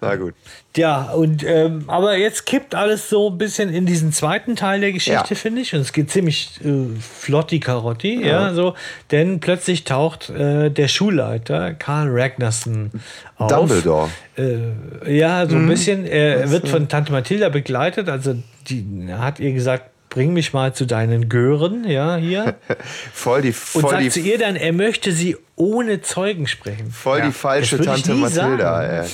Na 0.00 0.16
gut. 0.16 0.34
Ja, 0.76 1.10
und 1.12 1.42
ähm, 1.44 1.84
aber 1.86 2.16
jetzt 2.16 2.44
kippt 2.46 2.74
alles 2.74 3.08
so 3.08 3.30
ein 3.30 3.38
bisschen 3.38 3.72
in 3.72 3.86
diesen 3.86 4.12
zweiten 4.12 4.56
Teil 4.56 4.80
der 4.80 4.92
Geschichte, 4.92 5.30
Ja. 5.30 5.36
finde 5.36 5.62
ich. 5.62 5.74
Und 5.74 5.80
es 5.80 5.92
geht 5.92 6.10
ziemlich 6.10 6.60
äh, 6.64 6.68
flotti 7.00 7.60
Karotti, 7.60 8.24
ja. 8.26 8.52
so. 8.52 8.74
Denn 9.10 9.40
plötzlich 9.40 9.84
taucht 9.84 10.30
äh, 10.30 10.70
der 10.70 10.88
Schulleiter 10.88 11.72
Karl 11.74 12.08
Ragnarsson 12.10 12.90
auf. 13.36 13.50
Dumbledore. 13.50 14.10
Äh, 14.36 15.16
ja, 15.18 15.48
so 15.48 15.56
ein 15.56 15.66
bisschen. 15.68 16.06
Er 16.06 16.50
wird 16.50 16.68
von 16.68 16.88
Tante 16.88 17.12
Mathilda 17.12 17.48
begleitet. 17.48 18.08
Also 18.08 18.36
die 18.68 18.84
hat 19.12 19.40
ihr 19.40 19.52
gesagt, 19.52 19.90
bring 20.10 20.32
mich 20.32 20.52
mal 20.52 20.72
zu 20.74 20.86
deinen 20.86 21.28
Gören, 21.28 21.84
ja, 21.88 22.16
hier. 22.16 22.54
Voll 23.12 23.42
die, 23.42 23.48
Und 23.48 23.54
voll 23.54 23.90
sagt 23.90 24.02
die, 24.02 24.08
zu 24.10 24.20
ihr 24.20 24.38
dann, 24.38 24.56
er 24.56 24.72
möchte 24.72 25.12
sie 25.12 25.36
ohne 25.56 26.00
Zeugen 26.00 26.46
sprechen. 26.46 26.90
voll 26.90 27.20
die 27.22 27.32
falsche 27.32 27.76
das 27.76 27.86
Tante 27.86 28.14
Mathilda. 28.14 28.82
sagen. 28.82 28.90
Ey. 29.04 29.10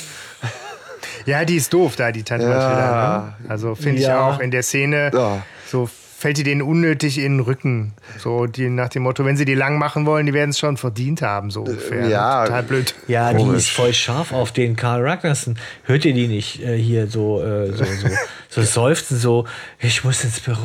Ja, 1.27 1.45
die 1.45 1.57
ist 1.57 1.73
doof 1.73 1.97
da, 1.97 2.13
die 2.13 2.23
Tante 2.23 2.47
Ja. 2.47 2.51
Mathilda. 2.55 3.35
Ne? 3.41 3.51
Also 3.51 3.75
finde 3.75 4.01
ich 4.01 4.07
Ja. 4.07 4.21
auch 4.29 4.41
in 4.41 4.51
der 4.51 4.63
Szene, 4.63 5.11
Ja. 5.15 5.43
so 5.67 5.89
fällt 6.19 6.37
die 6.39 6.45
denen 6.45 6.63
unnötig 6.63 7.19
in 7.19 7.39
den 7.39 7.41
Rücken. 7.41 7.95
So 8.19 8.47
die, 8.47 8.69
nach 8.69 8.89
dem 8.91 9.03
Motto, 9.03 9.25
wenn 9.25 9.37
sie 9.37 9.45
die 9.45 9.55
lang 9.57 9.77
machen 9.79 10.07
wollen, 10.07 10.25
die 10.27 10.33
werden 10.33 10.51
es 10.51 10.59
schon 10.61 10.77
verdient 10.77 11.21
haben, 11.21 11.51
so 11.51 11.63
ungefähr. 11.63 12.07
ja. 12.07 12.45
Total 12.45 12.63
blöd. 12.63 12.95
Ja, 13.09 13.33
die 13.33 13.39
Komisch. 13.39 13.57
ist 13.59 13.71
voll 13.71 13.93
scharf 13.93 14.33
auf 14.33 14.53
den 14.53 14.77
Karl 14.77 15.05
Ragnarsson. 15.05 15.57
Hört 15.85 16.05
ihr 16.05 16.15
die 16.15 16.29
nicht 16.29 16.63
äh, 16.63 16.77
hier 16.79 17.09
so, 17.09 17.43
äh, 17.43 17.73
so, 17.73 17.85
so, 17.85 18.09
so 18.51 18.63
seufzen, 18.81 19.19
so, 19.19 19.47
ich 19.81 20.05
muss 20.05 20.23
ins 20.23 20.39
Büro. 20.39 20.59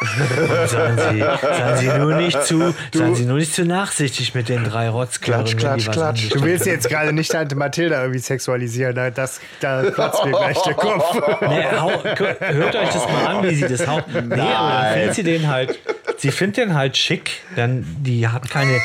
Und 0.00 0.68
seien 0.68 0.98
Sie, 0.98 1.20
seien 1.20 1.76
Sie 1.76 1.98
nur 1.98 2.14
nicht 2.14 2.44
zu, 2.44 2.74
seien 2.92 3.14
Sie 3.14 3.24
nur 3.24 3.38
nicht 3.38 3.54
zu 3.54 3.64
nachsichtig 3.64 4.34
mit 4.34 4.48
den 4.48 4.64
drei 4.64 4.88
Rotzkörnern. 4.88 5.44
Klatsch, 5.44 5.56
klatsch, 5.56 5.86
was 5.88 5.94
klatsch. 5.94 6.28
Du 6.30 6.42
willst 6.42 6.66
jetzt 6.66 6.88
gerade 6.88 7.12
nicht 7.12 7.30
Tante 7.32 7.56
Mathilda 7.56 8.00
irgendwie 8.00 8.20
sexualisieren, 8.20 8.94
ne? 8.94 9.10
das, 9.12 9.40
da 9.60 9.82
platzt 9.82 10.24
mir 10.24 10.30
gleich 10.30 10.60
der 10.62 10.74
Kopf. 10.74 11.04
Nee, 11.48 11.64
hau, 11.78 11.90
hört 12.04 12.76
euch 12.76 12.88
das 12.90 13.06
mal 13.08 13.26
an, 13.26 13.48
wie 13.48 13.54
sie 13.54 13.68
das 13.68 13.86
haut. 13.86 14.04
Nee, 14.08 14.34
aber 14.34 14.70
dann 14.70 14.92
findet 14.94 15.14
sie 15.14 15.22
den 15.22 15.48
halt, 15.48 15.78
sie 16.16 16.30
findet 16.30 16.56
den 16.58 16.74
halt 16.74 16.96
schick, 16.96 17.42
dann, 17.56 17.84
die 18.00 18.26
hat 18.28 18.48
keine 18.50 18.80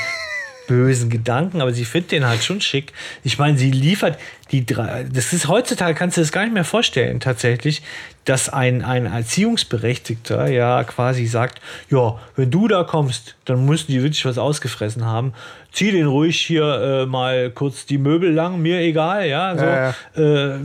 bösen 0.74 1.12
Gedanken, 1.12 1.62
aber 1.62 1.72
sie 1.72 1.86
findet 1.86 2.12
den 2.14 2.26
halt 2.26 2.44
schon 2.44 2.60
schick. 2.60 2.94
Ich 3.24 3.38
meine, 3.38 3.60
sie 3.60 3.70
liefert 3.70 4.18
die 4.52 4.66
drei, 4.66 5.06
das 5.12 5.32
ist 5.32 5.48
heutzutage, 5.48 5.94
kannst 5.94 6.18
du 6.18 6.22
das 6.22 6.32
gar 6.32 6.44
nicht 6.44 6.54
mehr 6.54 6.64
vorstellen, 6.64 7.20
tatsächlich, 7.20 7.84
dass 8.26 8.50
ein, 8.50 8.84
ein 8.84 9.06
Erziehungsberechtigter 9.06 10.48
ja 10.48 10.84
quasi 10.84 11.28
sagt, 11.28 11.62
ja, 11.92 12.20
wenn 12.36 12.50
du 12.50 12.68
da 12.68 12.84
kommst, 12.84 13.36
dann 13.46 13.66
müssen 13.66 13.92
die 13.92 14.02
wirklich 14.02 14.26
was 14.26 14.40
ausgefressen 14.40 15.06
haben. 15.06 15.34
Zieh 15.72 15.92
den 15.92 16.08
ruhig 16.08 16.40
hier 16.40 17.04
äh, 17.04 17.06
mal 17.06 17.52
kurz 17.52 17.86
die 17.86 18.00
Möbel 18.00 18.32
lang, 18.32 18.60
mir 18.60 18.80
egal, 18.80 19.28
ja. 19.28 19.56
So, 19.56 19.66
Ja, 19.66 20.54
Äh, 20.56 20.60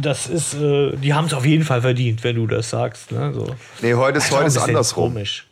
das 0.00 0.26
ist, 0.26 0.54
äh, 0.54 0.96
die 0.96 1.14
haben 1.14 1.26
es 1.26 1.32
auf 1.32 1.46
jeden 1.46 1.64
Fall 1.64 1.80
verdient, 1.80 2.22
wenn 2.22 2.36
du 2.36 2.46
das 2.46 2.68
sagst. 2.68 3.12
Ne? 3.12 3.32
So. 3.32 3.46
Nee, 3.80 3.94
heute 3.94 4.18
ist, 4.18 4.28
Schon 4.28 4.38
heute 4.38 4.48
ist 4.48 4.58
andersrum. 4.58 5.12
Komisch. 5.14 5.46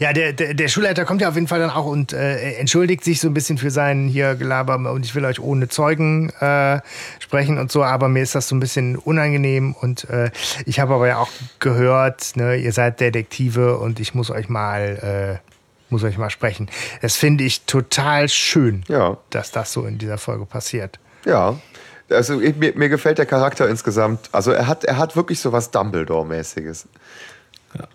Ja, 0.00 0.12
der, 0.12 0.32
der, 0.32 0.54
der 0.54 0.68
Schulleiter 0.68 1.04
kommt 1.04 1.20
ja 1.20 1.28
auf 1.28 1.34
jeden 1.34 1.48
Fall 1.48 1.60
dann 1.60 1.70
auch 1.70 1.86
und 1.86 2.12
äh, 2.12 2.52
entschuldigt 2.54 3.04
sich 3.04 3.20
so 3.20 3.28
ein 3.28 3.34
bisschen 3.34 3.58
für 3.58 3.70
sein 3.70 4.08
hier 4.08 4.34
Gelaber 4.34 4.76
und 4.90 5.04
ich 5.04 5.14
will 5.14 5.24
euch 5.24 5.40
ohne 5.40 5.68
Zeugen 5.68 6.30
äh, 6.40 6.80
sprechen 7.18 7.58
und 7.58 7.70
so, 7.72 7.82
aber 7.84 8.08
mir 8.08 8.22
ist 8.22 8.34
das 8.34 8.48
so 8.48 8.54
ein 8.56 8.60
bisschen 8.60 8.96
unangenehm 8.96 9.74
und 9.74 10.08
äh, 10.10 10.30
ich 10.64 10.80
habe 10.80 10.94
aber 10.94 11.06
ja 11.08 11.18
auch 11.18 11.30
gehört, 11.60 12.36
ne, 12.36 12.56
ihr 12.56 12.72
seid 12.72 13.00
Detektive 13.00 13.78
und 13.78 14.00
ich 14.00 14.14
muss 14.14 14.30
euch 14.30 14.48
mal, 14.48 15.40
äh, 15.42 15.50
muss 15.90 16.02
euch 16.04 16.18
mal 16.18 16.30
sprechen. 16.30 16.68
Das 17.02 17.16
finde 17.16 17.44
ich 17.44 17.64
total 17.64 18.28
schön, 18.28 18.84
Ja. 18.88 19.16
dass 19.30 19.50
das 19.52 19.72
so 19.72 19.84
in 19.86 19.98
dieser 19.98 20.18
Folge 20.18 20.46
passiert. 20.46 20.98
Ja. 21.24 21.58
Also 22.08 22.36
mir, 22.36 22.72
mir 22.76 22.88
gefällt 22.88 23.18
der 23.18 23.26
Charakter 23.26 23.68
insgesamt. 23.68 24.28
Also 24.30 24.52
er 24.52 24.68
hat, 24.68 24.84
er 24.84 24.96
hat 24.96 25.16
wirklich 25.16 25.40
so 25.40 25.50
was 25.52 25.72
Dumbledore-mäßiges. 25.72 26.86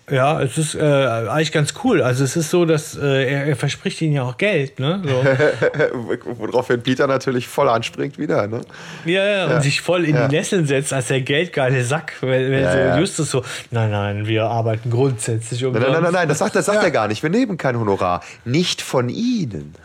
Ja, 0.09 0.41
es 0.41 0.57
ist 0.57 0.75
äh, 0.75 0.79
eigentlich 0.81 1.51
ganz 1.51 1.73
cool. 1.83 2.01
Also 2.01 2.23
es 2.23 2.35
ist 2.35 2.49
so, 2.49 2.65
dass 2.65 2.97
äh, 2.97 3.31
er, 3.31 3.45
er 3.45 3.55
verspricht 3.55 4.01
ihnen 4.01 4.13
ja 4.13 4.23
auch 4.23 4.37
Geld, 4.37 4.79
ne? 4.79 5.01
So. 5.05 5.23
Woraufhin 6.39 6.81
Peter 6.83 7.07
natürlich 7.07 7.47
voll 7.47 7.69
anspringt 7.69 8.17
wieder. 8.17 8.47
Ne? 8.47 8.61
Ja, 9.05 9.23
ja, 9.25 9.43
und 9.45 9.51
Ja. 9.51 9.61
sich 9.61 9.81
voll 9.81 10.05
in 10.05 10.15
Ja. 10.15 10.27
die 10.27 10.35
Nesseln 10.35 10.65
setzt 10.67 10.91
als 10.93 11.07
der 11.07 11.21
geldgeile 11.21 11.83
Sack. 11.83 12.13
Wenn, 12.21 12.51
wenn 12.51 12.63
Ja, 12.63 12.71
so 12.71 12.77
ja. 12.77 12.97
Justus 12.99 13.31
so, 13.31 13.43
nein, 13.71 13.91
nein, 13.91 14.27
wir 14.27 14.45
arbeiten 14.45 14.89
grundsätzlich 14.89 15.63
um. 15.65 15.73
Nein, 15.73 15.83
nein, 15.83 15.91
nein, 15.93 16.03
nein, 16.03 16.13
nein, 16.13 16.27
das 16.29 16.39
sagt, 16.39 16.55
das 16.55 16.65
sagt 16.65 16.83
er 16.83 16.91
gar 16.91 17.07
nicht. 17.07 17.23
Wir 17.23 17.29
nehmen 17.29 17.57
kein 17.57 17.79
Honorar. 17.79 18.21
Nicht 18.45 18.81
von 18.81 19.09
Ihnen. 19.09 19.75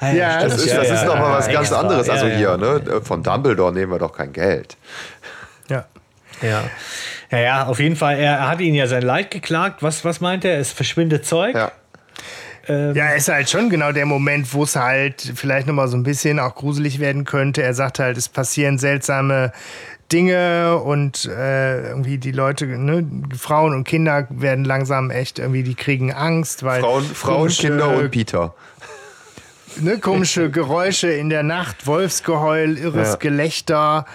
Ah, 0.00 0.10
Ja. 0.12 0.42
Das 0.42 0.56
ist, 0.56 0.74
das 0.76 0.88
ja, 0.88 0.94
ist 0.94 1.04
noch 1.06 1.16
mal 1.18 1.30
ja, 1.30 1.38
was 1.38 1.46
ja, 1.46 1.52
ganz 1.52 1.68
extra. 1.68 1.80
anderes. 1.80 2.08
Also 2.10 2.26
Ja, 2.26 2.36
hier, 2.36 2.48
ja. 2.50 2.56
ne? 2.56 3.00
von 3.02 3.22
Dumbledore 3.22 3.72
nehmen 3.72 3.92
wir 3.92 3.98
doch 3.98 4.12
kein 4.12 4.32
Geld. 4.32 4.76
Ja. 5.68 5.86
Ja. 6.42 6.64
Ja, 7.32 7.38
ja, 7.40 7.66
auf 7.66 7.80
jeden 7.80 7.96
Fall. 7.96 8.18
Er, 8.18 8.34
er 8.34 8.48
hat 8.48 8.60
ihnen 8.60 8.76
ja 8.76 8.86
sein 8.86 9.02
Leid 9.02 9.30
geklagt. 9.30 9.82
Was, 9.82 10.04
was 10.04 10.20
meint 10.20 10.44
er? 10.44 10.58
Es 10.58 10.70
verschwindet 10.70 11.26
Zeug. 11.26 11.54
Ja. 11.54 11.72
Ja, 12.68 13.08
ist 13.08 13.28
halt 13.28 13.50
schon 13.50 13.70
genau 13.70 13.90
der 13.90 14.06
Moment, 14.06 14.54
wo 14.54 14.62
es 14.62 14.76
halt 14.76 15.32
vielleicht 15.34 15.66
nochmal 15.66 15.88
so 15.88 15.96
ein 15.96 16.04
bisschen 16.04 16.38
auch 16.38 16.54
gruselig 16.54 17.00
werden 17.00 17.24
könnte. 17.24 17.60
Er 17.60 17.74
sagt 17.74 17.98
halt, 17.98 18.16
es 18.16 18.28
passieren 18.28 18.78
seltsame 18.78 19.50
Dinge 20.12 20.76
und 20.76 21.24
äh, 21.24 21.88
irgendwie 21.88 22.18
die 22.18 22.30
Leute, 22.30 22.66
ne, 22.66 23.04
Frauen 23.36 23.74
und 23.74 23.82
Kinder 23.82 24.28
werden 24.30 24.64
langsam 24.64 25.10
echt 25.10 25.40
irgendwie, 25.40 25.64
die 25.64 25.74
kriegen 25.74 26.12
Angst, 26.12 26.62
weil 26.62 26.82
Frauen, 26.82 27.02
Frauen 27.02 27.36
komische, 27.38 27.66
Kinder 27.66 27.96
und 27.96 28.10
Peter. 28.12 28.54
ne, 29.80 29.98
komische 29.98 30.48
Geräusche 30.48 31.10
in 31.10 31.30
der 31.30 31.42
Nacht, 31.42 31.86
Wolfsgeheul, 31.88 32.78
irres 32.78 33.08
Ja. 33.12 33.16
Gelächter 33.16 34.06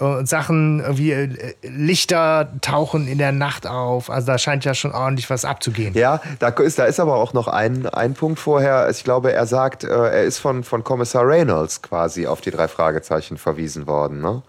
und 0.00 0.28
Sachen, 0.28 0.80
irgendwie 0.80 1.12
äh, 1.12 1.54
Lichter 1.62 2.50
tauchen 2.62 3.06
in 3.06 3.18
der 3.18 3.32
Nacht 3.32 3.66
auf. 3.66 4.10
Also 4.10 4.26
da 4.28 4.38
scheint 4.38 4.64
ja 4.64 4.74
schon 4.74 4.92
ordentlich 4.92 5.28
was 5.30 5.44
abzugehen. 5.44 5.94
Ja, 5.94 6.20
da 6.38 6.48
ist, 6.48 6.78
da 6.78 6.84
ist 6.86 6.98
aber 7.00 7.16
auch 7.16 7.32
noch 7.32 7.48
ein, 7.48 7.86
ein 7.86 8.14
Punkt 8.14 8.38
vorher. 8.38 8.88
Ich 8.90 9.04
glaube, 9.04 9.32
er 9.32 9.46
sagt, 9.46 9.84
äh, 9.84 9.88
er 9.88 10.24
ist 10.24 10.38
von, 10.38 10.64
von 10.64 10.82
Kommissar 10.84 11.26
Reynolds 11.26 11.82
quasi 11.82 12.26
auf 12.26 12.40
die 12.40 12.50
drei 12.50 12.66
Fragezeichen 12.68 13.36
verwiesen 13.36 13.86
worden. 13.86 14.20
Ne? 14.20 14.42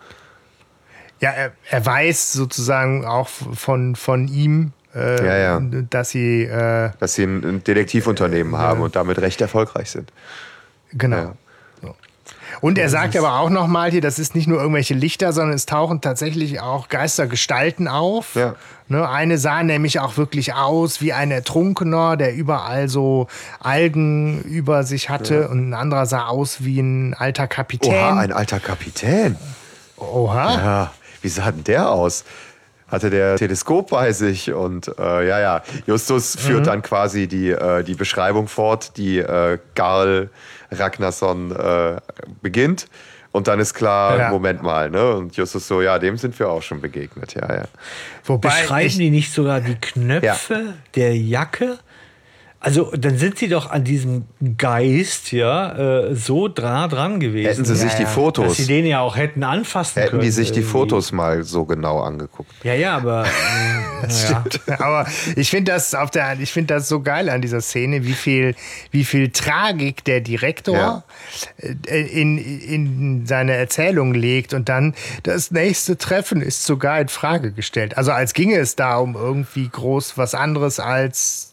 Ja, 1.19 1.31
er, 1.31 1.51
er 1.69 1.85
weiß 1.85 2.33
sozusagen 2.33 3.05
auch 3.05 3.27
von, 3.27 3.95
von 3.95 4.27
ihm, 4.27 4.73
äh, 4.95 5.25
Ja, 5.25 5.37
ja. 5.37 5.61
dass 5.89 6.09
sie, 6.09 6.43
äh, 6.43 6.91
Dass 6.99 7.13
sie 7.13 7.23
ein, 7.23 7.63
Detektivunternehmen 7.63 8.57
haben 8.57 8.81
und 8.81 8.95
damit 8.95 9.19
recht 9.19 9.41
erfolgreich 9.41 9.91
sind. 9.91 10.11
genau. 10.93 11.17
Ja. 11.17 11.33
Und 12.61 12.77
er 12.77 12.89
sagt 12.89 13.17
aber 13.17 13.39
auch 13.39 13.49
nochmal 13.49 13.89
hier, 13.89 14.01
das 14.01 14.19
ist 14.19 14.35
nicht 14.35 14.47
nur 14.47 14.59
irgendwelche 14.59 14.93
Lichter, 14.93 15.33
sondern 15.33 15.55
es 15.55 15.65
tauchen 15.65 15.99
tatsächlich 15.99 16.61
auch 16.61 16.89
Geistergestalten 16.89 17.87
auf. 17.87 18.35
Ja. 18.35 18.55
Ne, 18.87 19.07
eine 19.07 19.37
sah 19.37 19.63
nämlich 19.63 19.99
auch 19.99 20.17
wirklich 20.17 20.53
aus 20.53 21.01
wie 21.01 21.13
ein 21.13 21.31
Ertrunkener, 21.31 22.17
der 22.17 22.35
überall 22.35 22.89
so 22.89 23.27
Algen 23.59 24.41
über 24.43 24.83
sich 24.83 25.09
hatte. 25.09 25.47
Und 25.47 25.69
ein 25.69 25.73
anderer 25.73 26.05
sah 26.05 26.27
aus 26.27 26.63
wie 26.63 26.79
ein 26.79 27.13
alter 27.13 27.47
Kapitän. 27.47 27.93
Oha, 27.93 28.19
ein 28.19 28.31
alter 28.31 28.59
Kapitän. 28.59 29.37
Oha. 29.97 30.53
Ja, 30.53 30.91
wie 31.21 31.29
sah 31.29 31.51
denn 31.51 31.63
der 31.63 31.89
aus? 31.89 32.25
Hatte 32.89 33.09
der 33.09 33.37
Teleskop 33.37 33.91
bei 33.91 34.11
sich 34.11 34.51
und 34.51 34.91
äh, 34.99 35.25
ja, 35.25 35.39
ja, 35.39 35.63
Justus 35.87 36.35
führt 36.35 36.67
dann 36.67 36.81
quasi 36.81 37.27
die, 37.27 37.51
äh, 37.51 37.83
die 37.83 37.95
Beschreibung 37.95 38.49
fort, 38.49 38.97
die 38.97 39.19
äh, 39.19 39.59
Karl 39.75 40.29
Ragnarsson 40.71 41.51
äh, 41.51 41.97
beginnt. 42.41 42.87
Und 43.31 43.47
dann 43.47 43.59
ist 43.59 43.73
klar, 43.73 44.17
Ja. 44.17 44.29
Moment 44.29 44.61
mal, 44.61 44.89
ne? 44.89 45.15
Und 45.15 45.37
Justus 45.37 45.67
so, 45.67 45.81
ja, 45.81 45.99
dem 45.99 46.17
sind 46.17 46.37
wir 46.37 46.49
auch 46.49 46.61
schon 46.61 46.81
begegnet, 46.81 47.33
ja, 47.33 47.55
ja. 47.55 47.63
Wobei 48.25 48.49
Beschreiben 48.49 48.87
ich, 48.87 48.97
die 48.97 49.09
nicht 49.09 49.31
sogar 49.33 49.61
die 49.61 49.75
Knöpfe 49.75 50.73
der 50.95 51.15
Jacke? 51.15 51.79
Also, 52.63 52.91
dann 52.95 53.17
sind 53.17 53.39
sie 53.39 53.47
doch 53.47 53.71
an 53.71 53.83
diesem 53.83 54.25
Geist 54.55 55.31
ja 55.31 56.09
äh, 56.09 56.15
so 56.15 56.47
dran, 56.47 56.91
dran 56.91 57.19
gewesen. 57.19 57.49
Hätten 57.49 57.65
sie 57.65 57.75
sich 57.75 57.93
die 57.93 58.03
ja. 58.03 58.05
dass 58.05 58.13
Fotos, 58.13 58.57
sie 58.57 58.67
den 58.67 58.85
ja 58.85 59.01
auch 59.01 59.15
hätten 59.15 59.43
anfassen 59.43 59.99
hätten 59.99 60.11
können. 60.11 60.21
die 60.21 60.29
sich 60.29 60.51
die 60.51 60.59
irgendwie. 60.59 60.71
Fotos 60.71 61.11
mal 61.11 61.43
so 61.43 61.65
genau 61.65 62.01
angeguckt. 62.01 62.51
Ja, 62.63 62.75
ja, 62.75 62.97
aber. 62.97 63.25
ähm, 64.03 64.43
naja. 64.67 64.79
Aber 64.79 65.07
ich 65.35 65.49
finde 65.49 65.71
das 65.71 65.95
auf 65.95 66.11
der, 66.11 66.39
ich 66.39 66.51
finde 66.51 66.75
das 66.75 66.87
so 66.87 67.01
geil 67.01 67.29
an 67.29 67.41
dieser 67.41 67.61
Szene, 67.61 68.05
wie 68.05 68.13
viel, 68.13 68.53
wie 68.91 69.05
viel 69.05 69.31
Tragik 69.31 70.03
der 70.03 70.21
Direktor 70.21 70.75
Ja. 70.75 71.03
äh, 71.57 72.01
in, 72.01 72.37
in 72.37 73.25
seine 73.25 73.53
Erzählung 73.55 74.13
legt 74.13 74.53
und 74.53 74.69
dann 74.69 74.93
das 75.23 75.49
nächste 75.49 75.97
Treffen 75.97 76.43
ist 76.43 76.63
sogar 76.63 77.01
in 77.01 77.07
Frage 77.07 77.53
gestellt. 77.53 77.97
Also 77.97 78.11
als 78.11 78.35
ginge 78.35 78.57
es 78.59 78.75
da 78.75 78.97
um 78.97 79.15
irgendwie 79.15 79.67
groß 79.67 80.15
was 80.19 80.35
anderes 80.35 80.79
als 80.79 81.50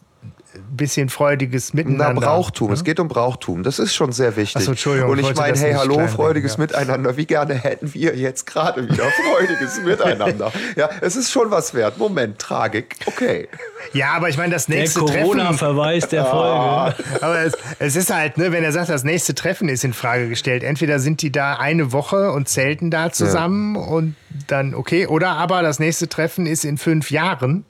bisschen 0.71 1.09
freudiges 1.09 1.73
Na, 1.73 1.83
Miteinander. 1.83 2.21
Brauchtum. 2.21 2.71
Es 2.71 2.83
geht 2.83 2.99
um 2.99 3.07
Brauchtum. 3.07 3.63
Das 3.63 3.79
ist 3.79 3.93
schon 3.95 4.11
sehr 4.11 4.35
wichtig. 4.35 4.57
Ach 4.57 4.61
so, 4.61 4.71
Entschuldigung, 4.71 5.11
Und 5.11 5.19
ich 5.19 5.35
meine, 5.35 5.57
hey, 5.57 5.73
hallo, 5.73 6.07
freudiges 6.07 6.53
ja. 6.53 6.61
Miteinander. 6.61 7.17
Wie 7.17 7.25
gerne 7.25 7.55
hätten 7.55 7.93
wir 7.93 8.15
jetzt 8.15 8.45
gerade 8.45 8.87
wieder 8.89 9.05
freudiges 9.35 9.81
Miteinander. 9.83 10.51
Ja, 10.75 10.89
es 11.01 11.15
ist 11.15 11.31
schon 11.31 11.51
was 11.51 11.73
wert. 11.73 11.97
Moment, 11.97 12.39
Tragik. 12.39 12.95
Okay. 13.05 13.47
Ja, 13.93 14.13
aber 14.13 14.29
ich 14.29 14.37
meine, 14.37 14.53
das 14.53 14.67
Der 14.67 14.77
nächste 14.77 15.05
Treffen. 15.05 15.21
Corona-Verweis 15.21 16.07
der 16.07 16.25
Folge. 16.25 16.95
Aber 17.21 17.39
es, 17.39 17.53
es 17.79 17.95
ist 17.95 18.13
halt, 18.13 18.37
ne, 18.37 18.51
wenn 18.51 18.63
er 18.63 18.71
sagt, 18.71 18.89
das 18.89 19.03
nächste 19.03 19.35
Treffen 19.35 19.69
ist 19.69 19.83
in 19.83 19.93
Frage 19.93 20.29
gestellt. 20.29 20.63
Entweder 20.63 20.99
sind 20.99 21.21
die 21.21 21.31
da 21.31 21.55
eine 21.55 21.91
Woche 21.91 22.31
und 22.31 22.47
zelten 22.47 22.91
da 22.91 23.11
zusammen 23.11 23.75
und 23.75 24.15
dann 24.47 24.75
okay, 24.75 25.07
oder 25.07 25.31
aber 25.31 25.61
das 25.61 25.79
nächste 25.79 26.07
Treffen 26.07 26.45
ist 26.45 26.65
in 26.65 26.77
fünf 26.77 27.11
Jahren. 27.11 27.65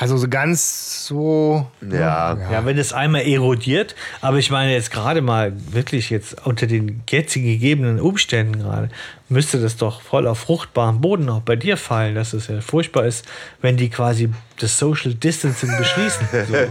Also 0.00 0.16
so 0.16 0.28
ganz 0.28 1.06
so. 1.06 1.66
Ja. 1.82 2.38
Ja, 2.52 2.64
wenn 2.64 2.78
es 2.78 2.92
einmal 2.92 3.22
erodiert, 3.22 3.96
aber 4.20 4.38
ich 4.38 4.48
meine 4.48 4.72
jetzt 4.72 4.92
gerade 4.92 5.22
mal 5.22 5.52
wirklich 5.72 6.08
jetzt 6.10 6.46
unter 6.46 6.68
den 6.68 7.02
jetzigen 7.08 7.46
gegebenen 7.46 7.98
Umständen 7.98 8.60
gerade, 8.60 8.90
müsste 9.28 9.60
das 9.60 9.76
doch 9.76 10.00
voll 10.00 10.28
auf 10.28 10.38
fruchtbaren 10.38 11.00
Boden 11.00 11.28
auch 11.28 11.40
bei 11.40 11.56
dir 11.56 11.76
fallen, 11.76 12.14
dass 12.14 12.32
es 12.32 12.46
ja 12.46 12.60
furchtbar 12.60 13.06
ist, 13.06 13.26
wenn 13.60 13.76
die 13.76 13.90
quasi 13.90 14.30
das 14.60 14.78
Social 14.78 15.14
Distancing 15.14 15.76
beschließen. 15.76 16.28
So. 16.46 16.54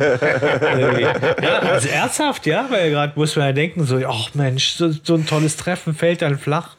Äh, 0.67 1.01
ja, 1.01 1.59
also 1.59 1.87
ernsthaft, 1.87 2.45
ja, 2.45 2.67
weil 2.69 2.91
gerade 2.91 3.13
muss 3.15 3.35
man 3.35 3.45
ja 3.47 3.53
denken, 3.53 3.85
so, 3.85 3.99
ach 4.05 4.33
Mensch, 4.33 4.69
so, 4.69 4.91
so 4.91 5.15
ein 5.15 5.25
tolles 5.25 5.55
Treffen 5.57 5.93
fällt 5.93 6.21
dann 6.21 6.37
flach. 6.37 6.76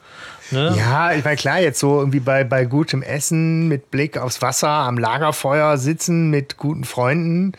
Ne? 0.50 0.74
Ja, 0.78 1.12
ich 1.12 1.24
meine, 1.24 1.36
klar, 1.36 1.60
jetzt 1.60 1.78
so 1.80 1.98
irgendwie 1.98 2.20
bei, 2.20 2.44
bei 2.44 2.64
gutem 2.64 3.02
Essen, 3.02 3.68
mit 3.68 3.90
Blick 3.90 4.16
aufs 4.16 4.40
Wasser, 4.42 4.68
am 4.68 4.96
Lagerfeuer 4.98 5.76
sitzen, 5.78 6.30
mit 6.30 6.56
guten 6.56 6.84
Freunden. 6.84 7.52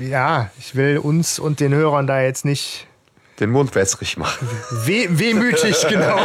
Äh, 0.00 0.08
Ja, 0.08 0.50
ich 0.58 0.74
will 0.74 0.98
uns 0.98 1.38
und 1.38 1.60
den 1.60 1.72
Hörern 1.74 2.06
da 2.06 2.20
jetzt 2.20 2.44
nicht 2.44 2.86
Den 3.40 3.50
Mund 3.50 3.74
wässrig 3.74 4.16
machen. 4.16 4.48
Weh, 4.84 5.06
wehmütig, 5.10 5.86
genau. 5.88 6.16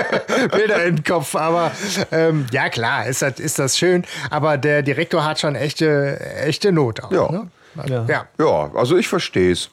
Bilder 0.52 0.84
im 0.84 1.02
Kopf. 1.02 1.34
Aber 1.34 1.72
ähm, 2.12 2.46
ja, 2.52 2.68
klar, 2.68 3.06
ist 3.06 3.22
das, 3.22 3.38
ist 3.40 3.58
das 3.58 3.76
schön. 3.78 4.04
Aber 4.30 4.56
der 4.58 4.82
Direktor 4.82 5.24
hat 5.24 5.40
schon 5.40 5.54
echte, 5.54 6.20
echte 6.44 6.72
Not 6.72 7.02
auch. 7.02 7.12
Ja. 7.12 7.30
Ne? 7.30 7.48
Ja. 7.86 8.04
ja. 8.08 8.26
Ja, 8.38 8.70
also 8.74 8.96
ich 8.96 9.08
verstehe 9.08 9.52
es. 9.52 9.70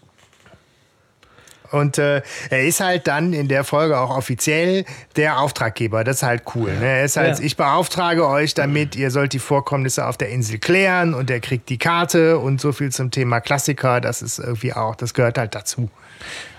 Und 1.75 1.97
äh, 1.97 2.21
er 2.49 2.65
ist 2.65 2.79
halt 2.79 3.07
dann 3.07 3.33
in 3.33 3.47
der 3.47 3.63
Folge 3.63 3.99
auch 3.99 4.15
offiziell 4.15 4.85
der 5.15 5.39
Auftraggeber. 5.39 6.03
Das 6.03 6.17
ist 6.17 6.23
halt 6.23 6.43
cool. 6.55 6.71
Ne? 6.71 6.85
Er 6.85 7.05
ist 7.05 7.17
halt, 7.17 7.39
Ja. 7.39 7.45
ich 7.45 7.57
beauftrage 7.57 8.27
euch 8.27 8.53
damit, 8.53 8.95
ihr 8.95 9.11
sollt 9.11 9.33
die 9.33 9.39
Vorkommnisse 9.39 10.05
auf 10.07 10.17
der 10.17 10.29
Insel 10.29 10.57
klären 10.57 11.13
und 11.13 11.29
er 11.29 11.39
kriegt 11.39 11.69
die 11.69 11.77
Karte 11.77 12.39
und 12.39 12.61
so 12.61 12.71
viel 12.71 12.91
zum 12.91 13.11
Thema 13.11 13.39
Klassiker. 13.41 14.01
Das 14.01 14.21
ist 14.21 14.39
irgendwie 14.39 14.73
auch, 14.73 14.95
das 14.95 15.13
gehört 15.13 15.37
halt 15.37 15.55
dazu. 15.55 15.89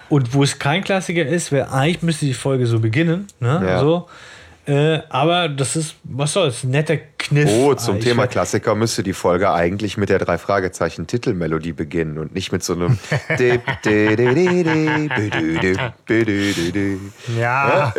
Und 0.09 0.34
wo 0.34 0.43
es 0.44 0.59
kein 0.59 0.84
Klassiker 0.84 1.26
ist, 1.26 1.51
wäre 1.51 1.72
eigentlich 1.72 2.02
müsste 2.02 2.26
die 2.26 2.34
Folge 2.34 2.66
so 2.66 2.78
beginnen. 2.78 3.26
Ne? 3.40 3.60
Ja. 3.66 3.80
So. 3.80 4.09
Äh, 4.66 5.01
aber 5.09 5.48
das 5.48 5.76
ist, 5.76 5.94
was 6.05 6.32
soll's, 6.32 6.64
netter 6.64 6.97
Kniff. 7.28 7.50
Oh, 7.50 7.74
zum 7.74 7.94
eigentlich. 7.94 8.04
Thema 8.04 8.26
Klassiker 8.26 8.74
müsste 8.74 9.02
die 9.02 9.12
Folge 9.12 9.52
eigentlich 9.52 9.96
mit 9.96 10.08
der 10.08 10.18
drei 10.18 10.38
Fragezeichen 10.38 11.06
Titelmelodie 11.06 11.72
beginnen 11.72 12.18
und 12.18 12.34
nicht 12.34 12.52
mit 12.52 12.62
so 12.62 12.74
einem. 12.74 12.98
Ja. 17.38 17.92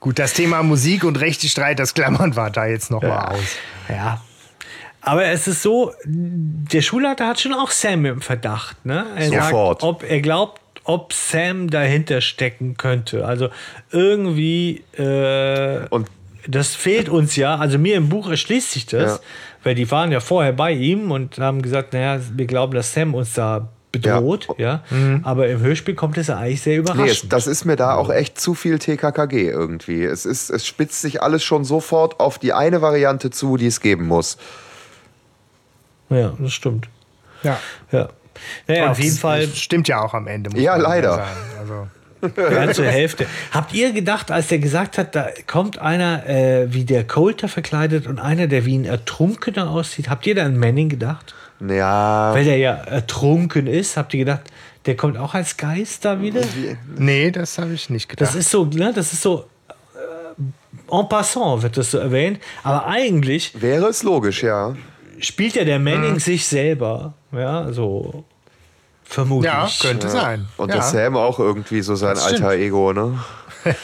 Gut, 0.00 0.18
das 0.18 0.34
Thema 0.34 0.62
Musik 0.62 1.04
und 1.04 1.20
Rechtestreit, 1.20 1.78
das 1.78 1.94
klammern 1.94 2.36
wir 2.36 2.50
da 2.50 2.66
jetzt 2.66 2.90
noch 2.90 3.02
mal 3.02 3.28
aus. 3.28 3.56
Ja. 3.88 4.20
Aber 5.00 5.24
es 5.24 5.46
ist 5.46 5.62
so, 5.62 5.92
der 6.04 6.82
Schulleiter 6.82 7.28
hat 7.28 7.40
schon 7.40 7.54
auch 7.54 7.70
Sam 7.70 8.04
im 8.04 8.20
Verdacht. 8.20 8.84
Ne? 8.84 9.06
Er 9.16 9.28
Sofort. 9.28 9.80
Sagt, 9.80 9.94
ob 9.94 10.02
er 10.02 10.20
glaubt, 10.20 10.60
ob 10.84 11.12
Sam 11.12 11.70
dahinter 11.70 12.20
stecken 12.20 12.76
könnte. 12.76 13.24
Also 13.24 13.48
irgendwie, 13.90 14.84
äh, 14.96 15.86
Und 15.90 16.08
das 16.48 16.74
fehlt 16.74 17.08
uns 17.08 17.36
ja. 17.36 17.56
Also 17.56 17.78
mir 17.78 17.96
im 17.96 18.08
Buch 18.08 18.28
erschließt 18.30 18.70
sich 18.72 18.86
das, 18.86 19.12
Ja. 19.16 19.20
weil 19.64 19.74
die 19.74 19.90
waren 19.90 20.12
ja 20.12 20.20
vorher 20.20 20.52
bei 20.52 20.72
ihm 20.72 21.10
und 21.10 21.38
haben 21.38 21.62
gesagt, 21.62 21.92
naja, 21.92 22.20
wir 22.34 22.46
glauben, 22.46 22.74
dass 22.74 22.92
Sam 22.92 23.14
uns 23.14 23.34
da 23.34 23.68
bedroht. 23.92 24.48
Ja. 24.58 24.82
Aber 25.22 25.48
im 25.48 25.60
Hörspiel 25.60 25.94
kommt 25.94 26.18
es 26.18 26.26
ja 26.26 26.36
eigentlich 26.36 26.60
sehr 26.60 26.74
nee, 26.74 26.78
überraschend. 26.80 27.08
es, 27.24 27.28
das 27.28 27.46
ist 27.46 27.64
mir 27.64 27.76
da 27.76 27.94
auch 27.94 28.10
echt 28.10 28.38
zu 28.38 28.54
viel 28.54 28.78
TKKG 28.78 29.48
irgendwie. 29.48 30.04
Es, 30.04 30.26
ist, 30.26 30.50
es 30.50 30.66
spitzt 30.66 31.00
sich 31.00 31.22
alles 31.22 31.42
schon 31.42 31.64
sofort 31.64 32.20
auf 32.20 32.38
die 32.38 32.52
eine 32.52 32.82
Variante 32.82 33.30
zu, 33.30 33.56
die 33.56 33.66
es 33.66 33.80
geben 33.80 34.06
muss. 34.06 34.36
ja, 36.10 36.34
das 36.38 36.52
stimmt. 36.52 36.88
Ja. 37.42 37.58
Ja. 37.92 38.08
Naja, 38.68 38.90
auf 38.90 38.98
jeden 38.98 39.12
Das 39.12 39.18
Fall 39.20 39.46
Stimmt 39.48 39.88
ja 39.88 40.02
auch 40.02 40.12
am 40.12 40.26
Ende. 40.26 40.50
muss 40.50 40.60
Ja, 40.60 40.72
man 40.72 40.82
leider. 40.82 41.14
sagen. 41.14 41.30
Also, 41.58 41.86
Zur 42.72 42.86
Hälfte. 42.86 43.26
Habt 43.52 43.74
ihr 43.74 43.92
gedacht, 43.92 44.30
als 44.30 44.48
der 44.48 44.58
gesagt 44.58 44.98
hat, 44.98 45.14
da 45.14 45.28
kommt 45.46 45.78
einer 45.78 46.26
äh, 46.28 46.72
wie 46.72 46.84
der 46.84 47.04
Coulter 47.04 47.48
verkleidet 47.48 48.06
und 48.06 48.18
einer, 48.18 48.46
der 48.46 48.64
wie 48.64 48.78
ein 48.78 48.84
Ertrunkener 48.84 49.70
aussieht? 49.70 50.08
Habt 50.08 50.26
ihr 50.26 50.34
da 50.34 50.44
an 50.44 50.56
Manning 50.56 50.88
gedacht? 50.88 51.34
Ja, 51.60 52.34
Weil 52.34 52.44
der 52.44 52.58
ja 52.58 52.72
ertrunken 52.72 53.66
ist, 53.66 53.96
habt 53.96 54.12
ihr 54.14 54.20
gedacht, 54.20 54.42
der 54.84 54.96
kommt 54.96 55.16
auch 55.16 55.34
als 55.34 55.56
Geist 55.56 56.04
da 56.04 56.20
wieder? 56.20 56.42
nee, 56.96 57.30
das 57.30 57.58
habe 57.58 57.72
ich 57.72 57.90
nicht 57.90 58.08
gedacht. 58.08 58.28
Das 58.28 58.34
ist 58.34 58.50
so, 58.50 58.64
ne, 58.66 58.92
das 58.94 59.12
ist 59.12 59.22
so 59.22 59.46
äh, 59.68 60.94
en 60.94 61.08
passant 61.08 61.62
wird 61.62 61.76
das 61.76 61.90
so 61.90 61.98
erwähnt, 61.98 62.40
aber 62.62 62.86
eigentlich 62.86 63.60
wäre 63.60 63.86
es 63.86 64.02
logisch, 64.02 64.42
ja. 64.42 64.76
spielt 65.18 65.54
ja 65.56 65.64
der 65.64 65.78
Manning 65.78 66.18
sich 66.20 66.46
selber, 66.46 67.14
ja, 67.32 67.72
so 67.72 68.24
vermutlich. 69.08 69.52
ja, 69.52 69.68
könnte 69.80 70.08
sein. 70.08 70.46
Und 70.56 70.68
ja. 70.70 70.76
der 70.76 70.82
Sam 70.84 71.16
auch 71.16 71.38
irgendwie 71.38 71.80
so 71.82 71.94
sein 71.96 72.18
alter 72.18 72.52
Ego, 72.52 72.92
ne? 72.92 73.18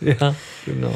Ja, 0.00 0.34
genau. 0.64 0.94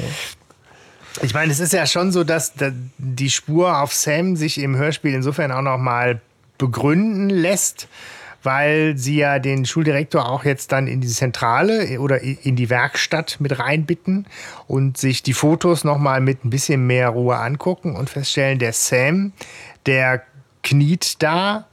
Ich 1.23 1.35
meine, 1.35 1.53
es 1.53 1.61
ist 1.61 1.73
ja 1.75 1.87
schon 1.87 2.11
so, 2.11 2.25
dass 2.25 2.55
da- 2.55 2.73
die 2.99 3.29
Spur 3.31 3.79
auf 3.81 3.93
Sam 3.93 4.35
sich 4.37 4.59
im 4.59 4.77
Hörspiel 4.77 5.12
insofern 5.15 5.53
auch 5.53 5.61
noch 5.62 5.77
mal 5.79 6.21
begründen 6.59 7.29
lässt, 7.29 7.87
weil 8.43 8.97
sie 8.97 9.16
ja 9.16 9.39
den 9.39 9.65
Schuldirektor 9.66 10.27
auch 10.29 10.45
jetzt 10.45 10.73
dann 10.73 10.87
in 10.87 11.01
die 11.03 11.09
Zentrale 11.09 12.01
oder 12.01 12.23
i- 12.25 12.39
in 12.43 12.57
die 12.57 12.71
Werkstatt 12.71 13.37
mit 13.41 13.59
reinbitten 13.59 14.27
und 14.66 14.97
sich 14.97 15.23
die 15.23 15.35
Fotos 15.35 15.85
noch 15.85 15.99
mal 15.99 16.21
mit 16.21 16.45
ein 16.45 16.51
bisschen 16.51 16.87
mehr 16.87 17.11
Ruhe 17.11 17.37
angucken 17.37 17.97
und 17.97 18.09
feststellen, 18.11 18.59
der 18.59 18.73
Sam, 18.73 19.33
der 19.87 20.23
kniet 20.62 21.23
da 21.23 21.66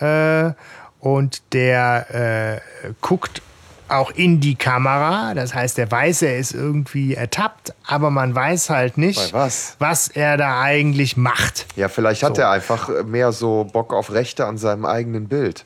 äh, 0.00 0.52
und 1.00 1.42
der 1.52 2.60
äh, 2.84 2.90
guckt 3.00 3.42
auch 3.88 4.10
in 4.12 4.40
die 4.40 4.54
Kamera. 4.54 5.34
Das 5.34 5.54
heißt, 5.54 5.78
er 5.78 5.90
weiß, 5.90 6.22
er 6.22 6.38
ist 6.38 6.52
irgendwie 6.54 7.14
ertappt, 7.14 7.74
aber 7.86 8.10
man 8.10 8.34
weiß 8.34 8.70
halt 8.70 8.96
nicht, 8.96 9.32
Bei 9.32 9.38
was? 9.78 10.08
er 10.08 10.36
da 10.38 10.60
eigentlich 10.62 11.16
macht. 11.16 11.66
Ja, 11.76 11.88
vielleicht 11.88 12.22
hat 12.22 12.36
So. 12.36 12.42
er 12.42 12.50
einfach 12.50 13.04
mehr 13.04 13.32
so 13.32 13.64
Bock 13.64 13.92
auf 13.92 14.12
Rechte 14.12 14.46
an 14.46 14.56
seinem 14.58 14.86
eigenen 14.86 15.28
Bild. 15.28 15.64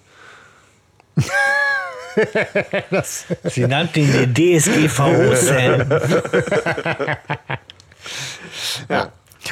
Sie 3.45 3.67
nannten 3.67 3.99
ihn 4.01 4.33
den 4.35 4.59
DSGVO-Sam. 4.59 5.85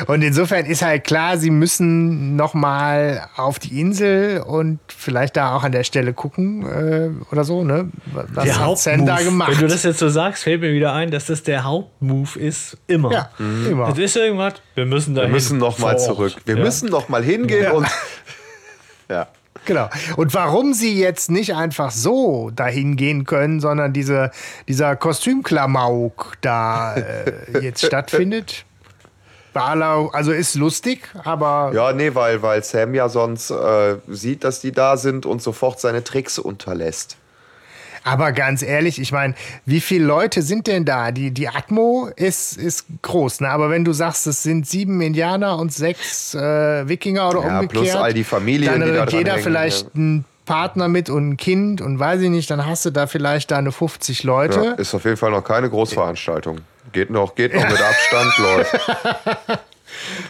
Und 0.07 0.23
insofern 0.23 0.67
ist 0.67 0.83
halt 0.83 1.05
klar, 1.05 1.39
sie 1.39 1.51
müssen 1.51 2.37
noch 2.37 2.55
mal 2.55 3.29
auf 3.37 3.59
die 3.59 3.81
Insel 3.81 4.41
und 4.41 4.79
vielleicht 4.89 5.37
da 5.37 5.55
auch 5.57 5.63
an 5.65 5.73
der 5.73 5.85
Stelle 5.85 6.13
gucken 6.13 6.65
äh, 6.67 7.11
oder 7.33 7.45
so, 7.45 7.65
ne? 7.65 7.91
Was 8.13 8.45
Der 8.45 8.59
hat 8.59 8.79
Sam 8.79 9.07
da 9.07 9.13
Hauptmove. 9.15 9.25
gemacht? 9.31 9.51
Wenn 9.53 9.61
du 9.61 9.69
das 9.69 9.83
jetzt 9.83 9.99
so 9.99 10.09
sagst, 10.09 10.45
fällt 10.45 10.61
mir 10.61 10.73
wieder 10.73 10.93
ein, 10.93 11.11
dass 11.11 11.27
das 11.27 11.43
der 11.43 11.65
Hauptmove 11.65 12.37
ist. 12.37 12.77
Immer. 12.87 13.13
ja, 13.13 13.31
immer. 13.39 13.89
Das 13.89 13.99
ist 13.99 14.17
irgendwas, 14.17 14.55
wir 14.75 14.87
müssen 14.87 15.15
da 15.15 15.23
Wir 15.23 15.29
müssen 15.29 15.59
noch 15.59 15.79
mal 15.79 15.91
vor 15.91 15.91
Ort. 15.91 16.01
zurück. 16.03 16.35
Wir 16.45 16.57
ja. 16.57 16.63
müssen 16.65 16.89
noch 16.91 17.09
mal 17.09 17.23
hingehen 17.23 17.63
Ja. 17.65 17.73
und 17.73 17.87
ja. 19.11 19.29
Genau. 19.67 19.89
Und 20.17 20.35
warum 20.35 20.75
sie 20.75 20.99
jetzt 21.01 21.31
nicht 21.31 21.55
einfach 21.55 21.91
so 21.91 22.51
dahin 22.55 22.97
gehen 22.97 23.25
können, 23.25 23.61
sondern 23.61 23.95
diese, 23.95 24.31
dieser 24.69 24.95
Kostümklamauk 24.97 26.35
da 26.43 26.97
äh, 26.97 27.33
jetzt 27.63 27.83
stattfindet. 27.87 28.67
Aller- 29.63 30.11
Also 30.13 30.33
ist 30.33 30.55
lustig, 30.55 31.09
aber 31.25 31.71
Ja, 31.75 31.93
nee, 31.93 32.15
weil, 32.15 32.43
weil 32.43 32.63
Sam 32.65 32.95
ja 32.95 33.09
sonst 33.09 33.51
äh, 33.51 33.97
sieht, 34.09 34.45
dass 34.45 34.61
die 34.61 34.73
da 34.73 34.97
sind 34.97 35.27
und 35.27 35.43
sofort 35.43 35.81
seine 35.81 36.03
Tricks 36.05 36.39
unterlässt. 36.39 37.17
Aber 38.07 38.33
ganz 38.33 38.63
ehrlich, 38.63 39.01
ich 39.01 39.13
meine, 39.13 39.35
wie 39.65 39.81
viele 39.81 40.05
Leute 40.05 40.43
sind 40.43 40.67
denn 40.67 40.85
da? 40.85 41.11
Die, 41.11 41.31
die 41.31 41.49
Atmo 41.49 42.11
ist, 42.17 42.59
ist 42.59 42.85
groß, 43.01 43.41
ne? 43.41 43.49
Aber 43.49 43.71
wenn 43.71 43.83
du 43.85 43.95
sagst, 43.95 44.27
es 44.27 44.43
sind 44.43 44.67
sieben 44.69 45.01
Indianer 45.01 45.59
und 45.59 45.73
sechs 45.73 46.35
äh, 46.35 46.87
Wikinger 46.87 47.31
oder 47.31 47.41
Ja, 47.47 47.61
umgekehrt, 47.61 47.71
plus 47.71 47.95
all 47.97 48.13
die 48.13 48.25
Familien, 48.25 48.79
dann 48.79 48.91
die 48.91 48.95
da 48.95 49.07
jeder 49.07 49.39
vielleicht 49.39 49.85
ja. 49.85 49.91
einen 49.95 50.25
Partner 50.45 50.89
mit 50.89 51.09
und 51.09 51.31
ein 51.31 51.37
Kind 51.39 51.81
und 51.81 51.99
weiß 51.99 52.21
ich 52.21 52.29
nicht, 52.29 52.51
dann 52.51 52.67
hast 52.67 52.85
du 52.85 52.91
da 52.91 53.07
vielleicht 53.07 53.51
deine 53.51 53.73
50 53.73 54.23
Ja, 54.25 54.27
Leute. 54.27 54.75
ist 54.77 54.95
auf 54.95 55.05
jeden 55.07 55.17
Fall 55.17 55.31
noch 55.31 55.43
keine 55.43 55.71
Großveranstaltung. 55.71 56.59
Geht 56.95 57.11
noch, 57.11 57.35
geht 57.35 57.53
noch 57.55 57.69
mit 57.69 57.81
Abstand, 57.83 58.39
läuft. 58.39 58.81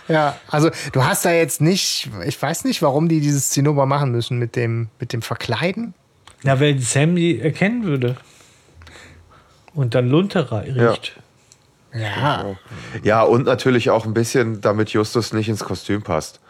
Ja, 0.08 0.36
also 0.48 0.70
du 0.92 1.04
hast 1.04 1.24
da 1.24 1.30
jetzt 1.30 1.60
nicht, 1.60 2.10
ich 2.26 2.40
weiß 2.40 2.64
nicht, 2.64 2.82
warum 2.82 3.08
die 3.08 3.20
dieses 3.20 3.50
Zinnober 3.50 3.86
machen 3.86 4.10
müssen 4.10 4.38
mit 4.38 4.56
dem, 4.56 4.88
mit 4.98 5.12
dem 5.12 5.22
Verkleiden. 5.22 5.94
Na, 6.42 6.58
wenn 6.60 6.80
Sam 6.80 7.14
die 7.14 7.38
erkennen 7.40 7.84
würde. 7.84 8.16
Und 9.74 9.94
dann 9.94 10.08
Lunte 10.08 10.50
riecht. 10.50 11.20
Ja. 11.92 12.56
Ja, 13.02 13.22
und 13.22 13.44
natürlich 13.46 13.90
auch 13.90 14.04
ein 14.04 14.14
bisschen, 14.14 14.60
damit 14.60 14.90
Justus 14.90 15.32
nicht 15.32 15.48
ins 15.48 15.62
Kostüm 15.64 16.02
passt. 16.02 16.40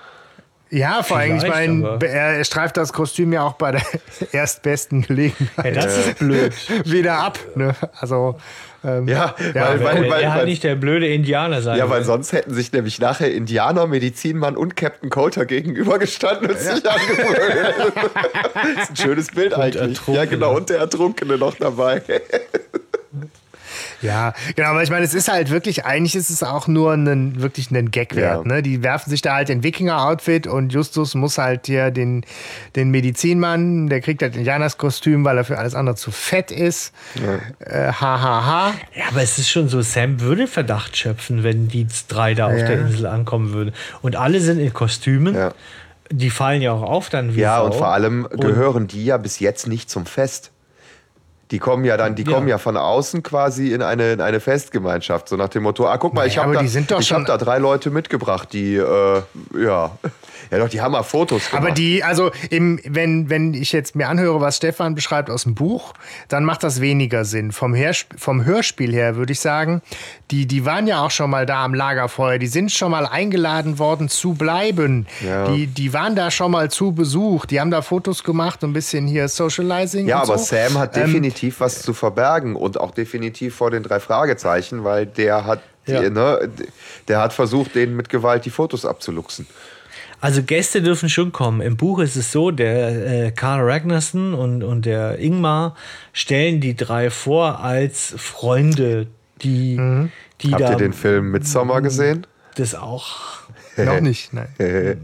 Ja, 0.71 1.03
vor 1.03 1.19
allem, 1.19 1.37
ich 1.37 1.47
meine, 1.47 1.99
er 2.03 2.45
streift 2.45 2.77
das 2.77 2.93
Kostüm 2.93 3.33
ja 3.33 3.43
auch 3.43 3.55
bei 3.55 3.73
der 3.73 3.83
erstbesten 4.33 5.03
Ja, 5.03 5.07
Gelegenheit 5.07 5.77
das 5.77 5.99
ist 5.99 6.19
blöd. 6.19 6.53
wieder 6.85 7.19
ab. 7.19 7.39
Ne? 7.55 7.75
Also, 8.01 8.39
ähm, 8.85 9.09
Ja, 9.09 9.35
Ja, 9.55 9.55
weil, 9.55 9.79
wenn 9.79 9.85
weil, 9.85 9.95
Weil 9.95 10.11
weil, 10.11 10.23
er 10.23 10.35
halt 10.35 10.47
nicht 10.47 10.65
der 10.65 10.75
blöde 10.75 11.07
Indianer 11.07 11.63
sein 11.63 11.79
ja, 11.79 11.89
weil 11.89 12.05
sonst 12.05 12.33
hätten 12.33 12.55
sich 12.55 12.73
nämlich 12.73 13.01
nachher 13.01 13.33
Indianer, 13.33 13.87
Medizinmann 13.87 14.57
und 14.57 14.77
Captain 14.77 15.11
Coulter 15.11 15.47
gegenübergestanden 15.47 16.51
und 16.51 16.59
sich 16.59 16.89
angebrüllt. 16.89 17.75
das 18.55 18.83
ist 18.83 18.91
ein 18.91 18.97
schönes 18.97 19.29
Bild 19.29 19.55
eigentlich. 19.55 20.01
Ja, 20.09 20.25
genau, 20.25 20.57
und 20.57 20.71
der 20.71 20.79
Ertrunkene 20.79 21.39
noch 21.39 21.55
dabei. 21.57 22.03
Ja, 24.05 24.35
genau, 24.55 24.69
aber 24.69 24.83
ich 24.83 24.91
meine, 24.91 25.05
es 25.05 25.15
ist 25.15 25.29
halt 25.29 25.51
wirklich, 25.51 25.85
eigentlich 25.85 26.15
ist 26.15 26.31
es 26.31 26.43
auch 26.43 26.69
nur 26.69 26.93
ein, 26.93 27.41
wirklich 27.41 27.71
ein 27.71 27.91
Gag 27.91 28.15
wert. 28.15 28.45
Ja. 28.47 28.53
Ne? 28.53 28.63
Die 28.63 28.83
werfen 28.83 29.11
sich 29.11 29.23
da 29.23 29.35
halt 29.35 29.51
in 29.51 29.63
Wikinger-Outfit 29.63 30.47
und 30.47 30.73
Justus 30.73 31.15
muss 31.15 31.39
halt 31.39 31.67
hier 31.67 31.91
den, 31.91 32.25
den 32.77 32.91
Medizinmann, 32.91 33.89
der 33.89 34.01
kriegt 34.01 34.23
halt 34.23 34.37
Indianerskostüm, 34.37 35.25
weil 35.25 35.39
er 35.39 35.45
für 35.45 35.59
alles 35.59 35.75
andere 35.75 35.97
zu 35.97 36.11
fett 36.11 36.51
ist. 36.51 36.93
Äh, 37.61 37.93
ha, 37.93 38.21
ha. 38.21 38.75
Ja, 38.95 39.05
aber 39.11 39.23
es 39.23 39.39
ist 39.39 39.49
schon 39.49 39.69
so, 39.69 39.81
Sam 39.83 40.21
würde 40.21 40.47
Verdacht 40.47 40.97
schöpfen, 40.97 41.43
wenn 41.43 41.69
die 41.69 41.87
drei 42.09 42.35
da 42.35 42.47
auf 42.47 42.59
Ja. 42.59 42.67
der 42.67 42.81
Insel 42.81 43.07
ankommen 43.07 43.53
würden. 43.53 43.75
Und 44.03 44.17
alle 44.17 44.41
sind 44.41 44.59
in 44.61 44.73
Kostümen. 44.73 45.35
Ja. 45.35 45.53
Die 46.11 46.29
fallen 46.31 46.61
ja 46.61 46.73
auch 46.73 46.83
auf 46.83 47.09
dann 47.09 47.35
wie 47.35 47.41
Ja, 47.41 47.61
und 47.61 47.75
vor 47.75 47.89
allem 47.89 48.29
gehören 48.31 48.87
die 48.87 49.07
ja 49.07 49.17
bis 49.17 49.41
jetzt 49.41 49.67
nicht 49.67 49.89
zum 49.89 50.05
Fest. 50.05 50.51
Die 51.51 51.59
kommen 51.59 51.85
ja 51.85 51.97
dann, 51.97 52.15
die 52.15 52.23
Ja. 52.23 52.33
kommen 52.33 52.49
ja 52.49 52.59
von 52.59 52.77
außen 52.77 53.23
quasi 53.23 53.73
in 53.73 53.83
eine, 53.83 54.13
in 54.13 54.21
eine 54.21 54.41
Festgemeinschaft, 54.41 55.29
so 55.29 55.37
nach 55.37 55.49
dem 55.49 55.63
Motto, 55.65 55.87
ah, 55.87 55.99
guck 55.99 56.15
mal, 56.15 56.27
ich 56.27 56.37
Naja, 56.37 56.49
habe 56.49 56.59
aber 56.59 56.67
da, 56.87 56.99
ich 56.99 57.13
hab 57.13 57.27
da 57.27 57.37
drei 57.37 57.59
Leute 57.59 57.91
mitgebracht, 57.91 58.53
die, 58.53 58.77
äh, 58.77 59.23
ja, 59.59 59.91
ja 60.51 60.59
doch, 60.59 60.69
die 60.69 60.81
haben 60.81 60.93
mal 60.93 61.03
Fotos 61.03 61.51
gemacht. 61.51 61.63
Aber 61.67 61.71
die, 61.75 62.03
also 62.03 62.31
im, 62.51 62.81
wenn, 62.87 63.29
wenn 63.29 63.53
ich 63.55 63.73
jetzt 63.73 63.95
mir 63.95 64.09
anhöre, 64.09 64.41
was 64.41 64.57
Stefan 64.57 64.95
beschreibt 64.95 65.29
aus 65.29 65.43
dem 65.45 65.55
Buch, 65.55 65.93
dann 66.29 66.45
macht 66.45 66.63
das 66.63 66.81
weniger 66.81 67.25
Sinn. 67.27 67.53
Vom, 67.53 67.75
Hersp 67.75 68.07
vom 68.17 68.45
Hörspiel 68.45 68.93
her 68.93 69.17
würde 69.17 69.33
ich 69.33 69.41
sagen, 69.41 69.83
die, 70.31 70.47
die 70.47 70.65
waren 70.65 70.87
ja 70.87 71.03
auch 71.03 71.11
schon 71.11 71.29
mal 71.31 71.45
da 71.45 71.65
am 71.65 71.75
Lagerfeuer, 71.75 72.39
die 72.39 72.47
sind 72.47 72.73
schon 72.73 72.91
mal 72.91 73.07
eingeladen 73.07 73.79
worden 73.79 74.09
zu 74.09 74.33
bleiben. 74.33 75.07
Ja. 75.25 75.49
Die, 75.49 75.67
die 75.67 75.93
waren 75.93 76.17
da 76.17 76.31
schon 76.31 76.51
mal 76.53 76.71
zu 76.71 76.93
Besuch, 76.93 77.45
die 77.47 77.61
haben 77.61 77.71
da 77.71 77.83
Fotos 77.83 78.25
gemacht, 78.25 78.65
ein 78.65 78.73
bisschen 78.73 79.07
hier 79.07 79.29
Socializing. 79.29 80.07
Ja, 80.07 80.23
und 80.23 80.31
aber 80.31 80.39
so. 80.39 80.45
Sam 80.57 80.79
hat 80.79 80.97
Ähm, 80.97 81.03
definitiv 81.35 81.61
was 81.61 81.83
zu 81.83 81.95
verbergen 81.95 82.57
und 82.57 82.79
auch 82.81 82.93
definitiv 82.93 83.55
vor 83.57 83.71
den 83.71 83.83
drei 83.83 84.01
Fragezeichen, 84.01 84.85
weil 84.85 85.07
der 85.07 85.45
hat, 85.45 85.61
Ja. 85.87 86.01
die, 86.03 86.11
ne, 86.11 86.49
der 87.09 87.21
hat 87.21 87.33
versucht, 87.33 87.75
denen 87.75 87.97
mit 87.97 88.09
Gewalt 88.09 88.45
die 88.45 88.51
Fotos 88.51 88.85
abzuluxen. 88.87 89.47
Also 90.21 90.43
Gäste 90.43 90.81
dürfen 90.81 91.11
schon 91.11 91.33
kommen. 91.33 91.61
Im 91.61 91.77
Buch 91.77 91.99
ist 91.99 92.17
es 92.17 92.33
so, 92.33 92.51
der 92.51 93.27
äh, 93.27 93.31
Karl 93.33 93.61
Ragnarsson 93.71 94.33
und, 94.33 94.63
und 94.63 94.87
der 94.87 95.19
Ingmar 95.19 95.75
stellen 96.15 96.61
die 96.63 96.75
drei 96.75 97.11
vor 97.11 97.61
als 97.61 98.15
Freunde, 98.17 99.07
die, 99.43 99.77
die 100.41 100.53
Habt 100.53 100.63
da 100.63 100.71
ihr 100.71 100.77
den 100.77 100.95
Film 100.95 101.31
Midsommar 101.31 101.83
gesehen? 101.83 102.27
das 102.57 102.75
auch. 102.75 103.17
Noch 103.77 104.01
nicht, 104.01 104.33
nein. 104.33 104.49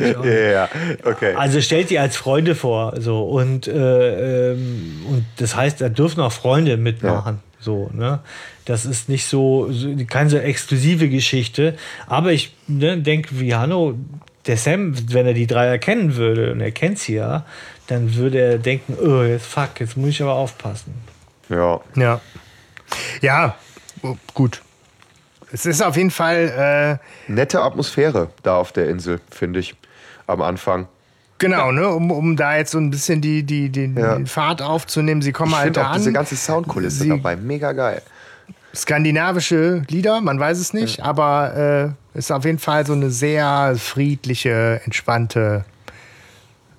Ich 0.00 0.16
auch. 0.16 0.24
Ja, 0.24 0.68
okay. 1.04 1.34
Also 1.34 1.60
stellt 1.60 1.90
die 1.90 1.98
als 1.98 2.16
Freunde 2.16 2.54
vor, 2.54 3.00
so 3.00 3.24
und 3.24 3.68
äh, 3.68 4.52
ähm, 4.52 5.04
und 5.08 5.26
das 5.36 5.56
heißt, 5.56 5.80
da 5.80 5.88
dürfen 5.88 6.20
auch 6.20 6.32
Freunde 6.32 6.76
mitmachen, 6.76 7.40
so 7.60 7.90
ne. 7.92 8.20
Das 8.64 8.84
ist 8.84 9.08
nicht 9.08 9.26
so, 9.26 9.70
so 9.70 9.88
keine 10.08 10.28
so 10.28 10.38
exklusive 10.38 11.08
Geschichte, 11.08 11.76
aber 12.08 12.32
ich 12.32 12.52
ne, 12.66 12.98
denke, 12.98 13.38
wie 13.38 13.54
Hanno, 13.54 13.94
der 14.46 14.56
Sam, 14.56 14.94
wenn 15.12 15.26
er 15.26 15.34
die 15.34 15.46
drei 15.46 15.66
erkennen 15.66 16.16
würde 16.16 16.52
und 16.52 16.60
er 16.60 16.72
kennt 16.72 16.98
sie 16.98 17.14
ja, 17.14 17.44
dann 17.86 18.16
würde 18.16 18.40
er 18.40 18.58
denken, 18.58 18.96
oh, 19.00 19.22
jetzt 19.22 19.46
fuck, 19.46 19.78
jetzt 19.80 19.96
muss 19.96 20.10
ich 20.10 20.22
aber 20.22 20.34
aufpassen. 20.34 20.94
Ja. 21.48 21.80
Ja. 21.94 22.20
Ja, 23.20 23.56
gut. 24.34 24.62
Es 25.52 25.64
ist 25.66 25.82
auf 25.82 25.96
jeden 25.96 26.10
Fall, 26.10 26.98
äh, 27.28 27.32
Nette 27.32 27.62
Atmosphäre 27.62 28.28
da 28.42 28.56
auf 28.56 28.72
der 28.72 28.88
Insel, 28.90 29.20
finde 29.30 29.60
ich, 29.60 29.74
am 30.26 30.42
Anfang. 30.42 30.88
genau, 31.38 31.70
ne, 31.70 31.88
um, 31.88 32.10
um 32.10 32.36
da 32.36 32.56
jetzt 32.56 32.72
so 32.72 32.78
ein 32.78 32.90
bisschen 32.90 33.20
die, 33.20 33.42
die, 33.44 33.68
die, 33.68 33.92
Ja. 33.96 34.14
den 34.16 34.26
Fahrt 34.26 34.60
aufzunehmen. 34.62 35.22
Sie 35.22 35.32
kommen 35.32 35.52
Ich 35.52 35.56
halt 35.58 35.76
da 35.76 35.82
auch 35.86 35.90
an. 35.90 35.98
diese 35.98 36.12
ganze 36.12 36.34
Soundkulisse 36.36 37.04
Sie- 37.04 37.08
dabei 37.10 37.36
mega 37.36 37.72
geil. 37.72 38.02
skandinavische 38.74 39.82
Lieder, 39.88 40.20
man 40.20 40.38
weiß 40.38 40.58
es 40.58 40.72
nicht, 40.74 41.02
aber 41.02 41.94
äh, 42.14 42.18
ist 42.18 42.30
auf 42.32 42.44
jeden 42.44 42.58
Fall 42.58 42.84
so 42.86 42.92
eine 42.92 43.10
sehr 43.10 43.74
friedliche, 43.78 44.80
entspannte 44.84 45.64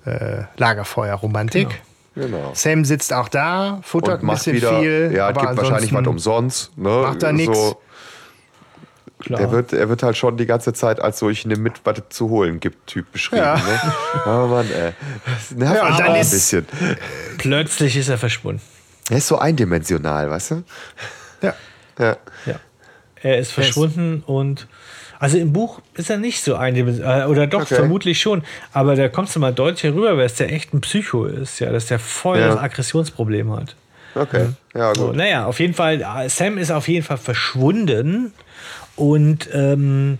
äh, 0.04 0.42
Lagerfeuerromantik. 0.56 1.80
Genau. 2.14 2.50
Sam 2.54 2.84
sitzt 2.84 3.12
auch 3.12 3.28
da, 3.28 3.78
futtert 3.82 4.22
ein 4.22 4.28
bisschen 4.28 4.56
wieder, 4.56 4.78
viel. 4.80 5.12
ja, 5.14 5.30
gibt 5.32 5.56
wahrscheinlich 5.56 5.92
was 5.92 6.06
umsonst. 6.06 6.76
Ne? 6.76 6.88
macht 6.88 7.22
er 7.22 7.32
nix. 7.32 7.56
Klar. 9.20 9.40
Der 9.40 9.50
wird, 9.50 9.72
er 9.72 9.88
wird 9.88 10.02
halt 10.04 10.16
schon 10.16 10.36
die 10.36 10.46
ganze 10.46 10.72
Zeit 10.72 11.00
als 11.00 11.18
so, 11.18 11.28
ich 11.28 11.44
nehme 11.44 11.60
mit, 11.62 11.80
was 11.84 11.96
zu 12.10 12.28
holen 12.30 12.60
gibt, 12.60 12.86
Typ 12.86 13.10
beschrieben. 13.12 13.42
Ja. 13.42 13.56
Ne? 13.56 13.80
Oh 14.26 14.46
Mann, 14.46 14.66
ey. 14.70 14.92
Das 15.26 15.50
nervt 15.58 15.74
Ja, 15.76 15.96
dann 15.98 16.12
ein 16.12 16.20
ist- 16.20 16.30
bisschen. 16.30 16.66
Plötzlich 17.38 17.96
ist 17.96 18.08
er 18.08 18.18
verschwunden. 18.18 18.62
Er 19.10 19.16
ist 19.18 19.26
so 19.28 19.38
eindimensional, 19.38 20.30
weißt 20.30 20.50
du? 20.52 20.62
Ja. 21.42 21.54
Ja. 21.98 22.16
Ja. 22.46 22.54
Er 23.22 23.38
ist 23.38 23.50
verschwunden 23.52 24.22
und 24.26 24.68
also 25.18 25.36
im 25.36 25.52
Buch 25.52 25.80
ist 25.94 26.10
er 26.10 26.18
nicht 26.18 26.44
so 26.44 26.54
eindimensional. 26.54 27.22
Äh, 27.22 27.24
oder 27.24 27.48
doch, 27.48 27.62
Okay. 27.62 27.74
vermutlich 27.74 28.20
schon. 28.20 28.44
Aber 28.72 28.94
da 28.94 29.08
kommst 29.08 29.34
du 29.34 29.40
mal 29.40 29.52
deutlich 29.52 29.82
herüber, 29.82 30.16
weil 30.16 30.26
es 30.26 30.34
der 30.34 30.52
echt 30.52 30.72
ein 30.72 30.80
Psycho 30.80 31.24
ist, 31.24 31.58
ja, 31.58 31.72
dass 31.72 31.86
der 31.86 31.98
voll 31.98 32.38
Ja. 32.38 32.48
das 32.48 32.58
Aggressionsproblem 32.58 33.50
hat. 33.56 33.74
Okay, 34.14 34.46
ja 34.74 34.94
So, 34.94 35.08
gut. 35.08 35.16
naja, 35.16 35.46
auf 35.46 35.58
jeden 35.60 35.74
Fall, 35.74 36.04
Sam 36.28 36.56
ist 36.58 36.70
auf 36.70 36.86
jeden 36.88 37.04
Fall 37.04 37.18
verschwunden 37.18 38.32
und 38.98 39.48
ähm, 39.52 40.18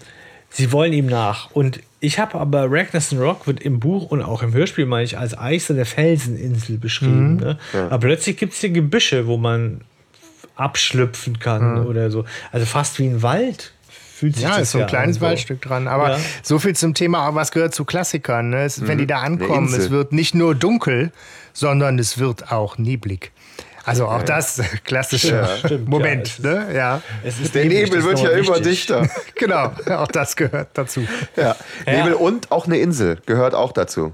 sie 0.50 0.72
wollen 0.72 0.92
ihm 0.92 1.06
nach. 1.06 1.50
Und 1.52 1.80
ich 2.00 2.18
habe 2.18 2.38
aber 2.38 2.66
Ragnarsson 2.70 3.18
Rock 3.18 3.46
wird 3.46 3.60
im 3.60 3.80
Buch 3.80 4.10
und 4.10 4.22
auch 4.22 4.42
im 4.42 4.52
Hörspiel, 4.52 4.86
meine 4.86 5.04
ich, 5.04 5.18
als 5.18 5.32
so 5.66 5.72
eine 5.74 5.84
Felseninsel 5.84 6.78
beschrieben. 6.78 7.36
Ne? 7.36 7.58
Aber 7.72 7.98
plötzlich 7.98 8.36
gibt 8.36 8.52
es 8.52 8.60
hier 8.60 8.70
Gebüsche, 8.70 9.26
wo 9.26 9.36
man 9.36 9.80
abschlüpfen 10.54 11.38
kann 11.38 11.86
oder 11.86 12.10
so. 12.10 12.24
Also 12.52 12.66
fast 12.66 12.98
wie 12.98 13.06
ein 13.06 13.22
Wald. 13.22 13.72
Fühlt 14.14 14.34
sich 14.34 14.42
Ja, 14.42 14.50
das 14.50 14.62
ist 14.62 14.70
so 14.72 14.78
ein 14.78 14.82
ja 14.82 14.86
kleines 14.88 15.16
an, 15.16 15.20
so. 15.20 15.26
Waldstück 15.26 15.62
dran. 15.62 15.86
Aber 15.86 16.12
Ja. 16.12 16.18
so 16.42 16.58
viel 16.58 16.74
zum 16.74 16.92
Thema, 16.94 17.34
was 17.36 17.52
gehört 17.52 17.72
zu 17.72 17.84
Klassikern. 17.84 18.50
Ne? 18.50 18.62
Es, 18.64 18.84
Wenn 18.84 18.98
die 18.98 19.06
da 19.06 19.20
ankommen, 19.20 19.72
es 19.72 19.90
wird 19.90 20.12
nicht 20.12 20.34
nur 20.34 20.56
dunkel, 20.56 21.12
sondern 21.52 22.00
es 22.00 22.18
wird 22.18 22.50
auch 22.50 22.78
neblig. 22.78 23.30
Also 23.88 24.06
auch 24.06 24.22
das 24.22 24.60
klassische 24.84 25.36
Ja, 25.36 25.56
stimmt, 25.56 25.88
Moment. 25.88 26.38
ja, 26.42 26.50
ne? 26.50 26.74
ja. 26.74 27.02
Es 27.24 27.40
ist 27.40 27.54
Der 27.54 27.64
Nebel 27.64 28.04
wird 28.04 28.20
ja 28.20 28.30
immer 28.30 28.60
dichter. 28.60 29.08
Genau, 29.34 29.72
auch 29.90 30.08
das 30.08 30.36
gehört 30.36 30.68
dazu. 30.74 31.06
Ja. 31.36 31.56
Nebel 31.86 32.14
und 32.14 32.50
auch 32.50 32.66
eine 32.66 32.78
Insel 32.78 33.18
gehört 33.24 33.54
auch 33.54 33.72
dazu. 33.72 34.12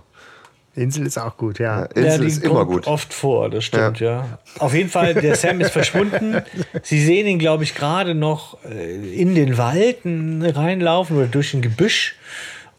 Insel 0.76 1.06
ist 1.06 1.18
auch 1.18 1.36
gut, 1.36 1.58
ja. 1.58 1.84
Insel 1.84 2.04
ja, 2.04 2.18
die 2.18 2.26
ist 2.26 2.44
immer 2.44 2.66
kommt 2.66 2.70
gut. 2.70 2.86
oft 2.86 3.14
vor, 3.14 3.48
das 3.48 3.64
stimmt, 3.64 4.00
ja. 4.00 4.38
Auf 4.58 4.74
jeden 4.74 4.90
Fall, 4.90 5.14
der 5.14 5.36
Sam 5.36 5.60
ist 5.60 5.70
verschwunden. 5.70 6.42
Sie 6.82 7.04
sehen 7.04 7.26
ihn, 7.26 7.38
glaube 7.38 7.64
ich, 7.64 7.74
gerade 7.74 8.14
noch 8.14 8.58
äh, 8.64 9.14
in 9.14 9.34
den 9.34 9.56
Wald 9.56 9.98
reinlaufen 10.04 11.16
oder 11.16 11.26
durch 11.26 11.54
ein 11.54 11.62
Gebüsch 11.62 12.16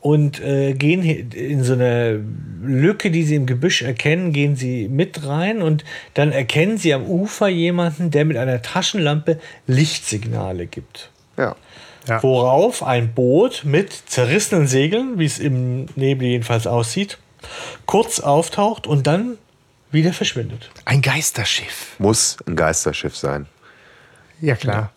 und 0.05 0.39
äh, 0.39 0.73
gehen 0.73 1.01
in 1.01 1.63
so 1.63 1.73
eine 1.73 2.23
Lücke, 2.61 3.09
die 3.09 3.23
sie 3.23 3.33
im 3.33 3.47
Gebüsch 3.47 3.81
erkennen, 3.81 4.33
gehen 4.33 4.55
sie 4.55 4.87
mit 4.87 5.25
rein 5.25 5.63
und 5.63 5.83
dann 6.13 6.31
erkennen 6.31 6.77
sie 6.77 6.93
am 6.93 7.07
Ufer 7.07 7.47
jemanden, 7.47 8.11
der 8.11 8.23
mit 8.25 8.37
einer 8.37 8.61
Taschenlampe 8.61 9.39
Lichtsignale 9.65 10.67
gibt. 10.67 11.09
Ja. 11.37 11.55
Ja. 12.07 12.21
Worauf 12.21 12.83
ein 12.83 13.15
Boot 13.15 13.63
mit 13.65 13.91
zerrissenen 14.05 14.67
Segeln, 14.67 15.17
wie 15.17 15.25
es 15.25 15.39
im 15.39 15.87
Nebel 15.95 16.27
jedenfalls 16.27 16.67
aussieht, 16.67 17.17
kurz 17.87 18.19
auftaucht 18.19 18.85
und 18.85 19.07
dann 19.07 19.39
wieder 19.89 20.13
verschwindet. 20.13 20.69
Ein 20.85 21.01
Geisterschiff. 21.01 21.95
Muss 21.97 22.37
ein 22.45 22.55
Geisterschiff 22.55 23.17
sein. 23.17 23.47
Ja, 24.39 24.53
klar. 24.55 24.91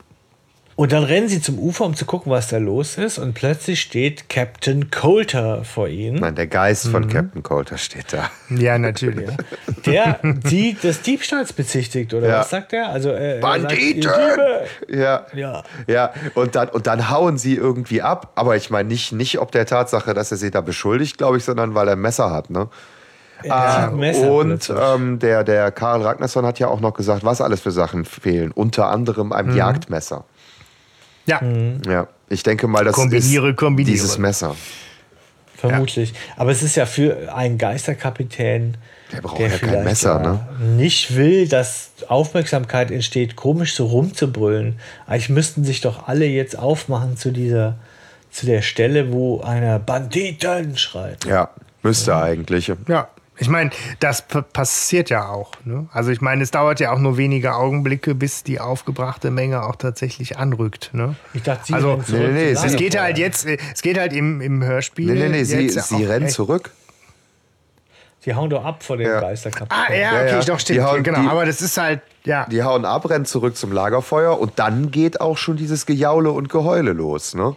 Und 0.78 0.92
dann 0.92 1.02
rennen 1.02 1.26
sie 1.28 1.40
zum 1.40 1.58
Ufer, 1.58 1.84
um 1.86 1.96
zu 1.96 2.04
gucken, 2.04 2.30
was 2.30 2.46
da 2.46 2.58
los 2.58 2.98
ist. 2.98 3.18
Und 3.18 3.34
plötzlich 3.34 3.80
steht 3.80 4.28
Captain 4.28 4.92
Coulter 4.92 5.64
vor 5.64 5.88
ihnen, 5.88 6.20
Nein, 6.20 6.36
der 6.36 6.46
Geist 6.46 6.86
Mhm. 6.86 6.90
von 6.92 7.08
Captain 7.08 7.42
Coulter 7.42 7.78
steht 7.78 8.12
da. 8.12 8.30
Ja, 8.48 8.78
natürlich. 8.78 9.28
der 9.86 10.20
sie 10.44 10.74
des 10.74 11.02
Diebstahls 11.02 11.52
bezichtigt, 11.52 12.14
oder 12.14 12.28
Ja. 12.28 12.38
was 12.38 12.50
sagt 12.50 12.72
er? 12.72 12.90
Also, 12.90 13.10
äh, 13.10 13.34
er 13.38 13.40
Banditen! 13.40 14.02
Sagt! 14.02 14.40
Ja. 14.88 15.26
Ja. 15.34 15.64
Ja, 15.88 16.12
und 16.34 16.54
dann, 16.54 16.68
und 16.68 16.86
dann 16.86 17.10
hauen 17.10 17.38
sie 17.38 17.56
irgendwie 17.56 18.00
ab. 18.00 18.30
Aber 18.36 18.54
ich 18.54 18.70
meine 18.70 18.88
nicht, 18.88 19.10
nicht 19.10 19.40
ob 19.40 19.50
der 19.50 19.66
Tatsache, 19.66 20.14
dass 20.14 20.30
er 20.30 20.36
sie 20.36 20.52
da 20.52 20.60
beschuldigt, 20.60 21.18
glaube 21.18 21.38
ich, 21.38 21.44
sondern 21.44 21.74
weil 21.74 21.88
er 21.88 21.94
ein 21.96 22.00
Messer 22.00 22.30
hat. 22.30 22.50
Ne? 22.50 22.68
Er 23.42 23.90
Messer 23.90 24.30
und 24.32 24.72
ähm, 24.80 25.18
der, 25.18 25.42
der 25.42 25.72
Karl 25.72 26.02
Ragnarsson 26.02 26.46
hat 26.46 26.60
ja 26.60 26.68
auch 26.68 26.78
noch 26.80 26.94
gesagt, 26.94 27.24
was 27.24 27.40
alles 27.40 27.60
für 27.62 27.72
Sachen 27.72 28.04
fehlen. 28.04 28.52
Unter 28.52 28.90
anderem 28.90 29.26
Mhm. 29.28 29.32
ein 29.32 29.56
Jagdmesser. 29.56 30.24
Ja, 31.28 31.40
Ja, 31.86 32.08
ich 32.28 32.42
denke 32.42 32.66
mal, 32.66 32.84
das 32.84 32.94
Kombiniere, 32.94 33.50
ist 33.50 33.56
kombiniere. 33.56 33.92
dieses 33.92 34.18
Messer. 34.18 34.56
Vermutlich. 35.56 36.14
Aber 36.36 36.52
es 36.52 36.62
ist 36.62 36.76
ja 36.76 36.86
für 36.86 37.34
einen 37.34 37.58
Geisterkapitän, 37.58 38.76
Der 39.12 39.22
braucht 39.22 39.40
der 39.40 39.48
ja 39.48 39.58
kein 39.58 39.84
Messer, 39.84 40.22
ja 40.22 40.32
ne? 40.60 40.76
nicht 40.76 41.16
will, 41.16 41.48
dass 41.48 41.90
Aufmerksamkeit 42.06 42.90
entsteht, 42.92 43.34
komisch 43.34 43.74
so 43.74 43.86
rumzubrüllen. 43.86 44.78
Eigentlich 45.06 45.30
müssten 45.30 45.64
sich 45.64 45.80
doch 45.80 46.06
alle 46.06 46.26
jetzt 46.26 46.56
aufmachen 46.56 47.16
zu 47.16 47.32
dieser, 47.32 47.74
zu 48.30 48.46
der 48.46 48.62
Stelle, 48.62 49.12
wo 49.12 49.40
einer 49.40 49.80
Banditen 49.80 50.76
schreit. 50.76 51.24
Ja, 51.24 51.50
müsste 51.82 52.14
eigentlich. 52.16 52.72
ja. 52.86 53.08
Ich 53.40 53.48
meine, 53.48 53.70
das 54.00 54.22
passiert 54.52 55.10
ja 55.10 55.28
auch. 55.28 55.52
Ne? 55.64 55.88
Also 55.92 56.10
ich 56.10 56.20
meine, 56.20 56.42
es 56.42 56.50
dauert 56.50 56.80
ja 56.80 56.92
auch 56.92 56.98
nur 56.98 57.16
wenige 57.16 57.54
Augenblicke, 57.54 58.14
bis 58.14 58.42
die 58.42 58.58
aufgebrachte 58.60 59.30
Menge 59.30 59.62
auch 59.64 59.76
tatsächlich 59.76 60.38
anrückt. 60.38 60.90
Ne? 60.92 61.14
Ich 61.34 61.42
dachte, 61.44 61.66
sie 61.66 61.74
Also, 61.74 61.90
rennen 61.92 62.04
zurück 62.04 62.20
nee, 62.20 62.32
nee, 62.32 62.54
sie- 62.54 62.66
Es 62.66 62.76
geht 62.76 62.98
halt 63.00 63.16
jetzt, 63.18 63.46
es 63.46 63.82
geht 63.82 63.98
halt 63.98 64.12
im, 64.12 64.40
im 64.40 64.62
Hörspiel. 64.64 65.12
Nee, 65.14 65.20
nee, 65.20 65.28
nee, 65.28 65.44
sie, 65.44 65.68
sie 65.68 66.04
rennen 66.04 66.26
echt- 66.26 66.34
zurück. 66.34 66.70
Sie 68.20 68.34
hauen 68.34 68.50
doch 68.50 68.64
ab 68.64 68.82
vor 68.82 68.96
dem 68.96 69.06
Ja. 69.06 69.20
Geisterkapitän. 69.20 69.78
Ah, 69.78 69.92
ja, 69.92 69.98
Ja, 70.00 70.10
okay, 70.22 70.28
ja. 70.30 70.40
doch, 70.44 70.56
Die 70.56 70.60
stimmt. 70.62 70.82
hauen- 70.82 71.02
genau, 71.04 71.22
die- 71.22 71.28
aber 71.28 71.46
das 71.46 71.62
ist 71.62 71.78
halt, 71.78 72.00
ja. 72.24 72.46
Die 72.50 72.62
hauen 72.64 72.84
ab, 72.84 73.08
rennen 73.08 73.24
zurück 73.24 73.56
zum 73.56 73.70
Lagerfeuer 73.72 74.38
und 74.38 74.58
dann 74.58 74.90
geht 74.90 75.20
auch 75.20 75.38
schon 75.38 75.56
dieses 75.56 75.86
Gejaule 75.86 76.32
und 76.32 76.48
Geheule 76.48 76.92
los. 76.92 77.34
Ne? 77.34 77.54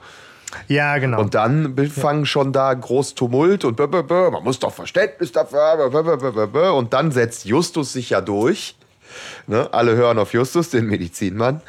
Ja, 0.67 0.97
genau. 0.97 1.21
Und 1.21 1.33
dann 1.33 1.77
fangen 1.89 2.25
schon 2.25 2.53
da 2.53 2.73
groß 2.73 3.15
Tumult 3.15 3.65
und 3.65 3.75
bö, 3.75 3.87
bö, 3.87 4.03
bö, 4.03 4.31
man 4.31 4.43
muss 4.43 4.59
doch 4.59 4.73
Verständnis 4.73 5.31
dafür 5.31 5.59
haben. 5.59 6.71
Und 6.77 6.93
dann 6.93 7.11
setzt 7.11 7.45
Justus 7.45 7.93
sich 7.93 8.09
ja 8.09 8.21
durch 8.21 8.75
Ne? 9.47 9.67
Alle 9.73 9.95
hören 9.95 10.19
auf 10.19 10.33
Justus, 10.33 10.69
den 10.69 10.87
Medizinmann, 10.87 11.61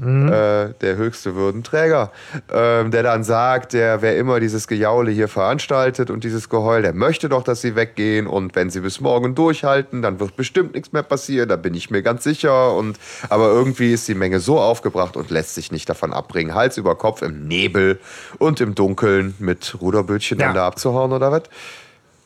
Mhm. 0.00 0.28
äh, 0.32 0.68
der 0.80 0.94
höchste 0.96 1.34
Würdenträger, 1.34 2.12
ähm, 2.52 2.92
der 2.92 3.02
dann 3.02 3.24
sagt, 3.24 3.72
der, 3.72 4.00
wer 4.00 4.16
immer 4.16 4.38
dieses 4.38 4.68
Gejaule 4.68 5.10
hier 5.10 5.26
veranstaltet 5.26 6.08
und 6.10 6.22
dieses 6.22 6.48
Geheul, 6.48 6.82
der 6.82 6.92
möchte 6.92 7.28
doch, 7.28 7.42
dass 7.42 7.62
sie 7.62 7.74
weggehen 7.74 8.28
und 8.28 8.54
wenn 8.54 8.70
sie 8.70 8.78
bis 8.78 9.00
morgen 9.00 9.34
durchhalten, 9.34 10.00
dann 10.00 10.20
wird 10.20 10.36
bestimmt 10.36 10.74
nichts 10.74 10.92
mehr 10.92 11.02
passieren, 11.02 11.48
da 11.48 11.56
bin 11.56 11.74
ich 11.74 11.90
mir 11.90 12.02
ganz 12.02 12.22
sicher. 12.22 12.74
Und, 12.74 12.96
aber 13.28 13.48
irgendwie 13.48 13.92
ist 13.92 14.06
die 14.06 14.14
Menge 14.14 14.38
so 14.38 14.60
aufgebracht 14.60 15.16
und 15.16 15.30
lässt 15.30 15.56
sich 15.56 15.72
nicht 15.72 15.88
davon 15.88 16.12
abbringen, 16.12 16.54
Hals 16.54 16.76
über 16.76 16.94
Kopf 16.94 17.22
im 17.22 17.48
Nebel 17.48 17.98
und 18.38 18.60
im 18.60 18.76
Dunkeln 18.76 19.34
mit 19.40 19.76
Ruderbötchen 19.80 20.38
Ja. 20.38 20.46
dann 20.46 20.54
da 20.54 20.66
abzuhauen 20.68 21.12
oder 21.12 21.32
was? 21.32 21.42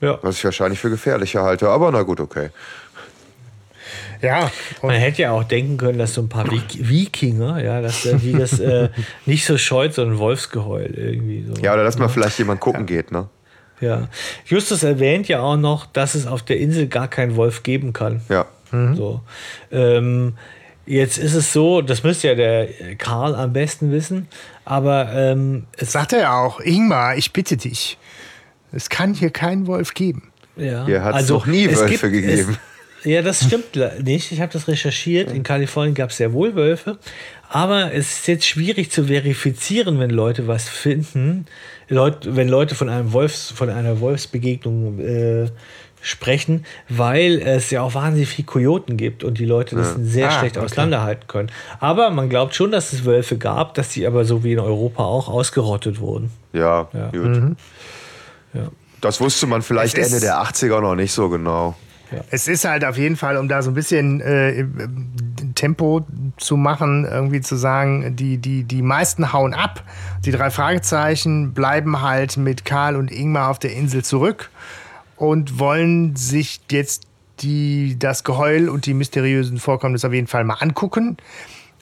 Ja. 0.02 0.18
Was 0.20 0.36
ich 0.36 0.44
wahrscheinlich 0.44 0.80
für 0.80 0.90
gefährlicher 0.90 1.42
halte, 1.42 1.68
aber 1.70 1.90
na 1.90 2.02
gut, 2.02 2.20
okay. 2.20 2.50
Ja, 4.22 4.50
Man 4.82 4.94
hätte 4.94 5.22
ja 5.22 5.32
auch 5.32 5.44
denken 5.44 5.76
können, 5.76 5.98
dass 5.98 6.14
so 6.14 6.22
ein 6.22 6.28
paar 6.28 6.50
Wik 6.50 6.88
Wikinger, 6.88 7.62
ja, 7.62 7.80
dass 7.80 8.02
die 8.02 8.32
das 8.32 8.60
äh, 8.60 8.88
nicht 9.26 9.44
so 9.44 9.58
scheut, 9.58 9.94
so 9.94 10.02
ein 10.02 10.18
Wolfsgeheul 10.18 10.94
irgendwie 10.96 11.44
so. 11.44 11.60
Ja, 11.60 11.74
oder 11.74 11.84
dass 11.84 11.98
mal 11.98 12.08
vielleicht 12.08 12.38
jemand 12.38 12.60
gucken 12.60 12.86
geht, 12.86 13.10
ne? 13.10 13.28
Ja. 13.80 14.08
Justus 14.46 14.84
erwähnt 14.84 15.26
ja 15.26 15.40
auch 15.40 15.56
noch, 15.56 15.86
dass 15.86 16.14
es 16.14 16.26
auf 16.28 16.42
der 16.42 16.58
Insel 16.58 16.86
gar 16.86 17.08
keinen 17.08 17.34
Wolf 17.34 17.64
geben 17.64 17.92
kann. 17.92 18.22
Ja. 18.28 18.46
So. 18.94 19.20
Ähm, 19.70 20.34
jetzt 20.86 21.18
ist 21.18 21.34
es 21.34 21.52
so, 21.52 21.82
das 21.82 22.02
müsste 22.04 22.28
ja 22.28 22.34
der 22.34 22.68
Karl 22.96 23.34
am 23.34 23.52
besten 23.52 23.92
wissen, 23.92 24.28
aber 24.64 25.12
ähm, 25.12 25.64
es 25.76 25.92
sagt 25.92 26.12
er 26.14 26.20
ja 26.20 26.40
auch, 26.40 26.60
Ingmar, 26.60 27.16
ich 27.16 27.32
bitte 27.32 27.56
dich. 27.56 27.98
Es 28.72 28.88
kann 28.88 29.12
hier 29.12 29.30
keinen 29.30 29.66
Wolf 29.66 29.92
geben. 29.92 30.32
ja, 30.56 30.86
Hier 30.86 31.24
doch 31.28 31.44
nie 31.44 31.66
es 31.66 31.78
Wölfe 31.78 32.10
gegeben. 32.10 32.50
Es, 32.52 32.71
ja, 33.04 33.22
das 33.22 33.44
stimmt 33.44 33.76
nicht. 34.04 34.32
Ich 34.32 34.40
habe 34.40 34.52
das 34.52 34.68
recherchiert. 34.68 35.32
In 35.32 35.42
Kalifornien 35.42 35.94
gab 35.94 36.10
es 36.10 36.16
sehr 36.18 36.32
wohl 36.32 36.54
Wölfe. 36.54 36.98
Aber 37.48 37.92
es 37.92 38.12
ist 38.18 38.28
jetzt 38.28 38.46
schwierig 38.46 38.90
zu 38.90 39.04
verifizieren, 39.04 39.98
wenn 40.00 40.10
Leute 40.10 40.46
was 40.48 40.68
finden. 40.68 41.46
Leut, 41.88 42.26
wenn 42.36 42.48
Leute 42.48 42.74
von 42.74 42.88
einem 42.88 43.12
Wolfs, 43.12 43.50
von 43.50 43.68
einer 43.68 44.00
Wolfsbegegnung 44.00 44.98
äh, 45.00 45.46
sprechen, 46.00 46.64
weil 46.88 47.40
es 47.40 47.70
ja 47.70 47.82
auch 47.82 47.94
wahnsinnig 47.94 48.28
viel 48.28 48.44
Kojoten 48.44 48.96
gibt 48.96 49.22
und 49.22 49.38
die 49.38 49.44
Leute 49.44 49.76
das 49.76 49.94
sehr 50.00 50.28
Ah, 50.28 50.38
schlecht 50.38 50.56
okay. 50.56 50.64
auseinanderhalten 50.64 51.26
können. 51.28 51.50
Aber 51.78 52.10
man 52.10 52.28
glaubt 52.28 52.54
schon, 52.54 52.70
dass 52.72 52.92
es 52.92 53.04
Wölfe 53.04 53.36
gab, 53.38 53.74
dass 53.74 53.90
die 53.90 54.06
aber 54.06 54.24
so 54.24 54.42
wie 54.42 54.52
in 54.52 54.58
Europa 54.58 55.04
auch 55.04 55.28
ausgerottet 55.28 56.00
wurden. 56.00 56.30
Ja, 56.52 56.88
Ja. 56.92 57.08
gut. 57.10 57.56
Ja. 58.54 58.68
Das 59.00 59.20
wusste 59.20 59.46
man 59.46 59.62
vielleicht 59.62 59.96
Ende 59.98 60.20
der 60.20 60.40
80er 60.42 60.80
noch 60.80 60.94
nicht 60.94 61.12
so 61.12 61.28
genau. 61.28 61.76
Es 62.30 62.48
ist 62.48 62.64
halt 62.64 62.84
auf 62.84 62.96
jeden 62.98 63.16
Fall, 63.16 63.36
um 63.36 63.48
da 63.48 63.62
so 63.62 63.70
ein 63.70 63.74
bisschen 63.74 64.20
äh, 64.20 64.64
Tempo 65.54 66.06
zu 66.36 66.56
machen, 66.56 67.04
irgendwie 67.04 67.40
zu 67.40 67.56
sagen, 67.56 68.16
die, 68.16 68.38
die, 68.38 68.64
die 68.64 68.82
meisten 68.82 69.32
hauen 69.32 69.54
ab. 69.54 69.84
Die 70.24 70.30
drei 70.30 70.50
Fragezeichen 70.50 71.52
bleiben 71.52 72.00
halt 72.00 72.36
mit 72.36 72.64
Karl 72.64 72.96
und 72.96 73.10
Ingmar 73.10 73.50
auf 73.50 73.58
der 73.58 73.72
Insel 73.72 74.04
zurück 74.04 74.50
und 75.16 75.58
wollen 75.58 76.16
sich 76.16 76.60
jetzt 76.70 77.06
die, 77.40 77.98
das 77.98 78.24
Geheul 78.24 78.68
und 78.68 78.86
die 78.86 78.94
mysteriösen 78.94 79.58
Vorkommnisse 79.58 80.06
auf 80.06 80.12
jeden 80.12 80.26
Fall 80.26 80.44
mal 80.44 80.54
angucken. 80.60 81.16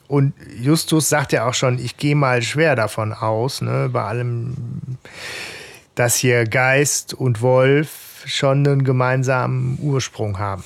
Und 0.09 0.35
Justus 0.61 1.09
sagt 1.09 1.33
ja 1.33 1.47
auch 1.47 1.55
schon, 1.55 1.79
ich 1.79 1.97
gehe 1.97 2.17
mal 2.17 2.43
schwer 2.43 2.75
davon 2.75 3.13
aus, 3.13 3.63
ne, 3.63 3.89
bei 3.93 4.03
allem, 4.03 4.57
dass 5.95 6.17
hier 6.17 6.45
Geist 6.47 7.15
und 7.15 7.43
Wolf 7.43 8.10
schon 8.27 8.67
einen 8.67 8.85
gemeinsamen 8.85 9.79
Ursprung 9.81 10.39
haben. 10.39 10.65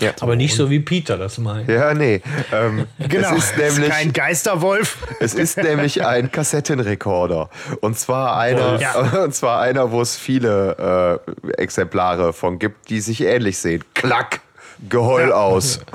Ja. 0.00 0.12
Aber 0.20 0.36
nicht 0.36 0.54
so 0.54 0.68
wie 0.68 0.80
Peter 0.80 1.16
das 1.16 1.38
meint. 1.38 1.68
Ja, 1.68 1.94
nee. 1.94 2.20
Ähm, 2.52 2.86
Genau, 2.98 3.34
Es 3.36 3.44
ist 3.44 3.56
nämlich, 3.56 3.90
kein 3.90 4.12
Geisterwolf. 4.12 4.98
es 5.20 5.32
ist 5.34 5.56
nämlich 5.56 6.04
ein 6.04 6.30
Kassettenrekorder. 6.30 7.48
Und 7.80 7.98
zwar 7.98 8.36
einer, 8.36 8.78
Ja. 8.80 8.94
und 9.24 9.34
zwar 9.34 9.60
einer, 9.60 9.90
wo 9.92 10.00
es 10.02 10.16
viele 10.16 11.20
äh, 11.46 11.52
Exemplare 11.62 12.32
von 12.32 12.58
gibt, 12.58 12.90
die 12.90 13.00
sich 13.00 13.22
ähnlich 13.22 13.58
sehen. 13.58 13.84
Klack, 13.94 14.40
Geheul 14.88 15.28
Ja. 15.30 15.34
aus. 15.36 15.80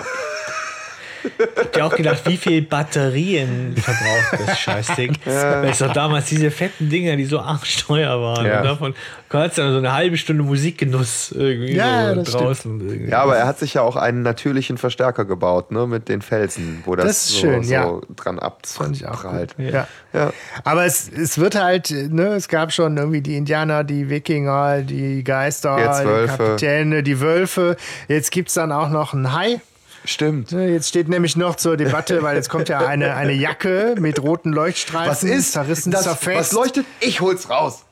Ich 1.23 1.57
hab 1.57 1.77
ja 1.77 1.85
auch 1.85 1.95
gedacht, 1.95 2.21
wie 2.25 2.37
viel 2.37 2.61
Batterien 2.61 3.75
verbraucht 3.77 4.47
das 4.47 4.59
Scheißding. 4.59 5.17
Weil 5.25 5.69
es 5.69 5.79
doch 5.79 5.93
damals 5.93 6.25
diese 6.27 6.51
fetten 6.51 6.89
Dinger, 6.89 7.15
die 7.15 7.25
so 7.25 7.39
arschteuer 7.39 8.21
waren. 8.21 8.45
Ja. 8.45 8.59
Und 8.59 8.65
davon 8.65 8.95
kannst 9.29 9.57
du 9.57 9.61
dann 9.63 9.71
so 9.71 9.77
eine 9.79 9.93
halbe 9.93 10.17
Stunde 10.17 10.43
Musikgenuss 10.43 11.31
irgendwie 11.31 11.73
Ja, 11.75 12.09
so 12.09 12.15
das 12.21 12.31
draußen. 12.31 12.79
Irgendwie. 12.79 13.11
Ja, 13.11 13.23
aber 13.23 13.37
er 13.37 13.47
hat 13.47 13.59
sich 13.59 13.73
ja 13.73 13.81
auch 13.81 13.95
einen 13.95 14.21
natürlichen 14.21 14.77
Verstärker 14.77 15.25
gebaut, 15.25 15.71
ne, 15.71 15.85
mit 15.87 16.09
den 16.09 16.21
Felsen, 16.21 16.81
wo 16.85 16.95
das, 16.95 17.05
Das 17.05 17.17
ist 17.25 17.29
so, 17.33 17.39
schön, 17.39 17.63
so 17.63 17.73
ja. 17.73 17.99
dran 18.15 18.39
Fand 18.63 18.95
ich 18.95 19.05
auch 19.05 19.23
abprallt. 19.23 19.55
gut. 19.57 19.71
Ja. 19.71 19.87
Ja. 20.13 20.31
Aber 20.63 20.85
es, 20.85 21.09
es 21.11 21.37
wird 21.37 21.55
halt, 21.55 21.89
ne, 21.91 22.27
es 22.35 22.47
gab 22.47 22.71
schon 22.71 22.97
irgendwie 22.97 23.21
die 23.21 23.37
Indianer, 23.37 23.83
die 23.83 24.09
Wikinger, 24.09 24.81
die 24.81 25.23
Geister, 25.23 25.75
die 26.01 26.07
Wölfe. 26.07 26.37
Kapitäne, 26.37 27.03
die 27.03 27.19
Wölfe. 27.19 27.75
Jetzt 28.07 28.31
gibt 28.31 28.49
es 28.49 28.55
dann 28.55 28.71
auch 28.71 28.89
noch 28.89 29.13
einen 29.13 29.33
Hai. 29.33 29.59
Stimmt. 30.07 30.51
Ne, 30.53 30.69
Jetzt 30.69 30.87
steht 30.89 31.09
nämlich 31.09 31.35
noch 31.35 31.55
zur 31.55 31.75
Debatte, 31.77 32.23
weil 32.23 32.35
jetzt 32.37 32.49
kommt 32.49 32.69
ja 32.69 32.79
eine, 32.79 33.13
eine 33.15 33.33
Jacke 33.33 33.95
mit 33.99 34.21
roten 34.21 34.53
Leuchtstreifen. 34.53 35.11
Was 35.11 35.23
ist 35.23 35.51
zerrissen, 35.51 35.91
das? 35.91 36.03
zerfetzt. 36.03 36.39
Was 36.39 36.51
leuchtet? 36.53 36.85
Ich 37.01 37.19
hol's 37.21 37.49
raus. 37.49 37.83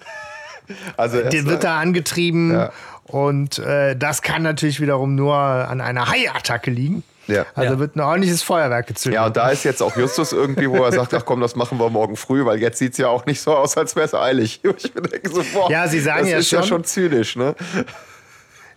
Also 0.97 1.21
Der 1.21 1.45
wird 1.45 1.63
da 1.63 1.77
angetrieben 1.79 2.51
Ja. 2.53 2.71
und 3.03 3.59
äh, 3.59 3.95
das 3.95 4.21
kann 4.21 4.41
natürlich 4.43 4.79
wiederum 4.81 5.13
nur 5.15 5.35
an 5.35 5.81
einer 5.81 6.09
Hai-Attacke 6.09 6.71
liegen. 6.71 7.03
Ja. 7.27 7.45
Also 7.53 7.73
Ja. 7.73 7.79
wird 7.79 7.95
ein 7.95 8.01
ordentliches 8.01 8.41
Feuerwerk 8.43 8.87
gezündet. 8.87 9.15
Ja, 9.15 9.25
und 9.25 9.35
da 9.35 9.49
ist 9.49 9.63
jetzt 9.63 9.81
auch 9.83 9.95
Justus 9.97 10.31
irgendwie, 10.31 10.69
wo 10.69 10.83
er 10.83 10.91
sagt, 10.91 11.13
ach 11.13 11.25
komm, 11.25 11.41
das 11.41 11.55
machen 11.55 11.79
wir 11.79 11.89
morgen 11.89 12.15
früh, 12.15 12.45
weil 12.45 12.59
jetzt 12.59 12.77
sieht's 12.79 12.97
ja 12.97 13.07
auch 13.09 13.25
nicht 13.25 13.41
so 13.41 13.55
aus, 13.55 13.75
als 13.77 13.95
wäre 13.95 14.05
es 14.05 14.13
eilig. 14.13 14.61
Ich 14.77 14.91
denke 14.93 15.29
so, 15.29 15.43
boah, 15.53 15.69
Ja, 15.69 15.87
sie 15.87 15.99
sagen 15.99 16.21
das 16.21 16.29
ja 16.31 16.37
ist 16.37 16.51
ja 16.51 16.59
schon- 16.61 16.67
schon 16.69 16.83
zynisch, 16.85 17.35
ne? 17.35 17.55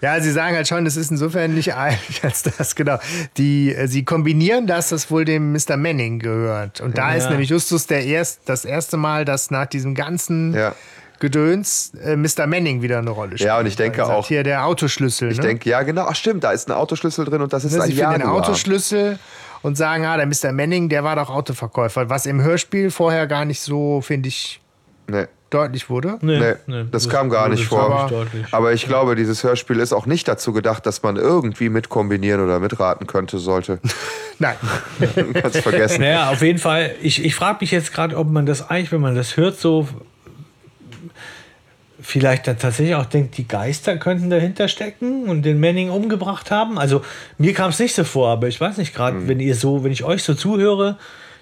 Ja, 0.01 0.21
sie 0.21 0.31
sagen 0.31 0.55
halt 0.55 0.69
schon, 0.69 0.87
es 0.87 0.97
ist 0.97 1.11
insofern 1.11 1.55
nicht 1.55 1.75
eilig 1.77 2.21
als 2.23 2.45
das, 2.45 2.75
genau. 2.77 2.99
Die, 3.37 3.75
äh, 3.75 3.87
sie 3.89 4.05
kombinieren 4.05 4.67
das, 4.67 4.91
das 4.91 5.11
wohl 5.11 5.25
dem 5.25 5.53
Mr. 5.53 5.77
Manning 5.77 6.21
gehört. 6.21 6.81
Und 6.81 6.97
da 6.99 7.11
Ja. 7.11 7.17
ist 7.17 7.31
nämlich 7.31 7.49
Justus 7.51 7.87
der 7.89 8.05
erst, 8.05 8.43
das 8.49 8.65
erste 8.65 8.97
Mal, 8.97 9.25
dass 9.25 9.51
nach 9.51 9.67
diesem 9.67 9.95
ganzen 9.97 10.55
Ja. 10.55 10.75
Gedöns 11.21 11.93
äh, 12.05 12.15
Mr. 12.15 12.47
Manning 12.47 12.81
wieder 12.81 12.99
eine 12.99 13.11
Rolle 13.11 13.31
spielt. 13.33 13.49
Ja, 13.49 13.59
und 13.59 13.67
ich 13.67 13.75
denke 13.75 13.99
sagt, 13.99 14.11
auch- 14.11 14.29
Hier 14.29 14.45
der 14.45 14.65
Autoschlüssel. 14.67 15.33
Ich 15.33 15.39
ne? 15.39 15.43
denke, 15.49 15.69
ja, 15.69 15.83
genau. 15.83 16.07
Ach, 16.09 16.15
stimmt, 16.15 16.45
da 16.45 16.53
ist 16.53 16.69
ein 16.69 16.73
Autoschlüssel 16.75 17.25
drin 17.25 17.43
und 17.43 17.53
das 17.53 17.65
ist 17.65 17.73
Ne, 17.73 17.83
ein 17.83 17.91
Sie 17.91 17.97
finden 17.97 18.13
den. 18.21 18.23
Autoschlüssel 18.23 19.19
und 19.63 19.77
sagen, 19.77 20.05
ah, 20.07 20.17
der 20.17 20.27
Mr. 20.27 20.53
Manning, 20.53 20.89
der 20.89 21.03
war 21.03 21.17
doch 21.17 21.29
Autoverkäufer. 21.31 22.09
Was 22.09 22.25
im 22.27 22.41
Hörspiel 22.41 22.93
vorher 22.93 23.27
gar 23.27 23.45
nicht 23.45 23.61
so, 23.61 24.01
finde 24.01 24.29
ich, 24.29 24.61
Nee. 25.09 25.25
Deutlich 25.51 25.89
wurde. 25.89 26.19
Nee, 26.21 26.55
das 26.91 27.09
kam 27.09 27.31
gar 27.31 27.49
nicht 27.49 27.65
vor. 27.65 28.11
nicht. 28.33 28.53
Aber 28.53 28.73
ich 28.73 28.87
glaube, 28.87 29.17
dieses 29.17 29.43
Hörspiel 29.43 29.81
ist 29.81 29.93
auch 29.93 30.07
nicht 30.07 30.29
dazu 30.29 30.53
gedacht, 30.53 30.85
dass 30.87 31.03
man 31.03 31.17
irgendwie 31.17 31.69
mitkombinieren 31.69 32.45
oder 32.45 32.61
mitraten 32.61 33.07
könnte, 33.07 33.39
sollte. 33.39 33.81
Nein. 34.39 34.57
Kannst 35.35 35.59
vergessen. 35.59 36.03
Naja, 36.03 36.31
auf 36.31 36.43
jeden 36.43 36.59
Fall. 36.59 36.95
Ich, 37.03 37.25
ich 37.25 37.35
frage 37.35 37.59
mich 37.61 37.71
jetzt 37.71 37.93
gerade, 37.93 38.17
ob 38.17 38.29
man 38.29 38.47
das 38.47 38.69
eigentlich, 38.69 38.93
wenn 38.93 39.01
man 39.01 39.15
das 39.15 39.37
hört, 39.37 39.59
so 39.59 39.89
vielleicht 42.01 42.47
dann 42.47 42.59
tatsächlich 42.59 42.95
auch 42.95 43.07
denkt, 43.07 43.37
die 43.37 43.49
Geister 43.49 43.97
könnten 43.97 44.31
dahinter 44.31 44.69
stecken 44.69 45.25
und 45.25 45.43
den 45.43 45.59
Manning 45.61 45.91
umgebracht 45.91 46.51
haben. 46.51 46.79
Also 46.79 47.03
mir 47.39 47.55
kam 47.55 47.71
es 47.71 47.79
nicht 47.79 47.95
so 47.95 48.05
vor, 48.05 48.29
aber 48.29 48.49
ich 48.49 48.61
weiß 48.61 48.79
nicht 48.79 48.95
gerade, 48.95 49.27
wenn 49.27 49.41
ihr 49.41 49.55
so, 49.55 49.83
wenn 49.83 49.93
ich 49.93 50.05
euch 50.05 50.23
so 50.23 50.35
zuhöre, 50.35 50.97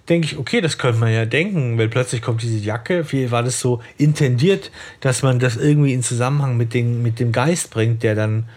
denke 0.09 0.27
ich, 0.27 0.39
okay, 0.39 0.61
das 0.61 0.79
könnte 0.79 1.01
man 1.01 1.13
ja 1.13 1.25
denken, 1.27 1.79
weil 1.79 1.89
plötzlich 1.89 2.23
kommt 2.23 2.43
diese 2.43 2.59
Jacke. 2.59 3.05
Viel 3.05 3.31
war 3.31 3.43
das 3.43 3.61
so 3.61 3.81
intendiert, 3.99 4.71
dass 5.01 5.23
man 5.23 5.39
das 5.39 5.57
irgendwie 5.57 5.93
in 5.93 6.03
Zusammenhang 6.03 6.57
mit, 6.57 6.75
den, 6.75 7.03
mit 7.03 7.19
dem 7.21 7.33
Geist 7.33 7.71
bringt, 7.71 8.03
der 8.03 8.15
dann 8.15 8.49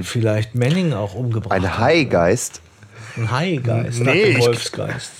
vielleicht 0.00 0.54
Manning 0.54 0.92
auch 0.92 1.14
umgebracht 1.14 1.52
Ein 1.52 1.62
hat. 1.70 1.78
Haigeist. 1.78 2.60
Ein 3.16 3.30
Haigeist, 3.30 4.00
nach 4.00 4.12
Nee, 4.12 4.24
dem 4.24 4.38
ich- 4.38 4.44
Wolfsgeist. 4.46 5.12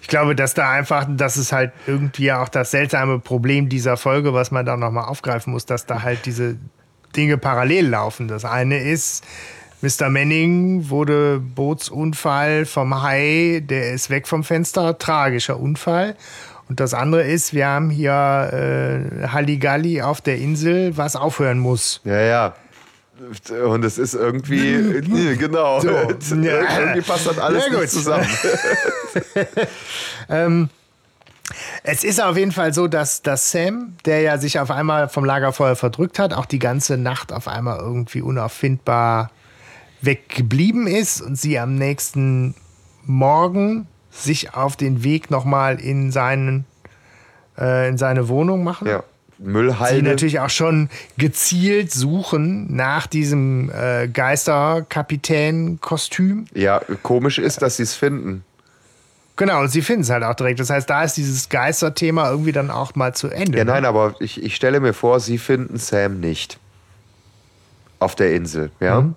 Ich 0.00 0.08
glaube, 0.08 0.36
dass 0.36 0.54
da 0.54 0.70
einfach, 0.70 1.04
das 1.10 1.36
ist 1.36 1.50
halt 1.50 1.72
irgendwie 1.88 2.30
auch 2.30 2.48
das 2.48 2.70
seltsame 2.70 3.18
Problem 3.18 3.68
dieser 3.68 3.96
Folge, 3.96 4.32
was 4.32 4.52
man 4.52 4.64
da 4.64 4.76
nochmal 4.76 5.06
aufgreifen 5.06 5.52
muss, 5.52 5.66
dass 5.66 5.84
da 5.84 6.02
halt 6.02 6.26
diese 6.26 6.56
Dinge 7.16 7.38
parallel 7.38 7.88
laufen. 7.88 8.28
Das 8.28 8.44
eine 8.44 8.78
ist, 8.78 9.24
Mr. 9.86 10.08
Manning 10.08 10.90
wurde 10.90 11.38
Bootsunfall 11.38 12.66
vom 12.66 13.04
Hai, 13.04 13.62
der 13.64 13.92
ist 13.92 14.10
weg 14.10 14.26
vom 14.26 14.42
Fenster, 14.42 14.98
tragischer 14.98 15.60
Unfall. 15.60 16.16
Und 16.68 16.80
das 16.80 16.92
andere 16.92 17.22
ist, 17.22 17.54
wir 17.54 17.68
haben 17.68 17.90
hier 17.90 18.12
äh, 18.12 19.28
Halligalli 19.28 20.02
auf 20.02 20.20
der 20.20 20.38
Insel, 20.38 20.96
was 20.96 21.14
aufhören 21.14 21.60
muss. 21.60 22.00
Ja, 22.02 22.20
ja. 22.20 22.54
Und 23.64 23.84
es 23.84 23.98
ist 23.98 24.14
irgendwie, 24.14 25.04
nee, 25.06 25.36
genau. 25.36 25.78
So. 25.78 25.90
irgendwie 26.30 27.02
passt 27.02 27.28
das 27.28 27.38
alles 27.38 27.70
nicht 27.70 27.90
zusammen. 27.90 28.26
Es 31.84 32.02
ist 32.02 32.20
auf 32.20 32.36
jeden 32.36 32.50
Fall 32.50 32.74
so, 32.74 32.88
dass, 32.88 33.22
dass 33.22 33.52
Sam, 33.52 33.94
der 34.04 34.20
ja 34.20 34.36
sich 34.36 34.58
auf 34.58 34.72
einmal 34.72 35.08
vom 35.08 35.24
Lagerfeuer 35.24 35.76
verdrückt 35.76 36.18
hat, 36.18 36.34
auch 36.34 36.44
die 36.44 36.58
ganze 36.58 36.96
Nacht 36.96 37.32
auf 37.32 37.46
einmal 37.46 37.78
irgendwie 37.78 38.20
unauffindbar 38.20 39.30
weggeblieben 40.06 40.86
ist 40.86 41.20
und 41.20 41.36
sie 41.36 41.58
am 41.58 41.74
nächsten 41.74 42.54
Morgen 43.04 43.86
sich 44.10 44.54
auf 44.54 44.76
den 44.76 45.04
Weg 45.04 45.30
nochmal 45.30 45.78
in, 45.80 46.10
seinen, 46.10 46.64
äh, 47.58 47.88
in 47.88 47.98
seine 47.98 48.28
Wohnung 48.28 48.64
machen. 48.64 48.88
Ja. 48.88 49.04
Müllhalde. 49.38 49.96
Sie 49.96 50.02
natürlich 50.02 50.40
auch 50.40 50.48
schon 50.48 50.88
gezielt 51.18 51.92
suchen 51.92 52.74
nach 52.74 53.06
diesem 53.06 53.70
äh, 53.70 54.08
Geisterkapitän-Kostüm. 54.08 56.46
Ja, 56.54 56.80
komisch 57.02 57.38
ist, 57.38 57.60
dass 57.60 57.76
sie 57.76 57.82
es 57.82 57.94
finden. 57.94 58.46
Genau, 59.36 59.60
und 59.60 59.68
sie 59.68 59.82
finden 59.82 60.02
es 60.02 60.10
halt 60.10 60.24
auch 60.24 60.34
direkt. 60.34 60.58
Das 60.60 60.70
heißt, 60.70 60.88
da 60.88 61.04
ist 61.04 61.18
dieses 61.18 61.50
Geisterthema 61.50 62.30
irgendwie 62.30 62.52
dann 62.52 62.70
auch 62.70 62.94
mal 62.94 63.14
zu 63.14 63.28
Ende. 63.28 63.58
Ja, 63.58 63.64
ne? 63.64 63.72
nein, 63.72 63.84
aber 63.84 64.14
ich, 64.20 64.42
ich 64.42 64.56
stelle 64.56 64.80
mir 64.80 64.94
vor, 64.94 65.20
sie 65.20 65.36
finden 65.36 65.76
Sam 65.76 66.20
nicht. 66.20 66.58
Auf 67.98 68.14
der 68.14 68.34
Insel, 68.34 68.70
ja. 68.80 69.02
Mhm. 69.02 69.14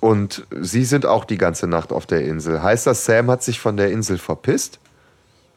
Und 0.00 0.44
sie 0.60 0.84
sind 0.84 1.04
auch 1.06 1.24
die 1.24 1.36
ganze 1.38 1.66
Nacht 1.66 1.92
auf 1.92 2.06
der 2.06 2.22
Insel. 2.24 2.62
Heißt 2.62 2.86
das, 2.86 3.04
Sam 3.04 3.30
hat 3.30 3.42
sich 3.42 3.60
von 3.60 3.76
der 3.76 3.90
Insel 3.90 4.16
verpisst? 4.18 4.78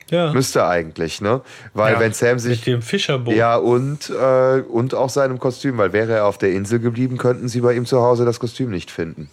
Ja. 0.10 0.34
Müsste 0.34 0.68
eigentlich, 0.68 1.22
ne? 1.22 1.40
Weil 1.74 1.94
Ja, 1.94 2.00
wenn 2.02 2.12
Sam 2.14 2.34
Mit 2.34 2.42
sich. 2.42 2.62
dem 2.62 2.82
Fischerboot. 2.82 3.34
Ja, 3.36 3.56
und, 3.56 4.10
äh, 4.10 4.60
und 4.60 4.94
auch 4.94 5.10
seinem 5.10 5.40
Kostüm, 5.40 5.78
weil 5.78 5.94
wäre 5.94 6.12
er 6.14 6.26
auf 6.26 6.38
der 6.38 6.52
Insel 6.52 6.80
geblieben, 6.80 7.18
könnten 7.18 7.48
sie 7.48 7.62
bei 7.62 7.74
ihm 7.74 7.86
zu 7.86 8.02
Hause 8.02 8.26
das 8.26 8.40
Kostüm 8.42 8.70
nicht 8.70 8.92
finden. 8.92 9.30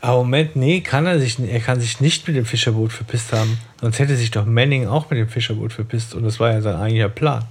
Aber 0.00 0.18
Moment, 0.18 0.54
nee, 0.54 0.80
kann 0.80 1.06
er 1.06 1.18
sich, 1.18 1.38
er 1.40 1.58
kann 1.60 1.80
sich 1.80 2.00
nicht 2.00 2.26
mit 2.28 2.36
dem 2.36 2.46
Fischerboot 2.46 2.92
verpisst 2.92 3.32
haben. 3.32 3.58
Sonst 3.80 3.98
hätte 3.98 4.14
sich 4.16 4.30
doch 4.30 4.46
Manning 4.46 4.86
auch 4.86 5.10
mit 5.10 5.18
dem 5.18 5.28
Fischerboot 5.28 5.72
verpisst 5.72 6.14
und 6.14 6.22
das 6.22 6.38
war 6.38 6.52
ja 6.52 6.60
sein 6.62 6.76
eigentlicher 6.76 7.08
Plan. 7.08 7.44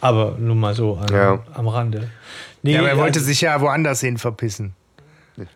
Aber 0.00 0.36
nur 0.38 0.56
mal 0.56 0.74
so 0.74 0.96
an, 0.96 1.12
Ja. 1.14 1.38
am 1.52 1.68
Rande. 1.68 2.08
Nee, 2.62 2.72
Ja, 2.72 2.80
aber 2.80 2.88
er 2.88 2.96
wollte 2.96 3.18
also- 3.18 3.26
sich 3.28 3.42
ja 3.42 3.60
woanders 3.60 4.00
hin 4.00 4.16
verpissen. 4.16 4.72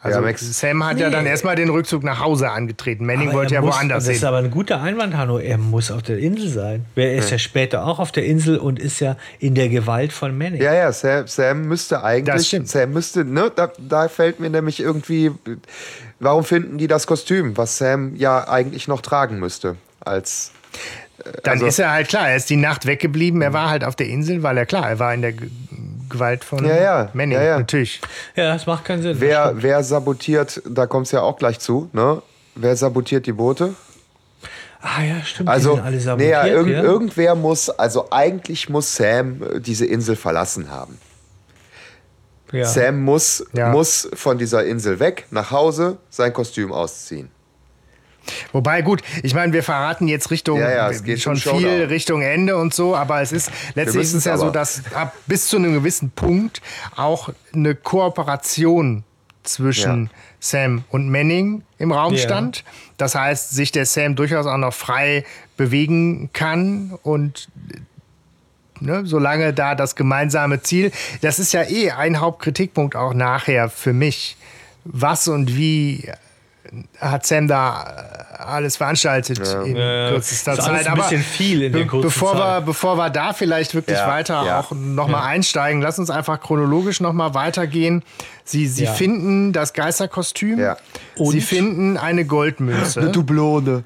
Also 0.00 0.18
ja, 0.18 0.24
Max, 0.24 0.60
Sam 0.60 0.84
hat 0.84 0.98
ja 0.98 1.06
Nee. 1.08 1.12
dann 1.14 1.26
erstmal 1.26 1.56
den 1.56 1.70
Rückzug 1.70 2.02
nach 2.02 2.20
Hause 2.20 2.50
angetreten. 2.50 3.06
Manning 3.06 3.28
Aber 3.30 3.38
wollte 3.38 3.54
ja 3.54 3.60
muss, 3.62 3.74
woanders 3.76 4.04
Das 4.04 4.12
ist 4.14 4.20
hin. 4.20 4.28
aber 4.28 4.38
ein 4.38 4.50
guter 4.50 4.82
Einwand, 4.82 5.16
Hanno. 5.16 5.38
Er 5.38 5.56
muss 5.58 5.90
auf 5.90 6.02
der 6.02 6.18
Insel 6.18 6.48
sein. 6.48 6.84
Er 6.96 7.14
ist 7.14 7.30
ja. 7.30 7.38
später 7.38 7.86
auch 7.86 7.98
auf 7.98 8.12
der 8.12 8.24
Insel 8.26 8.58
und 8.58 8.78
ist 8.78 9.00
ja 9.00 9.16
in 9.38 9.54
der 9.54 9.68
Gewalt 9.70 10.12
von 10.12 10.36
Manning. 10.36 10.60
Ja, 10.60 10.74
ja, 10.74 10.92
Sam, 10.92 11.26
Sam 11.26 11.62
müsste 11.68 11.94
Das 11.94 12.04
eigentlich, 12.04 12.46
stimmt. 12.46 12.68
Sam 12.68 12.92
müsste, 12.92 13.24
ne, 13.24 13.50
da, 13.54 13.70
da 13.78 14.08
fällt 14.08 14.38
mir 14.40 14.50
nämlich 14.50 14.80
irgendwie, 14.80 15.30
warum 16.18 16.44
finden 16.44 16.76
die 16.78 16.86
das 16.86 17.06
Kostüm, 17.06 17.56
was 17.56 17.78
Sam 17.78 18.14
ja 18.16 18.48
eigentlich 18.48 18.86
noch 18.88 19.00
tragen 19.00 19.38
müsste, 19.38 19.76
als, 20.00 20.52
Dann 21.42 21.54
also- 21.54 21.66
ist 21.66 21.78
er 21.78 21.90
halt 21.92 22.08
klar, 22.08 22.28
er 22.28 22.36
ist 22.36 22.50
die 22.50 22.56
Nacht 22.56 22.86
weggeblieben. 22.86 23.40
Er 23.42 23.52
war 23.52 23.70
halt 23.70 23.84
auf 23.84 23.96
der 23.96 24.08
Insel, 24.08 24.42
weil 24.42 24.56
er 24.58 24.66
klar, 24.66 24.88
er 24.88 24.98
war 24.98 25.12
in 25.14 25.22
der 25.22 25.32
Gewalt 26.10 26.44
von 26.44 26.64
Ja, 26.66 26.76
ja, 26.76 27.08
Manning. 27.14 27.38
ja, 27.38 27.42
ja. 27.44 27.58
Natürlich. 27.58 28.00
Ja, 28.36 28.52
das 28.52 28.66
macht 28.66 28.84
keinen 28.84 29.02
Sinn. 29.02 29.16
wer, 29.20 29.54
wer 29.56 29.82
sabotiert, 29.82 30.60
da 30.68 30.86
kommt 30.86 31.06
es 31.06 31.12
ja 31.12 31.22
auch 31.22 31.36
gleich 31.38 31.58
zu, 31.58 31.88
ne, 31.92 32.20
wer 32.54 32.76
sabotiert 32.76 33.26
die 33.26 33.32
Boote? 33.32 33.74
ah 34.82 35.02
ja, 35.02 35.22
stimmt. 35.22 35.48
die 35.48 35.52
Also, 35.52 35.74
sind 35.76 35.84
alle 35.84 35.96
nee, 35.96 36.02
sabotiert, 36.02 36.30
ja, 36.32 36.46
irgend, 36.46 36.72
ja? 36.72 36.82
irgendwer 36.82 37.34
muss, 37.34 37.70
also 37.70 38.08
eigentlich 38.10 38.68
muss 38.68 38.94
Sam 38.96 39.42
äh, 39.42 39.60
diese 39.60 39.86
Insel 39.86 40.16
verlassen 40.16 40.70
haben. 40.70 40.98
ja. 42.52 42.64
Sam 42.64 43.00
muss, 43.02 43.44
Ja. 43.52 43.70
muss 43.70 44.08
von 44.14 44.38
dieser 44.38 44.64
Insel 44.64 44.98
weg, 44.98 45.26
nach 45.30 45.50
Hause, 45.50 45.98
sein 46.10 46.32
Kostüm 46.32 46.72
ausziehen. 46.72 47.30
Wobei, 48.52 48.82
gut, 48.82 49.02
ich 49.22 49.34
meine, 49.34 49.52
wir 49.52 49.62
verraten 49.62 50.08
jetzt 50.08 50.30
Richtung 50.30 50.58
Ja, 50.58 50.70
ja, 50.70 50.90
es 50.90 51.02
geht 51.04 51.20
schon 51.20 51.36
viel 51.36 51.52
Showdown. 51.52 51.80
Richtung 51.88 52.22
Ende 52.22 52.56
und 52.56 52.74
so, 52.74 52.96
aber 52.96 53.20
es 53.22 53.32
ist 53.32 53.50
letztlich 53.74 54.02
ist 54.02 54.14
es 54.14 54.24
ja 54.24 54.36
so, 54.38 54.50
dass 54.50 54.82
ab 54.94 55.14
bis 55.26 55.48
zu 55.48 55.56
einem 55.56 55.74
gewissen 55.74 56.10
Punkt 56.10 56.60
auch 56.96 57.30
eine 57.54 57.74
Kooperation 57.74 59.04
zwischen 59.42 60.04
Ja. 60.04 60.10
Sam 60.42 60.84
und 60.90 61.10
Manning 61.10 61.62
im 61.78 61.92
Raum 61.92 62.14
Ja. 62.14 62.20
stand. 62.20 62.64
Das 62.96 63.14
heißt, 63.14 63.50
sich 63.50 63.72
der 63.72 63.86
Sam 63.86 64.16
durchaus 64.16 64.46
auch 64.46 64.56
noch 64.58 64.72
frei 64.74 65.24
bewegen 65.56 66.30
kann 66.32 66.98
und 67.02 67.48
ne, 68.80 69.02
solange 69.04 69.52
da 69.52 69.74
das 69.74 69.96
gemeinsame 69.96 70.62
Ziel, 70.62 70.92
das 71.20 71.38
ist 71.38 71.52
ja 71.52 71.62
eh 71.68 71.90
ein 71.90 72.20
Hauptkritikpunkt 72.20 72.96
auch 72.96 73.12
nachher 73.14 73.68
für 73.68 73.92
mich. 73.92 74.36
Was 74.84 75.28
und 75.28 75.56
wie 75.56 76.10
hat 77.00 77.26
Sam 77.26 77.48
da 77.48 77.82
äh, 78.38 78.42
alles 78.42 78.76
veranstaltet 78.76 79.38
in 79.64 79.76
Ja, 79.76 80.04
ja. 80.04 80.10
kürzester 80.10 80.52
Ist 80.54 80.64
Zeit. 80.64 80.86
ein 80.86 80.94
bisschen 80.96 81.22
viel 81.22 81.62
in 81.62 81.72
der 81.72 81.86
kurzen 81.86 82.02
bevor 82.08 82.34
Wir, 82.34 82.40
Zeit. 82.40 82.66
bevor 82.66 82.96
wir 82.96 83.10
da 83.10 83.32
vielleicht 83.32 83.74
wirklich 83.74 83.98
Ja, 83.98 84.08
weiter 84.08 84.44
ja. 84.44 84.60
auch 84.60 84.70
nochmal 84.72 85.22
einsteigen, 85.26 85.82
lass 85.82 85.98
uns 85.98 86.10
einfach 86.10 86.40
chronologisch 86.40 87.00
nochmal 87.00 87.34
weitergehen. 87.34 88.02
Sie, 88.44 88.66
sie 88.66 88.84
Ja. 88.84 88.92
finden 88.92 89.52
das 89.52 89.72
Geisterkostüm. 89.72 90.58
Ja. 90.58 90.76
Sie 91.16 91.22
Und? 91.22 91.40
finden 91.42 91.96
eine 91.96 92.24
Goldmünze 92.24 93.10
Dublone. 93.10 93.84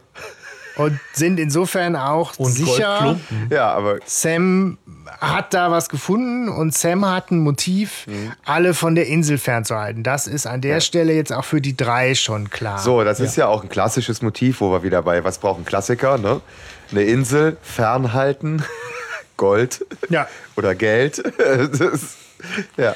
Und 0.77 0.99
sind 1.13 1.39
insofern 1.39 1.97
auch 1.97 2.37
Und 2.39 2.53
sicher. 2.53 3.17
Ja, 3.51 3.73
aber 3.73 3.99
Sam 4.07 4.79
hat 5.21 5.55
da 5.55 5.71
was 5.71 5.89
gefunden 5.89 6.49
und 6.49 6.75
Sam 6.75 7.05
hat 7.09 7.31
ein 7.31 7.39
Motiv, 7.41 8.07
Mhm. 8.07 8.33
alle 8.45 8.75
von 8.75 8.95
der 8.95 9.07
Insel 9.07 9.39
fernzuhalten. 9.39 10.03
Das 10.03 10.27
ist 10.27 10.47
an 10.47 10.61
der 10.61 10.81
Stelle 10.81 11.13
jetzt 11.13 11.33
auch 11.33 11.45
für 11.45 11.61
die 11.61 11.77
drei 11.77 12.15
schon 12.15 12.51
klar. 12.51 12.79
So, 12.79 13.05
das 13.05 13.21
ist 13.21 13.37
ja 13.37 13.47
auch 13.47 13.63
ein 13.63 13.69
klassisches 13.69 14.23
Motiv, 14.23 14.61
wo 14.61 14.73
wir 14.73 14.83
wieder 14.83 15.03
bei 15.03 15.23
was 15.25 15.39
brauchen 15.39 15.65
Klassiker, 15.65 16.19
ne? 16.19 16.41
Eine 16.91 17.03
Insel 17.03 17.57
fernhalten, 17.63 18.63
Gold 19.37 19.85
Ja. 20.09 20.27
oder 20.57 20.75
Geld. 20.75 21.23
Das 21.39 21.81
ist, 21.81 22.17
ja. 22.77 22.95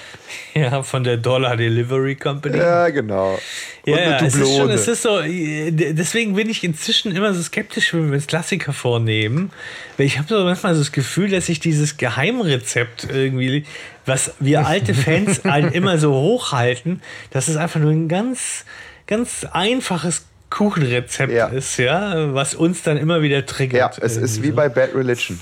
Ja, 0.55 0.83
von 0.83 1.05
der 1.05 1.17
Dollar 1.17 1.57
Delivery 1.57 2.17
Company. 2.17 2.59
ja, 2.59 2.89
genau. 2.91 3.39
Und 3.87 3.93
Ja, 3.93 4.01
ja, 4.01 4.25
es 4.25 4.35
ist, 4.35 4.57
schon, 4.57 4.71
es 4.71 4.89
ist 4.89 5.03
so, 5.03 5.21
deswegen 5.23 6.35
bin 6.35 6.51
ich 6.51 6.65
inzwischen 6.65 7.15
immer 7.15 7.33
so 7.35 7.43
skeptisch, 7.43 7.95
wenn 7.95 8.09
wir 8.09 8.15
uns 8.15 8.27
Klassiker 8.27 8.73
vornehmen. 8.73 9.51
Weil 9.97 10.07
ich 10.07 10.19
habe 10.19 10.29
so 10.29 10.45
manchmal 10.45 10.75
so 10.75 10.81
das 10.81 10.93
Gefühl, 10.93 11.31
dass 11.31 11.47
sich 11.47 11.61
dieses 11.61 11.97
Geheimrezept 11.97 13.09
irgendwie, 13.11 13.65
was 14.07 14.33
wir 14.41 14.67
alte 14.67 14.95
Fans 14.95 15.43
halt 15.45 15.75
immer 15.75 15.99
so 15.99 16.13
hochhalten, 16.13 17.03
dass 17.31 17.49
es 17.49 17.57
einfach 17.57 17.81
nur 17.81 17.91
ein 17.93 18.09
ganz, 18.09 18.65
ganz 19.07 19.47
einfaches 19.51 20.27
Kuchenrezept 20.51 21.33
Ja. 21.33 21.47
ist, 21.49 21.77
ja, 21.79 22.35
was 22.35 22.55
uns 22.55 22.83
dann 22.83 22.97
immer 22.97 23.23
wieder 23.23 23.37
ja, 23.37 23.43
triggert. 23.43 23.99
es 24.03 24.17
ist 24.17 24.43
wie 24.43 24.51
bei 24.51 24.69
Bad 24.69 24.95
Religion. 24.95 25.41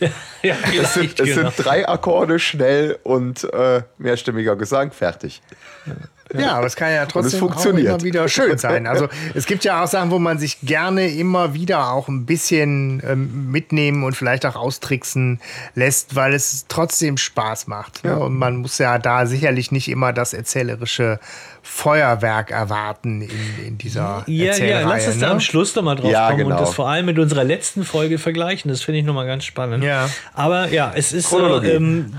ja, 0.42 0.56
Es 0.80 0.94
sind, 0.94 1.20
es 1.20 1.26
genau. 1.26 1.50
sind 1.50 1.66
drei 1.66 1.88
Akkorde, 1.88 2.38
schnell 2.38 2.98
und 3.02 3.44
äh, 3.52 3.82
mehrstimmiger 3.98 4.56
Gesang, 4.56 4.92
fertig. 4.92 5.42
Ja, 6.38 6.52
aber 6.52 6.66
es 6.66 6.76
kann 6.76 6.92
ja 6.92 7.06
trotzdem 7.06 7.42
auch 7.44 7.64
immer 7.64 8.02
wieder 8.02 8.28
schön 8.28 8.58
sein. 8.58 8.86
Also 8.86 9.08
es 9.34 9.46
gibt 9.46 9.64
ja 9.64 9.82
auch 9.82 9.86
Sachen, 9.86 10.10
wo 10.10 10.18
man 10.18 10.38
sich 10.38 10.58
gerne 10.62 11.08
immer 11.08 11.54
wieder 11.54 11.92
auch 11.92 12.08
ein 12.08 12.26
bisschen 12.26 13.02
ähm, 13.06 13.50
mitnehmen 13.50 14.04
und 14.04 14.16
vielleicht 14.16 14.46
auch 14.46 14.56
austricksen 14.56 15.40
lässt, 15.74 16.14
weil 16.14 16.34
es 16.34 16.66
trotzdem 16.68 17.16
Spaß 17.16 17.66
macht. 17.66 18.04
Ne? 18.04 18.18
Und 18.18 18.36
man 18.36 18.56
muss 18.56 18.78
ja 18.78 18.98
da 18.98 19.26
sicherlich 19.26 19.72
nicht 19.72 19.88
immer 19.88 20.12
das 20.12 20.32
erzählerische 20.32 21.18
Feuerwerk 21.62 22.50
erwarten 22.50 23.22
in, 23.22 23.66
in 23.66 23.78
dieser 23.78 24.24
Ja, 24.26 24.56
ja, 24.56 24.88
lass 24.88 25.06
uns 25.06 25.18
da 25.18 25.26
ne? 25.26 25.32
am 25.32 25.40
Schluss 25.40 25.74
nochmal 25.74 25.96
drauf 25.96 26.10
Ja, 26.10 26.28
kommen 26.28 26.44
genau. 26.44 26.56
und 26.56 26.60
das 26.60 26.74
vor 26.74 26.88
allem 26.88 27.06
mit 27.06 27.18
unserer 27.18 27.44
letzten 27.44 27.84
Folge 27.84 28.18
vergleichen. 28.18 28.70
Das 28.70 28.82
finde 28.82 29.00
ich 29.00 29.04
nochmal 29.04 29.26
ganz 29.26 29.44
spannend. 29.44 29.84
Ja. 29.84 30.08
Aber 30.34 30.68
ja, 30.68 30.92
es 30.94 31.12
ist 31.12 31.28
so, 31.28 31.62
ähm, 31.62 32.14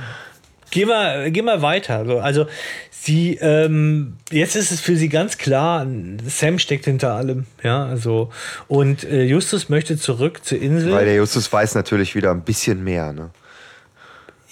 gehen, 0.72 0.88
wir, 0.88 1.30
gehen 1.30 1.46
wir 1.46 1.62
weiter. 1.62 2.06
So, 2.06 2.20
Also 2.20 2.48
sie, 2.90 3.38
ähm, 3.42 4.18
jetzt 4.32 4.56
ist 4.56 4.72
es 4.72 4.82
für 4.82 4.96
sie 4.96 5.10
ganz 5.10 5.38
klar, 5.38 5.86
Sam 6.26 6.60
steckt 6.60 6.86
hinter 6.86 7.14
allem. 7.14 7.46
Ja, 7.64 7.86
also 7.86 8.30
und 8.68 9.04
äh, 9.04 9.24
Justus 9.24 9.70
möchte 9.70 9.98
zurück 9.98 10.44
zur 10.44 10.60
Insel. 10.60 10.94
Weil 10.94 11.06
der 11.06 11.16
Justus 11.16 11.52
weiß 11.52 11.76
natürlich 11.76 12.16
wieder 12.16 12.32
ein 12.32 12.42
bisschen 12.42 12.84
mehr. 12.84 13.14
Ne? 13.14 13.30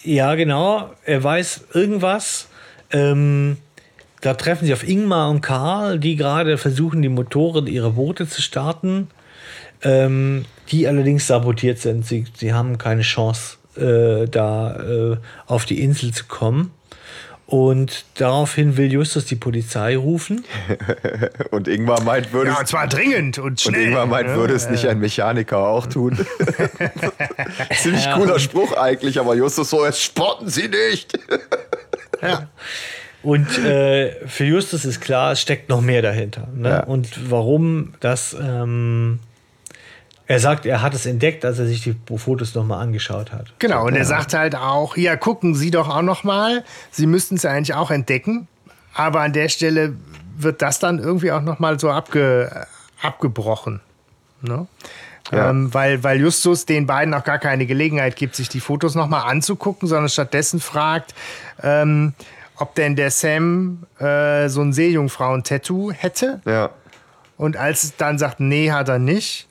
Ja, 0.04 0.36
genau. 0.36 0.94
Er 1.06 1.24
weiß 1.24 1.66
irgendwas. 1.74 2.48
Ähm, 2.92 3.58
da 4.22 4.34
treffen 4.34 4.66
sie 4.66 4.74
auf 4.74 4.88
Ingmar 4.88 5.30
und 5.30 5.42
Karl, 5.42 6.00
die 6.00 6.16
gerade 6.16 6.58
versuchen, 6.58 7.02
die 7.02 7.10
Motoren 7.10 7.68
ihrer 7.68 7.92
Boote 7.92 8.28
zu 8.28 8.42
starten, 8.42 9.08
ähm, 9.82 10.46
die 10.72 10.88
allerdings 10.88 11.28
sabotiert 11.28 11.80
sind. 11.80 12.06
Sie, 12.06 12.26
sie 12.36 12.54
haben 12.54 12.78
keine 12.78 13.02
Chance, 13.02 13.58
äh, 13.80 14.28
da 14.28 14.76
äh, 14.80 15.18
auf 15.48 15.66
die 15.66 15.82
Insel 15.82 16.12
zu 16.14 16.26
kommen. 16.26 16.72
Und 17.46 18.06
daraufhin 18.14 18.78
will 18.78 18.92
Justus 18.94 19.26
die 19.26 19.36
Polizei 19.36 19.98
rufen. 19.98 20.46
Und 21.50 21.68
Ingmar 21.68 22.04
meint, 22.04 22.32
würde 22.32 22.52
Ja, 22.52 22.54
es 22.54 22.60
und 22.60 22.68
zwar 22.68 22.88
dringend 22.88 23.40
und 23.40 23.46
Und 23.46 23.60
schnell. 23.62 23.82
irgendwann 23.82 24.10
meint, 24.10 24.28
ne? 24.28 24.36
würde 24.36 24.54
es 24.54 24.70
nicht 24.70 24.88
ein 24.88 25.00
Mechaniker 25.00 25.58
auch 25.58 25.88
tun. 25.88 26.16
Ziemlich 27.82 28.08
cooler 28.12 28.38
Spruch 28.38 28.74
eigentlich, 28.74 29.20
aber 29.20 29.34
Justus 29.34 29.72
so, 29.72 29.84
jetzt 29.84 30.04
spotten 30.04 30.48
Sie 30.48 30.68
nicht. 30.68 31.18
Und 33.24 33.58
äh, 33.66 34.12
für 34.28 34.46
Justus 34.46 34.86
ist 34.86 35.02
klar, 35.02 35.34
es 35.34 35.42
steckt 35.42 35.70
noch 35.70 35.82
mehr 35.82 36.02
dahinter. 36.02 36.48
Ne? 36.54 36.70
Ja. 36.70 36.84
Und 36.84 37.32
warum 37.32 37.94
das. 38.00 38.36
Ähm, 38.40 39.20
er 40.30 40.40
sagt, 40.40 40.68
er 40.68 40.84
hat 40.84 40.94
es 40.94 41.08
entdeckt, 41.08 41.44
als 41.44 41.58
er 41.58 41.66
sich 41.66 41.82
die 41.82 41.96
Fotos 42.18 42.54
nochmal 42.54 42.84
angeschaut 42.84 43.32
hat. 43.32 43.52
Genau, 43.58 43.88
und 43.88 43.96
er 43.96 44.06
sagt 44.06 44.36
halt 44.36 44.56
auch, 44.56 44.96
ja, 44.96 45.16
gucken 45.16 45.56
Sie 45.56 45.72
doch 45.72 45.90
auch 45.90 46.04
noch 46.04 46.24
mal. 46.24 46.64
Sie 46.92 47.08
müssten 47.08 47.36
es 47.36 47.44
ja 47.44 47.50
eigentlich 47.50 47.74
auch 47.74 47.90
entdecken. 47.90 48.48
Aber 48.94 49.22
an 49.22 49.34
der 49.34 49.50
Stelle 49.50 49.96
wird 50.38 50.62
das 50.62 50.78
dann 50.78 51.00
irgendwie 51.00 51.32
auch 51.32 51.42
nochmal 51.42 51.80
so 51.80 51.90
abge, 51.90 52.68
abgebrochen. 53.02 53.82
Ne? 54.42 54.68
Ja. 55.32 55.50
Ähm, 55.50 55.74
weil, 55.74 56.04
weil 56.04 56.22
Justus 56.22 56.68
den 56.68 56.86
beiden 56.86 57.16
auch 57.16 57.24
gar 57.24 57.40
keine 57.40 57.66
Gelegenheit 57.66 58.16
gibt, 58.16 58.36
sich 58.36 58.50
die 58.50 58.60
Fotos 58.60 58.94
nochmal 58.94 59.28
anzugucken, 59.28 59.88
sondern 59.88 60.10
stattdessen 60.10 60.60
fragt, 60.60 61.16
ähm, 61.64 62.14
ob 62.56 62.76
denn 62.76 62.96
der 62.96 63.10
Sam 63.10 63.88
äh, 63.98 64.48
so 64.48 64.62
ein 64.62 64.74
Seejungfrauen-Tattoo 64.74 65.92
hätte. 65.92 66.40
Ja. 66.46 66.70
Und 67.36 67.58
als 67.58 67.84
es 67.84 67.98
dann 67.98 68.20
sagt, 68.20 68.40
nee, 68.40 68.70
hat 68.70 68.90
er 68.90 69.00
nicht, 69.00 69.49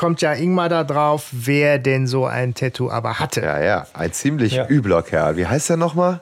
kommt 0.00 0.22
ja 0.22 0.32
Ingmar 0.32 0.70
da 0.70 0.82
drauf, 0.82 1.26
wer 1.30 1.78
denn 1.78 2.06
so 2.06 2.24
ein 2.24 2.54
Tattoo 2.54 2.90
aber 2.90 3.18
hatte. 3.18 3.42
Ja, 3.42 3.60
ja. 3.62 3.86
Ein 3.92 4.14
ziemlich 4.14 4.54
Ja. 4.54 4.66
übler 4.66 5.02
Kerl. 5.02 5.36
Wie 5.36 5.46
heißt 5.46 5.68
der 5.68 5.76
nochmal? 5.76 6.20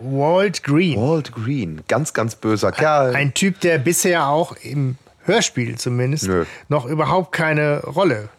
Walt 0.00 0.62
Green. 0.64 0.98
Walt 0.98 1.30
Green. 1.32 1.82
Ganz, 1.88 2.14
ganz 2.14 2.36
böser 2.36 2.72
Kerl. 2.72 3.14
Ein 3.14 3.34
Typ, 3.34 3.60
der 3.60 3.76
bisher 3.76 4.28
auch 4.28 4.56
im 4.62 4.96
Hörspiel 5.26 5.76
zumindest 5.76 6.26
Nö. 6.26 6.46
noch 6.70 6.86
überhaupt 6.86 7.32
keine 7.32 7.82
Rolle 7.82 8.30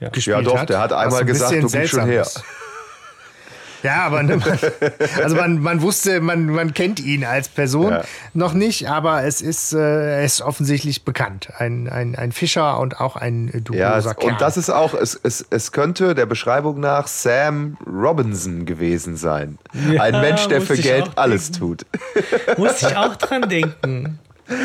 Ja. 0.00 0.08
gespielt 0.08 0.36
Ja, 0.38 0.42
doch, 0.42 0.58
hat. 0.58 0.70
der 0.70 0.78
hat 0.80 0.92
einmal 0.94 1.20
ein 1.20 1.26
gesagt, 1.26 1.52
du 1.62 1.68
gib 1.68 1.86
schon 1.86 2.06
her. 2.06 2.22
ist. 2.22 2.42
Ja, 3.82 4.02
aber 4.04 4.22
ne, 4.22 4.36
man, 4.36 4.58
also 5.22 5.36
man, 5.36 5.58
man 5.60 5.80
wusste, 5.82 6.20
man, 6.20 6.46
man 6.46 6.74
kennt 6.74 7.00
ihn 7.00 7.24
als 7.24 7.48
Person 7.48 7.90
Ja. 7.92 8.02
noch 8.34 8.52
nicht, 8.52 8.88
aber 8.88 9.24
es 9.24 9.40
ist, 9.40 9.72
äh, 9.72 9.78
er 10.18 10.24
ist 10.24 10.42
offensichtlich 10.42 11.04
bekannt. 11.04 11.48
Ein, 11.58 11.88
ein, 11.88 12.14
ein 12.14 12.32
Fischer 12.32 12.78
und 12.78 13.00
auch 13.00 13.16
ein 13.16 13.48
äh, 13.48 13.76
Ja, 13.76 13.96
es, 13.98 14.04
Kerl. 14.04 14.32
und 14.32 14.40
das 14.40 14.56
ist 14.56 14.70
auch, 14.70 14.94
es, 14.94 15.18
es, 15.22 15.44
es 15.50 15.72
könnte 15.72 16.14
der 16.14 16.26
Beschreibung 16.26 16.80
nach 16.80 17.06
Sam 17.06 17.76
Robinson 17.86 18.66
gewesen 18.66 19.16
sein. 19.16 19.58
Ja, 19.92 20.02
Ein 20.02 20.20
Mensch, 20.20 20.46
der 20.48 20.60
für 20.60 20.76
Geld 20.76 21.10
alles 21.16 21.50
tut. 21.50 21.86
Musste 22.58 22.88
ich 22.88 22.96
auch 22.96 23.16
dran 23.16 23.48
denken. 23.48 24.18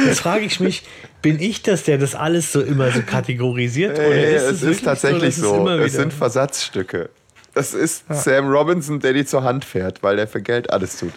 Jetzt 0.08 0.22
frage 0.22 0.46
ich 0.46 0.60
mich, 0.60 0.84
bin 1.22 1.40
ich 1.40 1.62
das, 1.62 1.84
der 1.84 1.98
das 2.00 2.16
alles 2.16 2.52
so 2.52 2.60
immer 2.62 2.90
so 2.92 3.02
kategorisiert? 3.04 3.98
Oder 4.00 4.08
Äh, 4.16 4.36
ist 4.36 4.44
es 4.44 4.52
es 4.52 4.64
ist 4.64 4.84
tatsächlich 4.86 5.36
so, 5.36 5.50
so. 5.50 5.56
immer 5.58 5.80
Es 5.80 5.94
sind 5.94 6.12
Versatzstücke. 6.12 7.10
Das 7.56 7.74
ist 7.74 8.04
Sam 8.10 8.50
Robinson, 8.50 9.00
der 9.00 9.14
die 9.14 9.26
zur 9.26 9.44
Hand 9.44 9.66
fährt, 9.66 10.04
weil 10.04 10.18
der 10.18 10.28
für 10.28 10.42
Geld 10.42 10.72
alles 10.72 10.98
tut. 10.98 11.14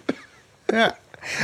Ja. 0.72 0.94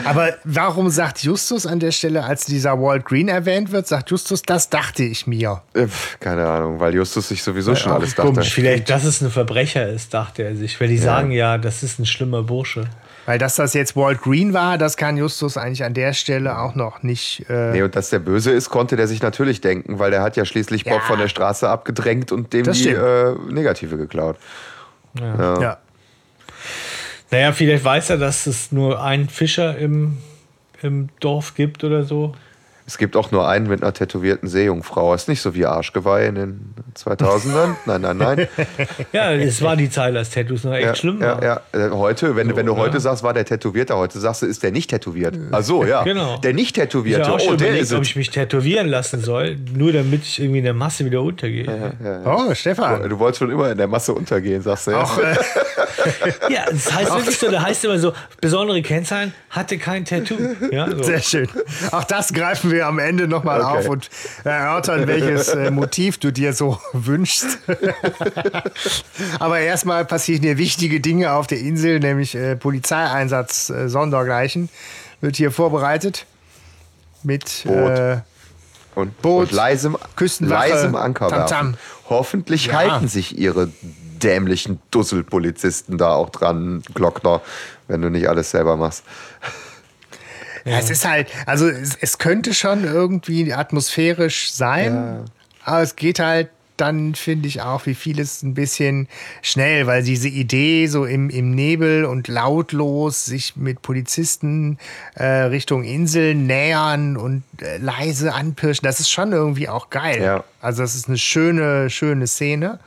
Aber 0.04 0.34
warum 0.44 0.88
sagt 0.88 1.24
Justus 1.24 1.66
an 1.66 1.80
der 1.80 1.90
Stelle, 1.90 2.22
als 2.24 2.46
dieser 2.46 2.80
Walt 2.80 3.04
Green 3.04 3.26
erwähnt 3.28 3.72
wird, 3.72 3.88
sagt 3.88 4.08
Justus, 4.10 4.40
das 4.42 4.70
dachte 4.70 5.02
ich 5.02 5.26
mir. 5.26 5.62
Äh, 5.74 5.88
Keine 6.20 6.46
Ahnung, 6.46 6.78
weil 6.78 6.94
Justus 6.94 7.28
sich 7.28 7.42
sowieso 7.42 7.74
schon 7.74 7.90
auch 7.92 7.96
alles 7.96 8.14
dachte. 8.14 8.30
komisch. 8.30 8.54
Vielleicht, 8.54 8.88
dass 8.88 9.04
es 9.04 9.20
ein 9.20 9.30
Verbrecher 9.30 9.88
ist, 9.88 10.14
dachte 10.14 10.44
er 10.44 10.54
sich. 10.56 10.80
Weil 10.80 10.88
die 10.88 10.96
sagen 10.98 11.32
ja, 11.32 11.58
das 11.58 11.82
ist 11.82 11.98
ein 11.98 12.06
schlimmer 12.06 12.44
Bursche. 12.44 12.84
Weil 13.26 13.38
dass 13.38 13.56
das 13.56 13.74
jetzt 13.74 13.96
Walt 13.96 14.22
Green 14.22 14.52
war, 14.54 14.78
das 14.78 14.96
kann 14.96 15.16
Justus 15.16 15.56
eigentlich 15.56 15.82
an 15.82 15.92
der 15.94 16.12
Stelle 16.12 16.58
auch 16.58 16.76
noch 16.76 17.02
nicht. 17.02 17.44
Äh, 17.50 17.72
Nee, 17.72 17.82
und 17.82 17.96
dass 17.96 18.10
der 18.10 18.20
böse 18.20 18.52
ist, 18.52 18.70
konnte 18.70 18.94
der 18.96 19.08
sich 19.08 19.22
natürlich 19.22 19.60
denken, 19.60 19.98
weil 19.98 20.12
der 20.12 20.22
hat 20.22 20.36
ja 20.36 20.44
schließlich 20.44 20.84
Bob 20.84 20.94
Ja. 20.94 21.00
von 21.00 21.18
der 21.18 21.28
Straße 21.28 21.68
abgedrängt 21.68 22.30
und 22.32 22.52
dem 22.52 22.64
Das 22.64 22.78
die 22.78 22.90
äh, 22.90 23.34
Negative 23.50 23.96
geklaut. 23.96 24.36
Ja. 25.60 25.78
Naja, 27.30 27.52
vielleicht 27.52 27.84
weiß 27.84 28.10
er, 28.10 28.18
dass 28.18 28.46
es 28.46 28.70
nur 28.72 29.02
einen 29.02 29.28
Fischer 29.28 29.76
im, 29.76 30.18
im 30.82 31.08
Dorf 31.20 31.54
gibt 31.54 31.82
oder 31.84 32.04
so. 32.04 32.34
Es 32.86 32.98
gibt 32.98 33.16
auch 33.16 33.30
nur 33.30 33.48
einen 33.48 33.66
mit 33.66 33.82
einer 33.82 33.94
tätowierten 33.94 34.46
Seejungfrau. 34.46 35.14
Ist 35.14 35.26
nicht 35.26 35.40
so 35.40 35.54
wie 35.54 35.64
Arschgeweih 35.64 36.26
in 36.26 36.34
den 36.34 36.74
2000ern. 36.94 37.76
Nein, 37.86 38.00
nein, 38.02 38.16
nein. 38.18 38.48
Ja, 39.12 39.32
es 39.32 39.62
war 39.62 39.74
die 39.74 39.88
Zeit, 39.88 40.14
als 40.14 40.30
Tattoos 40.30 40.64
noch 40.64 40.74
echt 40.74 40.84
ja, 40.84 40.94
schlimm 40.94 41.18
ja, 41.20 41.28
waren. 41.40 41.42
ja. 41.42 41.60
Äh, 41.86 41.90
Heute, 41.90 42.36
wenn, 42.36 42.48
du- 42.48 42.56
wenn 42.56 42.66
du 42.66 42.72
So, 42.72 42.78
heute 42.78 43.00
sagst, 43.00 43.22
war 43.22 43.32
der 43.32 43.46
Tätowierter, 43.46 43.96
heute 43.96 44.18
sagst 44.20 44.42
du, 44.42 44.46
ist 44.46 44.62
der 44.62 44.70
nicht 44.70 44.90
tätowiert. 44.90 45.34
Ach 45.50 45.62
so, 45.62 45.82
ja. 45.84 46.02
Genau. 46.02 46.36
Der 46.38 46.52
nicht 46.52 46.76
Ich 46.76 46.82
Tätowierte, 46.84 47.24
habe 47.24 47.34
auch 47.34 47.46
oh, 47.46 47.56
der 47.56 47.68
überlegt, 47.68 47.84
ist 47.84 47.94
ob 47.94 48.02
ich 48.02 48.16
mich 48.16 48.30
tätowieren 48.30 48.86
lassen 48.88 49.20
soll, 49.22 49.56
nur 49.74 49.92
damit 49.92 50.22
ich 50.22 50.40
irgendwie 50.40 50.58
in 50.58 50.64
der 50.64 50.74
Masse 50.74 51.06
wieder 51.06 51.22
untergehe. 51.22 51.92
Oh, 52.26 52.52
Stefan. 52.54 53.08
Du 53.08 53.18
wolltest 53.18 53.38
schon 53.38 53.50
immer 53.50 53.70
in 53.70 53.78
der 53.78 53.88
Masse 53.88 54.12
untergehen, 54.12 54.60
sagst 54.60 54.88
du 54.88 54.90
ja. 54.90 55.02
Auch, 55.02 55.18
äh, 55.18 55.34
Ja, 56.48 56.64
das 56.70 56.92
heißt 56.92 57.14
wirklich 57.14 57.38
so, 57.38 57.50
da 57.50 57.62
heißt 57.62 57.84
immer 57.84 57.98
so, 57.98 58.12
besondere 58.40 58.82
Kennzeichen, 58.82 59.32
hatte 59.50 59.78
kein 59.78 60.04
Tattoo. 60.04 60.36
Ja, 60.70 60.90
so. 60.90 61.02
sehr 61.02 61.20
schön. 61.22 61.48
Auch 61.90 62.04
das 62.04 62.32
greifen 62.32 62.70
wir 62.70 62.86
am 62.86 62.98
Ende 62.98 63.26
nochmal 63.28 63.60
Okay. 63.60 63.78
auf 63.78 63.88
und 63.88 64.10
erörtern, 64.44 65.06
welches 65.06 65.48
äh, 65.48 65.70
Motiv 65.70 66.18
du 66.18 66.30
dir 66.32 66.52
so 66.52 66.80
wünschst. 66.92 67.58
Aber 69.38 69.58
erstmal 69.60 70.04
passieren 70.04 70.42
hier 70.42 70.58
wichtige 70.58 71.00
Dinge 71.00 71.32
auf 71.32 71.46
der 71.46 71.58
Insel, 71.58 72.00
nämlich 72.00 72.34
äh, 72.34 72.56
Polizeieinsatz 72.56 73.70
äh, 73.70 73.88
Sondergleichen 73.88 74.68
wird 75.20 75.36
hier 75.36 75.50
vorbereitet 75.50 76.26
mit 77.22 77.62
Boot. 77.64 77.98
Äh, 77.98 78.16
Und, 78.94 79.22
Boot, 79.22 79.48
und 79.48 79.52
leisem, 79.52 79.96
Küstenwache, 80.16 80.68
leisem 80.70 80.94
Anker 80.94 81.30
werfen. 81.30 81.48
Tamtam. 81.48 81.74
Hoffentlich 82.10 82.66
Ja. 82.66 82.74
halten 82.74 83.08
sich 83.08 83.38
ihre 83.38 83.70
dämlichen 84.24 84.80
Dusselpolizisten 84.90 85.98
da 85.98 86.14
auch 86.14 86.30
dran, 86.30 86.82
Glockner, 86.94 87.42
wenn 87.86 88.02
du 88.02 88.10
nicht 88.10 88.28
alles 88.28 88.50
selber 88.50 88.76
machst. 88.76 89.04
Ja, 90.64 90.78
es 90.78 90.90
ist 90.90 91.06
halt, 91.06 91.28
also 91.46 91.68
es, 91.68 91.96
es 92.00 92.18
könnte 92.18 92.54
schon 92.54 92.84
irgendwie 92.84 93.52
atmosphärisch 93.52 94.50
sein, 94.52 95.24
aber 95.64 95.82
es 95.82 95.94
geht 95.94 96.18
halt 96.18 96.48
dann, 96.76 97.14
finde 97.14 97.46
ich 97.46 97.62
auch, 97.62 97.86
wie 97.86 97.94
vieles 97.94 98.42
ein 98.42 98.54
bisschen 98.54 99.08
schnell, 99.42 99.86
weil 99.86 100.02
diese 100.02 100.28
Idee 100.28 100.86
so 100.88 101.04
im, 101.04 101.30
im 101.30 101.54
Nebel 101.54 102.04
und 102.04 102.26
lautlos 102.26 103.26
sich 103.26 103.56
mit 103.56 103.82
Polizisten 103.82 104.78
äh, 105.14 105.24
Richtung 105.24 105.84
Insel 105.84 106.34
nähern 106.34 107.16
und 107.16 107.44
äh, 107.60 107.76
leise 107.78 108.34
anpirschen, 108.34 108.84
das 108.84 108.98
ist 108.98 109.10
schon 109.10 109.32
irgendwie 109.32 109.68
auch 109.68 109.90
geil. 109.90 110.20
Ja. 110.20 110.44
Also 110.60 110.82
das 110.82 110.94
ist 110.96 111.08
eine 111.08 111.18
schöne, 111.18 111.90
schöne 111.90 112.26
Szene, 112.26 112.80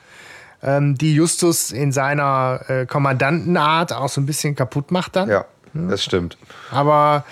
die 0.62 1.14
Justus 1.14 1.72
in 1.72 1.92
seiner 1.92 2.62
äh, 2.68 2.86
Kommandantenart 2.86 3.94
auch 3.94 4.10
so 4.10 4.22
ein 4.22 4.26
bisschen 4.26 4.56
kaputt 4.56 4.92
macht 4.92 5.16
dann. 5.16 5.30
Ja, 5.30 5.46
das 5.74 6.04
stimmt. 6.04 6.38
Aber 6.72 7.26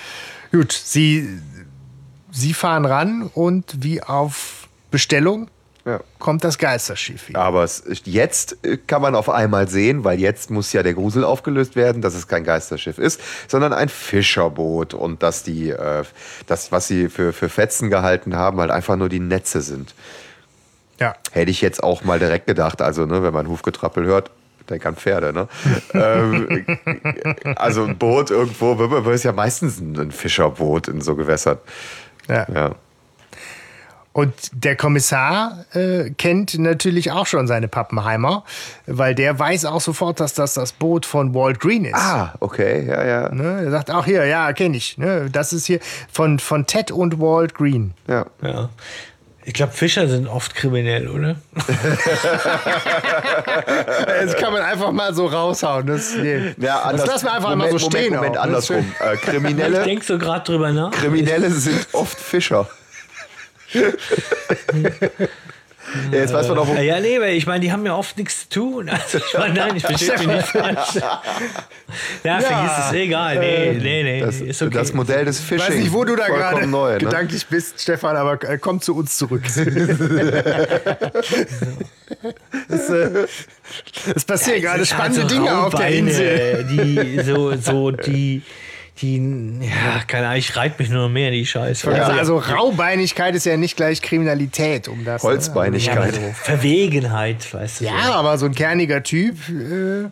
gut, 0.52 0.72
sie, 0.72 1.28
sie 2.32 2.54
fahren 2.54 2.86
ran 2.86 3.30
und 3.34 3.84
wie 3.84 4.04
auf 4.04 4.68
Bestellung 4.92 5.50
Ja. 5.86 6.00
kommt 6.20 6.44
das 6.44 6.58
Geisterschiff 6.58 7.30
wieder. 7.30 7.40
Aber 7.42 7.64
es 7.64 7.84
jetzt 8.06 8.58
äh, 8.64 8.78
kann 8.78 9.02
man 9.02 9.16
auf 9.16 9.30
einmal 9.30 9.68
sehen, 9.68 10.04
weil 10.04 10.20
jetzt 10.20 10.52
muss 10.52 10.72
ja 10.74 10.84
der 10.84 10.94
Grusel 10.94 11.24
aufgelöst 11.24 11.76
werden, 11.76 12.02
dass 12.02 12.14
es 12.14 12.28
kein 12.28 12.44
Geisterschiff 12.44 12.98
ist, 12.98 13.20
sondern 13.48 13.74
ein 13.74 13.90
Fischerboot 13.90 14.94
und 14.94 15.24
dass 15.24 15.44
die, 15.44 15.70
äh, 15.70 16.04
das, 16.48 16.72
was 16.72 16.88
sie 16.88 17.10
für, 17.10 17.34
für 17.34 17.50
Fetzen 17.50 17.90
gehalten 17.90 18.36
haben, 18.36 18.60
halt 18.60 18.72
einfach 18.72 18.96
nur 18.96 19.10
die 19.10 19.20
Netze 19.20 19.62
sind. 19.62 19.96
Ja. 21.00 21.16
Hätte 21.32 21.52
ich 21.52 21.62
jetzt 21.62 21.84
auch 21.84 22.04
mal 22.04 22.20
direkt 22.20 22.48
gedacht. 22.48 22.82
Also, 22.82 23.06
ne, 23.06 23.24
wenn 23.24 23.34
man 23.34 23.48
Hufgetrappel 23.48 24.06
hört, 24.06 24.32
denk 24.70 24.86
an 24.86 24.96
Pferde, 24.96 25.34
ne? 25.34 25.48
ähm, 25.94 26.66
also 27.56 27.84
ein 27.84 27.98
Boot 27.98 28.32
irgendwo, 28.32 28.74
ist 29.12 29.24
ja 29.24 29.32
meistens 29.32 29.80
ein 29.80 29.98
ein 30.00 30.12
Fischerboot 30.12 30.88
in 30.88 31.02
so 31.02 31.16
Gewässern. 31.16 31.58
ja. 32.28 32.46
Ja. 32.54 32.76
Und 34.16 34.34
der 34.54 34.78
Kommissar 34.78 35.66
äh, 35.74 36.10
kennt 36.12 36.58
natürlich 36.58 37.12
auch 37.12 37.26
schon 37.26 37.48
seine 37.48 37.68
Pappenheimer, 37.68 38.46
weil 38.88 39.14
der 39.14 39.38
weiß 39.38 39.66
auch 39.66 39.82
sofort, 39.82 40.22
dass 40.22 40.34
das 40.34 40.54
das 40.54 40.72
Boot 40.72 41.06
von 41.06 41.34
Walt 41.36 41.60
Green 41.60 41.84
ist. 41.84 41.96
Ah, 41.96 42.34
okay, 42.40 42.88
ja, 42.88 43.04
ja. 43.04 43.30
Ne? 43.36 43.64
Er 43.66 43.72
sagt 43.72 43.92
auch 43.92 44.06
hier, 44.06 44.26
ja, 44.26 44.54
kenne 44.54 44.78
ich. 44.78 44.98
Ne? 44.98 45.28
Das 45.30 45.52
ist 45.52 45.66
hier 45.66 45.82
von, 46.10 46.40
von 46.40 46.66
Ted 46.66 46.92
und 46.92 47.20
Walt 47.20 47.56
Green. 47.56 47.94
ja. 48.08 48.26
Ja. 48.42 48.70
Ich 49.48 49.54
glaube, 49.54 49.74
Fischer 49.74 50.08
sind 50.08 50.28
oft 50.28 50.56
kriminell, 50.56 51.08
oder? 51.08 51.36
Das 54.26 54.36
kann 54.38 54.52
man 54.54 54.62
einfach 54.64 54.92
mal 54.92 55.14
so 55.14 55.28
raushauen. 55.28 55.86
Das, 55.88 56.16
nee. 56.16 56.54
Ja, 56.58 56.78
das 56.78 56.84
anders- 56.86 57.08
lassen 57.08 57.26
wir 57.26 57.34
einfach 57.34 57.50
Moment, 57.52 57.72
mal 57.74 57.80
so 57.80 57.90
stehen. 57.90 58.14
Moment, 58.16 58.16
Moment. 58.16 58.36
Das- 58.36 58.44
andersrum. 58.44 58.94
Äh, 59.00 59.14
Ich 59.16 59.22
Kriminelle, 59.22 59.84
denke 59.84 60.04
so 60.06 60.18
gerade 60.18 60.44
drüber 60.46 60.72
nach. 60.72 60.92
Kriminelle 60.92 61.50
sind 61.52 61.88
oft 61.94 62.20
Fischer. 62.20 62.68
ja, 66.12 66.20
jetzt 66.20 66.34
weiß 66.34 66.48
man 66.50 66.58
auch, 66.58 66.68
wo, 66.68 66.74
Ja, 66.74 66.82
ja, 66.82 67.00
nee, 67.00 67.20
weil 67.20 67.36
ich 67.36 67.46
meine, 67.48 67.60
die 67.62 67.72
haben 67.72 67.86
ja 67.86 67.96
oft 67.96 68.18
nichts 68.18 68.50
zu 68.50 68.60
tun. 68.60 68.90
Also 68.90 69.18
ich 69.18 69.38
meine, 69.38 69.54
nein, 69.54 69.76
ich 69.76 69.84
verstehe 69.88 70.18
mich 70.18 70.28
nicht 70.28 70.48
falsch. 70.48 70.96
Ja, 72.24 72.40
vergiss 72.40 72.72
es, 72.88 72.94
egal. 72.94 73.40
Nee, 73.40 73.80
nee, 73.82 74.04
nee, 74.04 74.20
das, 74.22 74.42
ist 74.42 74.62
okay. 74.62 74.74
das 74.74 74.94
Modell 74.94 75.26
des 75.26 75.40
Ich 75.40 75.46
Fishing. 75.46 75.68
weiß 75.68 75.76
nicht, 75.76 75.94
wo 75.94 76.04
du 76.04 76.16
da 76.16 76.28
gerade 76.28 76.68
ne? 76.68 76.98
gedanklich 77.00 77.48
bist, 77.48 77.82
Stefan, 77.82 78.16
aber 78.18 78.44
äh, 78.44 78.58
komm 78.58 78.82
zu 78.82 78.96
uns 78.96 79.18
zurück. 79.18 79.44
es, 82.70 82.90
äh, 82.90 83.26
passieren 84.26 84.62
gerade 84.62 84.82
Es 84.82 84.92
ist 84.92 84.98
halt 84.98 85.14
spannende 85.14 85.22
so 85.22 85.28
Dinge 85.28 85.58
auf 85.58 85.76
der 85.76 85.88
Insel. 85.90 86.66
Die, 86.70 87.22
so, 87.24 87.56
so, 87.56 87.92
die, 87.92 88.42
die, 89.02 89.18
ja, 89.62 90.02
keine 90.08 90.28
Ahnung, 90.28 90.40
ich 90.40 90.56
reite 90.56 90.76
mich 90.82 90.90
nur 90.90 91.04
noch 91.04 91.10
mehr 91.10 91.28
in 91.28 91.34
die 91.34 91.46
Scheiße. 91.46 91.88
Also, 91.88 92.00
Ja. 92.12 92.18
also 92.18 92.38
Raubeinigkeit 92.38 93.36
ist 93.36 93.46
ja 93.46 93.58
nicht 93.58 93.76
gleich 93.76 94.02
Kriminalität, 94.02 94.88
um 94.88 95.04
das. 95.04 95.24
Holzbeinigkeit. 95.24 96.16
Ja, 96.16 96.34
Verwegenheit, 96.34 97.54
weißt 97.54 97.82
du. 97.82 97.84
Ne? 97.86 97.90
so. 97.90 97.96
Ja, 97.98 98.14
aber 98.14 98.38
so 98.38 98.46
ein 98.46 98.56
kerniger 98.56 99.04
Typ, 99.04 99.38
äh, 99.50 100.04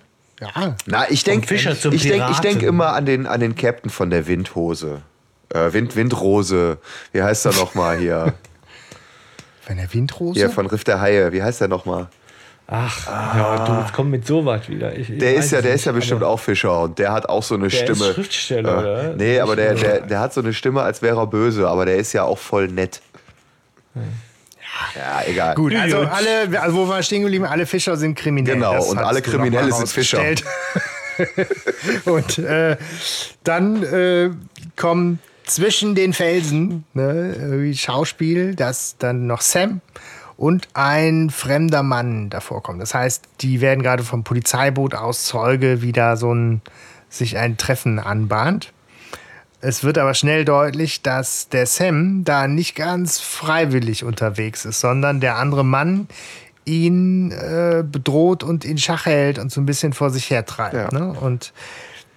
ja. 0.41 0.75
Na, 0.85 1.09
ich 1.09 1.23
denke 1.23 1.47
Fischer 1.47 1.79
zum 1.79 1.93
ich 1.93 2.03
denk, 2.03 2.25
ich 2.31 2.39
denk 2.39 2.61
immer 2.61 2.93
an 2.93 3.05
den, 3.05 3.25
an 3.27 3.39
den 3.39 3.55
Captain 3.55 3.89
von 3.89 4.09
der 4.09 4.27
Windhose. 4.27 5.01
Äh, 5.53 5.71
Wind, 5.71 5.95
Windrose. 5.95 6.79
Wie 7.13 7.21
heißt 7.21 7.45
er 7.45 7.53
nochmal 7.53 7.97
hier? 7.99 8.33
Wenn 9.67 9.77
der 9.77 9.93
Windrose? 9.93 10.39
Hier 10.39 10.49
von 10.49 10.65
Riff 10.65 10.83
der 10.83 10.99
Haie. 10.99 11.31
Wie 11.31 11.41
heißt 11.41 11.61
der 11.61 11.67
nochmal? 11.69 12.07
Ach, 12.67 13.07
ja, 13.07 13.65
du 13.85 13.93
komm 13.93 14.09
mit 14.09 14.25
sowas 14.25 14.67
wieder. 14.69 14.97
Ich, 14.97 15.09
ich 15.09 15.19
Der 15.19 15.35
weiß 15.35 15.45
ist 15.45 15.51
ja, 15.51 15.61
der 15.61 15.71
nicht, 15.71 15.81
ist 15.81 15.85
ja 15.85 15.91
bestimmt 15.91 16.23
auch 16.23 16.39
Fischer 16.39 16.81
und 16.83 16.97
der 16.97 17.11
hat 17.11 17.27
auch 17.27 17.43
so 17.43 17.55
eine 17.55 17.67
Der 17.67 17.77
Stimme. 17.77 18.05
ist 18.07 18.13
Schriftsteller, 18.15 18.71
Äh, 18.73 18.79
oder? 18.79 19.15
Nee, 19.15 19.39
aber 19.39 19.55
der, 19.55 19.75
der, 19.75 20.01
der 20.01 20.19
hat 20.19 20.33
so 20.33 20.41
eine 20.41 20.53
Stimme, 20.53 20.81
als 20.81 21.01
wäre 21.01 21.17
er 21.19 21.27
böse, 21.27 21.67
aber 21.67 21.85
der 21.85 21.97
ist 21.97 22.13
ja 22.13 22.23
auch 22.23 22.37
voll 22.37 22.67
nett. 22.69 23.01
Ja, 24.95 25.21
egal. 25.27 25.55
Gut, 25.55 25.75
also 25.75 25.97
Gut. 25.99 26.07
alle, 26.09 26.61
also 26.61 26.77
wo 26.77 26.87
wir 26.87 27.03
stehen 27.03 27.21
geblieben, 27.21 27.45
alle 27.45 27.65
Fischer 27.65 27.95
sind 27.97 28.15
kriminell. 28.15 28.55
Genau, 28.55 28.73
Das 28.75 28.87
und 28.87 28.97
alle 28.97 29.21
Kriminelle 29.21 29.71
sind 29.71 29.87
Fischer. 29.89 30.19
und 32.05 32.37
äh, 32.39 32.77
dann 33.43 33.83
äh, 33.83 34.31
kommen 34.75 35.19
zwischen 35.45 35.93
den 35.95 36.13
Felsen 36.13 36.85
ne, 36.93 37.35
irgendwie 37.37 37.75
Schauspiel, 37.77 38.55
dass 38.55 38.95
dann 38.97 39.27
noch 39.27 39.41
Sam 39.41 39.81
und 40.37 40.67
ein 40.73 41.29
fremder 41.29 41.83
Mann 41.83 42.29
davor 42.29 42.63
kommt. 42.63 42.81
Das 42.81 42.93
heißt, 42.93 43.23
die 43.41 43.61
werden 43.61 43.83
gerade 43.83 44.03
vom 44.03 44.23
Polizeiboot 44.23 44.95
aus 44.95 45.25
Zeuge, 45.25 45.81
wie 45.81 45.91
da 45.91 46.15
so 46.15 46.33
ein 46.33 46.61
sich 47.09 47.37
ein 47.37 47.57
Treffen 47.57 47.99
anbahnt. 47.99 48.73
Es 49.61 49.83
wird 49.83 49.97
aber 49.97 50.13
schnell 50.13 50.43
deutlich, 50.43 51.03
dass 51.03 51.47
der 51.47 51.67
Sam 51.67 52.25
da 52.25 52.47
nicht 52.47 52.75
ganz 52.75 53.19
freiwillig 53.19 54.03
unterwegs 54.03 54.65
ist, 54.65 54.81
sondern 54.81 55.21
der 55.21 55.37
andere 55.37 55.63
Mann 55.63 56.07
ihn 56.65 57.31
äh, 57.31 57.83
bedroht 57.89 58.43
und 58.43 58.65
in 58.65 58.77
Schach 58.77 59.05
hält 59.05 59.39
und 59.39 59.51
so 59.51 59.61
ein 59.61 59.65
bisschen 59.65 59.93
vor 59.93 60.09
sich 60.09 60.29
hertreibt. 60.29 60.73
Ja. 60.73 60.91
Ne? 60.91 61.13
Und 61.13 61.53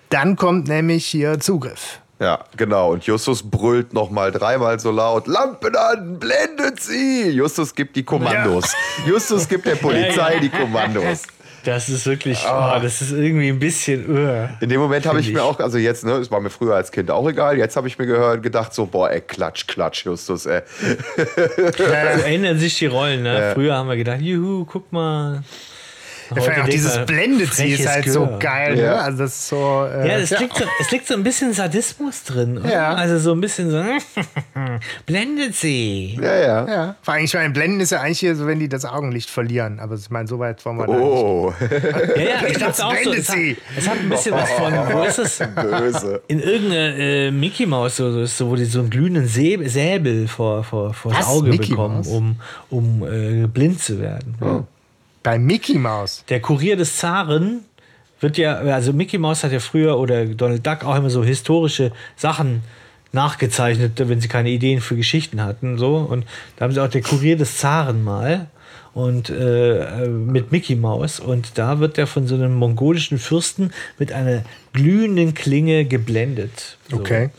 dann 0.08 0.36
kommt 0.36 0.68
nämlich 0.68 1.06
hier 1.06 1.38
Zugriff. 1.38 2.00
Ja, 2.18 2.44
genau. 2.56 2.92
Und 2.92 3.04
Justus 3.04 3.42
brüllt 3.42 3.92
nochmal 3.92 4.32
dreimal 4.32 4.80
so 4.80 4.90
laut: 4.90 5.26
Lampen 5.26 5.76
an, 5.76 6.18
blendet 6.18 6.80
sie! 6.80 7.30
Justus 7.30 7.74
gibt 7.74 7.94
die 7.96 8.04
Kommandos. 8.04 8.72
Justus 9.06 9.48
gibt 9.48 9.66
der 9.66 9.74
Polizei 9.74 10.16
Ja, 10.16 10.30
ja. 10.34 10.40
die 10.40 10.48
Kommandos. 10.48 11.24
Das 11.66 11.88
ist 11.88 12.06
wirklich, 12.06 12.38
oh, 12.48 12.78
das 12.80 13.02
ist 13.02 13.10
irgendwie 13.10 13.48
ein 13.48 13.58
bisschen. 13.58 14.08
Uh. 14.08 14.48
In 14.60 14.68
dem 14.68 14.80
Moment 14.80 15.04
habe 15.04 15.18
ich 15.18 15.26
Finde 15.26 15.40
mir 15.40 15.46
ich. 15.46 15.52
auch, 15.56 15.58
also 15.58 15.78
jetzt, 15.78 16.04
ne, 16.04 16.12
es 16.12 16.30
war 16.30 16.40
mir 16.40 16.48
früher 16.48 16.76
als 16.76 16.92
Kind 16.92 17.10
auch 17.10 17.28
egal, 17.28 17.58
jetzt 17.58 17.76
habe 17.76 17.88
ich 17.88 17.98
mir 17.98 18.06
gehört, 18.06 18.40
gedacht, 18.44 18.72
so, 18.72 18.86
boah, 18.86 19.10
ey, 19.10 19.20
klatsch, 19.20 19.66
klatsch, 19.66 20.04
Justus, 20.04 20.46
ey. 20.46 20.62
So 21.76 21.82
ändern 22.24 22.58
sich 22.58 22.78
die 22.78 22.86
Rollen. 22.86 23.24
Ne? 23.24 23.50
Früher 23.54 23.74
haben 23.74 23.88
wir 23.88 23.96
gedacht, 23.96 24.20
juhu, 24.20 24.64
guck 24.64 24.92
mal. 24.92 25.42
Ja, 26.34 26.42
vor 26.42 26.52
auch 26.64 26.68
dieses 26.68 26.92
sie 27.54 27.68
ist 27.72 27.86
halt 27.86 28.08
so 28.08 28.24
Gehör. 28.26 28.38
geil. 28.38 28.78
Ja. 28.78 28.84
Ne? 28.94 29.00
Also 29.02 29.18
das 29.18 29.32
ist 29.36 29.48
so. 29.48 29.56
Äh, 29.86 30.08
Ja, 30.08 30.14
es, 30.18 30.30
Liegt 30.38 30.56
so, 30.56 30.64
es 30.80 30.90
liegt 30.90 31.06
so 31.06 31.14
ein 31.14 31.22
bisschen 31.22 31.52
Sadismus 31.52 32.24
drin. 32.24 32.58
Oder? 32.58 32.72
Ja. 32.72 32.94
Also 32.94 33.18
so 33.18 33.32
ein 33.32 33.40
bisschen 33.40 33.70
so, 33.70 33.82
blendet 35.06 35.54
sie. 35.54 36.18
Ja, 36.20 36.34
ja. 36.36 36.66
Ja, 36.68 36.96
vor 37.02 37.14
allem, 37.14 37.24
ich 37.24 37.34
meine, 37.34 37.50
Blenden 37.50 37.80
ist 37.80 37.90
ja 37.92 38.00
eigentlich 38.00 38.20
hier 38.20 38.34
so, 38.34 38.46
wenn 38.46 38.58
die 38.58 38.68
das 38.68 38.84
Augenlicht 38.84 39.30
verlieren. 39.30 39.78
Aber 39.80 39.94
ich 39.94 40.10
meine, 40.10 40.26
so 40.28 40.38
weit 40.38 40.64
wollen 40.64 40.78
wir 40.78 40.86
da 40.86 40.92
nicht. 40.94 41.02
Oh, 41.02 41.54
Ja, 42.16 42.22
ja, 42.22 42.46
ich 42.48 42.58
dachte 42.58 42.84
auch 42.86 42.92
so. 42.94 43.10
blendet 43.10 43.18
Es 43.20 43.28
hat, 43.28 43.36
sie. 43.36 43.56
es 43.76 43.88
hat 43.88 43.98
ein 43.98 44.08
bisschen 44.08 44.32
was 44.34 44.50
von, 44.52 44.72
wo 44.92 45.02
ist 45.04 45.18
es? 45.18 45.42
böse. 45.54 46.22
In 46.28 46.40
irgendeiner 46.40 46.96
äh, 46.98 47.30
Mickey 47.30 47.66
Maus, 47.66 47.96
so, 47.96 48.10
so, 48.10 48.24
so, 48.26 48.50
wo 48.50 48.56
die 48.56 48.64
so 48.64 48.80
einen 48.80 48.90
glühenden 48.90 49.26
Säbel, 49.26 49.68
Säbel 49.68 50.28
vor, 50.28 50.64
vor, 50.64 50.92
vor 50.94 51.12
das? 51.12 51.26
Auge 51.26 51.50
Mickey 51.50 51.70
bekommen, 51.70 51.96
Maus? 51.98 52.08
um, 52.08 52.36
um 52.70 53.02
äh, 53.04 53.46
blind 53.46 53.80
zu 53.80 54.00
werden. 54.00 54.34
Bei 55.26 55.40
Mickey 55.40 55.76
Mouse. 55.76 56.22
Der 56.28 56.38
Kurier 56.40 56.76
des 56.76 56.98
Zaren 56.98 57.64
wird 58.20 58.38
ja, 58.38 58.58
also 58.58 58.92
Mickey 58.92 59.18
Mouse 59.18 59.42
hat 59.42 59.50
ja 59.50 59.58
früher 59.58 59.98
oder 59.98 60.24
Donald 60.24 60.64
Duck 60.64 60.84
auch 60.84 60.94
immer 60.94 61.10
so 61.10 61.24
historische 61.24 61.90
Sachen 62.14 62.62
nachgezeichnet, 63.10 63.94
wenn 63.96 64.20
sie 64.20 64.28
keine 64.28 64.50
Ideen 64.50 64.80
für 64.80 64.94
Geschichten 64.94 65.42
hatten. 65.42 65.78
So. 65.78 65.96
Und 65.96 66.26
da 66.54 66.64
haben 66.64 66.72
sie 66.72 66.80
auch 66.80 66.88
der 66.88 67.02
Kurier 67.02 67.36
des 67.36 67.58
Zaren 67.58 68.04
mal 68.04 68.46
und 68.94 69.28
äh, 69.28 70.04
äh, 70.04 70.08
mit 70.08 70.52
Mickey 70.52 70.76
Mouse. 70.76 71.18
Und 71.18 71.58
da 71.58 71.80
wird 71.80 71.98
er 71.98 72.06
von 72.06 72.28
so 72.28 72.36
einem 72.36 72.54
mongolischen 72.54 73.18
Fürsten 73.18 73.72
mit 73.98 74.12
einer 74.12 74.44
glühenden 74.74 75.34
Klinge 75.34 75.86
geblendet. 75.86 76.78
So. 76.88 76.98
Okay. 76.98 77.30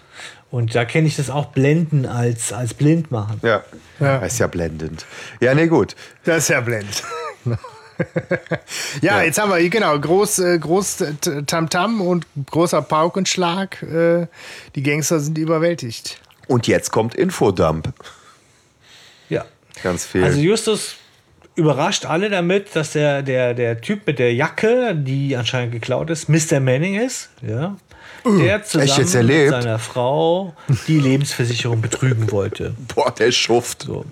Und 0.52 0.76
da 0.76 0.84
kenne 0.84 1.08
ich 1.08 1.16
das 1.16 1.30
auch 1.30 1.46
Blenden 1.46 2.06
als, 2.06 2.52
als 2.52 2.74
blind 2.74 3.12
machen. 3.12 3.40
Ja. 3.44 3.64
Ja. 4.02 4.18
Ist 4.18 4.40
ja 4.40 4.48
blendend. 4.48 5.06
Ja, 5.40 5.56
nee, 5.56 5.68
gut. 5.68 5.96
Das 6.26 6.40
ist 6.40 6.50
ja 6.50 6.60
blend. 6.60 7.02
ja, 9.02 9.22
jetzt 9.22 9.40
haben 9.40 9.52
wir 9.52 9.58
hier 9.58 9.70
genau 9.70 10.00
groß, 10.00 10.40
äh, 10.40 10.60
groß 10.60 11.02
äh, 11.02 11.44
Tamtam 11.46 12.02
und 12.02 12.26
großer 12.50 12.82
Paukenschlag. 12.82 13.82
Äh, 13.84 14.28
die 14.76 14.84
Gangster 14.84 15.20
sind 15.20 15.38
überwältigt. 15.38 16.20
Und 16.48 16.68
jetzt 16.68 16.92
kommt 16.92 17.16
Infodump. 17.16 17.94
Ja. 19.30 19.46
Ganz 19.84 20.06
viel. 20.06 20.24
Also 20.24 20.40
Justus 20.40 20.96
überrascht 21.56 22.06
alle 22.06 22.30
damit, 22.30 22.76
dass 22.76 22.94
der, 22.94 23.24
der, 23.24 23.54
der 23.54 23.82
Typ 23.82 24.06
mit 24.08 24.20
der 24.20 24.34
Jacke, 24.34 24.96
die 24.96 25.36
anscheinend 25.36 25.74
geklaut 25.74 26.10
ist, 26.10 26.30
Mr. 26.30 26.60
Manning 26.60 26.96
ist. 26.96 27.30
Ja. 27.42 27.76
Der 28.26 28.64
zusammen 28.64 29.28
mit 29.28 29.50
seiner 29.50 29.80
Frau 29.80 30.54
die 30.88 31.00
Lebensversicherung 31.00 31.82
betrügen 31.82 32.30
wollte. 32.32 32.76
boah, 32.94 33.12
der 33.12 33.32
Schuft. 33.32 33.84
So. 33.84 34.06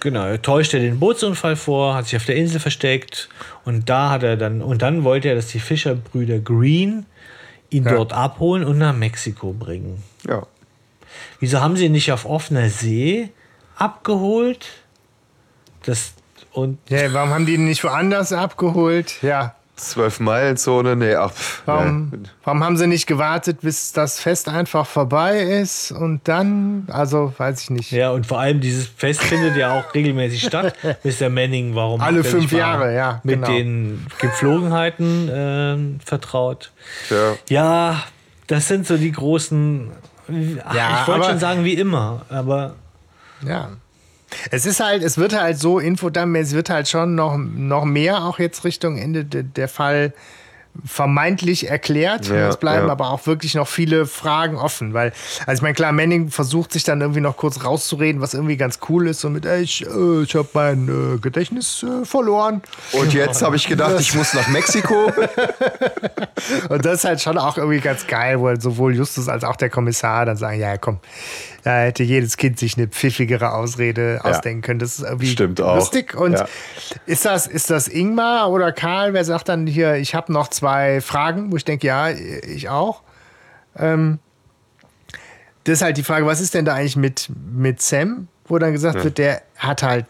Genau, 0.00 0.24
er 0.24 0.40
täuschte 0.40 0.80
den 0.80 0.98
Bootsunfall 0.98 1.56
vor, 1.56 1.94
hat 1.94 2.06
sich 2.06 2.16
auf 2.16 2.24
der 2.24 2.36
Insel 2.36 2.58
versteckt 2.58 3.28
und 3.64 3.88
da 3.90 4.10
hat 4.10 4.22
er 4.22 4.36
dann 4.36 4.62
und 4.62 4.80
dann 4.82 5.04
wollte 5.04 5.28
er, 5.28 5.34
dass 5.34 5.48
die 5.48 5.60
Fischerbrüder 5.60 6.38
Green 6.38 7.04
ihn 7.68 7.84
Ja. 7.84 7.92
dort 7.94 8.12
abholen 8.12 8.64
und 8.64 8.78
nach 8.78 8.94
Mexiko 8.94 9.52
bringen. 9.52 10.02
Ja. 10.26 10.46
Wieso 11.38 11.60
haben 11.60 11.76
sie 11.76 11.86
ihn 11.86 11.92
nicht 11.92 12.10
auf 12.12 12.24
offener 12.24 12.70
See 12.70 13.28
abgeholt? 13.76 14.66
Das 15.84 16.14
und 16.52 16.78
Ja, 16.88 17.12
warum 17.12 17.30
haben 17.30 17.46
die 17.46 17.54
ihn 17.54 17.64
nicht 17.66 17.84
woanders 17.84 18.32
abgeholt? 18.32 19.22
Ja. 19.22 19.54
Zwölf-Meilen-Zone, 19.88 20.96
nee, 20.96 21.14
pff, 21.28 21.62
Warum, 21.66 22.10
nee. 22.10 22.18
warum 22.44 22.62
haben 22.64 22.76
sie 22.76 22.86
nicht 22.86 23.06
gewartet, 23.06 23.62
bis 23.62 23.92
das 23.92 24.20
Fest 24.20 24.48
einfach 24.48 24.86
vorbei 24.86 25.40
ist 25.40 25.90
und 25.92 26.26
dann, 26.28 26.86
also 26.90 27.32
weiß 27.36 27.62
ich 27.62 27.70
nicht. 27.70 27.90
Ja, 27.92 28.10
und 28.10 28.26
vor 28.26 28.38
allem 28.40 28.60
dieses 28.60 28.86
Fest 28.86 29.22
findet 29.22 29.56
ja 29.56 29.78
auch 29.78 29.94
regelmäßig 29.94 30.42
statt. 30.42 30.74
Mr. 31.04 31.28
Manning, 31.28 31.74
warum 31.74 32.00
Alle 32.00 32.22
fünf 32.24 32.52
Jahre, 32.52 32.94
ja, 32.94 33.20
Mit 33.24 33.36
genau. 33.36 33.46
den 33.48 34.06
Gepflogenheiten 34.18 35.30
ähm, 35.32 36.00
vertraut. 36.04 36.72
Tja. 37.08 37.34
Ja, 37.48 38.02
das 38.46 38.68
sind 38.68 38.86
so 38.86 38.96
die 38.96 39.12
großen. 39.12 39.90
Ach, 40.64 40.74
Ja, 40.74 41.00
ich 41.02 41.08
wollte 41.08 41.26
schon 41.26 41.38
sagen 41.38 41.64
wie 41.64 41.74
immer, 41.74 42.22
aber 42.28 42.74
Ja. 43.46 43.70
Es 44.50 44.66
ist 44.66 44.80
halt, 44.80 45.02
es 45.02 45.18
wird 45.18 45.38
halt 45.38 45.58
so 45.58 45.78
Infodump, 45.78 46.36
es 46.36 46.52
wird 46.52 46.70
halt 46.70 46.88
schon 46.88 47.14
noch, 47.14 47.36
noch 47.36 47.84
mehr 47.84 48.24
auch 48.24 48.38
jetzt 48.38 48.64
Richtung 48.64 48.96
Ende 48.98 49.24
de, 49.24 49.42
der 49.42 49.68
Fall 49.68 50.12
vermeintlich 50.84 51.68
erklärt. 51.68 52.28
Ja, 52.28 52.48
es 52.48 52.56
bleiben 52.56 52.86
ja. 52.86 52.92
aber 52.92 53.10
auch 53.10 53.26
wirklich 53.26 53.54
noch 53.54 53.66
viele 53.66 54.06
Fragen 54.06 54.56
offen, 54.56 54.94
weil, 54.94 55.12
also 55.46 55.58
ich 55.58 55.62
meine, 55.62 55.74
klar, 55.74 55.92
Manning 55.92 56.30
versucht 56.30 56.72
sich 56.72 56.84
dann 56.84 57.00
irgendwie 57.00 57.20
noch 57.20 57.36
kurz 57.36 57.64
rauszureden, 57.64 58.20
was 58.20 58.34
irgendwie 58.34 58.56
ganz 58.56 58.78
cool 58.88 59.08
ist, 59.08 59.20
so 59.20 59.30
mit, 59.30 59.44
ey, 59.44 59.62
ich, 59.62 59.84
äh, 59.86 60.22
ich 60.22 60.34
habe 60.34 60.48
mein 60.54 60.88
äh, 60.88 61.18
Gedächtnis 61.18 61.82
äh, 61.82 62.04
verloren. 62.04 62.62
Und 62.92 63.12
jetzt 63.12 63.42
habe 63.42 63.56
ich 63.56 63.66
gedacht, 63.66 63.96
ich 63.98 64.14
muss 64.14 64.32
nach 64.32 64.48
Mexiko. 64.48 64.94
Und 66.68 66.84
das 66.84 67.00
ist 67.00 67.04
halt 67.04 67.20
schon 67.20 67.36
auch 67.36 67.58
irgendwie 67.58 67.80
ganz 67.80 68.06
geil, 68.06 68.40
wo 68.40 68.46
halt 68.46 68.62
sowohl 68.62 68.94
Justus 68.94 69.28
als 69.28 69.44
auch 69.44 69.56
der 69.56 69.70
Kommissar 69.70 70.24
dann 70.24 70.36
sagen, 70.36 70.58
ja 70.58 70.78
komm, 70.78 71.00
da 71.62 71.80
hätte 71.80 72.02
jedes 72.02 72.36
Kind 72.36 72.58
sich 72.58 72.76
eine 72.76 72.88
pfiffigere 72.88 73.52
Ausrede 73.52 74.20
ausdenken 74.24 74.62
können. 74.62 74.78
Das 74.78 74.98
ist 74.98 75.04
irgendwie 75.04 75.26
Stimmt 75.28 75.60
auch. 75.60 75.76
lustig. 75.76 76.14
Und 76.14 76.32
Ja. 76.32 76.46
ist, 77.06 77.24
das, 77.24 77.46
ist 77.46 77.70
das 77.70 77.88
Ingmar 77.88 78.50
oder 78.50 78.72
Karl, 78.72 79.12
wer 79.12 79.24
sagt 79.24 79.48
dann 79.48 79.66
hier, 79.66 79.94
ich 79.96 80.14
habe 80.14 80.32
noch 80.32 80.48
zwei 80.48 81.00
Fragen, 81.00 81.52
wo 81.52 81.56
ich 81.56 81.64
denke, 81.64 81.86
ja, 81.86 82.08
ich 82.10 82.68
auch. 82.68 83.02
Ähm, 83.76 84.18
das 85.64 85.74
ist 85.74 85.82
halt 85.82 85.96
die 85.98 86.02
Frage, 86.04 86.24
was 86.26 86.40
ist 86.40 86.54
denn 86.54 86.64
da 86.64 86.74
eigentlich 86.74 86.96
mit, 86.96 87.30
mit 87.52 87.82
Sam, 87.82 88.28
wo 88.46 88.58
dann 88.58 88.72
gesagt 88.72 89.04
wird, 89.04 89.18
der 89.18 89.42
hat 89.58 89.82
halt 89.82 90.06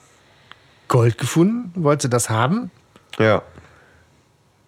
Gold 0.89 1.19
gefunden, 1.19 1.73
wollte 1.83 2.09
das 2.09 2.31
haben. 2.31 2.71
Ja. 3.19 3.43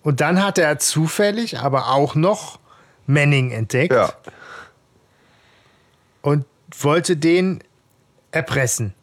Und 0.03 0.21
dann 0.21 0.45
hat 0.45 0.59
er 0.59 0.79
zufällig 0.81 1.59
aber 1.61 1.89
auch 1.93 2.15
noch 2.17 2.59
Manning 3.07 3.51
entdeckt 3.53 3.95
Ja. 3.95 4.13
und 6.23 6.45
wollte 6.79 7.17
den 7.17 7.63
erpressen. 8.31 8.95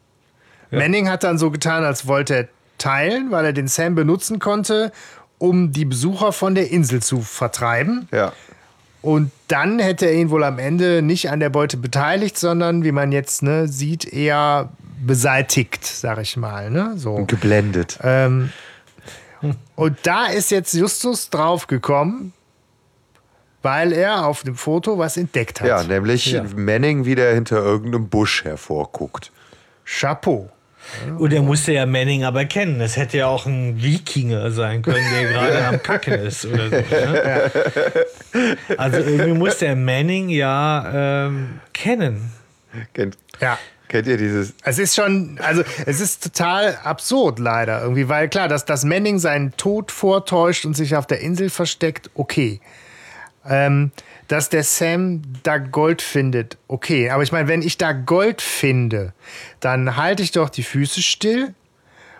Manning 0.70 1.08
hat 1.08 1.24
dann 1.24 1.38
so 1.38 1.50
getan, 1.50 1.84
als 1.84 2.06
wollte 2.06 2.34
er 2.34 2.48
teilen, 2.78 3.30
weil 3.30 3.44
er 3.44 3.52
den 3.52 3.68
Sam 3.68 3.94
benutzen 3.94 4.38
konnte, 4.38 4.92
um 5.38 5.72
die 5.72 5.84
Besucher 5.84 6.32
von 6.32 6.54
der 6.54 6.70
Insel 6.70 7.02
zu 7.02 7.20
vertreiben. 7.22 8.08
Ja. 8.12 8.32
Und 9.02 9.30
dann 9.48 9.78
hätte 9.78 10.06
er 10.06 10.14
ihn 10.14 10.30
wohl 10.30 10.44
am 10.44 10.58
Ende 10.58 11.00
nicht 11.02 11.30
an 11.30 11.40
der 11.40 11.48
Beute 11.48 11.76
beteiligt, 11.76 12.38
sondern, 12.38 12.84
wie 12.84 12.92
man 12.92 13.12
jetzt 13.12 13.42
ne, 13.42 13.66
sieht, 13.66 14.04
eher 14.04 14.70
beseitigt, 15.04 15.86
sag 15.86 16.18
ich 16.18 16.36
mal. 16.36 16.70
Ne? 16.70 16.92
So. 16.96 17.12
Und 17.12 17.28
geblendet. 17.28 17.98
Ähm, 18.02 18.52
und 19.74 19.96
da 20.02 20.26
ist 20.26 20.50
jetzt 20.50 20.74
Justus 20.74 21.30
drauf 21.30 21.66
gekommen, 21.66 22.34
weil 23.62 23.92
er 23.92 24.26
auf 24.26 24.42
dem 24.42 24.54
Foto 24.56 24.98
was 24.98 25.16
entdeckt 25.16 25.60
hat. 25.60 25.68
Ja, 25.68 25.82
nämlich 25.82 26.26
Ja. 26.32 26.44
Manning, 26.56 27.04
wie 27.04 27.14
der 27.14 27.34
hinter 27.34 27.58
irgendeinem 27.62 28.08
Busch 28.08 28.44
hervorguckt. 28.44 29.30
Chapeau. 29.84 30.48
Und 31.18 31.32
er 31.32 31.42
musste 31.42 31.72
ja 31.72 31.84
Manning 31.86 32.24
aber 32.24 32.46
kennen. 32.46 32.78
Das 32.78 32.96
hätte 32.96 33.18
ja 33.18 33.26
auch 33.26 33.46
ein 33.46 33.80
Wikinger 33.82 34.50
sein 34.50 34.82
können, 34.82 35.04
der 35.12 35.30
gerade 35.30 35.64
am 35.66 35.82
Kacken 35.82 36.14
ist 36.14 36.46
oder 36.46 36.68
so. 36.70 36.76
Ne? 36.76 37.50
Also 38.78 38.98
irgendwie 38.98 39.32
musste 39.34 39.66
er 39.66 39.76
Manning 39.76 40.28
ja 40.30 41.26
ähm, 41.26 41.60
kennen. 41.72 42.32
Kennt, 42.94 43.18
Ja. 43.40 43.58
kennt 43.88 44.06
ihr 44.06 44.16
dieses? 44.16 44.54
Es 44.64 44.78
ist 44.78 44.94
schon, 44.94 45.38
also 45.42 45.62
es 45.86 46.00
ist 46.00 46.22
total 46.22 46.78
absurd 46.84 47.38
leider 47.40 47.82
irgendwie, 47.82 48.08
weil 48.08 48.28
klar, 48.28 48.48
dass, 48.48 48.64
dass 48.64 48.84
Manning 48.84 49.18
seinen 49.18 49.56
Tod 49.56 49.90
vortäuscht 49.92 50.64
und 50.64 50.74
sich 50.74 50.94
auf 50.96 51.06
der 51.06 51.20
Insel 51.20 51.50
versteckt, 51.50 52.10
okay. 52.14 52.60
Ähm, 53.48 53.90
dass 54.28 54.48
der 54.48 54.62
Sam 54.64 55.22
da 55.42 55.58
Gold 55.58 56.02
findet, 56.02 56.58
okay. 56.68 57.10
Aber 57.10 57.22
ich 57.22 57.32
meine, 57.32 57.48
wenn 57.48 57.62
ich 57.62 57.78
da 57.78 57.92
Gold 57.92 58.42
finde, 58.42 59.12
dann 59.60 59.96
halte 59.96 60.22
ich 60.22 60.30
doch 60.30 60.50
die 60.50 60.62
Füße 60.62 61.02
still, 61.02 61.54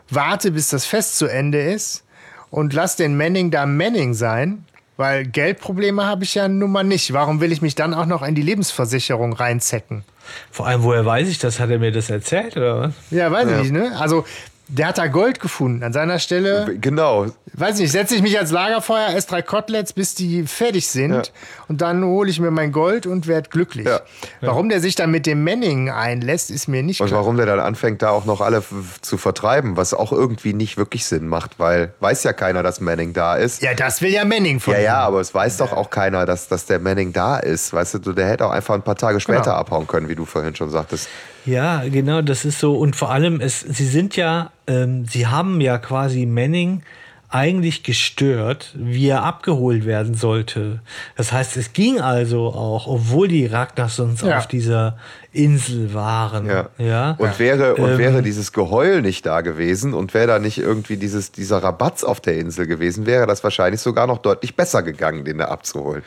warte, 0.09 0.51
bis 0.51 0.71
das 0.71 0.87
Fest 0.87 1.19
zu 1.19 1.27
Ende 1.27 1.61
ist 1.61 2.05
und 2.51 2.73
lass 2.73 2.97
den 2.97 3.17
Manning 3.17 3.51
da 3.51 3.67
Manning 3.67 4.15
sein, 4.15 4.65
weil 4.97 5.25
Geldprobleme 5.25 6.05
habe 6.05 6.25
ich 6.25 6.35
ja 6.35 6.49
nun 6.49 6.73
mal 6.73 6.85
nicht. 6.85 7.13
Warum 7.13 7.41
will 7.41 7.53
ich 7.53 7.63
mich 7.63 7.75
dann 7.75 7.95
auch 7.95 8.07
noch 8.07 8.23
in 8.23 8.35
die 8.35 8.43
Lebensversicherung 8.43 9.33
reinzecken? 9.33 10.05
Vor 10.51 10.67
allem, 10.67 10.83
woher 10.83 11.07
weiß 11.07 11.29
ich 11.29 11.39
das? 11.39 11.59
Hat 11.61 11.71
er 11.71 11.79
mir 11.79 11.93
das 11.93 12.11
erzählt 12.11 12.57
oder 12.57 12.81
was? 12.81 12.95
Ja, 13.11 13.31
weiß 13.31 13.49
ich 13.49 13.59
nicht, 13.59 13.73
ne? 13.73 13.93
Also, 13.99 14.25
der 14.73 14.87
hat 14.89 14.99
da 14.99 15.07
Gold 15.09 15.41
gefunden. 15.41 15.83
An 15.83 15.93
seiner 15.93 16.19
Stelle, 16.19 16.77
Genau. 16.81 17.27
weiß 17.55 17.77
ich 17.77 17.81
nicht, 17.83 17.93
setze 17.93 18.15
ich 18.15 18.23
mich 18.23 18.39
als 18.39 18.51
Lagerfeuer, 18.51 19.09
esse 19.15 19.29
drei 19.29 19.43
Koteletts, 19.43 19.93
bis 19.93 20.15
die 20.15 20.45
fertig 20.47 20.89
sind. 20.89 21.13
Ja. 21.13 21.23
Und 21.69 21.81
dann 21.81 22.05
hole 22.05 22.31
ich 22.31 22.39
mir 22.41 22.51
mein 22.51 22.71
Gold 22.73 23.07
und 23.07 23.27
werde 23.27 23.49
glücklich. 23.51 23.87
Ja. 23.87 24.01
Warum 24.41 24.69
der 24.69 24.81
sich 24.81 24.95
dann 24.95 25.11
mit 25.11 25.27
dem 25.27 25.43
Manning 25.45 25.91
einlässt, 25.91 26.51
ist 26.51 26.69
mir 26.69 26.83
nicht 26.83 27.01
Und 27.01 27.09
klar. 27.09 27.21
warum 27.21 27.37
der 27.37 27.47
dann 27.47 27.61
anfängt, 27.61 28.03
da 28.03 28.11
auch 28.11 28.25
noch 28.25 28.41
alle 28.41 28.63
zu 29.01 29.19
vertreiben, 29.19 29.77
was 29.77 29.93
auch 29.95 30.13
irgendwie 30.13 30.53
nicht 30.53 30.77
wirklich 30.77 31.05
Sinn 31.05 31.27
macht, 31.27 31.59
weil 31.59 31.93
weiß 32.01 32.23
ja 32.25 32.33
keiner, 32.33 32.63
dass 32.63 32.81
Manning 32.81 33.13
da 33.13 33.37
ist. 33.37 33.63
Ja, 33.63 33.75
das 33.75 34.01
will 34.03 34.11
ja 34.13 34.25
Manning 34.25 34.61
von 34.61 34.75
Ja, 34.75 34.79
ihm. 34.81 34.85
ja, 34.85 34.99
aber 35.01 35.21
es 35.21 35.35
weiß 35.35 35.57
doch 35.59 35.73
auch 35.73 35.91
keiner, 35.91 36.27
dass, 36.27 36.49
dass 36.49 36.67
der 36.67 36.79
Manning 36.79 37.13
da 37.13 37.39
ist. 37.39 37.73
Weißt 37.73 37.95
du, 37.95 38.13
der 38.13 38.29
hätte 38.29 38.47
auch 38.47 38.51
einfach 38.53 38.75
ein 38.75 38.83
paar 38.83 38.97
Tage 38.97 39.21
später 39.21 39.41
Genau. 39.43 39.55
abhauen 39.57 39.87
können, 39.87 40.09
wie 40.09 40.15
du 40.15 40.25
vorhin 40.25 40.55
schon 40.55 40.71
sagtest. 40.71 41.09
Ja, 41.47 41.83
genau, 41.89 42.23
das 42.23 42.45
ist 42.45 42.59
so. 42.61 42.77
Und 42.77 42.97
vor 42.97 43.11
allem, 43.11 43.41
es, 43.41 43.61
sie 43.61 43.87
sind 43.87 44.17
ja, 44.17 44.51
ähm, 44.67 45.07
sie 45.07 45.27
haben 45.27 45.61
ja 45.61 45.79
quasi 45.79 46.27
Manning 46.27 46.83
eigentlich 47.33 47.85
gestört, 47.85 48.75
wie 48.77 49.07
er 49.07 49.23
abgeholt 49.23 49.87
werden 49.87 50.15
sollte. 50.15 50.81
Das 51.17 51.31
heißt, 51.31 51.57
es 51.57 51.73
ging 51.73 52.01
also 52.01 52.49
auch, 52.49 52.89
obwohl 52.89 53.29
die 53.29 53.47
Ragnarsons 53.47 54.23
Ja. 54.23 54.39
auf 54.39 54.49
dieser 54.49 54.99
Insel 55.33 55.95
waren. 55.95 56.47
Ja. 56.47 56.71
ja? 56.79 57.15
Und 57.19 57.39
wäre, 57.39 57.77
und 57.77 57.91
Ähm, 57.93 57.99
wäre 57.99 58.23
dieses 58.23 58.53
Geheul 58.53 59.01
nicht 59.01 59.27
da 59.27 59.43
gewesen 59.43 59.95
und 59.95 60.13
wäre 60.13 60.27
da 60.27 60.39
nicht 60.41 60.59
irgendwie 60.59 60.97
dieses, 60.97 61.31
dieser 61.31 61.63
Rabatz 61.63 62.03
auf 62.03 62.21
der 62.21 62.37
Insel 62.37 62.67
gewesen, 62.67 63.07
wäre 63.07 63.29
das 63.29 63.45
wahrscheinlich 63.45 63.81
sogar 63.81 64.09
noch 64.09 64.19
deutlich 64.19 64.57
besser 64.57 64.83
gegangen, 64.83 65.25
den 65.25 65.39
da 65.39 65.45
abzuholen. 65.45 66.03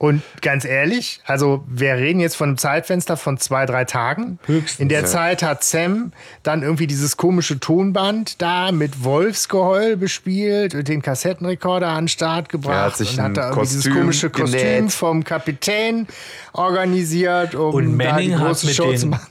Und 0.00 0.22
ganz 0.40 0.64
ehrlich, 0.64 1.20
also 1.26 1.62
wir 1.68 1.92
reden 1.96 2.20
jetzt 2.20 2.34
von 2.34 2.48
einem 2.48 2.56
Zeitfenster 2.56 3.18
von 3.18 3.36
zwei, 3.36 3.66
drei 3.66 3.84
Tagen. 3.84 4.38
Höchstens, 4.46 4.80
In 4.80 4.88
der 4.88 5.02
ja. 5.02 5.06
Zeit 5.06 5.42
hat 5.42 5.62
Sam 5.62 6.12
dann 6.42 6.62
irgendwie 6.62 6.86
dieses 6.86 7.18
komische 7.18 7.60
Tonband 7.60 8.40
da 8.40 8.72
mit 8.72 9.04
Wolfsgeheul 9.04 9.98
bespielt 9.98 10.74
und 10.74 10.88
den 10.88 11.02
Kassettenrekorder 11.02 11.88
an 11.88 12.04
den 12.04 12.08
Start 12.08 12.48
gebracht. 12.48 12.74
Er 12.74 12.82
hat 12.84 12.96
sich 12.96 13.18
und 13.18 13.24
hat 13.24 13.36
da 13.36 13.50
irgendwie 13.50 13.68
dieses 13.68 13.84
Kostüm 13.84 14.00
komische 14.00 14.30
Kostüm 14.30 14.58
genäht. 14.58 14.92
vom 14.92 15.22
Kapitän 15.22 16.06
organisiert, 16.54 17.54
um 17.54 17.74
Und 17.74 17.84
da 17.84 17.90
die 17.90 17.96
Manning 17.96 18.38
hat 18.38 18.46
große 18.46 18.66
mit 18.68 18.76
Show 18.76 18.94
zu 18.94 19.00
den 19.00 19.10
machen. 19.10 19.26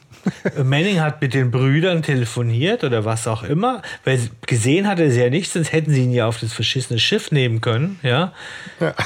Manning 0.64 1.00
hat 1.00 1.20
mit 1.20 1.34
den 1.34 1.50
Brüdern 1.50 2.04
telefoniert 2.04 2.84
oder 2.84 3.06
was 3.06 3.28
auch 3.28 3.42
immer, 3.42 3.82
weil 4.04 4.20
gesehen 4.46 4.88
hat 4.88 5.00
er 5.00 5.10
sie 5.10 5.22
ja 5.22 5.32
nicht, 5.32 5.52
sonst 5.52 5.72
hätten 5.72 5.90
sie 5.92 6.04
ihn 6.04 6.12
ja 6.12 6.28
auf 6.28 6.40
das 6.40 6.54
verschissene 6.54 7.00
Schiff 7.00 7.32
nehmen 7.32 7.62
können, 7.62 8.00
ja. 8.04 8.34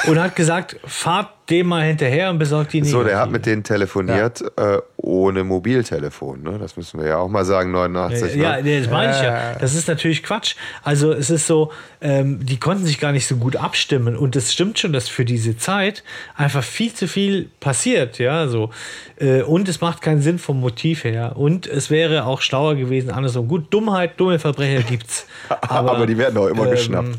Und 0.07 0.19
hat 0.19 0.35
gesagt, 0.35 0.77
fahrt 0.85 1.29
dem 1.49 1.67
mal 1.67 1.83
hinterher 1.83 2.29
und 2.29 2.39
besorgt 2.39 2.71
die 2.71 2.83
So, 2.83 3.03
der 3.03 3.19
hat 3.19 3.29
mit 3.29 3.45
denen 3.45 3.63
telefoniert 3.63 4.41
äh, 4.55 4.77
ohne 4.95 5.43
Mobiltelefon. 5.43 6.41
Ne? 6.41 6.57
Das 6.57 6.77
müssen 6.77 7.01
wir 7.01 7.07
ja 7.07 7.17
auch 7.17 7.27
mal 7.27 7.43
sagen, 7.43 7.71
89. 7.71 8.35
Ja, 8.35 8.61
ne? 8.61 8.79
das 8.79 8.89
meine 8.89 9.11
ich 9.11 9.21
ja. 9.21 9.55
Das 9.59 9.75
ist 9.75 9.87
natürlich 9.87 10.23
Quatsch. 10.23 10.55
Also 10.83 11.11
es 11.11 11.29
ist 11.29 11.45
so, 11.45 11.71
ähm, 12.01 12.45
die 12.45 12.57
konnten 12.59 12.85
sich 12.85 12.99
gar 12.99 13.11
nicht 13.11 13.27
so 13.27 13.35
gut 13.35 13.57
abstimmen. 13.57 14.15
Und 14.15 14.35
es 14.37 14.53
stimmt 14.53 14.79
schon, 14.79 14.93
dass 14.93 15.09
für 15.09 15.25
diese 15.25 15.57
Zeit 15.57 16.03
einfach 16.35 16.63
viel 16.63 16.93
zu 16.93 17.07
viel 17.07 17.49
passiert, 17.59 18.19
ja, 18.19 18.47
so. 18.47 18.69
Äh, 19.17 19.41
und 19.41 19.67
es 19.67 19.81
macht 19.81 20.01
keinen 20.01 20.21
Sinn 20.21 20.39
vom 20.39 20.61
Motiv 20.61 21.03
her. 21.03 21.33
Und 21.35 21.67
es 21.67 21.89
wäre 21.89 22.25
auch 22.25 22.41
schlauer 22.41 22.75
gewesen, 22.75 23.09
andersrum. 23.09 23.49
Gut, 23.49 23.73
Dummheit, 23.73 24.17
dumme 24.17 24.39
Verbrecher 24.39 24.83
gibt's. 24.83 25.27
Aber, 25.61 26.05
die 26.05 26.17
werden 26.17 26.35
doch 26.35 26.47
immer 26.47 26.65
ähm, 26.65 26.71
geschnappt. 26.71 27.17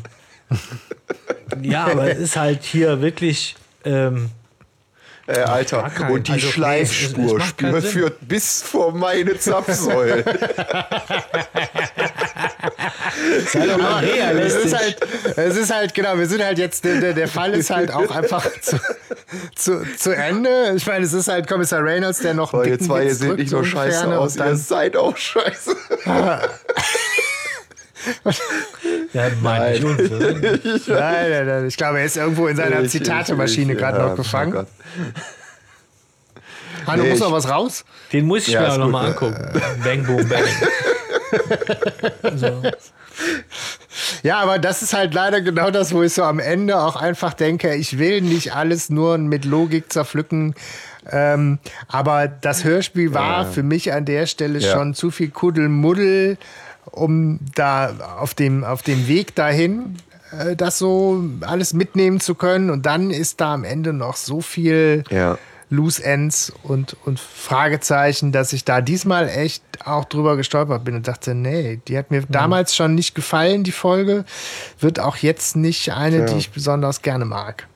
Ja, 1.61 1.85
aber 1.85 2.09
es 2.11 2.19
ist 2.19 2.35
halt 2.37 2.63
hier 2.63 3.01
wirklich. 3.01 3.55
Ähm, 3.85 4.29
Äh, 5.27 5.39
Alter, 5.39 5.89
kein- 5.89 6.11
und 6.11 6.27
die 6.27 6.33
also, 6.33 6.45
nee, 6.45 6.81
es- 6.81 6.89
es 6.91 6.93
Schleifspur 6.93 7.81
führt 7.81 8.27
bis 8.27 8.61
vor 8.61 8.91
meine 8.91 9.39
Zapfsäule. 9.39 10.23
sei 13.51 13.65
doch 13.65 13.77
mal 13.79 14.03
Es 14.03 14.13
realistisch. 14.13 14.65
ist 14.65 14.75
halt, 14.77 14.97
es 15.37 15.57
ist 15.57 15.73
halt, 15.73 15.93
genau, 15.95 16.17
wir 16.17 16.27
sind 16.27 16.43
halt 16.43 16.59
jetzt, 16.59 16.83
der, 16.85 16.99
der- 17.01 17.13
der 17.13 17.27
Fall 17.27 17.53
ist 17.55 17.71
halt 17.71 17.91
auch 17.91 18.15
einfach 18.15 18.45
zu, 18.61 18.79
zu, 19.55 19.83
zu 19.97 20.15
Ende. 20.15 20.73
Ich 20.75 20.85
meine, 20.85 21.03
es 21.05 21.13
ist 21.13 21.27
halt 21.27 21.47
Kommissar 21.47 21.83
Reynolds, 21.83 22.19
der 22.19 22.35
noch 22.35 22.51
Boah, 22.51 22.63
ihr 22.63 22.73
dicken 22.73 22.85
zwei, 22.85 23.05
ihr 23.05 23.15
seht 23.15 23.37
nicht 23.37 23.51
nur 23.51 23.63
so 23.63 23.69
scheiße 23.69 24.17
aus, 24.19 24.35
ihr 24.35 24.55
seid 24.55 24.95
auch 24.95 25.17
scheiße. 25.17 25.75
ja, 29.13 29.27
oder? 29.27 29.59
Nein, 30.87 31.29
nein, 31.29 31.45
nein. 31.47 31.67
Ich 31.67 31.77
glaube, 31.77 31.99
er 31.99 32.05
ist 32.05 32.17
irgendwo 32.17 32.47
in 32.47 32.55
seiner 32.57 32.85
Zitatemaschine 32.87 33.75
gerade 33.75 33.97
ja, 33.99 34.05
noch 34.05 34.13
oh 34.13 34.15
gefangen. 34.17 34.51
Gott. 34.51 34.67
Hanno, 36.85 37.03
Nee, 37.03 37.09
muss 37.11 37.19
noch 37.19 37.31
was 37.31 37.49
raus? 37.49 37.85
Den 38.13 38.25
muss 38.25 38.47
ich 38.47 38.53
Ja, 38.53 38.61
mir 38.61 38.73
auch 38.73 38.77
nochmal 38.77 39.07
angucken. 39.07 39.61
Bang, 39.83 40.03
boom, 40.05 40.27
bang. 40.29 40.43
so. 42.37 42.61
Ja, 44.23 44.39
aber 44.39 44.59
das 44.59 44.81
ist 44.81 44.93
halt 44.93 45.13
leider 45.13 45.41
genau 45.41 45.71
das, 45.71 45.93
wo 45.93 46.03
ich 46.03 46.13
so 46.13 46.23
am 46.23 46.39
Ende 46.39 46.77
auch 46.79 46.95
einfach 46.95 47.33
denke, 47.33 47.75
ich 47.75 47.97
will 47.97 48.21
nicht 48.21 48.53
alles 48.55 48.89
nur 48.89 49.17
mit 49.17 49.45
Logik 49.45 49.91
zerpflücken. 49.91 50.53
Ähm, 51.11 51.59
aber 51.87 52.27
das 52.27 52.63
Hörspiel 52.63 53.13
war 53.13 53.45
für 53.45 53.63
mich 53.63 53.93
an 53.93 54.05
der 54.05 54.25
Stelle 54.25 54.59
Ja. 54.59 54.73
schon 54.73 54.93
zu 54.95 55.11
viel 55.11 55.29
Kuddelmuddel, 55.29 56.37
um 56.91 57.39
da 57.55 58.17
auf 58.19 58.33
dem, 58.33 58.63
auf 58.63 58.81
dem 58.81 59.07
Weg 59.07 59.35
dahin 59.35 59.97
äh, 60.31 60.55
das 60.55 60.77
so 60.77 61.23
alles 61.41 61.73
mitnehmen 61.73 62.19
zu 62.19 62.35
können. 62.35 62.69
Und 62.69 62.85
dann 62.85 63.11
ist 63.11 63.41
da 63.41 63.53
am 63.53 63.63
Ende 63.63 63.93
noch 63.93 64.15
so 64.15 64.41
viel 64.41 65.03
Ja. 65.09 65.37
Loose 65.71 66.03
Ends 66.03 66.53
und, 66.61 66.95
und 67.05 67.19
Fragezeichen, 67.19 68.31
dass 68.31 68.53
ich 68.53 68.65
da 68.65 68.81
diesmal 68.81 69.27
echt 69.27 69.63
auch 69.83 70.05
drüber 70.05 70.37
gestolpert 70.37 70.83
bin 70.83 70.95
und 70.95 71.07
dachte, 71.07 71.33
nee, 71.33 71.79
die 71.87 71.97
hat 71.97 72.11
mir 72.11 72.21
damals 72.29 72.75
schon 72.75 72.93
nicht 72.93 73.15
gefallen, 73.15 73.63
die 73.63 73.71
Folge. 73.71 74.25
Wird 74.79 74.99
auch 74.99 75.17
jetzt 75.17 75.55
nicht 75.55 75.91
eine, 75.91 76.25
die 76.25 76.35
ich 76.35 76.51
besonders 76.51 77.01
gerne 77.01 77.25
mag. 77.25 77.67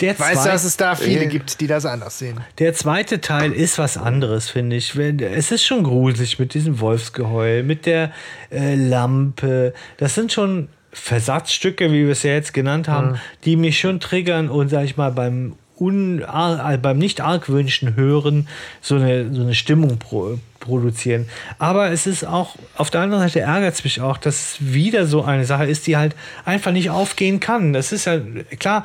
Der, 0.00 0.18
weiß, 0.18 0.44
dass 0.44 0.64
es 0.64 0.76
da 0.76 0.94
viele 0.94 1.24
Äh. 1.24 1.26
gibt, 1.28 1.60
die 1.60 1.66
das 1.66 1.86
anders 1.86 2.18
sehen. 2.18 2.40
der 2.58 2.74
zweite 2.74 3.20
Teil 3.20 3.52
ist 3.52 3.78
was 3.78 3.96
anderes, 3.96 4.50
finde 4.50 4.76
ich. 4.76 4.94
Es 4.96 5.50
ist 5.50 5.64
schon 5.64 5.84
gruselig 5.84 6.38
mit 6.38 6.52
diesem 6.54 6.80
Wolfsgeheul, 6.80 7.62
mit 7.62 7.86
der 7.86 8.12
äh, 8.50 8.74
Lampe. 8.74 9.72
Das 9.96 10.14
sind 10.14 10.32
schon 10.32 10.68
Versatzstücke, 10.92 11.92
wie 11.92 12.04
wir 12.04 12.12
es 12.12 12.22
ja 12.22 12.32
jetzt 12.32 12.54
genannt 12.54 12.88
haben, 12.88 13.20
die 13.44 13.56
mich 13.56 13.78
schon 13.78 14.00
triggern 14.00 14.48
und, 14.48 14.68
sag 14.68 14.84
ich 14.84 14.96
mal, 14.96 15.12
beim, 15.12 15.54
un, 15.78 16.24
ar, 16.24 16.76
beim 16.78 16.98
nicht 16.98 17.20
argwünschen 17.20 17.96
Hören 17.96 18.48
so 18.80 18.96
eine, 18.96 19.32
so 19.34 19.42
eine 19.42 19.54
Stimmung 19.54 19.98
pro, 19.98 20.38
produzieren. 20.58 21.28
Aber 21.58 21.90
es 21.90 22.06
ist 22.06 22.24
auch, 22.26 22.56
auf 22.76 22.90
der 22.90 23.02
anderen 23.02 23.22
Seite 23.22 23.40
ärgert 23.40 23.74
es 23.74 23.84
mich 23.84 24.00
auch, 24.00 24.16
dass 24.16 24.36
es 24.36 24.56
wieder 24.60 25.06
so 25.06 25.22
eine 25.22 25.44
Sache 25.44 25.66
ist, 25.66 25.86
die 25.86 25.96
halt 25.96 26.16
einfach 26.44 26.72
nicht 26.72 26.90
aufgehen 26.90 27.40
kann. 27.40 27.72
Das 27.74 27.92
ist 27.92 28.06
ja, 28.06 28.18
klar, 28.58 28.84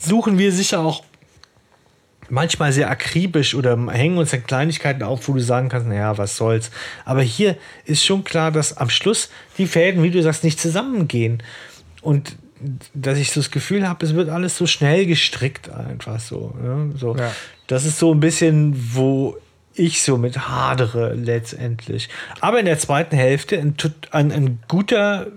suchen 0.00 0.38
wir 0.38 0.52
sicher 0.52 0.80
auch 0.80 1.02
manchmal 2.30 2.72
sehr 2.72 2.90
akribisch 2.90 3.54
oder 3.54 3.76
hängen 3.90 4.18
uns 4.18 4.34
an 4.34 4.44
Kleinigkeiten 4.44 5.02
auf, 5.02 5.28
wo 5.28 5.32
du 5.32 5.40
sagen 5.40 5.68
kannst, 5.68 5.86
naja, 5.86 6.18
was 6.18 6.36
soll's. 6.36 6.70
Aber 7.04 7.22
hier 7.22 7.56
ist 7.84 8.04
schon 8.04 8.24
klar, 8.24 8.52
dass 8.52 8.76
am 8.76 8.90
Schluss 8.90 9.30
die 9.56 9.66
Fäden, 9.66 10.02
wie 10.02 10.10
du 10.10 10.22
sagst, 10.22 10.44
nicht 10.44 10.60
zusammengehen. 10.60 11.42
Und 12.02 12.36
dass 12.94 13.18
ich 13.18 13.30
so 13.30 13.40
das 13.40 13.50
Gefühl 13.50 13.88
habe, 13.88 14.04
es 14.04 14.14
wird 14.14 14.28
alles 14.28 14.56
so 14.56 14.66
schnell 14.66 15.06
gestrickt 15.06 15.70
einfach 15.70 16.20
so. 16.20 16.54
Ja, 16.62 16.86
so. 16.96 17.16
Ja. 17.16 17.32
Das 17.66 17.84
ist 17.84 17.98
so 17.98 18.12
ein 18.12 18.20
bisschen, 18.20 18.74
wo 18.94 19.36
ich 19.74 20.02
so 20.02 20.18
mit 20.18 20.48
hadere 20.48 21.14
letztendlich. 21.14 22.08
Aber 22.40 22.58
in 22.58 22.66
der 22.66 22.78
zweiten 22.78 23.16
Hälfte 23.16 23.58
ein, 23.58 23.74
ein, 24.10 24.32
ein 24.32 24.58
guter 24.66 25.28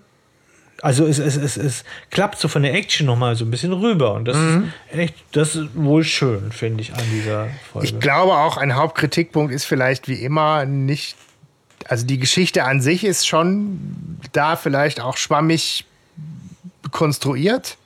Also 0.82 1.06
es, 1.06 1.20
es, 1.20 1.38
es, 1.38 1.58
es 1.58 1.84
klappt 2.10 2.40
so 2.40 2.48
von 2.48 2.64
der 2.64 2.74
Action 2.74 3.06
nochmal 3.06 3.36
so 3.36 3.46
ein 3.46 3.52
bisschen 3.52 3.72
rüber. 3.72 4.14
Und 4.14 4.26
das 4.26 4.36
mhm. 4.36 4.74
ist 4.92 4.98
echt, 4.98 5.14
das 5.32 5.56
ist 5.56 5.70
wohl 5.76 6.04
schön, 6.04 6.52
finde 6.52 6.82
ich, 6.82 6.92
an 6.94 7.04
dieser 7.12 7.50
Folge. 7.72 7.88
Ich 7.88 8.00
glaube 8.00 8.34
auch, 8.34 8.58
ein 8.58 8.76
Hauptkritikpunkt 8.76 9.54
ist 9.54 9.66
vielleicht 9.66 10.08
wie 10.08 10.16
immer 10.16 10.66
nicht, 10.66 11.16
also 11.88 12.04
die 12.06 12.18
Geschichte 12.18 12.64
an 12.64 12.82
sich 12.82 13.04
ist 13.04 13.28
schon 13.28 14.18
da 14.32 14.56
vielleicht 14.56 15.02
auch 15.02 15.18
schwammig 15.18 15.86
konstruiert. 16.92 17.78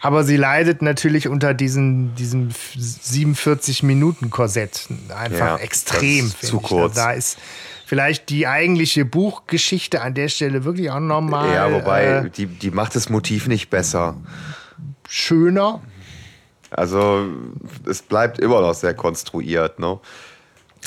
Aber 0.00 0.24
sie 0.24 0.36
leidet 0.36 0.80
natürlich 0.82 1.28
unter 1.28 1.54
diesen, 1.54 2.14
diesem 2.16 2.50
47-Minuten-Korsett 2.50 4.88
einfach 5.16 5.46
ja, 5.46 5.56
extrem. 5.58 6.32
Zu 6.40 6.56
ich. 6.56 6.62
kurz. 6.64 6.96
Da 6.96 7.12
ist 7.12 7.38
vielleicht 7.92 8.30
die 8.30 8.46
eigentliche 8.46 9.04
Buchgeschichte 9.04 10.00
an 10.00 10.14
der 10.14 10.28
Stelle 10.28 10.64
wirklich 10.64 10.90
auch 10.90 10.98
nochmal. 10.98 11.52
Ja, 11.52 11.70
wobei, 11.70 12.04
äh, 12.04 12.30
die, 12.30 12.46
die 12.46 12.70
macht 12.70 12.96
das 12.96 13.10
Motiv 13.10 13.48
nicht 13.48 13.68
besser. 13.68 14.14
Schöner. 15.06 15.82
Also, 16.70 17.26
es 17.86 18.00
bleibt 18.00 18.38
immer 18.38 18.62
noch 18.62 18.72
sehr 18.72 18.94
konstruiert, 18.94 19.78
ne? 19.78 20.00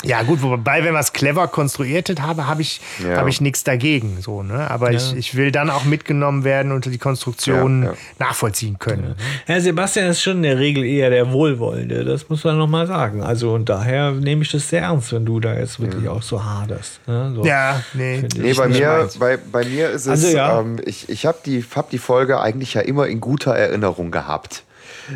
Ja, 0.04 0.22
gut, 0.22 0.42
wobei, 0.42 0.84
wenn 0.84 0.92
wir 0.92 1.00
es 1.00 1.12
clever 1.12 1.48
konstruiert 1.48 2.20
haben, 2.20 2.46
habe 2.46 2.60
ich, 2.60 2.80
ja. 3.02 3.16
hab 3.16 3.26
ich 3.28 3.40
nichts 3.40 3.64
dagegen. 3.64 4.18
So, 4.20 4.42
ne? 4.42 4.70
Aber 4.70 4.92
ja. 4.92 4.98
ich, 4.98 5.16
ich 5.16 5.34
will 5.34 5.50
dann 5.50 5.70
auch 5.70 5.84
mitgenommen 5.84 6.44
werden 6.44 6.70
und 6.72 6.84
die 6.84 6.98
Konstruktion 6.98 7.84
ja, 7.84 7.94
nachvollziehen 8.18 8.78
können. 8.78 9.14
Herr 9.46 9.60
Sebastian 9.60 10.08
ist 10.08 10.22
schon 10.22 10.38
in 10.38 10.42
der 10.42 10.58
Regel 10.58 10.84
eher 10.84 11.08
der 11.08 11.32
Wohlwollende, 11.32 12.04
das 12.04 12.28
muss 12.28 12.44
man 12.44 12.58
nochmal 12.58 12.86
sagen. 12.86 13.22
Also 13.22 13.54
und 13.54 13.68
daher 13.68 14.12
nehme 14.12 14.42
ich 14.42 14.52
das 14.52 14.68
sehr 14.68 14.82
ernst, 14.82 15.12
wenn 15.12 15.24
du 15.24 15.40
da 15.40 15.54
jetzt 15.54 15.80
wirklich 15.80 16.08
auch 16.08 16.22
so 16.22 16.44
haderst. 16.44 17.00
Ne? 17.06 17.32
So, 17.34 17.44
ja, 17.44 17.82
nee. 17.94 18.22
Nee, 18.36 18.52
bei 18.52 18.68
mir, 18.68 19.08
bei, 19.18 19.38
bei 19.38 19.64
mir 19.64 19.90
ist 19.90 20.06
es, 20.06 20.34
also, 20.34 20.60
ähm, 20.60 20.80
ich, 20.84 21.08
ich 21.08 21.24
habe 21.24 21.38
die, 21.44 21.64
hab 21.74 21.88
die 21.90 21.98
Folge 21.98 22.40
eigentlich 22.40 22.74
ja 22.74 22.82
immer 22.82 23.06
in 23.06 23.20
guter 23.20 23.54
Erinnerung 23.54 24.10
gehabt. 24.10 24.62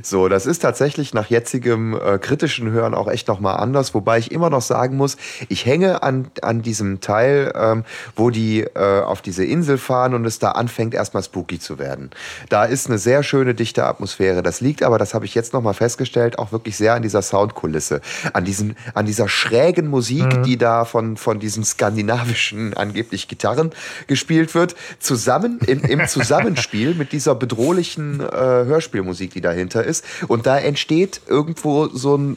So, 0.03 0.29
das 0.29 0.47
ist 0.47 0.61
tatsächlich 0.61 1.15
nach 1.15 1.27
jetzigem 1.27 1.95
äh, 1.95 2.19
kritischen 2.19 2.71
Hören 2.71 2.95
auch 2.95 3.09
echt 3.09 3.29
nochmal 3.29 3.57
anders, 3.57 3.95
wobei 3.95 4.19
ich 4.19 4.31
immer 4.33 4.51
noch 4.51 4.63
sagen 4.63 4.97
muss, 4.97 5.17
ich 5.49 5.67
hänge 5.67 6.03
an, 6.03 6.31
an 6.43 6.63
diesem 6.63 7.01
Teil, 7.01 7.53
ähm, 7.55 7.85
wo 8.17 8.31
die 8.31 8.61
äh, 8.61 9.01
auf 9.03 9.23
diese 9.23 9.45
Insel 9.45 9.79
fahren 9.79 10.15
und 10.15 10.25
es 10.25 10.39
da 10.39 10.53
anfängt 10.53 10.95
erstmal 10.95 11.23
spooky 11.23 11.59
zu 11.59 11.79
werden. 11.79 12.11
Da 12.49 12.65
ist 12.65 12.89
eine 12.89 12.99
sehr 12.99 13.23
schöne, 13.23 13.55
dichte 13.55 13.85
Atmosphäre. 13.85 14.43
Das 14.43 14.61
liegt 14.61 14.83
aber, 14.83 14.99
das 14.99 15.15
habe 15.15 15.25
ich 15.25 15.35
jetzt 15.35 15.53
nochmal 15.53 15.75
festgestellt, 15.75 16.39
auch 16.39 16.53
wirklich 16.53 16.77
sehr 16.77 16.95
an 16.95 17.03
dieser 17.03 17.23
Soundkulisse, 17.23 18.01
an, 18.33 18.45
diesen, 18.45 18.77
an 18.95 19.07
dieser 19.07 19.29
schrägen 19.29 19.89
Musik, 19.89 20.25
mhm. 20.25 20.43
die 20.43 20.57
da 20.57 20.85
von, 20.85 21.17
von 21.17 21.39
diesen 21.41 21.65
skandinavischen 21.65 22.75
angeblich 22.75 23.29
Gitarren 23.29 23.71
gespielt 24.07 24.55
wird, 24.55 24.75
zusammen 24.99 25.59
in, 25.67 25.81
im 25.81 26.07
Zusammenspiel 26.07 26.95
mit 26.95 27.13
dieser 27.13 27.35
bedrohlichen 27.35 28.21
äh, 28.21 28.27
Hörspielmusik, 28.27 29.33
die 29.33 29.41
dahinter 29.41 29.80
dahinter 29.81 29.85
ist. 29.85 30.05
Und 30.29 30.47
da 30.47 30.59
entsteht 30.59 31.23
irgendwo 31.27 31.89
so 31.89 32.17
ein 32.17 32.37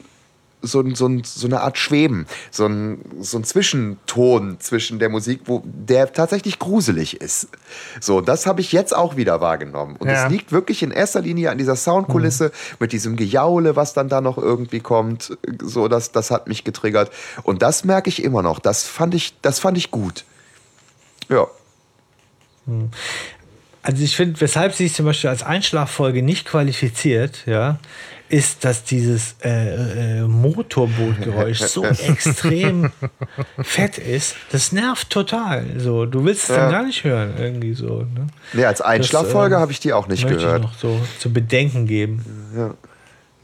so, 0.66 0.82
so, 0.94 1.10
so 1.22 1.46
eine 1.46 1.60
Art 1.60 1.76
Schweben, 1.76 2.26
so 2.50 2.64
ein, 2.64 2.98
so 3.20 3.36
ein 3.36 3.44
Zwischenton 3.44 4.56
zwischen 4.60 4.98
der 4.98 5.10
Musik, 5.10 5.42
wo 5.44 5.62
der 5.62 6.10
tatsächlich 6.10 6.58
gruselig 6.58 7.20
ist. 7.20 7.48
So, 8.00 8.22
das 8.22 8.46
habe 8.46 8.62
ich 8.62 8.72
jetzt 8.72 8.96
auch 8.96 9.14
wieder 9.14 9.42
wahrgenommen. 9.42 9.96
Und 9.96 10.08
es 10.08 10.20
ja. 10.20 10.26
liegt 10.26 10.52
wirklich 10.52 10.82
in 10.82 10.90
erster 10.90 11.20
Linie 11.20 11.50
an 11.50 11.58
dieser 11.58 11.76
Soundkulisse 11.76 12.46
mhm. 12.46 12.76
mit 12.80 12.92
diesem 12.92 13.16
Gejaule, 13.16 13.76
was 13.76 13.92
dann 13.92 14.08
da 14.08 14.22
noch 14.22 14.38
irgendwie 14.38 14.80
kommt. 14.80 15.36
So, 15.60 15.86
das, 15.86 16.12
das 16.12 16.30
hat 16.30 16.48
mich 16.48 16.64
getriggert. 16.64 17.10
Und 17.42 17.60
das 17.60 17.84
merke 17.84 18.08
ich 18.08 18.24
immer 18.24 18.40
noch. 18.40 18.58
Das 18.58 18.84
fand 18.84 19.14
ich, 19.14 19.34
das 19.42 19.58
fand 19.58 19.76
ich 19.76 19.90
gut. 19.90 20.24
Ja. 21.28 21.46
Also 23.84 24.02
ich 24.02 24.16
finde, 24.16 24.40
weshalb 24.40 24.72
sie 24.72 24.84
sich 24.84 24.94
zum 24.94 25.04
Beispiel 25.04 25.28
als 25.28 25.42
Einschlaffolge 25.42 26.22
nicht 26.22 26.46
qualifiziert, 26.46 27.44
ja, 27.44 27.78
ist, 28.30 28.64
dass 28.64 28.82
dieses 28.82 29.36
äh, 29.44 30.20
äh, 30.20 30.22
Motorbootgeräusch 30.22 31.58
so 31.58 31.84
extrem 32.08 32.92
fett 33.62 33.98
ist. 33.98 34.36
Das 34.50 34.72
nervt 34.72 35.10
total. 35.10 35.66
So, 35.76 36.06
du 36.06 36.24
willst 36.24 36.44
es 36.44 36.48
ja. 36.48 36.62
dann 36.62 36.70
gar 36.70 36.82
nicht 36.84 37.04
hören, 37.04 37.34
irgendwie 37.38 37.74
so. 37.74 38.06
Ne? 38.14 38.26
Nee, 38.54 38.64
als 38.64 38.80
Einschlaffolge 38.80 39.56
äh, 39.56 39.58
habe 39.58 39.70
ich 39.70 39.80
die 39.80 39.92
auch 39.92 40.08
nicht 40.08 40.26
gehört. 40.26 40.64
Ich 40.64 40.66
noch 40.66 40.78
so 40.78 40.98
zu 41.18 41.30
bedenken 41.30 41.86
geben. 41.86 42.24
Ja. 42.56 42.74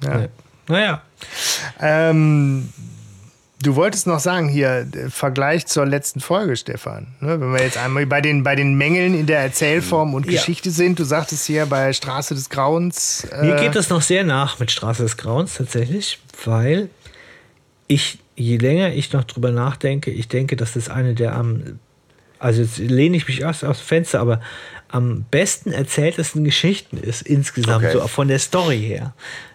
ja. 0.03 0.29
Naja. 0.69 1.03
Ähm, 1.81 2.73
Du 3.63 3.77
wolltest 3.77 4.07
noch 4.07 4.21
sagen, 4.21 4.49
hier, 4.49 4.87
Vergleich 5.11 5.67
zur 5.67 5.85
letzten 5.85 6.21
Folge, 6.21 6.57
Stefan. 6.57 7.09
Ne, 7.21 7.39
wenn 7.41 7.53
wir 7.53 7.63
jetzt 7.63 7.77
einmal 7.77 8.07
bei 8.07 8.23
den, 8.23 8.43
bei 8.43 8.57
den 8.57 8.75
Mängeln 8.75 9.15
in 9.15 9.27
der 9.27 9.41
Erzählform 9.41 10.15
und 10.15 10.25
ja. 10.25 10.33
Geschichte 10.33 10.71
sind, 10.71 10.99
du 10.99 11.05
sagtest 11.05 11.45
hier 11.45 11.67
bei 11.67 11.93
Straße 11.93 12.35
des 12.35 12.49
Grauens. 12.49 13.25
Äh 13.25 13.45
Mir 13.45 13.57
geht 13.57 13.77
das 13.77 13.91
noch 13.91 14.01
sehr 14.01 14.25
nach 14.25 14.59
mit 14.59 14.71
Straße 14.71 15.03
des 15.03 15.19
Grauens 15.19 15.55
tatsächlich, 15.55 16.19
weil 16.45 16.89
ich, 17.87 18.19
je 18.35 18.57
länger 18.57 18.95
ich 18.95 19.13
noch 19.13 19.25
drüber 19.25 19.51
nachdenke, 19.51 20.11
ich 20.11 20.29
denke, 20.29 20.57
dass 20.57 20.73
das 20.73 20.89
eine 20.89 21.15
der 21.15 21.35
am, 21.35 21.79
also 22.39 22.63
jetzt 22.63 22.79
lehne 22.79 23.19
ich 23.19 23.29
mich 23.29 23.43
erst 23.43 23.65
aufs 23.65 23.81
Fenster, 23.81 24.21
aber 24.21 24.41
am 24.89 25.25
besten 25.31 25.71
erzähltesten 25.71 26.45
Geschichten 26.45 26.97
ist 26.97 27.23
insgesamt, 27.23 27.85
okay. 27.85 27.93
so 27.93 28.07
von 28.09 28.29
der 28.29 28.39
Story 28.39 28.81
her. 28.81 29.13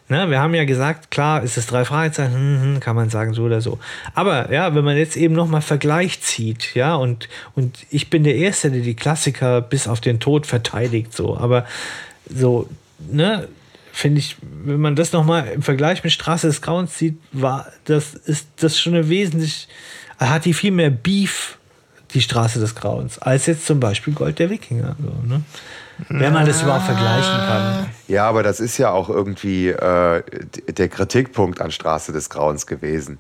Ne, 0.07 0.29
wir 0.29 0.39
haben 0.39 0.53
ja 0.53 0.65
gesagt, 0.65 1.09
klar, 1.09 1.41
ist 1.41 1.57
es 1.57 1.65
drei 1.65 1.83
Fragezeichen, 1.83 2.35
hm, 2.35 2.61
hm, 2.61 2.79
kann 2.79 2.95
man 2.95 3.09
sagen, 3.09 3.33
so 3.33 3.43
oder 3.43 3.59
so. 3.59 3.79
Aber 4.13 4.51
ja, 4.53 4.75
wenn 4.75 4.85
man 4.85 4.97
jetzt 4.97 5.17
eben 5.17 5.33
nochmal 5.33 5.61
Vergleich 5.61 6.21
zieht, 6.21 6.75
ja, 6.75 6.93
und, 6.93 7.27
und 7.55 7.87
ich 7.89 8.11
bin 8.11 8.23
der 8.23 8.35
Erste, 8.35 8.69
der 8.69 8.81
die 8.81 8.95
Klassiker 8.95 9.61
bis 9.61 9.87
auf 9.87 10.01
den 10.01 10.19
Tod 10.19 10.45
verteidigt, 10.45 11.11
so. 11.11 11.35
Aber 11.35 11.65
so, 12.29 12.69
ne, 13.11 13.47
finde 13.91 14.19
ich, 14.19 14.35
wenn 14.41 14.79
man 14.79 14.95
das 14.95 15.11
nochmal 15.11 15.47
im 15.47 15.63
Vergleich 15.63 16.03
mit 16.03 16.13
Straße 16.13 16.45
des 16.45 16.61
Grauens 16.61 16.95
sieht, 16.97 17.17
war 17.31 17.65
das, 17.85 18.13
ist 18.13 18.47
das 18.57 18.79
schon 18.79 18.93
eine 18.93 19.09
wesentlich, 19.09 19.67
hat 20.19 20.45
die 20.45 20.53
viel 20.53 20.71
mehr 20.71 20.91
Beef, 20.91 21.57
die 22.13 22.21
Straße 22.21 22.59
des 22.59 22.75
Grauens, 22.75 23.17
als 23.17 23.47
jetzt 23.47 23.65
zum 23.65 23.79
Beispiel 23.79 24.13
Gold 24.13 24.37
der 24.37 24.51
Wikinger. 24.51 24.95
So, 24.99 25.27
ne? 25.27 25.41
Wenn 26.09 26.33
man 26.33 26.45
das 26.45 26.61
überhaupt 26.61 26.85
vergleichen 26.85 27.37
kann. 27.47 27.87
Ja, 28.07 28.27
aber 28.27 28.43
das 28.43 28.59
ist 28.59 28.77
ja 28.77 28.91
auch 28.91 29.09
irgendwie 29.09 29.69
äh, 29.69 30.21
der 30.67 30.89
Kritikpunkt 30.89 31.59
an 31.59 31.71
Straße 31.71 32.11
des 32.11 32.29
Grauens 32.29 32.67
gewesen, 32.67 33.17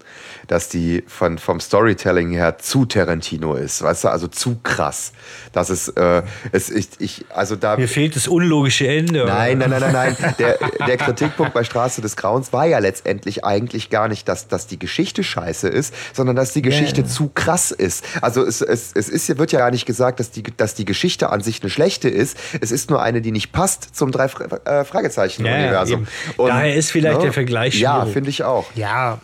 dass 0.47 0.69
die 0.69 1.03
von, 1.07 1.39
vom 1.39 1.59
Storytelling 1.59 2.31
her 2.31 2.59
zu 2.59 2.85
Tarantino 2.85 3.55
ist, 3.55 3.81
weißt 3.81 4.03
du, 4.03 4.07
also 4.09 4.27
zu 4.27 4.59
krass. 4.61 5.11
Dass 5.53 5.69
es, 5.69 5.87
äh, 5.87 6.21
es 6.51 6.69
ich, 6.69 6.89
ich, 6.99 7.25
also 7.33 7.55
da. 7.55 7.77
Mir 7.77 7.87
fehlt 7.87 8.15
das 8.15 8.27
unlogische 8.27 8.87
Ende. 8.87 9.25
Nein, 9.25 9.57
nein, 9.57 9.71
nein, 9.71 9.81
nein, 9.81 10.17
nein. 10.19 10.35
Der, 10.37 10.59
der 10.85 10.97
Kritikpunkt 10.97 11.53
bei 11.53 11.63
Straße 11.63 12.01
des 12.01 12.15
Grauens 12.15 12.53
war 12.53 12.65
ja 12.65 12.77
letztendlich 12.77 13.43
eigentlich 13.43 13.89
gar 13.89 14.07
nicht, 14.07 14.27
dass, 14.27 14.47
dass 14.47 14.67
die 14.67 14.77
Geschichte 14.77 15.23
scheiße 15.23 15.67
ist, 15.67 15.95
sondern 16.13 16.35
dass 16.35 16.53
die 16.53 16.61
Geschichte 16.61 17.01
yeah. 17.01 17.09
zu 17.09 17.29
krass 17.33 17.71
ist. 17.71 18.05
Also 18.21 18.43
es, 18.43 18.61
es, 18.61 18.91
es 18.93 19.09
ist, 19.09 19.35
wird 19.37 19.51
ja 19.51 19.59
gar 19.59 19.71
nicht 19.71 19.87
gesagt, 19.87 20.19
dass 20.19 20.29
die, 20.29 20.43
dass 20.43 20.75
die 20.75 20.85
Geschichte 20.85 21.31
an 21.31 21.41
sich 21.41 21.61
eine 21.61 21.71
schlechte 21.71 22.07
ist. 22.07 22.37
Es 22.65 22.71
ist 22.71 22.89
nur 22.89 23.01
eine, 23.01 23.21
die 23.21 23.31
nicht 23.31 23.51
passt 23.51 23.95
zum 23.95 24.11
drei 24.11 24.25
äh, 24.25 24.83
Fragezeichen-Universum. 24.83 26.07
Ja, 26.37 26.47
Daher 26.47 26.75
ist 26.75 26.91
vielleicht 26.91 27.17
ne? 27.17 27.23
der 27.25 27.33
Vergleich 27.33 27.79
Ja, 27.79 28.05
finde 28.05 28.29
ich 28.29 28.43
auch. 28.43 28.65
Ja, 28.75 29.19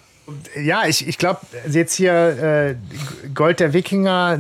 ja, 0.56 0.86
ich, 0.86 1.08
ich 1.08 1.18
glaube, 1.18 1.42
jetzt 1.70 1.96
hier 1.96 2.14
äh, 2.14 2.76
Gold 3.34 3.60
der 3.60 3.74
Wikinger, 3.74 4.40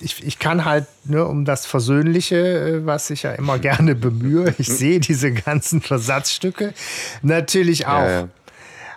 ich, 0.00 0.24
ich 0.24 0.38
kann 0.38 0.64
halt, 0.64 0.86
ne, 1.04 1.24
um 1.24 1.44
das 1.44 1.66
Versöhnliche, 1.66 2.36
äh, 2.36 2.86
was 2.86 3.10
ich 3.10 3.22
ja 3.24 3.32
immer 3.32 3.58
gerne 3.58 3.94
bemühe, 4.06 4.54
ich 4.58 4.68
sehe 4.68 5.00
diese 5.00 5.32
ganzen 5.32 5.80
Versatzstücke 5.80 6.72
natürlich 7.22 7.86
auch. 7.86 8.02
Ja, 8.02 8.10
ja. 8.10 8.28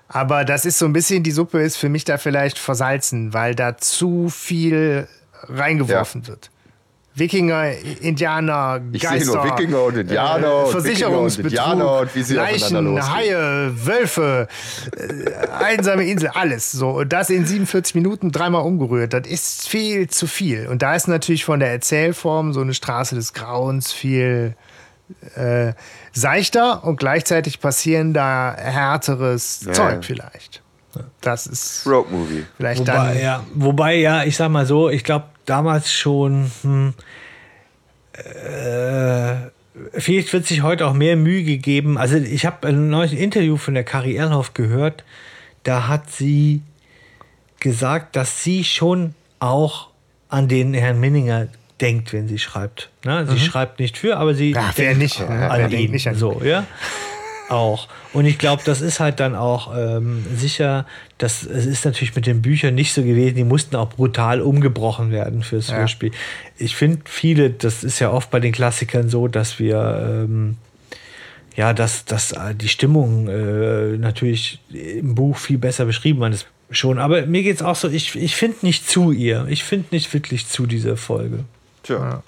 Aber 0.08 0.44
das 0.44 0.66
ist 0.66 0.80
so 0.80 0.86
ein 0.86 0.94
bisschen, 0.94 1.22
die 1.24 1.32
Suppe 1.32 1.62
ist 1.62 1.78
für 1.78 1.90
mich 1.90 2.04
da 2.04 2.18
vielleicht 2.18 2.58
versalzen, 2.58 3.34
weil 3.34 3.54
da 3.54 3.78
zu 3.78 4.30
viel 4.30 5.08
reingeworfen 5.44 6.22
ja. 6.24 6.30
wird. 6.30 6.50
Wikinger, 7.20 7.72
Indianer, 8.02 8.80
Geister, 8.94 9.16
ich 9.18 9.26
nur 9.26 9.44
Wikinger 9.44 9.84
und 9.84 9.98
Indianer, 9.98 10.64
äh, 10.68 10.72
Versicherungsbetrug, 10.72 11.52
und, 11.52 12.30
Leichen, 12.30 13.14
Haie, 13.14 13.72
Wölfe, 13.86 14.48
äh, 14.96 15.64
einsame 15.64 16.06
Insel, 16.06 16.30
alles 16.30 16.72
so. 16.72 16.90
Und 16.90 17.14
das 17.14 17.30
in 17.30 17.46
47 17.46 17.96
Minuten 17.96 18.32
dreimal 18.32 18.64
umgerührt, 18.64 19.14
das 19.14 19.28
ist 19.28 19.70
viel 19.70 20.10
zu 20.10 20.28
viel. 20.28 20.68
Und 20.68 20.82
da 20.82 20.96
ist 20.96 21.08
natürlich 21.08 21.46
von 21.46 21.60
der 21.60 21.72
Erzählform 21.72 22.54
so 22.54 22.62
eine 22.62 22.74
Straße 22.74 23.16
des 23.16 23.34
Grauens 23.34 23.92
viel 23.92 24.56
äh, 25.36 25.74
seichter 26.14 26.84
und 26.84 26.98
gleichzeitig 26.98 27.60
passieren 27.60 28.14
da 28.14 28.56
härteres 28.58 29.62
ja. 29.66 29.74
Zeug 29.74 30.06
vielleicht. 30.06 30.62
Das 31.22 31.46
ist 31.46 31.86
Road 31.86 32.12
Movie. 32.12 32.46
Vielleicht 32.58 32.82
wobei, 32.82 32.94
dann. 32.94 33.20
Ja, 33.20 33.44
wobei, 33.54 33.96
ja, 33.96 34.24
ich 34.24 34.36
sag 34.36 34.50
mal 34.50 34.66
so, 34.66 34.90
ich 34.90 35.04
glaube, 35.04 35.26
damals 35.50 35.92
schon, 35.92 36.52
hm, 36.62 36.94
äh, 38.14 39.36
vielleicht 39.94 40.34
wird 40.34 40.46
sich 40.46 40.62
heute 40.62 40.88
auch 40.88 40.94
mehr 40.94 41.16
Mühe 41.16 41.44
gegeben. 41.44 41.98
Also 41.98 42.18
ich 42.18 42.46
habe 42.46 42.68
ein 42.68 42.90
neues 42.90 43.14
Interview 43.14 43.58
von 43.58 43.74
der 43.74 43.84
Kari 43.84 44.16
Erhoff 44.16 44.54
gehört. 44.54 45.04
Da 45.64 45.88
hat 45.88 46.12
sie 46.12 46.62
gesagt, 47.60 48.16
dass 48.16 48.44
sie 48.44 48.64
schon 48.64 49.14
auch 49.40 49.90
an 50.30 50.48
den 50.48 50.74
Herrn 50.74 51.00
Minninger 51.00 51.48
denkt, 51.82 52.12
wenn 52.14 52.28
sie 52.28 52.40
schreibt. 52.40 52.90
Ne? 53.06 53.26
Sie 53.28 53.40
schreibt 53.40 53.80
nicht 53.80 53.98
für, 53.98 54.18
aber 54.18 54.34
sie 54.36 54.50
Mhm. 54.50 54.56
Ja, 54.56 54.72
denkt 54.78 54.98
nicht? 55.00 55.20
Ja, 55.20 55.30
wer 55.30 55.52
an 55.66 55.72
ihn. 55.72 55.92
nicht 55.92 56.08
an 56.08 56.16
so, 56.16 56.42
ja. 56.44 56.66
Auch. 57.50 57.88
Und 58.14 58.26
ich 58.26 58.38
glaube, 58.38 58.62
das 58.64 58.80
ist 58.82 59.00
halt 59.00 59.20
dann 59.20 59.36
auch 59.36 59.76
ähm, 59.76 60.26
sicher, 60.36 60.86
dass 61.18 61.44
es 61.44 61.66
ist 61.66 61.84
natürlich 61.84 62.16
mit 62.16 62.28
den 62.28 62.42
Büchern 62.42 62.76
nicht 62.76 62.94
so 62.94 63.02
gewesen, 63.04 63.36
die 63.36 63.44
mussten 63.44 63.76
auch 63.76 63.90
brutal 63.90 64.42
umgebrochen 64.42 65.12
werden 65.12 65.42
fürs 65.44 65.74
Hörspiel. 65.74 66.12
Ich 66.58 66.76
finde 66.76 67.02
viele, 67.06 67.50
das 67.50 67.84
ist 67.84 68.00
ja 68.00 68.12
oft 68.12 68.30
bei 68.30 68.40
den 68.40 68.52
Klassikern 68.52 69.10
so, 69.10 69.28
dass 69.28 69.58
wir 69.58 70.26
ähm, 70.26 70.58
ja, 71.56 71.74
dass, 71.74 72.06
dass 72.06 72.32
äh, 72.32 72.56
die 72.56 72.70
Stimmung 72.70 73.28
äh, 73.28 73.98
natürlich 73.98 74.60
im 74.72 75.16
Buch 75.16 75.38
viel 75.38 75.58
besser 75.58 75.86
beschrieben 75.86 76.32
ist 76.32 76.48
schon. 76.72 77.00
Aber 77.00 77.26
mir 77.26 77.44
geht 77.44 77.58
es 77.58 77.62
auch 77.62 77.76
so, 77.76 77.90
ich, 77.90 78.16
ich 78.16 78.36
finde 78.36 78.58
nicht 78.62 78.90
zu 78.90 79.12
ihr. 79.12 79.46
Ich 79.50 79.64
finde 79.64 79.88
nicht 79.92 80.14
wirklich 80.14 80.48
zu 80.48 80.66
dieser 80.66 80.98
Folge. 80.98 81.46
Tja. 81.84 81.98
Ja, 81.98 82.24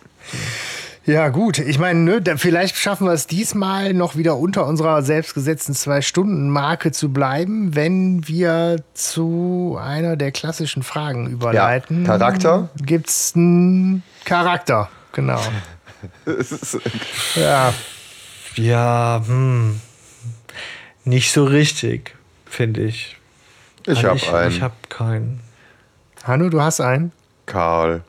gut. 1.30 1.58
Ich 1.58 1.80
meine, 1.80 2.00
ne, 2.00 2.38
vielleicht 2.38 2.76
schaffen 2.76 3.08
wir 3.08 3.14
es 3.14 3.26
diesmal 3.26 3.94
noch 3.94 4.16
wieder 4.16 4.38
unter 4.38 4.68
unserer 4.68 5.02
selbstgesetzten 5.02 5.74
Zwei-Stunden-Marke 5.74 6.92
zu 6.92 7.12
bleiben, 7.12 7.76
wenn 7.76 8.28
wir 8.28 8.84
zu 8.94 9.80
einer 9.82 10.16
der 10.16 10.32
klassischen 10.32 10.84
Fragen 10.84 11.28
überleiten. 11.28 12.04
Charakter? 12.04 12.70
Gibt 12.78 13.10
es 13.10 13.34
einen 13.36 14.04
Charakter? 14.26 14.90
Genau. 15.14 15.42
Ja. 17.36 17.74
Ja, 18.56 19.22
hm, 19.26 19.80
nicht 21.04 21.32
so 21.32 21.44
richtig, 21.46 22.16
finde 22.46 22.82
ich. 22.82 23.18
Ich 23.86 24.04
Also 24.04 24.10
habe 24.10 24.38
einen. 24.40 24.52
Ich 24.52 24.62
habe 24.62 24.74
keinen. 24.90 25.40
Hanno, 26.24 26.50
du 26.50 26.62
hast 26.62 26.82
einen? 26.82 27.12
Karl. 27.46 28.04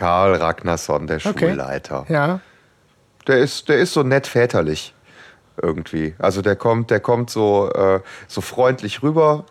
Karl 0.00 0.34
Ragnarsson, 0.36 1.06
der 1.06 1.18
Okay. 1.18 1.50
Schulleiter. 1.50 2.06
Ja. 2.08 2.40
Der 3.26 3.36
ist, 3.38 3.68
der 3.68 3.76
ist 3.76 3.92
so 3.92 4.02
nett 4.02 4.26
väterlich 4.26 4.94
irgendwie. 5.60 6.14
Also 6.18 6.40
der 6.40 6.56
kommt, 6.56 6.90
der 6.90 7.00
kommt 7.00 7.28
so, 7.28 7.70
äh, 7.70 8.00
so 8.26 8.40
freundlich 8.40 9.02
rüber. 9.02 9.44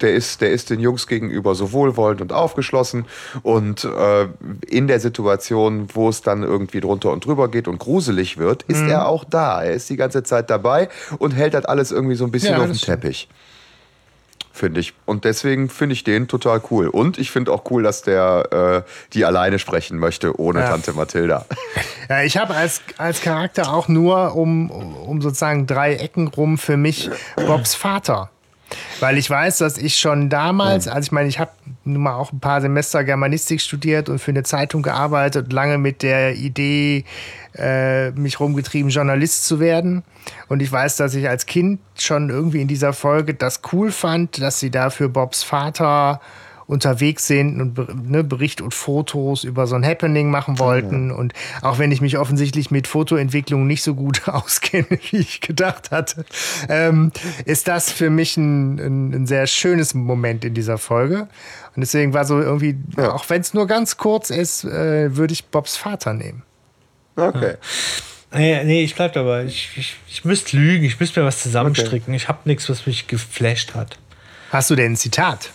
Der 0.00 0.12
ist, 0.14 0.40
der 0.40 0.50
ist 0.50 0.70
den 0.70 0.80
Jungs 0.80 1.06
gegenüber 1.06 1.54
so 1.54 1.70
wohlwollend 1.72 2.20
und 2.20 2.32
aufgeschlossen. 2.32 3.06
Und 3.42 3.84
äh, 3.84 4.26
in 4.68 4.88
der 4.88 4.98
Situation, 5.00 5.88
wo 5.94 6.08
es 6.08 6.20
dann 6.22 6.42
irgendwie 6.42 6.80
drunter 6.80 7.10
und 7.12 7.24
drüber 7.24 7.48
geht 7.48 7.68
und 7.68 7.78
gruselig 7.78 8.38
wird, 8.38 8.64
ist 8.64 8.82
Mhm. 8.82 8.90
er 8.90 9.06
auch 9.08 9.22
da. 9.24 9.62
Er 9.62 9.72
ist 9.74 9.88
die 9.88 9.96
ganze 9.96 10.22
Zeit 10.24 10.50
dabei 10.50 10.88
und 11.18 11.30
hält 11.32 11.54
das 11.54 11.64
alles 11.64 11.90
irgendwie 11.92 12.16
so 12.16 12.24
ein 12.24 12.30
bisschen 12.32 12.52
Ja, 12.54 12.58
auf 12.58 12.64
den 12.64 12.70
das 12.72 12.80
stimmt. 12.82 12.98
Finde 14.60 14.78
ich. 14.80 14.92
Und 15.06 15.24
deswegen 15.24 15.70
finde 15.70 15.94
ich 15.94 16.04
den 16.04 16.28
total 16.28 16.60
cool. 16.70 16.88
Und 16.88 17.16
ich 17.16 17.30
finde 17.30 17.50
auch 17.50 17.70
cool, 17.70 17.82
dass 17.82 18.02
der 18.02 18.84
äh, 18.86 18.90
die 19.14 19.24
alleine 19.24 19.58
sprechen 19.58 19.96
möchte, 19.96 20.38
ohne 20.38 20.60
Ja. 20.60 20.68
Tante 20.68 20.92
Mathilda. 20.92 21.46
Ja, 22.10 22.22
ich 22.24 22.36
habe 22.36 22.54
als, 22.56 22.82
als 22.98 23.20
Charakter 23.22 23.72
auch 23.72 23.86
nur 23.86 24.34
um, 24.34 24.68
um 24.70 25.22
sozusagen 25.22 25.68
drei 25.68 25.94
Ecken 25.94 26.26
rum 26.26 26.58
für 26.58 26.76
mich 26.76 27.08
Bobs 27.36 27.76
Vater. 27.76 28.30
Weil 29.00 29.18
ich 29.18 29.28
weiß, 29.28 29.58
dass 29.58 29.78
ich 29.78 29.96
schon 29.96 30.28
damals, 30.28 30.86
also 30.88 31.06
ich 31.06 31.12
meine, 31.12 31.28
ich 31.28 31.38
habe 31.38 31.50
nun 31.84 32.02
mal 32.02 32.14
auch 32.14 32.32
ein 32.32 32.40
paar 32.40 32.60
Semester 32.60 33.04
Germanistik 33.04 33.60
studiert 33.60 34.08
und 34.08 34.18
für 34.18 34.30
eine 34.30 34.42
Zeitung 34.42 34.82
gearbeitet, 34.82 35.52
lange 35.52 35.78
mit 35.78 36.02
der 36.02 36.34
Idee 36.34 37.04
äh, 37.56 38.10
mich 38.12 38.38
rumgetrieben, 38.40 38.90
Journalist 38.90 39.46
zu 39.46 39.60
werden. 39.60 40.02
Und 40.48 40.60
ich 40.62 40.70
weiß, 40.70 40.96
dass 40.96 41.14
ich 41.14 41.28
als 41.28 41.46
Kind 41.46 41.80
schon 41.98 42.30
irgendwie 42.30 42.60
in 42.60 42.68
dieser 42.68 42.92
Folge 42.92 43.34
das 43.34 43.62
cool 43.72 43.90
fand, 43.90 44.40
dass 44.40 44.60
sie 44.60 44.70
dafür 44.70 45.08
Bobs 45.08 45.42
Vater 45.42 46.20
unterwegs 46.70 47.26
sind 47.26 47.60
und 47.60 48.10
ne, 48.10 48.22
Bericht 48.22 48.60
und 48.60 48.72
Fotos 48.74 49.42
über 49.42 49.66
so 49.66 49.74
ein 49.74 49.84
Happening 49.84 50.30
machen 50.30 50.58
wollten. 50.60 51.10
Und 51.10 51.32
auch 51.62 51.78
wenn 51.78 51.90
ich 51.90 52.00
mich 52.00 52.16
offensichtlich 52.16 52.70
mit 52.70 52.86
Fotoentwicklung 52.86 53.66
nicht 53.66 53.82
so 53.82 53.94
gut 53.94 54.28
auskenne, 54.28 54.86
wie 55.10 55.16
ich 55.18 55.40
gedacht 55.40 55.90
hatte, 55.90 56.24
ähm, 56.68 57.10
ist 57.44 57.66
das 57.66 57.90
für 57.90 58.08
mich 58.08 58.36
ein, 58.36 58.78
ein, 58.78 59.12
ein 59.12 59.26
sehr 59.26 59.48
schönes 59.48 59.94
Moment 59.94 60.44
in 60.44 60.54
dieser 60.54 60.78
Folge. 60.78 61.28
Und 61.74 61.80
deswegen 61.80 62.14
war 62.14 62.24
so 62.24 62.40
irgendwie, 62.40 62.76
Ja. 62.96 63.12
auch 63.12 63.28
wenn 63.28 63.40
es 63.40 63.52
nur 63.52 63.66
ganz 63.66 63.96
kurz 63.96 64.30
ist, 64.30 64.64
äh, 64.64 65.16
würde 65.16 65.32
ich 65.32 65.46
Bobs 65.46 65.76
Vater 65.76 66.14
nehmen. 66.14 66.44
Okay. 67.16 67.54
Nee, 68.32 68.62
nee 68.62 68.84
ich 68.84 68.94
bleib 68.94 69.12
dabei. 69.14 69.44
Ich, 69.44 69.70
ich, 69.76 69.96
ich 70.08 70.24
müsste 70.24 70.56
lügen, 70.56 70.84
ich 70.84 71.00
müsste 71.00 71.20
mir 71.20 71.26
was 71.26 71.42
zusammenstricken. 71.42 72.14
Ich 72.14 72.28
habe 72.28 72.38
nichts, 72.44 72.68
was 72.70 72.86
mich 72.86 73.08
geflasht 73.08 73.74
hat. 73.74 73.98
Hast 74.52 74.70
du 74.70 74.76
denn 74.76 74.92
ein 74.92 74.96
Zitat? 74.96 75.50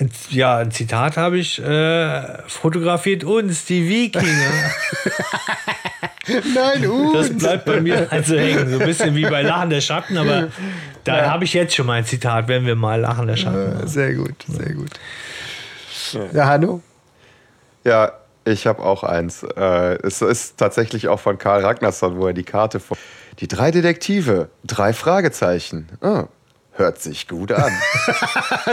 Ein- 0.00 0.10
Ja, 0.30 0.58
ein 0.58 0.70
Zitat 0.70 1.16
habe 1.16 1.38
ich 1.38 1.58
äh, 1.62 2.48
fotografiert 2.48 3.24
uns, 3.24 3.64
die 3.64 3.88
Wikinger. 3.88 4.26
Nein, 6.54 6.86
uh. 6.86 7.12
Das 7.14 7.36
bleibt 7.36 7.64
bei 7.64 7.80
mir 7.80 8.06
also 8.10 8.36
hängen. 8.36 8.70
So 8.70 8.78
ein 8.78 8.86
bisschen 8.86 9.14
wie 9.14 9.22
bei 9.24 9.42
Lachen 9.42 9.70
der 9.70 9.80
Schatten, 9.80 10.16
aber 10.18 10.48
da 11.04 11.30
habe 11.30 11.44
ich 11.44 11.54
jetzt 11.54 11.74
schon 11.74 11.86
mal 11.86 11.94
ein 11.94 12.04
Zitat, 12.04 12.48
wenn 12.48 12.66
wir 12.66 12.76
mal 12.76 13.00
Lachen 13.00 13.26
der 13.26 13.36
Schatten 13.36 13.74
machen. 13.74 13.88
Sehr 13.88 14.14
gut, 14.14 14.34
sehr 14.46 14.74
gut. 14.74 14.90
Ja, 16.32 16.46
Hanno? 16.46 16.82
Ja, 17.84 18.12
ich 18.44 18.66
habe 18.66 18.82
auch 18.82 19.04
eins. 19.04 19.42
Äh, 19.42 19.98
es 20.06 20.22
ist 20.22 20.58
tatsächlich 20.58 21.08
auch 21.08 21.20
von 21.20 21.38
Karl 21.38 21.64
Ragnarsson, 21.64 22.18
wo 22.18 22.26
er 22.26 22.32
die 22.34 22.44
Karte 22.44 22.80
vor. 22.80 22.96
Die 23.40 23.48
drei 23.48 23.70
Detektive, 23.70 24.48
drei 24.64 24.92
Fragezeichen. 24.92 25.88
Ah, 26.00 26.24
hört 26.78 27.00
sich 27.00 27.28
gut 27.28 27.52
an. 27.52 27.72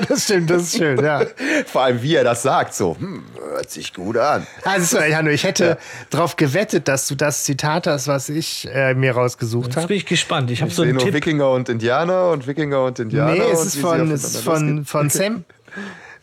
Das 0.07 0.25
stimmt, 0.25 0.49
das 0.49 0.63
ist 0.63 0.77
schön, 0.77 1.03
ja. 1.03 1.21
Vor 1.65 1.81
allem, 1.81 2.01
wie 2.01 2.15
er 2.15 2.23
das 2.23 2.43
sagt, 2.43 2.73
so, 2.73 2.95
hm, 2.97 3.23
hört 3.51 3.69
sich 3.69 3.93
gut 3.93 4.17
an. 4.17 4.45
Also, 4.63 4.99
Hanno, 4.99 5.29
ich 5.29 5.43
hätte 5.43 5.77
darauf 6.09 6.35
gewettet, 6.35 6.87
dass 6.87 7.07
du 7.07 7.15
das 7.15 7.43
Zitat 7.43 7.87
hast, 7.87 8.07
was 8.07 8.29
ich 8.29 8.67
äh, 8.71 8.93
mir 8.93 9.13
rausgesucht 9.13 9.67
Jetzt 9.67 9.77
habe. 9.77 9.87
bin 9.87 9.97
ich 9.97 10.05
gespannt. 10.05 10.51
Ich 10.51 10.61
habe 10.61 10.71
so 10.71 10.83
einen 10.83 10.93
nur 10.93 11.03
Tipp. 11.03 11.13
Wikinger 11.13 11.49
und 11.51 11.69
Indianer 11.69 12.31
und 12.31 12.47
Wikinger 12.47 12.83
und 12.83 12.99
Indianer. 12.99 13.33
Nee, 13.33 13.51
es 13.51 13.59
und 13.59 13.67
ist 13.67 13.77
von, 13.77 14.11
es 14.11 14.37
von, 14.39 14.85
von 14.85 15.09
Sam. 15.09 15.45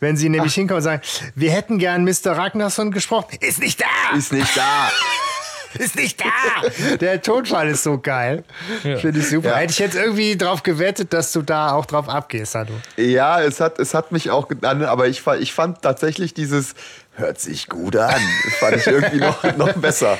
Wenn 0.00 0.16
sie 0.16 0.28
nämlich 0.28 0.54
hinkommen 0.54 0.78
und 0.78 0.82
sagen, 0.82 1.02
wir 1.34 1.52
hätten 1.52 1.78
gern 1.78 2.04
Mr. 2.04 2.32
Ragnarsson 2.32 2.90
gesprochen. 2.90 3.38
Ist 3.40 3.60
nicht 3.60 3.80
da! 3.80 4.16
Ist 4.16 4.32
nicht 4.32 4.56
da. 4.56 4.90
Ist 5.78 5.96
nicht 5.96 6.20
da! 6.20 6.96
Der 6.96 7.22
Tonfall 7.22 7.68
ist 7.68 7.82
so 7.82 7.98
geil. 7.98 8.44
Finde 8.82 9.20
ich 9.20 9.28
super. 9.28 9.50
Ja. 9.50 9.56
Hätte 9.56 9.72
ich 9.72 9.78
jetzt 9.78 9.94
irgendwie 9.94 10.36
drauf 10.36 10.62
gewettet, 10.62 11.12
dass 11.12 11.32
du 11.32 11.42
da 11.42 11.72
auch 11.72 11.86
drauf 11.86 12.08
abgehst, 12.08 12.54
Hanno. 12.54 12.72
Ja, 12.96 13.42
es 13.42 13.60
hat, 13.60 13.78
es 13.78 13.94
hat 13.94 14.12
mich 14.12 14.30
auch 14.30 14.48
getan, 14.48 14.84
aber 14.84 15.08
ich, 15.08 15.22
ich 15.40 15.52
fand 15.52 15.82
tatsächlich 15.82 16.34
dieses 16.34 16.74
hört 17.14 17.40
sich 17.40 17.68
gut 17.68 17.96
an. 17.96 18.20
fand 18.58 18.76
ich 18.76 18.86
irgendwie 18.86 19.18
noch, 19.18 19.42
noch 19.56 19.72
besser. 19.74 20.18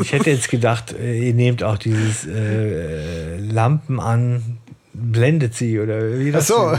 Ich 0.00 0.12
hätte 0.12 0.30
jetzt 0.30 0.50
gedacht, 0.50 0.92
äh, 0.92 1.28
ihr 1.28 1.34
nehmt 1.34 1.62
auch 1.62 1.78
dieses 1.78 2.26
äh, 2.26 3.36
Lampen 3.38 4.00
an, 4.00 4.58
blendet 4.92 5.54
sie 5.54 5.78
oder 5.78 6.18
wie 6.18 6.32
das. 6.32 6.50
Ach 6.50 6.78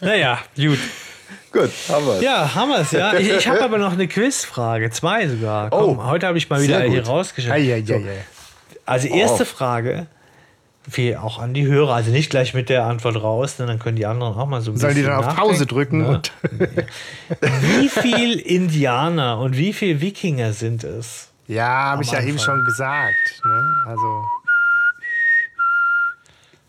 Naja, 0.00 0.38
gut. 0.56 0.78
Gut, 1.52 1.70
haben 1.88 2.06
wir. 2.06 2.22
Ja, 2.22 2.54
haben 2.54 2.68
wir 2.70 2.80
es, 2.80 2.90
ja. 2.92 3.14
Ich, 3.14 3.28
ich 3.30 3.48
habe 3.48 3.62
aber 3.62 3.78
noch 3.78 3.92
eine 3.92 4.06
Quizfrage, 4.08 4.90
zwei 4.90 5.26
sogar. 5.28 5.70
Komm, 5.70 5.98
Oh, 5.98 6.04
heute 6.04 6.26
habe 6.26 6.36
ich 6.38 6.48
mal 6.50 6.60
wieder 6.62 6.82
hier 6.82 7.06
rausgeschickt. 7.06 7.54
So, 7.86 7.94
ei, 7.94 8.02
ei. 8.04 8.24
Also 8.84 9.08
erste 9.08 9.42
Oh. 9.42 9.46
Frage, 9.46 10.06
wie 10.90 11.16
auch 11.16 11.38
an 11.38 11.52
die 11.54 11.66
Hörer, 11.66 11.94
also 11.94 12.10
nicht 12.10 12.30
gleich 12.30 12.54
mit 12.54 12.68
der 12.68 12.84
Antwort 12.84 13.22
raus, 13.22 13.58
ne, 13.58 13.66
dann 13.66 13.78
können 13.78 13.96
die 13.96 14.06
anderen 14.06 14.34
auch 14.34 14.46
mal 14.46 14.60
so 14.62 14.70
ein 14.72 14.76
Sollen 14.78 14.94
die 14.94 15.02
bisschen 15.02 15.16
dann 15.20 15.24
auf 15.28 15.36
Pause 15.36 15.66
drücken? 15.66 15.98
ne? 16.06 16.22
Wie 17.60 17.88
viel 17.88 18.38
Indianer 18.38 19.38
und 19.38 19.56
wie 19.56 19.72
viel 19.72 20.00
Wikinger 20.00 20.52
sind 20.52 20.84
es? 20.84 21.28
ja, 21.46 21.66
habe 21.66 22.02
ich 22.02 22.10
ja 22.12 22.20
eben 22.20 22.32
Anfang. 22.32 22.44
schon 22.56 22.64
gesagt. 22.64 23.42
Ne? 23.44 23.74
Also, 23.86 24.24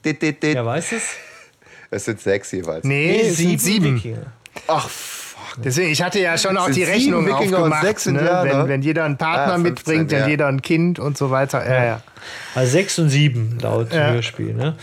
Dit, 0.05 0.21
dit, 0.21 0.41
dit. 0.41 0.55
Wer 0.55 0.65
weiß 0.65 0.93
es? 0.93 1.03
Es 1.91 2.05
sind 2.05 2.21
sechs 2.21 2.51
jeweils. 2.51 2.85
nee, 2.85 3.19
es 3.21 3.37
sind 3.37 3.59
sieben. 3.59 3.95
Wikinger. 3.95 4.31
Ach, 4.69 4.87
fuck. 4.87 5.63
Deswegen, 5.63 5.89
ich 5.91 6.01
hatte 6.01 6.19
ja 6.19 6.37
schon 6.37 6.57
auch 6.57 6.69
die 6.69 6.83
Rechnung 6.83 7.25
Wikinger 7.25 7.57
aufgemacht, 7.57 7.83
sechs 7.83 8.05
ne? 8.05 8.39
Wenn, 8.43 8.67
wenn 8.67 8.81
jeder 8.81 9.03
einen 9.05 9.17
Partner 9.17 9.53
Ah, 9.53 9.57
15, 9.57 9.63
mitbringt, 9.63 10.11
dann 10.11 10.19
ja. 10.21 10.27
jeder 10.27 10.47
ein 10.47 10.61
Kind 10.61 10.99
und 10.99 11.17
so 11.17 11.31
weiter. 11.31 11.67
Ja, 11.67 11.83
ja. 11.83 12.01
Also 12.55 12.71
sechs 12.71 12.97
und 12.99 13.09
sieben 13.09 13.57
laut 13.61 13.91
Ja. 13.93 14.11
Hörspiel. 14.11 14.53
Ne? 14.53 14.75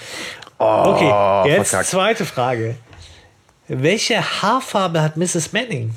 Okay, 0.59 1.49
jetzt 1.51 1.71
verkackt. 1.71 1.91
zweite 1.91 2.25
Frage. 2.25 2.77
Welche 3.69 4.21
Haarfarbe 4.43 5.03
hat 5.03 5.17
Mrs. 5.17 5.53
Manning? 5.53 5.93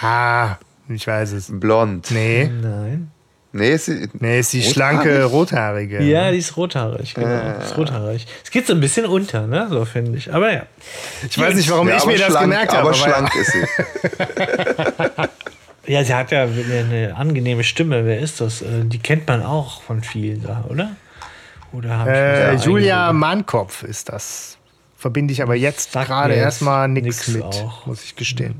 Ah, 0.00 0.56
ich 0.88 1.06
weiß 1.06 1.32
es. 1.32 1.48
Blond. 1.50 2.10
Nee, 2.10 2.46
Nein. 2.62 3.10
Nee, 3.52 3.72
ist 3.72 3.86
sie, 3.86 4.08
nee, 4.20 4.38
ist 4.38 4.52
die 4.52 4.58
Rothaarig? 4.58 4.72
schlanke 4.74 5.24
Rothaarige. 5.24 6.02
Ja, 6.04 6.30
die 6.30 6.38
ist 6.38 6.56
rothaarig, 6.56 7.14
genau. 7.14 7.58
Ist 7.58 7.76
rothaarig. 7.76 8.26
Es 8.44 8.50
geht 8.52 8.66
so 8.68 8.74
ein 8.74 8.80
bisschen 8.80 9.06
unter, 9.06 9.46
ne? 9.48 9.66
So 9.70 9.84
finde 9.84 10.18
ich. 10.18 10.32
Aber 10.32 10.52
ja. 10.52 10.62
Ich 11.28 11.36
weiß 11.36 11.54
nicht, 11.56 11.68
warum 11.68 11.88
ja, 11.88 11.96
ich 11.96 12.06
mir 12.06 12.16
das 12.16 12.28
schlank, 12.28 12.42
gemerkt 12.44 12.72
habe. 12.72 12.80
Aber 12.82 12.88
aber 12.90 12.96
schlank 12.96 13.34
ist 13.34 13.52
sie. 13.52 13.64
Ja, 15.86 16.04
sie 16.04 16.14
hat 16.14 16.30
ja 16.30 16.42
eine, 16.44 17.14
angenehme 17.16 17.64
Stimme. 17.64 18.04
Wer 18.04 18.20
ist 18.20 18.40
das? 18.40 18.62
Äh, 18.62 18.84
Die 18.84 18.98
kennt 19.00 19.26
man 19.26 19.42
auch 19.42 19.82
von 19.82 20.02
vielen 20.02 20.42
Sachen, 20.42 20.64
oder? 20.66 20.90
Oder 21.72 21.98
habe 21.98 22.10
ich 22.10 22.16
Äh, 22.16 22.56
da 22.56 22.64
Julia? 22.64 23.12
Mannkopf 23.12 23.82
ist 23.82 24.08
das. 24.10 24.56
Verbinde 24.96 25.32
ich 25.32 25.42
aber 25.42 25.56
jetzt 25.56 25.92
gerade 25.92 26.34
erstmal 26.34 26.86
nichts 26.86 27.26
nix 27.26 27.28
mit, 27.28 27.42
auch. 27.42 27.86
muss 27.86 28.04
ich 28.04 28.14
gestehen. 28.14 28.54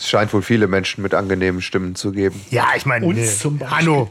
Es 0.00 0.08
scheint 0.08 0.32
wohl 0.32 0.40
viele 0.40 0.66
Menschen 0.66 1.02
mit 1.02 1.12
angenehmen 1.12 1.60
Stimmen 1.60 1.94
zu 1.94 2.10
geben. 2.10 2.40
Ja, 2.50 2.68
ich 2.74 2.86
meine, 2.86 3.04
Uns 3.04 3.18
nee, 3.18 3.26
zum 3.26 3.58
Beispiel. 3.58 3.76
Hanno. 3.76 4.10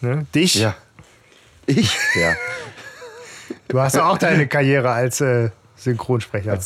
Ne? 0.00 0.26
Dich? 0.32 0.54
Ja. 0.54 0.76
Ich? 1.66 1.98
Ja. 2.14 2.34
Du 3.66 3.80
hast 3.80 3.96
ja 3.96 4.08
auch 4.08 4.16
deine 4.16 4.46
Karriere 4.46 4.90
als 4.90 5.20
äh, 5.20 5.50
Synchronsprecher. 5.74 6.60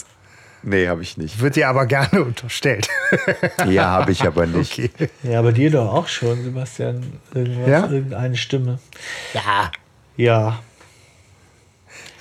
Nee, 0.63 0.89
habe 0.89 1.01
ich 1.01 1.17
nicht. 1.17 1.41
Wird 1.41 1.57
dir 1.57 1.69
aber 1.69 1.87
gerne 1.87 2.23
unterstellt. 2.23 2.89
Ja, 3.67 3.87
habe 3.87 4.13
ich 4.13 4.23
aber 4.27 4.45
nicht. 4.47 4.79
Okay. 4.79 4.91
Ja, 5.23 5.39
aber 5.39 5.53
dir 5.53 5.71
doch 5.71 5.91
auch 5.93 6.07
schon, 6.07 6.45
Sebastian. 6.45 7.15
Irgendwas, 7.33 7.69
Ja? 7.69 7.87
Irgendeine 7.87 8.37
Stimme. 8.37 8.79
Ja. 9.33 9.73
Ja. 10.19 10.59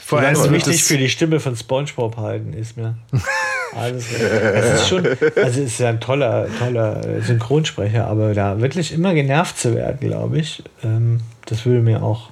Vor 0.10 0.22
Ganz 0.22 0.40
allem 0.40 0.54
wichtig 0.54 0.84
für 0.84 0.98
die 0.98 1.08
Stimme 1.08 1.40
von 1.40 1.56
Spongebob 1.56 2.18
halten 2.18 2.54
ist 2.54 2.76
mir. 2.76 2.96
Alles 3.76 4.08
das 4.10 4.82
ist 4.82 4.88
schon, 4.90 5.06
also 5.36 5.62
ist 5.62 5.80
ja 5.80 5.90
ein 5.90 6.00
toller, 6.00 6.48
toller 6.58 7.06
äh, 7.06 7.22
Synchronsprecher, 7.22 8.08
aber 8.08 8.34
da 8.34 8.60
wirklich 8.60 8.92
immer 8.92 9.14
genervt 9.14 9.60
zu 9.60 9.76
werden, 9.76 10.00
glaube 10.00 10.40
ich, 10.40 10.64
ähm, 10.84 11.20
das 11.46 11.64
würde 11.68 11.82
mir 11.82 12.02
auch 12.02 12.32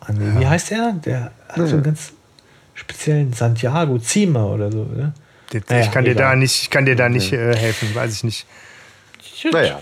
annehmen. 0.00 0.40
Wie 0.40 0.46
heißt 0.48 0.72
er? 0.72 0.94
Der 1.04 1.30
hat 1.48 1.68
so 1.68 1.74
einen 1.74 1.84
ganz 1.84 2.12
speziellen 2.74 3.32
Santiago 3.32 4.00
Zima 4.00 4.44
oder 4.46 4.72
so, 4.72 4.82
ne? 4.82 5.12
Ich 5.52 5.62
Naja, 5.68 5.86
kann 5.92 6.04
dir 6.04 6.10
egal. 6.10 6.30
da 6.30 6.34
nicht, 6.34 6.60
ich 6.62 6.70
kann 6.70 6.86
dir 6.86 6.96
da 6.96 7.08
nicht 7.08 7.32
äh, 7.32 7.56
helfen, 7.56 7.94
weiß 7.94 8.14
ich 8.16 8.24
nicht. 8.24 8.46
Naja. 9.52 9.80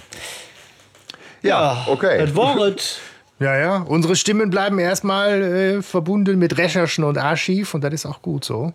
Ja, 1.40 1.86
okay. 1.86 2.18
Das. 2.26 2.98
Ja, 3.40 3.58
ja. 3.58 3.78
Unsere 3.78 4.16
Stimmen 4.16 4.50
bleiben 4.50 4.78
erstmal 4.78 5.42
äh, 5.42 5.82
verbunden 5.82 6.38
mit 6.38 6.58
Recherchen 6.58 7.04
und 7.04 7.18
Archiv 7.18 7.74
und 7.74 7.82
das 7.82 7.92
ist 7.94 8.06
auch 8.06 8.22
gut 8.22 8.44
so. 8.44 8.72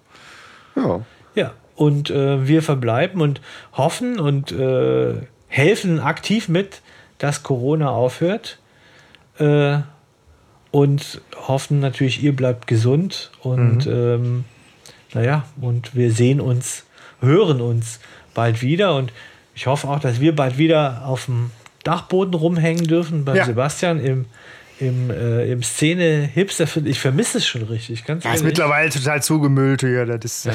Ja. 0.75 1.01
Ja, 1.35 1.53
und 1.75 2.09
äh, 2.09 2.47
wir 2.47 2.63
verbleiben 2.63 3.21
und 3.21 3.41
hoffen 3.73 4.19
und 4.19 4.51
äh, 4.51 5.13
helfen 5.47 5.99
aktiv 5.99 6.49
mit, 6.49 6.81
dass 7.19 7.43
Corona 7.43 7.89
aufhört. 7.89 8.57
Äh, 9.37 9.79
und 10.71 11.21
hoffen 11.47 11.79
natürlich, 11.79 12.21
ihr 12.23 12.35
bleibt 12.35 12.67
gesund. 12.67 13.31
Und 13.41 13.87
ähm, 13.87 14.45
naja, 15.13 15.45
und 15.61 15.95
wir 15.95 16.11
sehen 16.11 16.41
uns, 16.41 16.83
hören 17.21 17.61
uns 17.61 17.99
bald 18.33 18.61
wieder. 18.61 18.95
Und 18.95 19.13
ich 19.53 19.67
hoffe 19.67 19.87
auch, 19.87 19.99
dass 19.99 20.19
wir 20.19 20.35
bald 20.35 20.57
wieder 20.57 21.03
auf 21.05 21.25
dem 21.25 21.51
Dachboden 21.83 22.33
rumhängen 22.33 22.87
dürfen 22.87 23.23
beim 23.23 23.35
Ja. 23.37 23.45
Sebastian 23.45 23.99
im, 23.99 24.25
im, 24.80 25.10
äh, 25.10 25.52
im 25.52 25.64
Szene-Hipster. 25.64 26.68
Ich 26.85 26.99
vermisse 26.99 27.38
es 27.38 27.47
schon 27.47 27.64
richtig. 27.64 28.06
Ganz 28.06 28.23
Das 28.23 28.35
ist 28.35 28.43
mittlerweile 28.43 28.89
total 28.89 29.22
zugemüllt 29.23 29.81
hier. 29.81 30.06
Das 30.06 30.23
ist, 30.23 30.45
äh, 30.47 30.52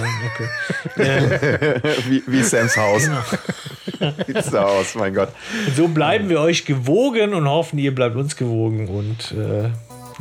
Okay. 0.97 1.81
Wie, 2.09 2.23
wie 2.27 2.43
Sams 2.43 2.77
Haus. 2.77 3.05
Genau. 3.05 4.13
Sieht's 4.27 4.51
da 4.51 4.65
aus, 4.65 4.95
mein 4.95 5.15
Gott. 5.15 5.33
Und 5.67 5.77
so 5.77 5.89
bleiben 5.89 6.29
wir 6.29 6.41
euch 6.41 6.65
gewogen 6.65 7.35
und 7.35 7.49
hoffen, 7.49 7.79
ihr 7.79 7.95
bleibt 7.95 8.17
uns 8.17 8.37
gewogen. 8.37 8.89
Und 8.89 9.33
äh, 9.33 9.71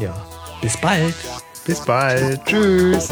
ja, 0.02 0.26
bis 0.62 0.78
bald. 0.78 1.14
bis 1.66 1.80
bald. 1.86 2.44
Tschüss. 2.46 3.10